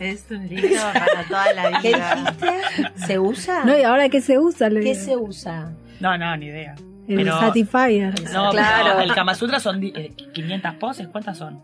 Es 0.00 0.24
un 0.30 0.48
libro 0.48 0.80
para 0.92 1.24
toda 1.28 1.52
la 1.52 1.80
¿Qué 1.80 1.88
vida. 1.88 2.14
dijiste? 2.16 3.06
¿Se 3.06 3.18
usa? 3.18 3.64
No, 3.64 3.76
y 3.78 3.82
ahora 3.82 4.08
qué 4.08 4.20
se 4.20 4.38
usa, 4.38 4.68
¿Qué 4.70 4.80
digo. 4.80 4.94
se 4.94 5.16
usa? 5.16 5.72
No, 6.00 6.16
no, 6.18 6.36
ni 6.36 6.46
idea. 6.46 6.74
El 7.08 7.16
Pero- 7.16 7.40
Satisfyer. 7.40 8.14
No, 8.32 8.50
Claro. 8.50 9.00
el 9.00 9.12
Kama 9.14 9.34
Sutra 9.34 9.60
son 9.60 9.80
di- 9.80 9.92
eh, 9.96 10.12
500 10.32 10.74
poses. 10.74 11.08
¿Cuántas 11.08 11.38
son? 11.38 11.62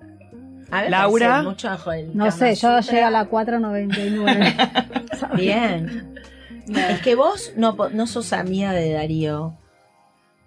A 0.71 0.83
ver, 0.83 0.91
Laura. 0.91 1.43
Mucho 1.43 1.69
el 1.93 2.09
No 2.17 2.25
Kama 2.27 2.31
sé, 2.31 2.55
yo 2.55 2.69
Sutra. 2.69 2.81
llegué 2.81 3.03
a 3.05 3.11
la 3.11 3.25
499. 3.27 4.55
Bien. 5.37 6.15
Es 6.69 7.01
que 7.01 7.15
vos 7.15 7.53
no, 7.57 7.75
no 7.95 8.07
sos 8.07 8.35
amiga 8.35 8.73
de 8.73 8.93
Darío. 8.93 9.57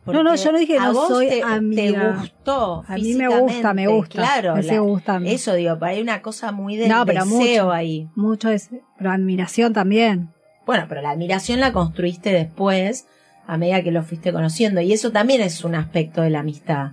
No, 0.06 0.24
no, 0.24 0.36
yo 0.36 0.52
no 0.52 0.58
dije 0.58 0.78
a 0.80 0.86
no 0.88 0.93
vos 0.93 1.08
soy 1.10 1.28
te, 1.30 1.43
amiga. 1.43 1.82
te 2.16 2.18
gustó. 2.22 2.84
A 2.88 2.95
mí 2.95 3.14
me 3.14 3.28
gusta, 3.28 3.74
me 3.74 3.88
gusta. 3.88 4.16
Claro, 4.16 4.56
me 4.56 4.64
la- 4.64 4.80
gustando. 4.80 5.30
eso 5.30 5.54
digo, 5.54 5.78
hay 5.82 6.02
una 6.02 6.22
cosa 6.24 6.52
muy 6.52 6.76
del 6.76 6.89
No, 6.89 7.06
pero 7.06 7.24
deseo 7.24 7.66
mucho. 7.66 7.72
ahí. 7.72 8.08
Mucho 8.16 8.49
es, 8.49 8.70
pero 8.97 9.12
admiración 9.12 9.74
también. 9.74 10.30
Bueno, 10.66 10.86
pero 10.89 11.02
la 11.02 11.12
admiración 11.12 11.60
la 11.60 11.72
construiste 11.72 12.32
después, 12.32 13.06
a 13.45 13.58
medida 13.58 13.84
que 13.84 13.91
lo 13.91 14.02
fuiste 14.04 14.32
conociendo. 14.34 14.82
Y 14.82 14.91
eso 14.93 15.12
también 15.12 15.41
es 15.41 15.64
un 15.64 15.76
aspecto 15.76 16.22
de 16.22 16.30
la 16.32 16.39
amistad. 16.39 16.91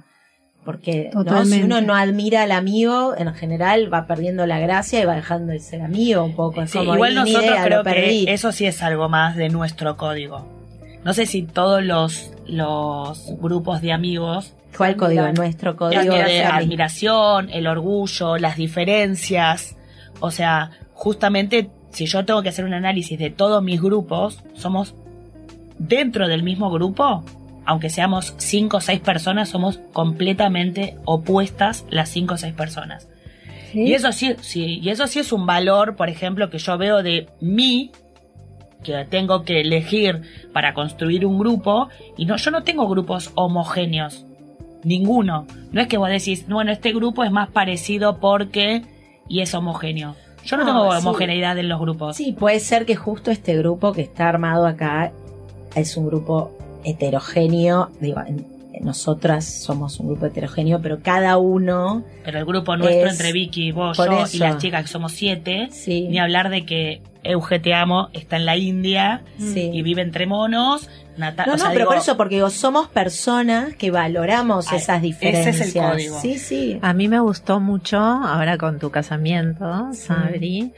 Porque 0.64 1.09
¿no? 1.14 1.44
si 1.46 1.62
uno 1.62 1.80
no 1.80 1.94
admira 1.94 2.42
al 2.42 2.52
amigo, 2.52 3.14
en 3.16 3.32
general 3.34 3.92
va 3.92 4.06
perdiendo 4.06 4.44
la 4.46 4.59
gracia 4.59 5.00
y 5.00 5.06
va 5.06 5.14
dejando 5.14 5.52
de 5.52 5.61
ser 5.61 5.80
amigo 5.80 6.24
un 6.24 6.36
poco. 6.36 6.61
Es 6.61 6.72
Sí, 6.72 6.78
como, 6.78 6.94
igual 6.94 7.12
"Y, 7.12 7.14
ni 7.14 7.20
nosotros 7.20 7.44
idea, 7.44 7.64
creo 7.64 7.78
lo 7.78 7.84
perdí". 7.84 8.26
que 8.26 8.32
eso 8.34 8.52
sí 8.52 8.66
es 8.66 8.82
algo 8.82 9.09
más 9.09 9.34
de 9.36 9.48
nuestro 9.48 9.96
código. 9.96 10.46
No 11.05 11.14
sé 11.14 11.26
si 11.26 11.42
todos 11.42 11.82
los, 11.82 12.32
los 12.46 13.24
grupos 13.40 13.80
de 13.80 13.92
amigos 13.92 14.55
¿Cuál 14.76 14.96
código? 14.96 15.32
Nuestro 15.32 15.76
código 15.76 16.14
de 16.14 16.24
de 16.24 16.44
admiración, 16.44 17.51
el 17.51 17.66
orgullo, 17.66 18.36
las 18.38 18.57
diferencias. 18.57 19.76
O 20.20 20.30
sea, 20.30 20.70
justamente 20.92 21.70
si 21.90 22.07
yo 22.07 22.24
tengo 22.24 22.42
que 22.42 22.51
hacer 22.51 22.64
un 22.64 22.74
análisis 22.74 23.18
de 23.18 23.30
todos 23.30 23.62
mis 23.62 23.80
grupos, 23.80 24.42
somos 24.55 24.94
dentro 25.78 26.28
del 26.28 26.42
mismo 26.42 26.70
grupo, 26.70 27.24
aunque 27.64 27.90
seamos 27.90 28.34
cinco 28.38 28.78
o 28.78 28.80
seis 28.80 29.01
personas, 29.01 29.49
somos 29.49 29.80
completamente 29.92 30.96
opuestas 31.05 31.84
las 31.90 32.09
cinco 32.09 32.35
o 32.35 32.36
seis 32.36 32.55
personas. 32.55 33.09
¿sí? 33.72 33.82
Y 33.82 33.94
eso 33.94 34.12
sí, 34.12 34.36
sí, 34.40 34.81
y 34.82 34.90
eso 34.90 35.06
sí 35.06 35.18
es 35.20 35.32
un 35.32 35.47
valor, 35.47 35.97
por 35.97 36.09
ejemplo, 36.09 36.51
que 36.51 36.59
yo 36.59 36.77
veo 36.78 37.02
de 37.02 37.28
mí, 37.40 37.90
que 38.82 39.05
tengo 39.09 39.42
que 39.44 39.60
elegir 39.60 40.22
para 40.52 40.74
construir 40.74 41.26
un 41.26 41.38
grupo, 41.38 41.88
y 42.16 42.24
no, 42.26 42.36
yo 42.36 42.50
no 42.50 42.62
tengo 42.62 42.88
grupos 42.88 43.30
homogéneos. 43.34 44.24
Ninguno. 44.84 45.46
No 45.72 45.80
es 45.80 45.88
que 45.88 45.98
vos 45.98 46.09
decís, 46.09 46.46
bueno, 46.48 46.70
este 46.70 46.92
grupo 46.92 47.24
es 47.24 47.32
más 47.32 47.50
parecido 47.50 48.18
porque 48.18 48.82
y 49.28 49.40
es 49.40 49.52
homogéneo. 49.55 50.14
Yo 50.44 50.56
no, 50.56 50.64
No, 50.64 50.70
tengo 50.72 50.92
sí. 50.92 50.98
homogeneidad 51.06 51.59
en 51.59 51.68
los 51.68 51.80
grupos. 51.80 52.16
Sí, 52.16 52.32
puede 52.32 52.60
ser 52.60 52.86
que 52.86 52.94
justo 52.96 53.30
este 53.30 53.56
grupo 53.59 53.92
que 53.92 54.02
está 54.02 54.28
armado 54.28 54.66
acá 54.66 55.12
es 55.74 55.96
un 55.96 56.06
grupo 56.06 56.52
heterogéneo. 56.84 57.90
Digo, 58.00 58.20
en- 58.26 58.46
nosotras 58.82 59.44
somos 59.44 59.98
un 60.00 60.09
grupo 60.09 60.26
heterogéneo, 60.26 60.80
pero 60.82 61.00
cada 61.02 61.36
uno, 61.38 62.05
Pero 62.24 62.38
el 62.38 62.44
grupo 62.44 62.76
nuestro 62.76 63.06
Es- 63.06 63.12
entre 63.12 63.32
Vicky, 63.32 63.72
vos, 63.72 63.96
yo 63.96 64.24
eso. 64.24 64.36
y 64.36 64.40
las 64.40 64.59
chicas 64.59 64.82
que 64.82 64.88
somos 64.88 65.12
siete, 65.12 65.68
sí, 65.70 66.06
ni 66.09 66.18
hablar 66.18 66.50
de 66.50 66.64
que 66.66 67.00
Euge 67.24 67.59
Te 67.59 67.74
Amo 67.74 68.09
está 68.12 68.36
en 68.36 68.46
la 68.46 68.56
India 68.56 69.22
sí. 69.38 69.70
y 69.72 69.82
vive 69.82 70.02
entre 70.02 70.26
monos. 70.26 70.88
Nata- 71.16 71.46
No, 71.46 71.55
o 71.55 71.56
no, 71.56 71.59
sea, 71.62 71.68
pero 71.70 71.80
digo, 71.80 71.90
por 71.90 71.98
eso, 71.98 72.16
porque 72.16 72.36
digo, 72.36 72.48
somos 72.48 72.86
personas 72.88 73.74
que 73.74 73.90
valoramos 73.90 74.70
Ay, 74.70 74.78
esas 74.78 75.02
ese 75.02 75.09
es 75.09 75.26
el 75.26 75.42
diferencias. 75.72 75.90
código. 75.90 76.20
Sí, 76.20 76.38
sí. 76.38 76.78
A 76.80 76.92
mí 76.92 77.09
me 77.09 77.18
gustó 77.18 77.59
mucho, 77.59 77.98
ahora 77.98 78.56
con 78.56 78.78
tu 78.78 78.90
casamiento, 78.90 79.88
Sí. 79.92 79.98
Sabri, 80.06 80.72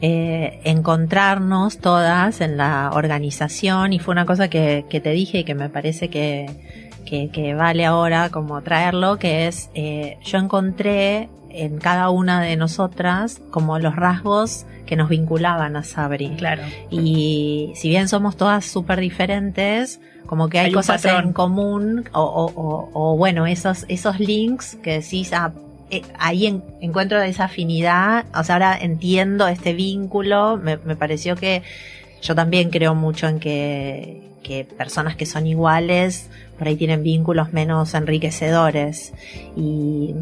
eh, 0.00 0.58
encontrarnos 0.64 1.78
todas 1.78 2.40
en 2.40 2.56
la 2.56 2.90
organización 2.92 3.92
y 3.92 4.00
fue 4.00 4.12
una 4.12 4.26
cosa 4.26 4.48
que, 4.48 4.84
que 4.90 5.00
te 5.00 5.10
dije 5.10 5.38
y 5.38 5.44
que 5.44 5.54
me 5.54 5.68
parece 5.68 6.08
que, 6.10 6.83
que, 7.04 7.28
que 7.30 7.54
vale 7.54 7.84
ahora 7.84 8.30
como 8.30 8.60
traerlo, 8.62 9.18
que 9.18 9.46
es 9.46 9.70
eh, 9.74 10.18
yo 10.24 10.38
encontré 10.38 11.28
en 11.50 11.78
cada 11.78 12.10
una 12.10 12.40
de 12.40 12.56
nosotras 12.56 13.40
como 13.50 13.78
los 13.78 13.94
rasgos 13.94 14.66
que 14.86 14.96
nos 14.96 15.08
vinculaban 15.08 15.76
a 15.76 15.82
Sabri. 15.84 16.30
Claro. 16.36 16.62
Y 16.90 17.72
si 17.76 17.88
bien 17.88 18.08
somos 18.08 18.36
todas 18.36 18.64
súper 18.64 19.00
diferentes, 19.00 20.00
como 20.26 20.48
que 20.48 20.58
hay, 20.58 20.72
cosas 20.72 21.02
patrón. 21.02 21.26
en 21.26 21.32
común, 21.32 22.04
o, 22.12 22.20
o- 22.22 22.52
o- 22.60 22.90
o, 22.92 23.16
bueno, 23.16 23.46
esos, 23.46 23.84
esos 23.88 24.18
links 24.20 24.76
que 24.82 25.00
decís, 25.00 25.32
ah, 25.32 25.52
eh, 25.90 26.02
ahí 26.18 26.46
en- 26.46 26.62
encuentro 26.80 27.20
esa 27.22 27.44
afinidad, 27.44 28.24
o 28.34 28.42
sea, 28.42 28.56
ahora 28.56 28.78
entiendo 28.80 29.46
este 29.46 29.74
vínculo, 29.74 30.56
me, 30.56 30.78
me 30.78 30.96
pareció 30.96 31.36
que 31.36 31.62
yo 32.22 32.34
también 32.34 32.70
creo 32.70 32.94
mucho 32.94 33.28
en 33.28 33.38
que, 33.38 34.20
que 34.44 34.64
personas 34.64 35.16
que 35.16 35.26
son 35.26 35.46
iguales 35.48 36.28
por 36.58 36.68
ahí 36.68 36.76
tienen 36.76 37.02
vínculos 37.02 37.52
menos 37.52 37.94
enriquecedores 37.94 39.12
y, 39.56 40.14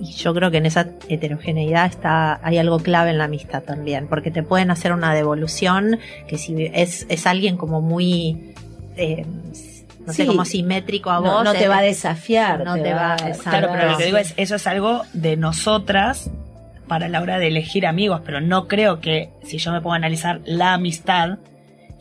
y 0.00 0.12
yo 0.14 0.32
creo 0.32 0.50
que 0.50 0.56
en 0.58 0.66
esa 0.66 0.88
heterogeneidad 1.08 1.86
está 1.86 2.40
hay 2.42 2.56
algo 2.58 2.78
clave 2.78 3.10
en 3.10 3.18
la 3.18 3.24
amistad 3.24 3.62
también 3.62 4.06
porque 4.08 4.30
te 4.30 4.42
pueden 4.42 4.70
hacer 4.70 4.92
una 4.92 5.12
devolución 5.14 5.98
que 6.28 6.38
si 6.38 6.70
es, 6.72 7.04
es 7.10 7.26
alguien 7.26 7.56
como 7.58 7.80
muy 7.82 8.54
eh, 8.96 9.26
no 10.06 10.12
sé 10.12 10.26
como 10.26 10.44
simétrico 10.44 11.10
a 11.10 11.20
No, 11.20 11.22
vos 11.22 11.44
no 11.44 11.52
te 11.52 11.64
eh, 11.64 11.68
va 11.68 11.78
a 11.78 11.82
desafiar. 11.82 12.64
no 12.64 12.74
te 12.74 12.92
va- 12.92 13.14
exacto. 13.14 13.42
Claro, 13.50 13.68
pero 13.72 13.90
lo 13.92 13.98
que 13.98 14.06
digo 14.06 14.16
es, 14.18 14.34
eso 14.36 14.56
es 14.56 14.66
algo 14.66 15.02
de 15.12 15.36
nosotras 15.36 16.28
para 16.88 17.08
la 17.08 17.20
hora 17.22 17.38
de 17.38 17.46
elegir 17.46 17.86
amigos, 17.86 18.20
pero 18.24 18.40
no 18.40 18.66
creo 18.66 19.00
que 19.00 19.30
si 19.44 19.58
yo 19.58 19.70
me 19.72 19.80
pongo 19.80 19.92
a 19.92 19.96
analizar 19.96 20.40
la 20.44 20.74
amistad 20.74 21.38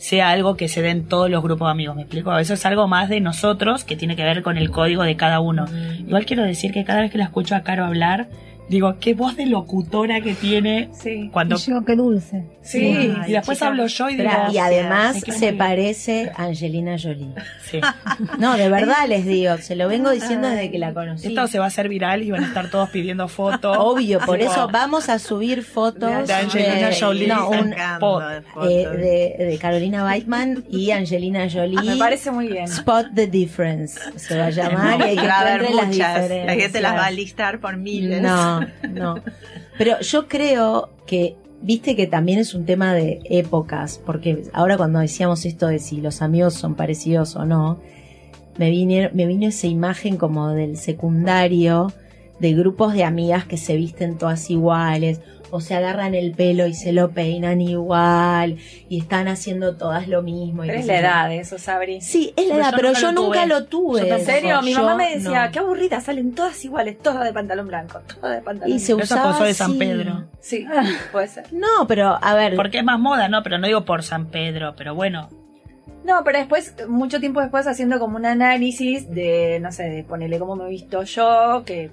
sea 0.02 0.32
algo 0.32 0.57
que 0.57 0.68
se 0.68 0.82
dé 0.82 0.90
en 0.90 1.06
todos 1.06 1.30
los 1.30 1.44
grupos 1.44 1.68
de 1.68 1.72
amigos, 1.73 1.95
¿me 1.95 2.02
explico? 2.02 2.36
Eso 2.36 2.56
es 2.56 2.65
algo 2.65 2.88
más 2.88 3.07
de 3.07 3.22
nosotros 3.22 3.84
que 3.84 3.95
tiene 3.95 4.15
que 4.15 4.23
ver 4.23 4.41
con 4.41 4.57
el 4.57 4.72
código 4.72 5.03
de 5.03 5.15
cada 5.15 5.40
uno. 5.40 5.68
Mm. 5.68 6.07
Igual 6.07 6.26
quiero 6.26 6.41
decir 6.41 6.72
que 6.72 6.84
cada 6.84 7.02
vez 7.02 7.11
que 7.11 7.19
la 7.19 7.26
escucho 7.26 7.56
a 7.56 7.61
Caro 7.61 7.86
hablar, 7.86 8.28
digo, 8.72 8.95
qué 8.99 9.14
voz 9.14 9.35
de 9.35 9.45
locutora 9.45 10.22
que 10.22 10.34
tiene 10.34 10.89
Sí. 10.93 11.30
cuando... 11.31 11.57
Y 11.57 11.60
yo, 11.60 11.84
qué 11.85 11.95
dulce. 11.95 12.45
Sí. 12.61 13.11
y 13.27 13.31
después 13.34 13.57
chica. 13.57 13.68
hablo 13.68 13.85
yo 13.88 14.10
y 14.10 14.15
digo... 14.15 14.30
Y 14.52 14.57
además 14.60 15.18
se 15.19 15.52
parece 15.53 16.31
a 16.35 16.43
Angelina 16.45 16.95
Jolie. 16.98 17.34
Sí. 17.69 17.81
No, 18.39 18.56
de 18.56 18.69
verdad 18.69 19.07
les 19.07 19.26
digo, 19.26 19.57
se 19.57 19.76
lo 19.76 19.88
vengo 19.88 20.10
diciendo 20.11 20.48
desde 20.48 20.72
que 20.72 20.80
la 20.80 20.93
conocí. 20.93 21.27
Esto 21.27 21.48
se 21.48 21.60
va 21.60 21.65
a 21.65 21.68
hacer 21.68 21.89
viral 21.89 22.23
y 22.23 22.31
van 22.31 22.43
a 22.43 22.48
estar 22.48 22.69
todos 22.69 22.89
pidiendo 22.89 23.27
fotos. 23.27 23.76
Obvio, 23.80 24.19
por 24.19 24.39
eso 24.41 24.68
vamos 24.72 25.10
a 25.10 25.19
subir 25.19 25.64
fotos 25.64 26.27
De 26.27 26.34
Angelina 26.34 26.89
de- 26.89 26.95
Jolie 26.99 27.27
no, 27.27 27.49
un, 27.49 27.69
sacando 27.72 27.99
pod, 27.99 28.23
de 28.30 28.41
fotos. 28.41 28.69
eh, 28.72 28.88
de, 29.38 29.45
de 29.45 29.57
Carolina 29.57 30.06
Weidman 30.06 30.64
y 30.69 30.91
Angelina 30.91 31.48
Jolie. 31.52 31.81
Me 31.84 31.98
parece 31.98 32.31
muy 32.31 32.48
bien. 32.48 32.65
Spot 32.65 33.07
the 33.14 33.27
difference 33.27 33.99
se 34.15 34.38
va 34.38 34.45
a 34.45 34.49
llamar 34.49 34.99
y 34.99 35.03
hay 35.03 35.15
que 35.18 35.27
va 35.27 35.34
a 35.39 35.41
haber 35.41 35.69
muchas 35.69 36.30
la 36.30 36.53
gente 36.56 36.80
las 36.81 36.95
va 36.95 37.06
a 37.07 37.11
listar 37.11 37.60
por 37.60 37.76
miles 37.77 38.22
No, 38.22 38.61
no. 38.90 39.16
Pero 39.78 40.00
yo 40.02 40.28
creo 40.28 40.90
que, 41.06 41.36
viste 41.62 41.96
que 41.96 42.08
también 42.08 42.40
es 42.40 42.54
un 42.54 42.66
tema 42.66 42.94
de 42.94 43.20
épocas, 43.26 44.00
porque 44.06 44.44
ahora 44.54 44.78
cuando 44.78 45.00
decíamos 45.00 45.46
esto 45.46 45.68
de 45.68 45.80
si 45.80 46.02
los 46.02 46.22
amigos 46.22 46.54
son 46.54 46.76
parecidos 46.76 47.36
o 47.36 47.46
no, 47.46 47.80
me, 48.58 48.70
vine, 48.70 49.10
me 49.14 49.26
vino 49.26 49.48
esa 49.48 49.68
imagen 49.68 50.18
como 50.18 50.50
del 50.50 50.78
secundario, 50.78 51.92
de 52.40 52.54
grupos 52.54 52.94
de 52.94 53.04
amigas 53.04 53.46
que 53.46 53.58
se 53.58 53.76
visten 53.76 54.18
todas 54.18 54.50
iguales, 54.50 55.22
o 55.52 55.60
se 55.60 55.76
agarran 55.76 56.15
el 56.15 56.32
pelo 56.32 56.65
y 56.65 56.73
se 56.73 56.91
lo 56.94 57.11
peinan 57.11 57.61
igual, 57.61 58.57
y 58.90 58.99
están 58.99 59.28
haciendo 59.28 59.76
todas 59.76 60.07
lo 60.07 60.22
mismo. 60.23 60.64
y 60.64 60.68
Pero 60.68 60.80
es 60.80 60.86
la 60.88 60.99
edad 60.99 61.30
de 61.30 61.40
eso, 61.40 61.57
Sabri. 61.60 62.02
Sí, 62.02 62.34
es 62.36 62.48
la 62.48 62.56
Pero 62.56 62.61
edad, 62.61 62.72
yo 62.72 62.76
pero 62.78 62.90
nunca 62.90 62.99
yo 63.02 63.11
lo 63.11 63.22
nunca 63.22 63.40
tuve. 63.44 63.48
lo 63.48 63.65
tuve. 63.65 64.07
Yo 64.10 64.15
En 64.15 64.26
serio, 64.26 64.61
mi 64.61 64.73
mamá 64.73 64.95
me 64.95 65.15
decía, 65.15 65.45
no. 65.45 65.52
qué 65.52 65.60
aburrida, 65.60 65.99
salen 66.02 66.34
todas 66.34 66.64
iguales, 66.65 66.98
todas 66.99 67.23
de 67.23 67.34
pantalón 67.34 67.68
blanco, 67.68 67.99
todas 68.19 68.36
de 68.38 68.41
pantalón 68.41 68.76
Y 68.76 68.80
se 68.80 68.94
blanco. 68.94 69.03
Eso 69.06 69.15
usaba 69.15 69.32
pasó 69.34 69.44
de 69.44 69.53
San. 69.53 69.78
Pedro. 69.78 70.23
Sí, 70.40 70.65
puede 71.11 71.28
ser. 71.28 71.45
No, 71.53 71.86
pero 71.88 72.18
a 72.22 72.34
ver, 72.34 72.56
Porque 72.56 72.80
es 72.80 72.84
más 72.84 72.99
moda, 72.99 73.28
¿no? 73.28 73.44
Pero 73.44 73.57
no 73.57 73.68
digo 73.68 73.86
por 73.86 74.03
San 74.03 74.28
Pedro, 74.28 74.73
pero 74.78 74.95
bueno. 74.95 75.30
No, 76.03 76.23
pero 76.23 76.40
después, 76.40 76.73
mucho 76.88 77.19
tiempo 77.19 77.41
después, 77.41 77.68
haciendo 77.68 77.99
como 77.99 78.18
un 78.18 78.26
análisis 78.26 79.10
de, 79.11 79.60
no 79.61 79.72
sé, 79.72 79.84
de 79.84 80.03
ponerle 80.03 80.40
cómo 80.40 80.56
me 80.56 80.65
he 80.65 80.69
visto 80.69 81.03
yo, 81.03 81.61
que, 81.64 81.91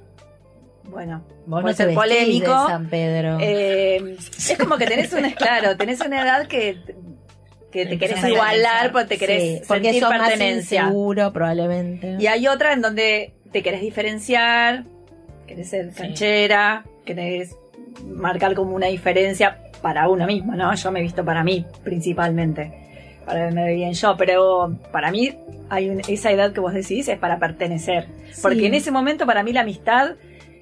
bueno, 0.89 1.25
vos 1.47 1.63
puede 1.63 1.73
no 1.73 1.77
ser 1.77 1.95
polémico. 1.95 2.47
de 2.51 2.69
San 2.69 2.89
Pedro. 2.89 3.39
Eh, 3.41 4.17
es 4.19 4.57
como 4.59 4.77
que 4.77 4.87
tenés 4.87 5.13
una, 5.13 5.35
claro, 5.35 5.77
tenés 5.77 6.01
una 6.01 6.23
edad 6.23 6.47
que, 6.47 6.79
que 7.71 7.87
te 7.87 7.99
querés 7.99 8.25
igualar 8.25 8.93
porque 8.93 9.09
te 9.09 9.19
querés 9.19 9.43
Sí, 9.43 9.61
porque 9.69 9.85
sentir 9.85 10.03
más 10.03 10.29
pertenencia. 10.31 10.83
inseguro 10.83 11.33
probablemente. 11.33 12.17
Y 12.19 12.27
hay 12.27 12.47
otra 12.49 12.73
en 12.73 12.81
donde 12.83 13.35
te 13.53 13.63
querés 13.63 13.81
diferenciar, 13.81 14.85
querés 15.47 15.71
ser 15.71 15.91
Sí. 15.93 15.97
canchera, 16.03 16.85
querés 17.05 17.55
marcar 18.07 18.55
como 18.55 18.75
una 18.75 18.87
diferencia 18.87 19.59
para 19.83 20.09
uno 20.09 20.27
mismo, 20.27 20.55
¿no? 20.55 20.75
Yo 20.75 20.91
me 20.91 21.01
he 21.01 21.03
visto 21.03 21.25
para 21.25 21.45
mí, 21.45 21.65
principalmente, 21.85 22.73
para 23.25 23.45
verme 23.45 23.75
bien 23.75 23.93
yo, 23.93 24.17
pero 24.17 24.77
para 24.93 25.11
mí 25.11 25.35
hay 25.69 25.91
un- 25.91 26.01
esa 26.09 26.31
edad 26.33 26.53
que 26.53 26.61
vos 26.61 26.73
decís 26.73 27.09
es 27.09 27.19
para 27.19 27.39
pertenecer, 27.39 28.07
porque 28.43 28.67
en 28.67 28.75
ese 28.75 28.91
momento 28.91 29.27
para 29.27 29.43
mí 29.43 29.53
la 29.53 29.61
amistad 29.61 30.13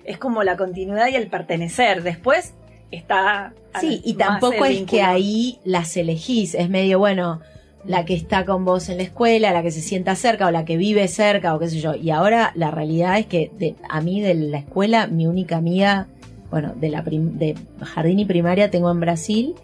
es 0.07 0.19
como 0.19 0.43
la 0.43 0.57
continuidad 0.57 1.09
y 1.09 1.17
el 1.17 1.27
pertenecer, 1.29 2.03
después 2.03 2.55
está... 2.91 3.53
Sí, 3.81 4.01
y 4.05 4.15
tampoco 4.15 4.65
es 4.65 4.83
que 4.83 5.03
ahí 5.03 5.59
las 5.65 5.97
elegís, 5.97 6.55
es 6.55 6.71
medio 6.71 6.99
bueno 6.99 7.41
la 7.85 8.05
que 8.05 8.15
está 8.15 8.45
con 8.45 8.65
vos 8.65 8.89
en 8.89 8.97
la 8.97 9.03
escuela, 9.05 9.53
la 9.53 9.63
que 9.63 9.71
se 9.71 9.81
sienta 9.83 10.17
cerca 10.17 10.47
o 10.47 10.51
la 10.51 10.65
que 10.65 10.77
vive 10.77 11.07
cerca 11.09 11.55
o 11.55 11.59
qué 11.59 11.69
sé 11.69 11.81
yo. 11.81 11.95
Y 11.95 12.11
ahora 12.11 12.51
la 12.57 12.71
realidad 12.71 13.19
es 13.19 13.27
que 13.27 13.51
de, 13.59 13.75
a 13.89 14.01
mí 14.01 14.21
de 14.21 14.35
la 14.35 14.59
escuela 14.59 15.07
mi 15.07 15.27
única 15.27 15.57
amiga, 15.59 16.07
bueno, 16.51 16.73
de 16.75 16.89
la 16.89 17.05
prim- 17.05 17.39
de 17.39 17.55
jardín 17.83 18.19
y 18.19 18.25
primaria 18.25 18.71
tengo 18.71 18.91
en 18.91 18.99
Brasil 18.99 19.55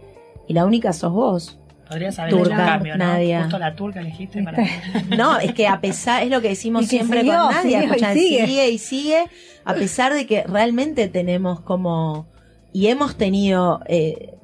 y 0.47 0.53
la 0.53 0.65
única 0.67 0.93
sos 0.93 1.13
vos. 1.13 1.59
Podrías 1.89 2.19
haber 2.21 2.33
Turca, 2.33 2.45
hecho 2.55 2.61
un 2.63 2.67
cambio, 2.69 2.97
¿no? 2.97 3.05
Nadia. 3.07 3.41
Justo 3.43 3.59
la 3.59 3.75
turca 3.75 4.01
elegiste 4.01 4.43
para... 4.43 4.65
No, 5.17 5.39
es 5.41 5.53
que 5.53 5.67
a 5.67 5.81
pesar, 5.81 6.23
es 6.23 6.31
lo 6.31 6.41
que 6.41 6.51
decimos 6.51 6.83
Y 6.85 6.87
que 6.87 6.91
siempre 6.97 7.21
siguió, 7.21 7.39
con 7.39 7.55
Nadia, 7.55 7.81
siguió 7.81 7.97
y 7.97 7.99
sigue. 8.15 8.47
sigue 8.47 8.69
y 8.71 8.79
sigue, 8.79 9.25
a 9.65 9.75
pesar 9.75 10.13
de 10.15 10.27
que 10.27 10.45
realmente 10.45 11.09
tenemos 11.09 11.61
como, 11.61 12.27
y 12.73 12.89
hemos 12.89 13.17
tenido, 13.17 13.81
eh, 13.87 14.35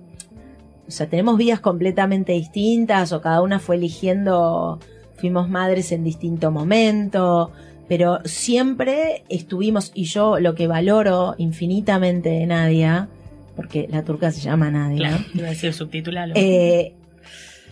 o 0.87 0.91
sea, 0.91 1.09
tenemos 1.09 1.37
vidas 1.37 1.61
completamente 1.61 2.33
distintas, 2.33 3.13
o 3.13 3.21
cada 3.21 3.43
una 3.43 3.59
fue 3.59 3.77
eligiendo, 3.77 4.79
fuimos 5.17 5.49
madres 5.49 5.93
en 5.93 6.05
distinto 6.05 6.51
momento, 6.51 7.51
pero 7.89 8.21
siempre 8.25 9.25
estuvimos, 9.29 9.93
y 9.95 10.05
yo 10.05 10.39
lo 10.39 10.55
que 10.55 10.67
valoro 10.67 11.35
infinitamente 11.39 12.29
de 12.29 12.47
Nadia, 12.47 13.09
porque 13.57 13.89
la 13.91 14.05
turca 14.05 14.31
se 14.31 14.41
llama 14.41 14.71
Nadia, 14.71 15.09
Claro, 15.09 15.25
iba 15.35 15.47
a 15.47 15.51
decir 15.51 15.73
subtitulalo. 15.73 16.35
eh, 16.37 16.95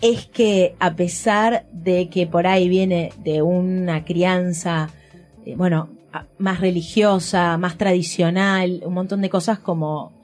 es 0.01 0.27
que 0.27 0.75
a 0.79 0.95
pesar 0.95 1.65
de 1.71 2.09
que 2.09 2.27
por 2.27 2.45
ahí 2.45 2.69
viene 2.69 3.11
de 3.23 3.41
una 3.41 4.05
crianza, 4.05 4.89
eh, 5.45 5.55
bueno, 5.55 5.89
más 6.37 6.59
religiosa, 6.59 7.57
más 7.57 7.77
tradicional, 7.77 8.81
un 8.85 8.93
montón 8.93 9.21
de 9.21 9.29
cosas 9.29 9.59
como 9.59 10.17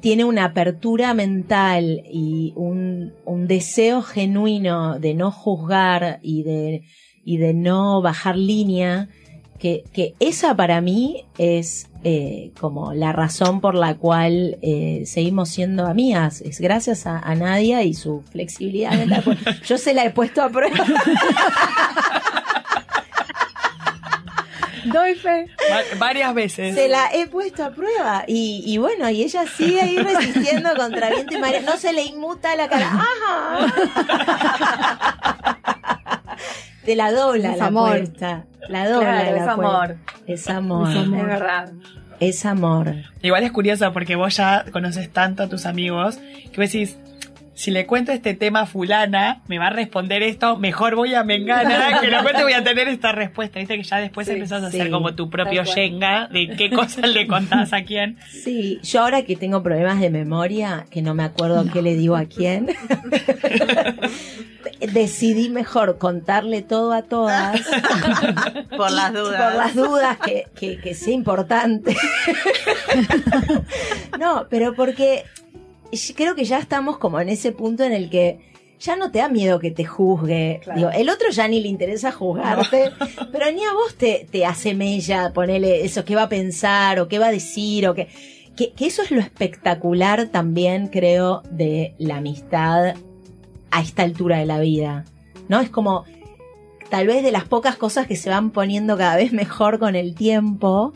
tiene 0.00 0.24
una 0.24 0.44
apertura 0.44 1.14
mental 1.14 2.02
y 2.10 2.52
un, 2.56 3.12
un 3.24 3.46
deseo 3.46 4.02
genuino 4.02 4.98
de 4.98 5.14
no 5.14 5.30
juzgar 5.30 6.20
y 6.22 6.42
de, 6.42 6.82
y 7.24 7.36
de 7.38 7.54
no 7.54 8.00
bajar 8.00 8.36
línea, 8.36 9.08
que, 9.58 9.84
que 9.92 10.14
esa 10.20 10.56
para 10.56 10.80
mí 10.80 11.26
es 11.36 11.90
eh, 12.02 12.52
como 12.58 12.94
la 12.94 13.12
razón 13.12 13.60
por 13.60 13.74
la 13.74 13.98
cual 13.98 14.56
eh, 14.62 15.02
seguimos 15.04 15.50
siendo 15.50 15.86
amigas. 15.86 16.40
Es 16.40 16.60
gracias 16.60 17.06
a, 17.06 17.18
a 17.18 17.34
Nadia 17.34 17.82
y 17.82 17.92
su 17.92 18.22
flexibilidad 18.22 18.92
Yo 19.66 19.76
se 19.76 19.92
la 19.92 20.04
he 20.06 20.10
puesto 20.10 20.42
a 20.42 20.48
prueba. 20.48 20.76
Doy 24.84 25.14
fe. 25.14 25.46
Va- 25.70 25.98
varias 25.98 26.34
veces. 26.34 26.74
Se 26.74 26.88
la 26.88 27.08
he 27.12 27.26
puesto 27.26 27.64
a 27.64 27.70
prueba. 27.70 28.24
Y, 28.26 28.62
y 28.66 28.78
bueno, 28.78 29.08
y 29.10 29.22
ella 29.22 29.44
sigue 29.46 29.80
ahí 29.80 29.96
resistiendo 29.98 30.74
contra 30.76 31.10
viento 31.10 31.34
y 31.36 31.38
marea. 31.38 31.60
No 31.62 31.76
se 31.76 31.92
le 31.92 32.02
inmuta 32.02 32.54
la 32.56 32.68
cara. 32.68 32.90
¡Ajá! 32.92 33.66
Te 36.84 36.96
la 36.96 37.12
dobla 37.12 37.52
Es 37.52 37.58
la 37.58 37.66
amor. 37.66 37.96
apuesta. 37.96 38.44
La 38.68 38.88
dobla 38.88 39.10
Claro, 39.22 39.30
la 39.36 39.42
es 39.42 39.48
amor, 39.48 39.96
Es 40.26 40.48
amor. 40.48 40.88
Es 40.90 40.96
amor. 40.96 41.20
es 41.20 41.26
verdad. 41.26 41.72
Es 42.20 42.44
amor. 42.46 42.94
Igual 43.22 43.42
es 43.44 43.52
curioso 43.52 43.92
porque 43.92 44.16
vos 44.16 44.36
ya 44.36 44.64
conoces 44.72 45.10
tanto 45.12 45.42
a 45.42 45.48
tus 45.48 45.66
amigos 45.66 46.18
que 46.52 46.60
vos 46.60 46.70
decís, 46.72 46.96
si 47.60 47.70
le 47.70 47.84
cuento 47.84 48.10
este 48.10 48.32
tema 48.32 48.62
a 48.62 48.66
fulana, 48.66 49.42
me 49.46 49.58
va 49.58 49.66
a 49.66 49.70
responder 49.70 50.22
esto, 50.22 50.56
mejor 50.56 50.94
voy 50.94 51.12
a 51.12 51.24
Mengana, 51.24 52.00
que 52.00 52.06
le 52.06 52.22
cuente 52.22 52.42
voy 52.42 52.54
a 52.54 52.64
tener 52.64 52.88
esta 52.88 53.12
respuesta. 53.12 53.58
Viste 53.58 53.76
que 53.76 53.82
ya 53.82 53.98
después 53.98 54.26
Sí, 54.26 54.32
empezás 54.32 54.64
a 54.64 54.70
sí, 54.70 54.80
hacer 54.80 54.90
como 54.90 55.14
tu 55.14 55.28
propio. 55.28 55.62
Shenga 55.64 56.26
de 56.28 56.56
qué 56.56 56.70
cosas 56.70 57.10
le 57.10 57.26
contás 57.26 57.74
a 57.74 57.84
quién. 57.84 58.16
Sí, 58.30 58.80
yo 58.82 59.02
ahora 59.02 59.26
que 59.26 59.36
tengo 59.36 59.62
problemas 59.62 60.00
de 60.00 60.08
memoria, 60.08 60.86
que 60.90 61.02
no 61.02 61.12
me 61.12 61.22
acuerdo 61.22 61.62
qué 61.70 61.82
le 61.82 61.96
digo 61.96 62.16
a 62.16 62.24
quién, 62.24 62.68
decidí 64.94 65.50
mejor 65.50 65.98
contarle 65.98 66.62
todo 66.62 66.94
a 66.94 67.02
todas. 67.02 67.60
Por 68.74 68.90
las 68.90 69.12
dudas. 69.12 69.42
Por 69.42 69.54
las 69.54 69.74
dudas 69.74 70.16
que, 70.16 70.46
que, 70.58 70.78
que 70.78 70.94
sea 70.94 71.12
importante. 71.12 71.94
no, 74.18 74.46
pero 74.48 74.74
porque 74.74 75.24
creo 76.14 76.34
que 76.34 76.44
ya 76.44 76.58
estamos 76.58 76.98
como 76.98 77.20
en 77.20 77.28
ese 77.28 77.52
punto 77.52 77.84
en 77.84 77.92
el 77.92 78.10
que 78.10 78.40
ya 78.78 78.96
no 78.96 79.10
te 79.10 79.18
da 79.18 79.28
miedo 79.28 79.58
que 79.58 79.70
te 79.70 79.84
juzgue. 79.84 80.60
Claro. 80.62 80.78
Digo, 80.78 80.90
el 80.90 81.10
otro 81.10 81.28
ya 81.30 81.46
ni 81.46 81.60
le 81.60 81.68
interesa 81.68 82.12
juzgarte, 82.12 82.92
pero 83.32 83.52
ni 83.52 83.64
a 83.64 83.72
vos 83.72 83.94
te, 83.96 84.26
te 84.30 84.46
hace 84.46 84.74
mella 84.74 85.32
ponerle 85.32 85.84
eso, 85.84 86.04
qué 86.04 86.16
va 86.16 86.22
a 86.24 86.28
pensar 86.28 86.98
o 87.00 87.08
qué 87.08 87.18
va 87.18 87.26
a 87.26 87.32
decir 87.32 87.86
o 87.86 87.94
qué. 87.94 88.08
Que, 88.56 88.72
que 88.72 88.86
eso 88.86 89.02
es 89.02 89.10
lo 89.10 89.20
espectacular 89.20 90.26
también, 90.26 90.88
creo, 90.88 91.42
de 91.50 91.94
la 91.98 92.16
amistad 92.16 92.94
a 93.70 93.80
esta 93.80 94.02
altura 94.02 94.38
de 94.38 94.46
la 94.46 94.58
vida. 94.58 95.04
¿No? 95.48 95.60
Es 95.60 95.70
como 95.70 96.04
tal 96.90 97.06
vez 97.06 97.22
de 97.22 97.32
las 97.32 97.44
pocas 97.44 97.76
cosas 97.76 98.06
que 98.06 98.16
se 98.16 98.28
van 98.28 98.50
poniendo 98.50 98.98
cada 98.98 99.16
vez 99.16 99.32
mejor 99.32 99.78
con 99.78 99.94
el 99.94 100.14
tiempo, 100.14 100.92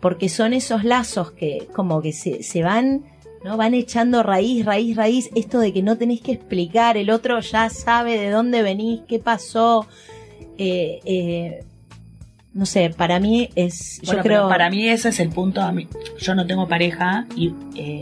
porque 0.00 0.28
son 0.28 0.52
esos 0.52 0.84
lazos 0.84 1.30
que 1.30 1.68
como 1.72 2.02
que 2.02 2.12
se, 2.12 2.42
se 2.42 2.62
van, 2.62 3.04
¿no? 3.44 3.56
Van 3.56 3.74
echando 3.74 4.22
raíz, 4.22 4.64
raíz, 4.64 4.96
raíz, 4.96 5.30
esto 5.34 5.58
de 5.58 5.72
que 5.72 5.82
no 5.82 5.96
tenés 5.96 6.20
que 6.20 6.32
explicar, 6.32 6.96
el 6.96 7.10
otro 7.10 7.40
ya 7.40 7.68
sabe 7.70 8.18
de 8.18 8.30
dónde 8.30 8.62
venís, 8.62 9.00
qué 9.08 9.18
pasó. 9.18 9.86
Eh, 10.58 11.00
eh, 11.04 11.64
no 12.54 12.64
sé, 12.64 12.90
para 12.90 13.20
mí 13.20 13.50
es, 13.54 14.00
Bueno, 14.04 14.20
yo 14.20 14.22
creo... 14.22 14.48
para 14.48 14.70
mí 14.70 14.88
ese 14.88 15.10
es 15.10 15.20
el 15.20 15.28
punto. 15.28 15.60
A 15.60 15.72
mí, 15.72 15.86
yo 16.18 16.34
no 16.34 16.46
tengo 16.46 16.66
pareja 16.66 17.26
y 17.36 17.52
eh, 17.74 18.00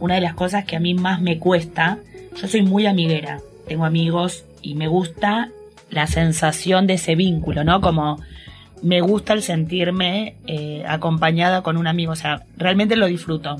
una 0.00 0.16
de 0.16 0.20
las 0.20 0.34
cosas 0.34 0.64
que 0.64 0.74
a 0.74 0.80
mí 0.80 0.94
más 0.94 1.20
me 1.20 1.38
cuesta, 1.38 1.98
yo 2.36 2.48
soy 2.48 2.62
muy 2.62 2.86
amiguera, 2.86 3.40
tengo 3.68 3.84
amigos 3.84 4.44
y 4.60 4.74
me 4.74 4.88
gusta 4.88 5.50
la 5.90 6.08
sensación 6.08 6.88
de 6.88 6.94
ese 6.94 7.14
vínculo, 7.14 7.62
¿no? 7.62 7.80
Como 7.80 8.18
me 8.82 9.00
gusta 9.00 9.34
el 9.34 9.42
sentirme 9.42 10.34
eh, 10.46 10.82
acompañada 10.88 11.62
con 11.62 11.76
un 11.76 11.86
amigo, 11.86 12.12
o 12.12 12.16
sea, 12.16 12.42
realmente 12.56 12.96
lo 12.96 13.06
disfruto. 13.06 13.56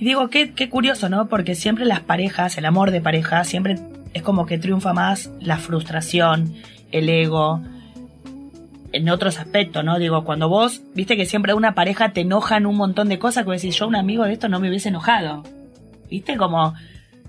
Y 0.00 0.06
digo, 0.06 0.30
qué, 0.30 0.54
qué 0.54 0.70
curioso, 0.70 1.10
¿no? 1.10 1.28
Porque 1.28 1.54
siempre 1.54 1.84
las 1.84 2.00
parejas, 2.00 2.56
el 2.56 2.64
amor 2.64 2.90
de 2.90 3.02
pareja, 3.02 3.44
siempre 3.44 3.78
es 4.14 4.22
como 4.22 4.46
que 4.46 4.56
triunfa 4.56 4.94
más 4.94 5.30
la 5.40 5.58
frustración, 5.58 6.54
el 6.90 7.10
ego, 7.10 7.60
en 8.92 9.10
otros 9.10 9.38
aspectos, 9.38 9.84
¿no? 9.84 9.98
Digo, 9.98 10.24
cuando 10.24 10.48
vos, 10.48 10.80
viste 10.94 11.18
que 11.18 11.26
siempre 11.26 11.52
una 11.52 11.74
pareja 11.74 12.14
te 12.14 12.22
enojan 12.22 12.64
un 12.64 12.76
montón 12.76 13.10
de 13.10 13.18
cosas, 13.18 13.44
vos 13.44 13.60
decís, 13.60 13.76
yo 13.76 13.86
un 13.86 13.94
amigo 13.94 14.24
de 14.24 14.32
esto 14.32 14.48
no 14.48 14.58
me 14.58 14.70
hubiese 14.70 14.88
enojado. 14.88 15.44
¿Viste? 16.08 16.38
Como, 16.38 16.72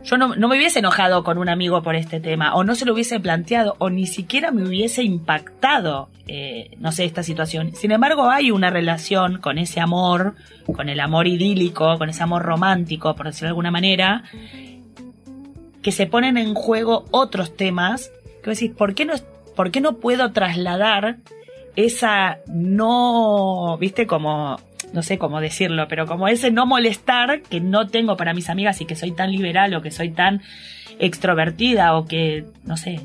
yo 0.04 0.18
no, 0.18 0.36
no 0.36 0.48
me 0.48 0.58
hubiese 0.58 0.80
enojado 0.80 1.24
con 1.24 1.38
un 1.38 1.50
amigo 1.50 1.82
por 1.84 1.96
este 1.96 2.20
tema, 2.20 2.56
o 2.56 2.64
no 2.64 2.76
se 2.76 2.86
lo 2.86 2.94
hubiese 2.94 3.20
planteado, 3.20 3.76
o 3.78 3.90
ni 3.90 4.08
siquiera 4.08 4.52
me 4.52 4.64
hubiese 4.64 5.04
impactado, 5.04 6.10
eh, 6.28 6.72
no 6.80 6.92
sé, 6.92 7.06
esta 7.06 7.24
situación. 7.24 7.76
Sin 7.76 7.92
embargo, 7.92 8.30
hay 8.30 8.52
una 8.52 8.70
relación 8.70 9.40
con 9.40 9.58
ese 9.58 9.80
amor, 9.80 10.36
con 10.76 10.90
el 10.90 11.00
amor 11.00 11.28
idílico, 11.28 11.98
con 11.98 12.10
ese 12.10 12.24
amor 12.24 12.42
romántico, 12.42 13.16
por 13.16 13.28
decirlo 13.28 13.48
de 13.48 13.52
alguna 13.52 13.72
manera, 13.72 14.24
que 15.82 15.92
se 15.92 16.08
ponen 16.08 16.38
en 16.38 16.54
juego 16.54 17.06
otros 17.12 17.56
temas, 17.56 18.12
que 18.44 18.52
decís, 18.52 18.72
¿por 18.72 18.96
qué 18.96 19.06
no, 19.06 19.14
por 19.56 19.72
qué 19.72 19.82
no 19.82 19.98
puedo 19.98 20.32
trasladar 20.32 21.18
esa 21.76 22.40
no, 22.48 23.78
viste, 23.80 24.08
como, 24.08 24.60
no 24.94 25.02
sé 25.04 25.18
cómo 25.18 25.40
decirlo, 25.42 25.88
pero 25.88 26.06
como 26.06 26.28
ese 26.28 26.52
no 26.52 26.66
molestar 26.66 27.42
que 27.44 27.60
no 27.62 27.88
tengo 27.88 28.18
para 28.18 28.34
mis 28.34 28.50
amigas 28.50 28.82
y 28.82 28.86
que 28.86 28.96
soy 28.96 29.12
tan 29.12 29.32
liberal 29.32 29.74
o 29.74 29.82
que 29.82 29.92
soy 29.92 30.10
tan 30.12 30.42
extrovertida 31.00 31.96
o 31.98 32.06
que, 32.06 32.46
no 32.64 32.78
sé. 32.78 33.00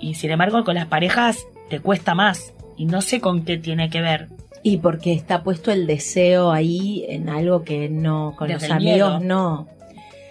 Y 0.00 0.14
sin 0.14 0.30
embargo 0.30 0.64
con 0.64 0.74
las 0.74 0.86
parejas 0.86 1.38
te 1.70 1.80
cuesta 1.80 2.14
más 2.14 2.52
y 2.76 2.86
no 2.86 3.00
sé 3.02 3.20
con 3.20 3.44
qué 3.44 3.56
tiene 3.56 3.90
que 3.90 4.00
ver. 4.00 4.28
Y 4.62 4.78
porque 4.78 5.12
está 5.12 5.42
puesto 5.42 5.70
el 5.72 5.86
deseo 5.86 6.50
ahí 6.50 7.04
en 7.08 7.28
algo 7.28 7.64
que 7.64 7.88
no, 7.88 8.34
con 8.36 8.48
Desde 8.48 8.68
los 8.68 8.76
amigos 8.76 9.20
miedo. 9.20 9.20
no. 9.20 9.68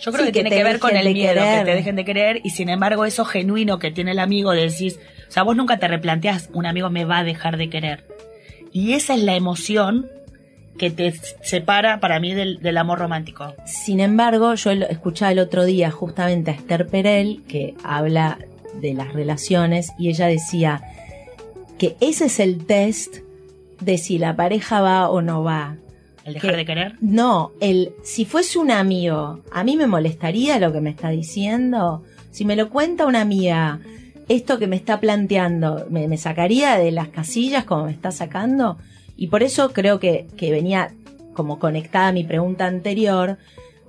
Yo 0.02 0.12
creo 0.12 0.26
Sí, 0.26 0.32
que, 0.32 0.40
que 0.40 0.44
tiene 0.44 0.56
que 0.58 0.64
ver 0.66 0.80
con 0.80 0.96
el 0.98 1.14
miedo, 1.14 1.34
querer. 1.36 1.60
que 1.60 1.66
te 1.72 1.76
dejen 1.78 1.96
de 1.96 2.04
querer 2.04 2.42
y 2.44 2.50
sin 2.50 2.68
embargo 2.70 3.06
eso 3.06 3.24
genuino 3.26 3.80
que 3.80 3.90
tiene 3.92 4.12
el 4.12 4.20
amigo 4.20 4.52
de 4.52 4.64
decir, 4.64 4.94
o 5.30 5.32
sea, 5.32 5.44
vos 5.44 5.56
nunca 5.56 5.78
te 5.78 5.88
replanteas, 5.88 6.50
un 6.54 6.66
amigo 6.66 6.90
me 6.90 7.06
va 7.06 7.20
a 7.20 7.24
dejar 7.24 7.56
de 7.58 7.70
querer. 7.70 8.04
Y 8.74 8.94
esa 8.94 9.14
es 9.14 9.22
la 9.24 9.36
emoción 9.36 10.10
que 10.78 10.90
te 10.92 11.14
separa 11.42 12.00
para 12.00 12.20
mí 12.20 12.34
del, 12.34 12.60
del 12.62 12.78
amor 12.78 13.00
romántico. 13.00 13.54
Sin 13.66 14.00
embargo, 14.00 14.56
yo 14.56 14.72
escuchaba 14.72 15.32
el 15.32 15.40
otro 15.40 15.66
día 15.66 15.92
justamente 15.92 16.52
a 16.52 16.54
Esther 16.56 16.88
Perel 16.88 17.44
que 17.48 17.76
habla 17.84 18.40
de 18.82 18.94
las 18.94 19.14
relaciones 19.14 19.92
y 20.00 20.10
ella 20.10 20.28
decía 20.28 20.82
que 21.78 21.96
ese 22.02 22.26
es 22.26 22.40
el 22.40 22.66
test 22.66 23.18
de 23.82 23.98
si 23.98 24.18
la 24.18 24.36
pareja 24.36 24.82
va 24.82 25.10
o 25.10 25.22
no 25.22 25.44
va. 25.44 25.78
El 26.26 26.36
dejar 26.36 26.52
Que- 26.52 26.58
de 26.58 26.66
querer. 26.66 26.96
No, 27.02 27.52
el 27.60 27.92
si 28.04 28.26
fuese 28.26 28.58
un 28.58 28.72
amigo, 28.72 29.42
a 29.52 29.64
mí 29.64 29.76
me 29.76 29.88
molestaría 29.88 30.58
lo 30.60 30.72
que 30.72 30.80
me 30.82 30.90
está 30.90 31.10
diciendo. 31.10 32.04
Si 32.32 32.46
me 32.46 32.56
lo 32.56 32.70
cuenta 32.70 33.06
una 33.06 33.22
amiga, 33.22 33.80
esto 34.30 34.58
que 34.58 34.68
me 34.68 34.78
está 34.78 35.00
planteando, 35.00 35.86
me, 35.90 36.08
me 36.08 36.18
sacaría 36.18 36.78
de 36.78 36.92
las 36.92 37.10
casillas 37.10 37.66
como 37.66 37.86
me 37.86 37.92
está 37.92 38.12
sacando. 38.12 38.78
Y 39.16 39.28
por 39.28 39.44
eso 39.44 39.72
creo 39.74 40.00
que, 40.00 40.28
que 40.38 40.52
venía 40.52 40.92
como 41.34 41.60
conectada 41.60 42.10
a 42.10 42.12
mi 42.12 42.24
pregunta 42.24 42.66
anterior, 42.66 43.38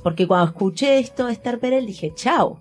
porque 0.03 0.27
cuando 0.27 0.47
escuché 0.47 0.99
esto 0.99 1.27
de 1.27 1.33
Esther 1.33 1.59
Perel 1.61 1.87
dije, 1.87 2.13
chau, 2.15 2.61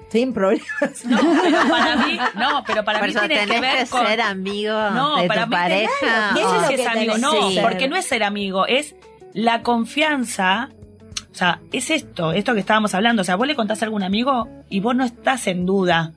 estoy 0.00 0.22
en 0.22 0.32
problemas. 0.32 1.04
No, 1.04 1.18
pero 1.42 1.68
para 1.68 1.96
mí, 2.06 2.18
no, 2.34 2.64
pero 2.66 2.84
para 2.84 2.98
Por 2.98 3.08
mí 3.08 3.14
tiene 3.14 3.28
que 3.34 3.46
tenés 3.46 3.60
ver 3.60 3.84
que 3.84 3.90
con 3.90 4.06
ser 4.06 4.20
amigo 4.20 4.72
No, 4.90 5.16
de 5.20 5.26
para 5.28 5.42
tu 5.44 5.48
mí 5.48 5.54
pareja. 5.56 6.32
Y 6.34 6.38
Eso 6.38 6.54
eso 6.54 6.60
es 6.62 6.66
sí 6.68 6.74
es 6.74 6.86
amigo, 6.86 7.14
tenés 7.14 7.20
no, 7.20 7.50
ser. 7.50 7.62
porque 7.62 7.88
no 7.88 7.96
es 7.96 8.04
ser 8.06 8.22
amigo, 8.22 8.66
es 8.66 8.94
la 9.32 9.62
confianza. 9.62 10.70
O 11.32 11.34
sea, 11.38 11.60
es 11.72 11.90
esto, 11.90 12.32
esto 12.32 12.54
que 12.54 12.60
estábamos 12.60 12.94
hablando. 12.94 13.20
O 13.22 13.24
sea, 13.24 13.36
vos 13.36 13.46
le 13.46 13.54
contás 13.54 13.82
a 13.82 13.84
algún 13.84 14.02
amigo 14.02 14.48
y 14.70 14.80
vos 14.80 14.96
no 14.96 15.04
estás 15.04 15.46
en 15.48 15.66
duda. 15.66 16.12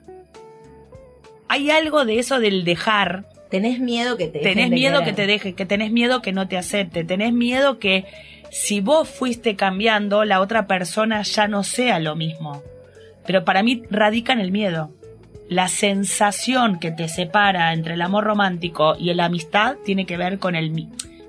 Hay 1.49 1.72
algo 1.72 2.06
de 2.06 2.19
eso 2.19 2.39
del 2.39 2.64
dejar. 2.64 3.26
Tenés 3.49 3.80
miedo 3.80 4.15
que 4.17 4.27
te 4.27 4.39
dejen 4.39 4.53
Tenés 4.53 4.69
de 4.69 4.76
miedo 4.76 4.99
querer. 4.99 5.15
que 5.15 5.21
te 5.21 5.27
deje, 5.27 5.53
que 5.53 5.65
tenés 5.65 5.91
miedo 5.91 6.21
que 6.21 6.31
no 6.31 6.47
te 6.47 6.57
acepte, 6.57 7.03
tenés 7.03 7.34
miedo 7.34 7.80
que 7.80 8.05
si 8.51 8.81
vos 8.81 9.07
fuiste 9.07 9.55
cambiando, 9.55 10.26
la 10.26 10.39
otra 10.39 10.67
persona 10.67 11.21
ya 11.21 11.47
no 11.47 11.63
sea 11.63 11.99
lo 11.99 12.15
mismo. 12.15 12.63
Pero 13.26 13.45
para 13.45 13.63
mí 13.63 13.84
radica 13.89 14.34
en 14.34 14.39
el 14.39 14.51
miedo. 14.51 14.91
La 15.47 15.67
sensación 15.67 16.80
que 16.80 16.91
te 16.91 17.07
separa 17.07 17.73
entre 17.73 17.95
el 17.95 18.01
amor 18.01 18.23
romántico 18.23 18.95
y 18.99 19.13
la 19.13 19.26
amistad 19.26 19.77
tiene 19.84 20.05
que 20.05 20.17
ver 20.17 20.39
con 20.39 20.55
el... 20.55 20.71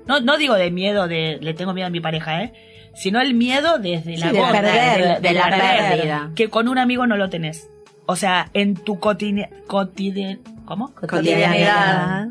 No, 0.07 0.19
no 0.19 0.37
digo 0.37 0.55
de 0.55 0.71
miedo 0.71 1.07
de 1.07 1.37
le 1.41 1.53
tengo 1.53 1.73
miedo 1.73 1.87
a 1.87 1.91
mi 1.91 2.01
pareja, 2.01 2.43
¿eh? 2.43 2.53
Sino 2.93 3.21
el 3.21 3.33
miedo 3.33 3.79
desde 3.79 4.17
la 4.17 4.31
de 4.31 4.39
gorda, 4.39 4.61
perder, 4.61 5.01
de 5.01 5.07
la, 5.07 5.19
de 5.19 5.33
la 5.33 5.87
pérdida. 5.89 6.31
que 6.35 6.49
con 6.49 6.67
un 6.67 6.77
amigo 6.77 7.07
no 7.07 7.17
lo 7.17 7.29
tenés. 7.29 7.69
O 8.05 8.15
sea, 8.15 8.49
en 8.53 8.75
tu 8.75 8.99
cotidian... 8.99 9.49
¿Cómo? 10.71 10.93
Cotidianidad. 10.95 12.27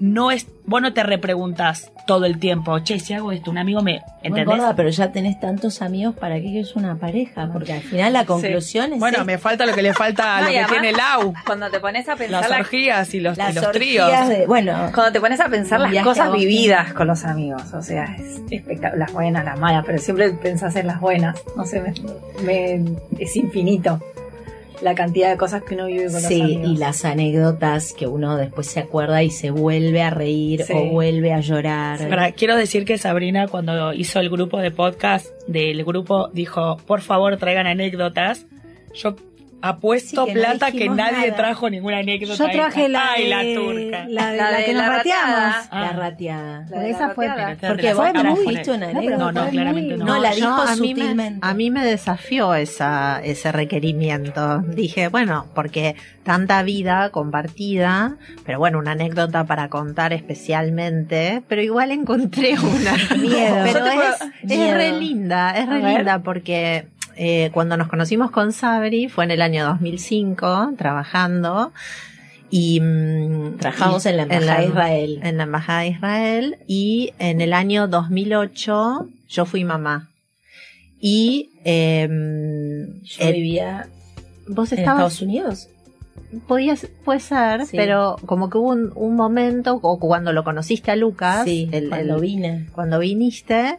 no 0.00 0.30
es, 0.32 0.46
vos 0.66 0.80
no 0.82 0.92
te 0.92 1.02
repreguntas 1.04 1.92
todo 2.08 2.24
el 2.24 2.38
tiempo, 2.40 2.76
che, 2.80 2.98
si 2.98 3.12
hago 3.14 3.30
esto, 3.30 3.50
un 3.52 3.58
amigo 3.58 3.82
me, 3.82 4.00
¿entendés? 4.22 4.46
gorda, 4.46 4.74
pero 4.74 4.88
ya 4.88 5.12
tenés 5.12 5.38
tantos 5.38 5.80
amigos 5.82 6.16
para 6.16 6.40
que 6.40 6.58
es 6.58 6.74
una 6.74 6.96
pareja, 6.96 7.48
porque 7.52 7.74
al 7.74 7.82
final 7.82 8.12
la 8.14 8.24
conclusión 8.24 8.94
es 8.94 8.98
Bueno, 8.98 9.18
esta. 9.18 9.24
me 9.24 9.38
falta 9.38 9.64
lo 9.66 9.74
que 9.74 9.82
le 9.82 9.92
falta 9.94 10.38
a 10.38 10.40
No, 10.40 10.46
lo 10.46 10.52
que 10.52 10.58
además, 10.58 10.80
tiene 10.80 10.92
Lau. 10.96 11.34
Cuando 11.46 11.70
te 11.70 11.78
pones 11.78 12.08
a 12.08 12.16
pensar 12.16 12.40
Las 12.40 12.50
la- 12.50 12.58
orgías 12.58 13.14
y 13.14 13.20
los, 13.20 13.38
y 13.38 13.42
tríos. 13.72 14.28
de, 14.28 14.46
bueno, 14.46 14.90
cuando 14.92 15.12
te 15.12 15.20
pones 15.20 15.38
a 15.40 15.48
pensar 15.48 15.78
las 15.80 16.02
cosas 16.02 16.32
vividas 16.32 16.92
con 16.94 17.06
los 17.06 17.24
amigos, 17.24 17.62
o 17.72 17.82
sea, 17.82 18.16
es 18.18 18.40
espectacular, 18.50 18.98
las 18.98 19.12
buenas, 19.12 19.44
las 19.44 19.58
malas, 19.60 19.84
pero 19.86 19.98
siempre 19.98 20.30
pensás 20.30 20.74
en 20.76 20.88
las 20.88 20.98
buenas, 21.00 21.38
no 21.56 21.64
sé, 21.64 21.80
me, 21.80 21.92
me- 22.80 22.96
es 23.20 23.36
infinito 23.36 24.00
la 24.82 24.94
cantidad 24.94 25.30
de 25.30 25.36
cosas 25.36 25.62
que 25.62 25.74
uno 25.74 25.86
vive 25.86 26.10
con 26.10 26.20
sí, 26.20 26.38
los 26.38 26.44
amigos. 26.46 26.70
y 26.70 26.76
las 26.76 27.04
anécdotas 27.04 27.92
que 27.92 28.06
uno 28.06 28.36
después 28.36 28.66
se 28.66 28.80
acuerda 28.80 29.22
y 29.22 29.30
se 29.30 29.50
vuelve 29.50 30.02
a 30.02 30.10
reír 30.10 30.64
Sí. 30.64 30.72
o 30.74 30.86
vuelve 30.90 31.32
a 31.32 31.40
llorar. 31.40 32.34
Quiero 32.36 32.56
decir 32.56 32.84
que 32.84 32.98
Sabrina 32.98 33.46
cuando 33.48 33.92
hizo 33.92 34.20
el 34.20 34.28
grupo 34.30 34.58
de 34.58 34.70
podcast 34.70 35.26
del 35.46 35.84
grupo 35.84 36.28
dijo, 36.32 36.76
por 36.86 37.00
favor 37.00 37.36
traigan 37.36 37.66
anécdotas. 37.66 38.46
Yo 38.94 39.16
apuesto 39.62 40.26
Sí, 40.26 40.32
que 40.32 40.38
no 40.40 40.40
plata 40.46 40.72
que 40.72 40.88
nadie 40.88 41.26
nada. 41.30 41.36
trajo 41.36 41.70
ninguna 41.70 41.98
anécdota. 41.98 42.34
Yo 42.46 42.50
traje 42.50 42.88
la, 42.88 43.12
Ay, 43.12 43.22
de, 43.24 43.28
la 43.30 43.60
turca. 43.60 44.04
la, 44.08 44.30
de- 44.30 44.36
La 44.36 44.50
la 44.50 44.58
de 44.58 44.64
que 44.64 44.72
la 44.74 44.86
nos 44.86 44.96
rateada. 44.96 45.26
rateamos. 45.46 45.68
Ah. 45.70 45.80
La 45.80 45.92
rateada. 45.92 46.42
La 46.42 46.58
de 46.64 46.68
Porque 46.68 46.82
la 46.82 46.88
esa 46.90 47.10
fue- 47.14 47.28
Porque 47.68 47.94
vos 47.94 48.12
trajiste 48.12 48.70
una 48.72 48.88
anécdota. 48.88 49.16
No, 49.18 49.32
no, 49.32 49.48
claramente 49.50 49.96
no. 49.96 50.04
No, 50.04 50.18
la 50.18 50.30
dijo 50.34 50.48
a 50.48 50.76
mí 50.76 50.94
me, 50.94 51.00
sutilmente. 51.00 51.38
a 51.40 51.54
mí 51.54 51.70
me 51.70 51.84
desafió 51.84 52.54
esa, 52.54 53.20
ese 53.22 53.52
requerimiento. 53.52 54.58
Dije, 54.66 55.08
bueno, 55.08 55.46
porque 55.54 55.94
tanta 56.24 56.62
vida 56.62 57.10
compartida, 57.10 58.16
pero 58.44 58.58
bueno, 58.58 58.78
una 58.78 58.92
anécdota 58.92 59.44
para 59.44 59.68
contar 59.68 60.12
especialmente, 60.12 61.42
pero 61.48 61.62
igual 61.62 61.90
encontré 61.90 62.54
una. 62.58 62.92
Miedo. 63.16 63.56
Pero 63.64 63.86
es, 63.86 64.50
es 64.50 64.74
re 64.74 64.92
linda, 64.98 65.52
es 65.56 65.68
re 65.68 65.80
linda 65.82 66.20
porque 66.20 66.86
eh, 67.16 67.50
cuando 67.52 67.76
nos 67.76 67.88
conocimos 67.88 68.30
con 68.30 68.52
Sabri 68.52 69.08
fue 69.08 69.24
en 69.24 69.30
el 69.32 69.42
año 69.42 69.64
2005, 69.66 70.72
trabajando. 70.78 71.72
Y 72.50 72.80
mm, 72.80 73.56
Trabajamos 73.58 74.04
y- 74.04 74.08
en 74.10 74.16
la 74.18 74.22
Embajada 74.24 74.60
de 74.60 74.66
Israel. 74.66 75.20
En 75.22 75.36
la 75.38 75.42
Embajada 75.44 75.80
de 75.80 75.88
Israel. 75.88 76.56
Y 76.66 77.12
en 77.18 77.40
el 77.40 77.52
año 77.52 77.88
2008 77.88 79.08
yo 79.28 79.44
fui 79.46 79.64
mamá. 79.64 80.10
Y 81.00 81.50
em, 81.64 83.00
Yo 83.02 83.32
vivía 83.32 83.88
vos 84.46 84.72
en 84.72 84.80
Estados 84.80 85.20
Unidos. 85.22 85.68
Podías, 86.46 86.86
puede 87.04 87.20
ser, 87.20 87.66
Sí. 87.66 87.76
pero 87.76 88.16
como 88.26 88.48
que 88.48 88.56
hubo 88.58 88.70
un, 88.70 88.92
un 88.94 89.14
momento, 89.16 89.78
o 89.82 89.98
cuando 89.98 90.32
lo 90.32 90.44
conociste 90.44 90.90
a 90.90 90.96
Lucas, 90.96 91.44
Sí, 91.44 91.68
el- 91.72 91.88
cuando 91.90 92.16
el- 92.16 92.20
vine. 92.22 92.66
cuando 92.72 92.98
viniste, 92.98 93.78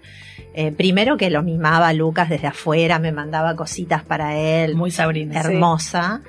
eh, 0.53 0.71
primero 0.71 1.17
que 1.17 1.30
lo 1.31 1.41
mimaba 1.41 1.88
a 1.88 1.93
Lucas 1.93 2.30
desde 2.30 2.47
afuera, 2.47 2.99
me 2.99 3.11
mandaba 3.11 3.55
cositas 3.55 4.03
para 4.03 4.38
él, 4.38 4.75
Muy 4.75 4.91
Sabrina. 4.91 5.39
hermosa, 5.39 6.21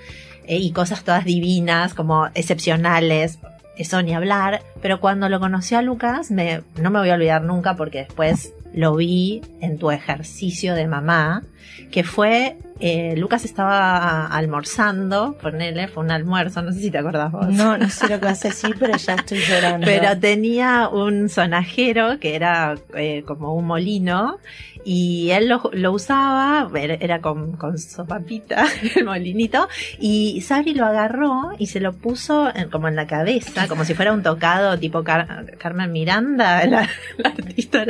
eh, 0.47 0.57
y 0.57 0.73
cosas 0.73 1.05
todas 1.05 1.25
divinas, 1.27 1.93
como 1.95 2.27
excepcionales, 2.35 3.39
eso 3.77 4.01
ni 4.03 4.15
hablar, 4.15 4.63
pero 4.81 5.01
cuando 5.01 5.29
lo 5.29 5.41
conocí 5.41 5.75
a 5.75 5.83
Lucas, 5.83 6.31
me, 6.31 6.63
no 6.81 6.91
me 6.91 7.01
voy 7.01 7.11
a 7.11 7.15
olvidar 7.15 7.43
nunca 7.43 7.75
porque 7.77 7.99
después 7.99 8.55
lo 8.73 8.97
vi 8.97 9.43
en 9.61 9.79
tu 9.79 9.91
ejercicio 9.91 10.75
de 10.75 10.87
mamá, 10.87 11.43
que 11.91 12.03
fue, 12.05 12.57
eh, 12.81 13.15
Lucas 13.17 13.45
estaba 13.45 14.27
almorzando, 14.27 15.37
ponele, 15.41 15.89
fue 15.89 16.03
un 16.05 16.11
almuerzo, 16.11 16.63
no 16.63 16.73
sé 16.73 16.81
si 16.81 16.91
te 16.91 16.99
acordás 16.99 17.31
vos. 17.33 17.49
No, 17.49 17.79
no 17.79 17.89
sé 17.89 18.09
lo 18.09 18.19
que 18.21 18.27
vas 18.27 18.45
a 18.45 18.49
decir, 18.49 18.75
pero 18.79 18.97
ya 18.97 19.15
estoy 19.15 19.39
llorando. 19.39 19.85
Pero 19.87 20.19
tenía 20.19 20.89
un 20.89 21.29
sonajero 21.29 22.19
que 22.19 22.35
era 22.35 22.75
eh, 22.95 23.23
como 23.27 23.55
un 23.55 23.67
molino 23.67 24.39
y 24.85 25.31
él 25.31 25.49
lo, 25.49 25.71
lo 25.73 25.93
usaba, 25.93 26.69
era, 26.79 27.21
con, 27.21 27.53
con 27.57 27.79
sopapita, 27.79 28.67
el 28.97 29.05
molinito, 29.05 29.67
y 29.99 30.41
Sabri 30.43 30.75
lo 30.75 30.85
agarró 30.85 31.53
y 31.59 31.69
se 31.69 31.81
lo 31.81 31.93
puso 31.95 32.55
en- 32.55 32.69
como 32.69 32.89
en 32.89 32.97
la 32.97 33.07
cabeza, 33.07 33.67
como 33.67 33.85
si 33.87 33.95
fuera 33.95 34.13
un 34.13 34.23
tocado 34.23 34.79
tipo 34.79 35.03
Car- 35.03 35.57
Carmen 35.59 35.91
Miranda, 35.91 36.67
la, 36.67 36.89
la 37.17 37.29
artista 37.31 37.85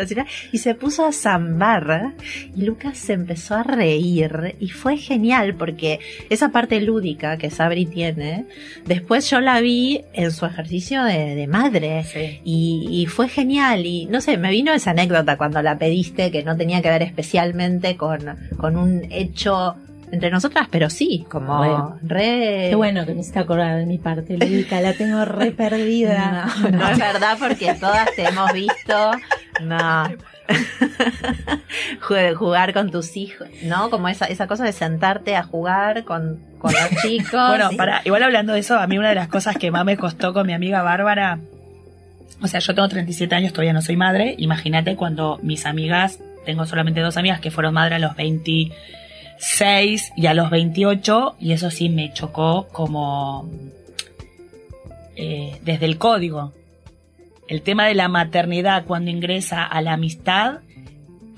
y 0.53 0.59
se 0.59 0.75
puso 0.75 1.05
a 1.05 1.13
zambar 1.13 2.13
y 2.55 2.63
Lucas 2.63 2.97
se 2.97 3.15
empezó 3.15 3.57
a 3.57 3.63
reír 3.65 4.57
y 4.61 4.69
fue 4.75 4.97
genial 4.99 5.55
porque 5.55 6.01
esa 6.31 6.51
parte 6.51 6.81
lúdica 6.81 7.39
que 7.39 7.51
Sabri 7.51 7.87
tiene, 7.87 8.45
después 8.85 9.31
yo 9.31 9.41
la 9.41 9.61
vi 9.61 10.03
en 10.13 10.31
su 10.33 10.45
ejercicio 10.47 11.03
de, 11.05 11.35
de 11.35 11.47
madre 11.47 12.05
Sí. 12.05 12.41
y, 12.45 12.89
y 12.91 13.07
fue 13.07 13.29
genial 13.29 13.87
y 13.87 14.07
no 14.07 14.21
sé, 14.21 14.37
me 14.37 14.51
vino 14.51 14.73
esa 14.73 14.91
anécdota 14.91 15.37
cuando 15.39 15.63
la 15.63 15.79
pediste 15.79 16.31
que 16.31 16.43
no 16.43 16.57
tenía 16.57 16.83
que 16.83 16.91
ver 16.91 17.03
especialmente 17.03 17.97
con, 17.97 18.19
con 18.59 18.77
un 18.77 19.07
hecho 19.11 19.77
entre 20.13 20.31
nosotras, 20.31 20.69
pero 20.71 20.91
sí, 20.91 21.25
como 21.29 21.57
Bueno. 21.59 21.99
re... 22.03 22.67
Qué 22.69 22.75
bueno 22.77 23.05
que 23.05 23.15
me 23.15 23.21
hiciste 23.23 23.39
acordar 23.41 23.77
de 23.79 23.87
mi 23.87 23.99
parte 23.99 24.37
lúdica, 24.37 24.81
la 24.81 24.93
tengo 24.93 25.25
re 25.25 25.51
perdida. 25.57 26.47
No, 26.63 26.71
no 26.71 26.89
es 26.91 26.99
verdad 26.99 27.37
porque 27.41 27.75
todas 27.75 28.09
te 28.15 28.25
hemos 28.25 28.53
visto. 28.53 29.11
No. 29.63 30.05
Jugar 32.01 32.73
con 32.73 32.91
tus 32.91 33.17
hijos, 33.17 33.49
¿no? 33.63 33.91
Como 33.91 34.09
esa, 34.09 34.27
esa 34.27 34.47
cosa 34.47 34.65
de 34.65 34.73
sentarte 34.73 35.37
a 35.37 35.43
jugar 35.43 36.05
con, 36.05 36.41
con 36.59 36.73
los 36.73 37.03
chicos. 37.03 37.49
Bueno, 37.49 37.71
para, 37.77 38.03
igual 38.05 38.23
hablando 38.23 38.53
de 38.53 38.61
eso, 38.61 38.79
a 38.79 38.87
mí 38.87 38.99
una 38.99 39.09
de 39.09 39.15
las 39.15 39.29
cosas 39.29 39.57
que 39.57 39.71
más 39.71 39.85
me 39.85 39.97
costó 39.97 40.33
con 40.33 40.47
mi 40.47 40.53
amiga 40.53 40.83
Bárbara, 40.83 41.39
o 42.43 42.49
sea, 42.49 42.61
yo 42.61 42.75
tengo 42.75 42.89
37 42.89 43.35
años, 43.35 43.53
todavía 43.53 43.73
no 43.73 43.83
soy 43.83 43.97
madre, 43.97 44.35
imagínate 44.39 44.97
cuando 44.97 45.39
mis 45.43 45.67
amigas, 45.67 46.19
tengo 46.45 46.67
solamente 46.67 47.01
dos 47.01 47.17
amigas 47.17 47.41
que 47.41 47.51
fueron 47.51 47.75
madre 47.75 47.95
a 47.95 47.99
los 47.99 48.17
26 48.17 50.13
y 50.17 50.27
a 50.27 50.35
los 50.35 50.51
28, 50.51 51.37
y 51.41 51.53
eso 51.53 51.71
sí 51.71 51.89
me 51.89 52.13
chocó 52.13 52.69
como 52.73 53.49
eh, 55.17 55.59
desde 55.63 55.87
el 55.87 55.97
código. 55.97 56.53
El 57.49 57.63
tema 57.63 57.87
de 57.87 57.95
la 57.95 58.09
maternidad 58.09 58.85
cuando 58.87 59.11
ingresa 59.11 59.65
a 59.65 59.81
la 59.83 59.93
amistad, 59.95 60.61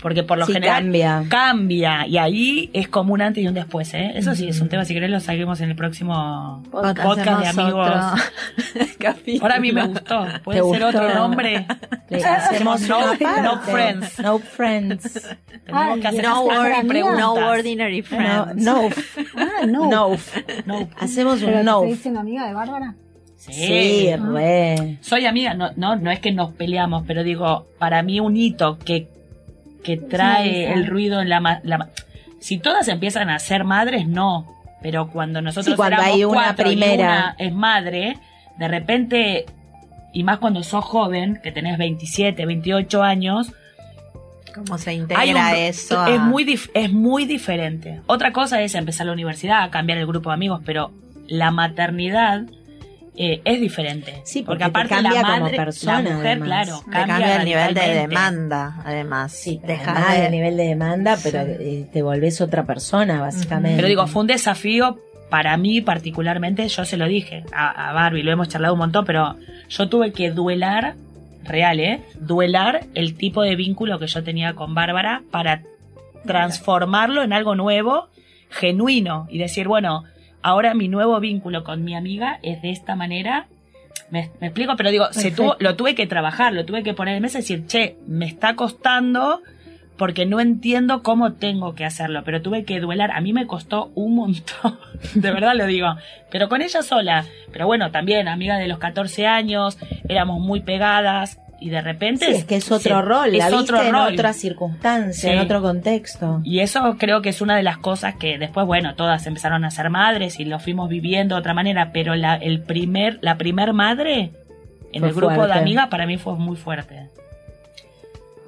porque 0.00 0.22
por 0.22 0.38
lo 0.38 0.46
Sí, 0.46 0.52
general 0.52 0.82
cambia. 0.84 1.24
cambia 1.28 2.06
y 2.06 2.18
ahí 2.18 2.70
es 2.74 2.86
como 2.86 3.14
un 3.14 3.22
antes 3.22 3.42
y 3.42 3.48
un 3.48 3.54
después, 3.54 3.92
¿eh? 3.94 4.12
Eso 4.14 4.34
sí, 4.36 4.46
es 4.48 4.60
un 4.60 4.68
tema, 4.68 4.84
si 4.84 4.94
querés 4.94 5.10
lo 5.10 5.18
saquemos 5.20 5.60
en 5.62 5.70
el 5.70 5.76
próximo 5.76 6.62
Podcast 6.70 7.02
podcast, 7.02 7.40
de 7.56 7.62
amigos. 7.62 7.88
Ahora 9.40 9.56
a 9.56 9.60
mí 9.60 9.72
me 9.72 9.86
gustó. 9.86 10.26
¿Puede 10.44 10.60
¿Te 10.60 10.68
ser 10.70 10.82
gustó? 10.82 10.86
otro 10.88 11.14
nombre? 11.14 11.66
Le 12.08 12.24
hacemos 12.24 12.82
No- 12.88 13.14
no 13.42 13.58
friends. 13.62 14.18
No 14.20 14.38
friends. 14.38 15.28
Tenemos 15.64 15.98
que 15.98 16.06
hacer 16.06 16.22
No, 16.24 16.52
esas 16.52 16.58
or- 16.82 16.86
preguntas. 16.86 17.18
no 17.20 17.32
ordinary 17.34 18.02
friends. 18.02 18.62
no, 18.62 18.88
Ah, 19.36 19.66
no. 19.66 19.88
no. 19.90 20.16
No. 20.66 20.88
Hacemos 21.00 21.40
¿Pero 21.40 21.48
un 21.52 21.58
te 21.58 21.64
no. 21.64 21.76
estoy 21.80 21.92
diciendo 21.94 22.20
amiga 22.20 22.46
de 22.46 22.54
Bárbara? 22.54 22.94
Sí. 23.48 23.66
Sí, 23.66 24.16
re. 24.16 24.96
Soy 25.00 25.26
amiga, 25.26 25.54
no, 25.54 25.70
no, 25.76 25.96
no 25.96 26.10
es 26.10 26.18
que 26.20 26.32
nos 26.32 26.52
peleamos, 26.54 27.04
pero 27.06 27.22
digo, 27.24 27.66
para 27.78 28.02
mí 28.02 28.18
un 28.20 28.36
hito 28.36 28.78
que, 28.78 29.08
que 29.84 29.96
trae 29.96 30.50
Sí, 30.66 30.72
el 30.72 30.86
ruido 30.86 31.20
en 31.20 31.28
la, 31.28 31.60
Si 32.40 32.58
todas 32.58 32.88
empiezan 32.88 33.30
a 33.30 33.38
ser 33.38 33.64
madres, 33.64 34.06
no. 34.08 34.52
Pero 34.82 35.08
cuando 35.10 35.40
nosotros 35.40 35.66
Sí, 35.66 35.76
cuando 35.76 35.96
éramos 35.96 36.14
hay 36.14 36.24
una 36.24 36.34
cuatro 36.34 36.70
y 36.70 36.76
primera. 36.76 37.04
una 37.04 37.34
es 37.38 37.52
madre, 37.54 38.18
de 38.58 38.68
repente, 38.68 39.46
y 40.12 40.22
más 40.22 40.38
cuando 40.38 40.62
sos 40.62 40.84
joven, 40.84 41.40
que 41.42 41.50
tenés 41.52 41.78
27, 41.78 42.44
28 42.46 43.02
años, 43.02 43.52
¿Cómo 44.54 44.78
se 44.78 44.94
integra 44.94 45.22
un- 45.22 45.54
eso? 45.56 46.06
Es 46.06 46.18
muy, 46.20 46.58
es 46.72 46.92
muy 46.92 47.26
diferente. 47.26 48.00
Otra 48.06 48.32
cosa 48.32 48.62
es 48.62 48.74
empezar 48.74 49.06
la 49.06 49.12
universidad, 49.12 49.70
cambiar 49.70 49.98
el 49.98 50.06
grupo 50.06 50.30
de 50.30 50.34
amigos, 50.34 50.62
pero 50.64 50.92
la 51.28 51.50
maternidad 51.50 52.42
eh, 53.16 53.40
es 53.44 53.60
diferente. 53.60 54.20
Sí, 54.24 54.42
porque, 54.42 54.64
porque 54.64 54.64
te 54.64 54.64
aparte 54.68 54.88
cambia 54.94 55.22
la 55.22 55.28
como 55.28 55.40
madre, 55.44 55.56
persona, 55.56 56.02
la 56.02 56.10
mujer, 56.16 56.26
además. 56.26 56.46
claro, 56.48 56.78
Te 56.84 56.90
cambia, 56.90 57.06
cambia 57.06 57.36
el 57.36 57.44
nivel 57.44 57.74
de 57.74 57.94
demanda, 57.94 58.76
además. 58.84 59.32
Sí, 59.32 59.60
Deja 59.66 59.92
además 59.92 60.14
de- 60.16 60.20
del 60.22 60.30
nivel 60.32 60.56
de 60.56 60.64
demanda, 60.64 61.18
pero 61.22 61.40
eh, 61.40 61.86
te 61.92 62.02
volvés 62.02 62.40
otra 62.40 62.64
persona, 62.64 63.20
básicamente. 63.20 63.76
Pero 63.76 63.88
digo, 63.88 64.06
fue 64.06 64.20
un 64.22 64.26
desafío 64.28 64.98
para 65.30 65.56
mí 65.56 65.80
particularmente, 65.80 66.68
yo 66.68 66.84
se 66.84 66.96
lo 66.96 67.06
dije 67.06 67.44
a, 67.52 67.90
a 67.90 67.92
Barbie, 67.92 68.22
lo 68.22 68.30
hemos 68.32 68.48
charlado 68.48 68.74
un 68.74 68.78
montón, 68.80 69.04
pero 69.04 69.34
yo 69.68 69.88
tuve 69.88 70.12
que 70.12 70.30
duelar, 70.30 70.94
real, 71.44 71.80
¿eh? 71.80 72.00
Duelar 72.20 72.84
el 72.94 73.16
tipo 73.16 73.42
de 73.42 73.56
vínculo 73.56 73.98
que 73.98 74.06
yo 74.06 74.22
tenía 74.22 74.52
con 74.54 74.74
Bárbara 74.74 75.22
para 75.30 75.62
transformarlo 76.26 77.22
en 77.22 77.32
algo 77.32 77.54
nuevo, 77.54 78.08
genuino, 78.50 79.26
y 79.30 79.38
decir, 79.38 79.68
bueno, 79.68 80.04
ahora 80.46 80.74
mi 80.74 80.86
nuevo 80.86 81.18
vínculo 81.18 81.64
con 81.64 81.82
mi 81.82 81.96
amiga 81.96 82.38
es 82.42 82.62
de 82.62 82.70
esta 82.70 82.94
manera. 82.94 83.48
Me, 84.10 84.30
me 84.40 84.46
explico, 84.46 84.76
pero 84.76 84.92
digo, 84.92 85.06
se 85.06 85.14
Perfecto. 85.14 85.42
tuvo, 85.42 85.56
lo 85.58 85.74
tuve 85.74 85.96
que 85.96 86.06
trabajar, 86.06 86.52
lo 86.52 86.64
tuve 86.64 86.84
que 86.84 86.94
poner 86.94 87.16
en 87.16 87.22
mesa 87.22 87.38
y 87.38 87.40
decir, 87.40 87.66
che, 87.66 87.96
me 88.06 88.26
está 88.26 88.54
costando 88.54 89.42
porque 89.96 90.24
no 90.24 90.38
entiendo 90.38 91.02
cómo 91.02 91.32
tengo 91.32 91.74
que 91.74 91.84
hacerlo, 91.84 92.22
pero 92.24 92.42
tuve 92.42 92.64
que 92.64 92.78
duelar. 92.78 93.10
A 93.10 93.20
mí 93.20 93.32
me 93.32 93.48
costó 93.48 93.90
un 93.96 94.14
montón, 94.14 94.78
de 95.14 95.32
verdad 95.32 95.56
lo 95.56 95.66
digo, 95.66 95.96
pero 96.30 96.48
con 96.48 96.62
ella 96.62 96.82
sola. 96.82 97.24
Pero 97.52 97.66
bueno, 97.66 97.90
también 97.90 98.28
amiga 98.28 98.56
de 98.56 98.68
los 98.68 98.78
14 98.78 99.26
años, 99.26 99.78
éramos 100.08 100.38
muy 100.38 100.60
pegadas 100.60 101.40
y 101.60 101.70
de 101.70 101.80
repente... 101.80 102.26
Sí, 102.26 102.32
es 102.32 102.44
que 102.44 102.56
es 102.56 102.70
otro 102.70 102.96
se- 102.96 103.02
rol, 103.02 103.28
es 103.34 103.38
la 103.38 103.46
viste 103.48 103.54
otro 103.62 103.82
en 103.82 103.92
rol. 103.92 104.12
otra 104.12 104.32
circunstancia, 104.32 105.30
Sí. 105.30 105.34
en 105.36 105.38
otro 105.42 105.62
contexto. 105.62 106.40
Y 106.44 106.60
eso 106.60 106.96
creo 106.98 107.22
que 107.22 107.30
es 107.30 107.40
una 107.40 107.56
de 107.56 107.62
las 107.62 107.78
cosas 107.78 108.14
que 108.16 108.38
después, 108.38 108.66
bueno, 108.66 108.94
todas 108.94 109.26
empezaron 109.26 109.64
a 109.64 109.70
ser 109.70 109.88
madres 109.90 110.38
y 110.40 110.44
lo 110.44 110.58
fuimos 110.58 110.88
viviendo 110.88 111.34
de 111.34 111.40
otra 111.40 111.54
manera, 111.54 111.90
pero 111.92 112.14
la, 112.14 112.34
el 112.36 112.60
primer, 112.62 113.18
la 113.22 113.36
primer 113.38 113.72
madre 113.72 114.32
en 114.92 115.00
Fue 115.00 115.08
el 115.08 115.14
grupo 115.14 115.46
de 115.46 115.52
amigas 115.52 115.88
para 115.88 116.06
mí 116.06 116.16
fue 116.18 116.34
muy 116.36 116.56
fuerte. 116.56 117.08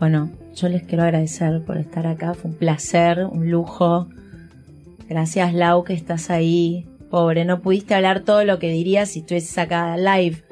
Bueno, 0.01 0.31
yo 0.55 0.69
les 0.69 0.83
quiero 0.85 1.03
agradecer 1.05 1.61
por 1.63 1.77
estar 1.77 2.07
acá, 2.07 2.35
fue 2.35 2.51
un 2.53 2.57
placer, 2.57 3.25
un 3.25 3.51
lujo. 3.51 4.09
Gracias 5.09 5.55
Lau 5.55 5.83
que 5.85 5.95
estás 5.95 6.31
ahí. 6.31 6.87
Pobre, 7.11 7.45
no 7.47 7.61
pudiste 7.61 7.95
hablar 7.95 8.21
todo 8.21 8.45
lo 8.45 8.59
que 8.59 8.69
dirías 8.71 9.11
si 9.11 9.21
estuvieses 9.21 9.57
acá 9.59 9.97
live. 9.97 10.43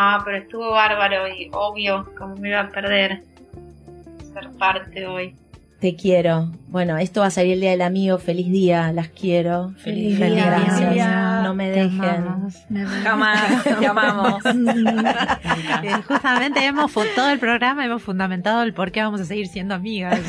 Ah, 0.00 0.22
pero 0.24 0.36
estuvo 0.36 0.70
bárbaro 0.70 1.26
y 1.26 1.50
obvio, 1.52 2.08
como 2.16 2.36
me 2.36 2.50
iba 2.50 2.60
a 2.60 2.68
perder 2.68 3.24
ser 4.32 4.48
parte 4.52 5.04
hoy. 5.08 5.34
Te 5.80 5.96
quiero. 5.96 6.52
Bueno, 6.68 6.98
esto 6.98 7.22
va 7.22 7.26
a 7.26 7.30
salir 7.30 7.54
el 7.54 7.60
día 7.62 7.70
del 7.72 7.82
amigo. 7.82 8.18
Feliz 8.18 8.48
día, 8.48 8.92
las 8.92 9.08
quiero. 9.08 9.70
Feliz 9.78 10.16
Feliz 10.16 10.36
día, 10.36 10.46
gracias. 10.46 11.42
No 11.42 11.52
me 11.52 11.70
dejen. 11.70 12.00
amamos. 12.00 12.54
Jamás, 13.02 13.64
te 13.64 13.86
amamos. 13.86 14.42
Eh, 15.82 16.02
Justamente 16.06 16.64
hemos 16.64 16.92
todo 16.92 17.30
el 17.30 17.38
programa 17.40 17.84
hemos 17.84 18.02
fundamentado 18.02 18.62
el 18.62 18.74
por 18.74 18.92
qué 18.92 19.02
vamos 19.02 19.20
a 19.20 19.24
seguir 19.24 19.48
siendo 19.48 19.74
amigas. 19.74 20.20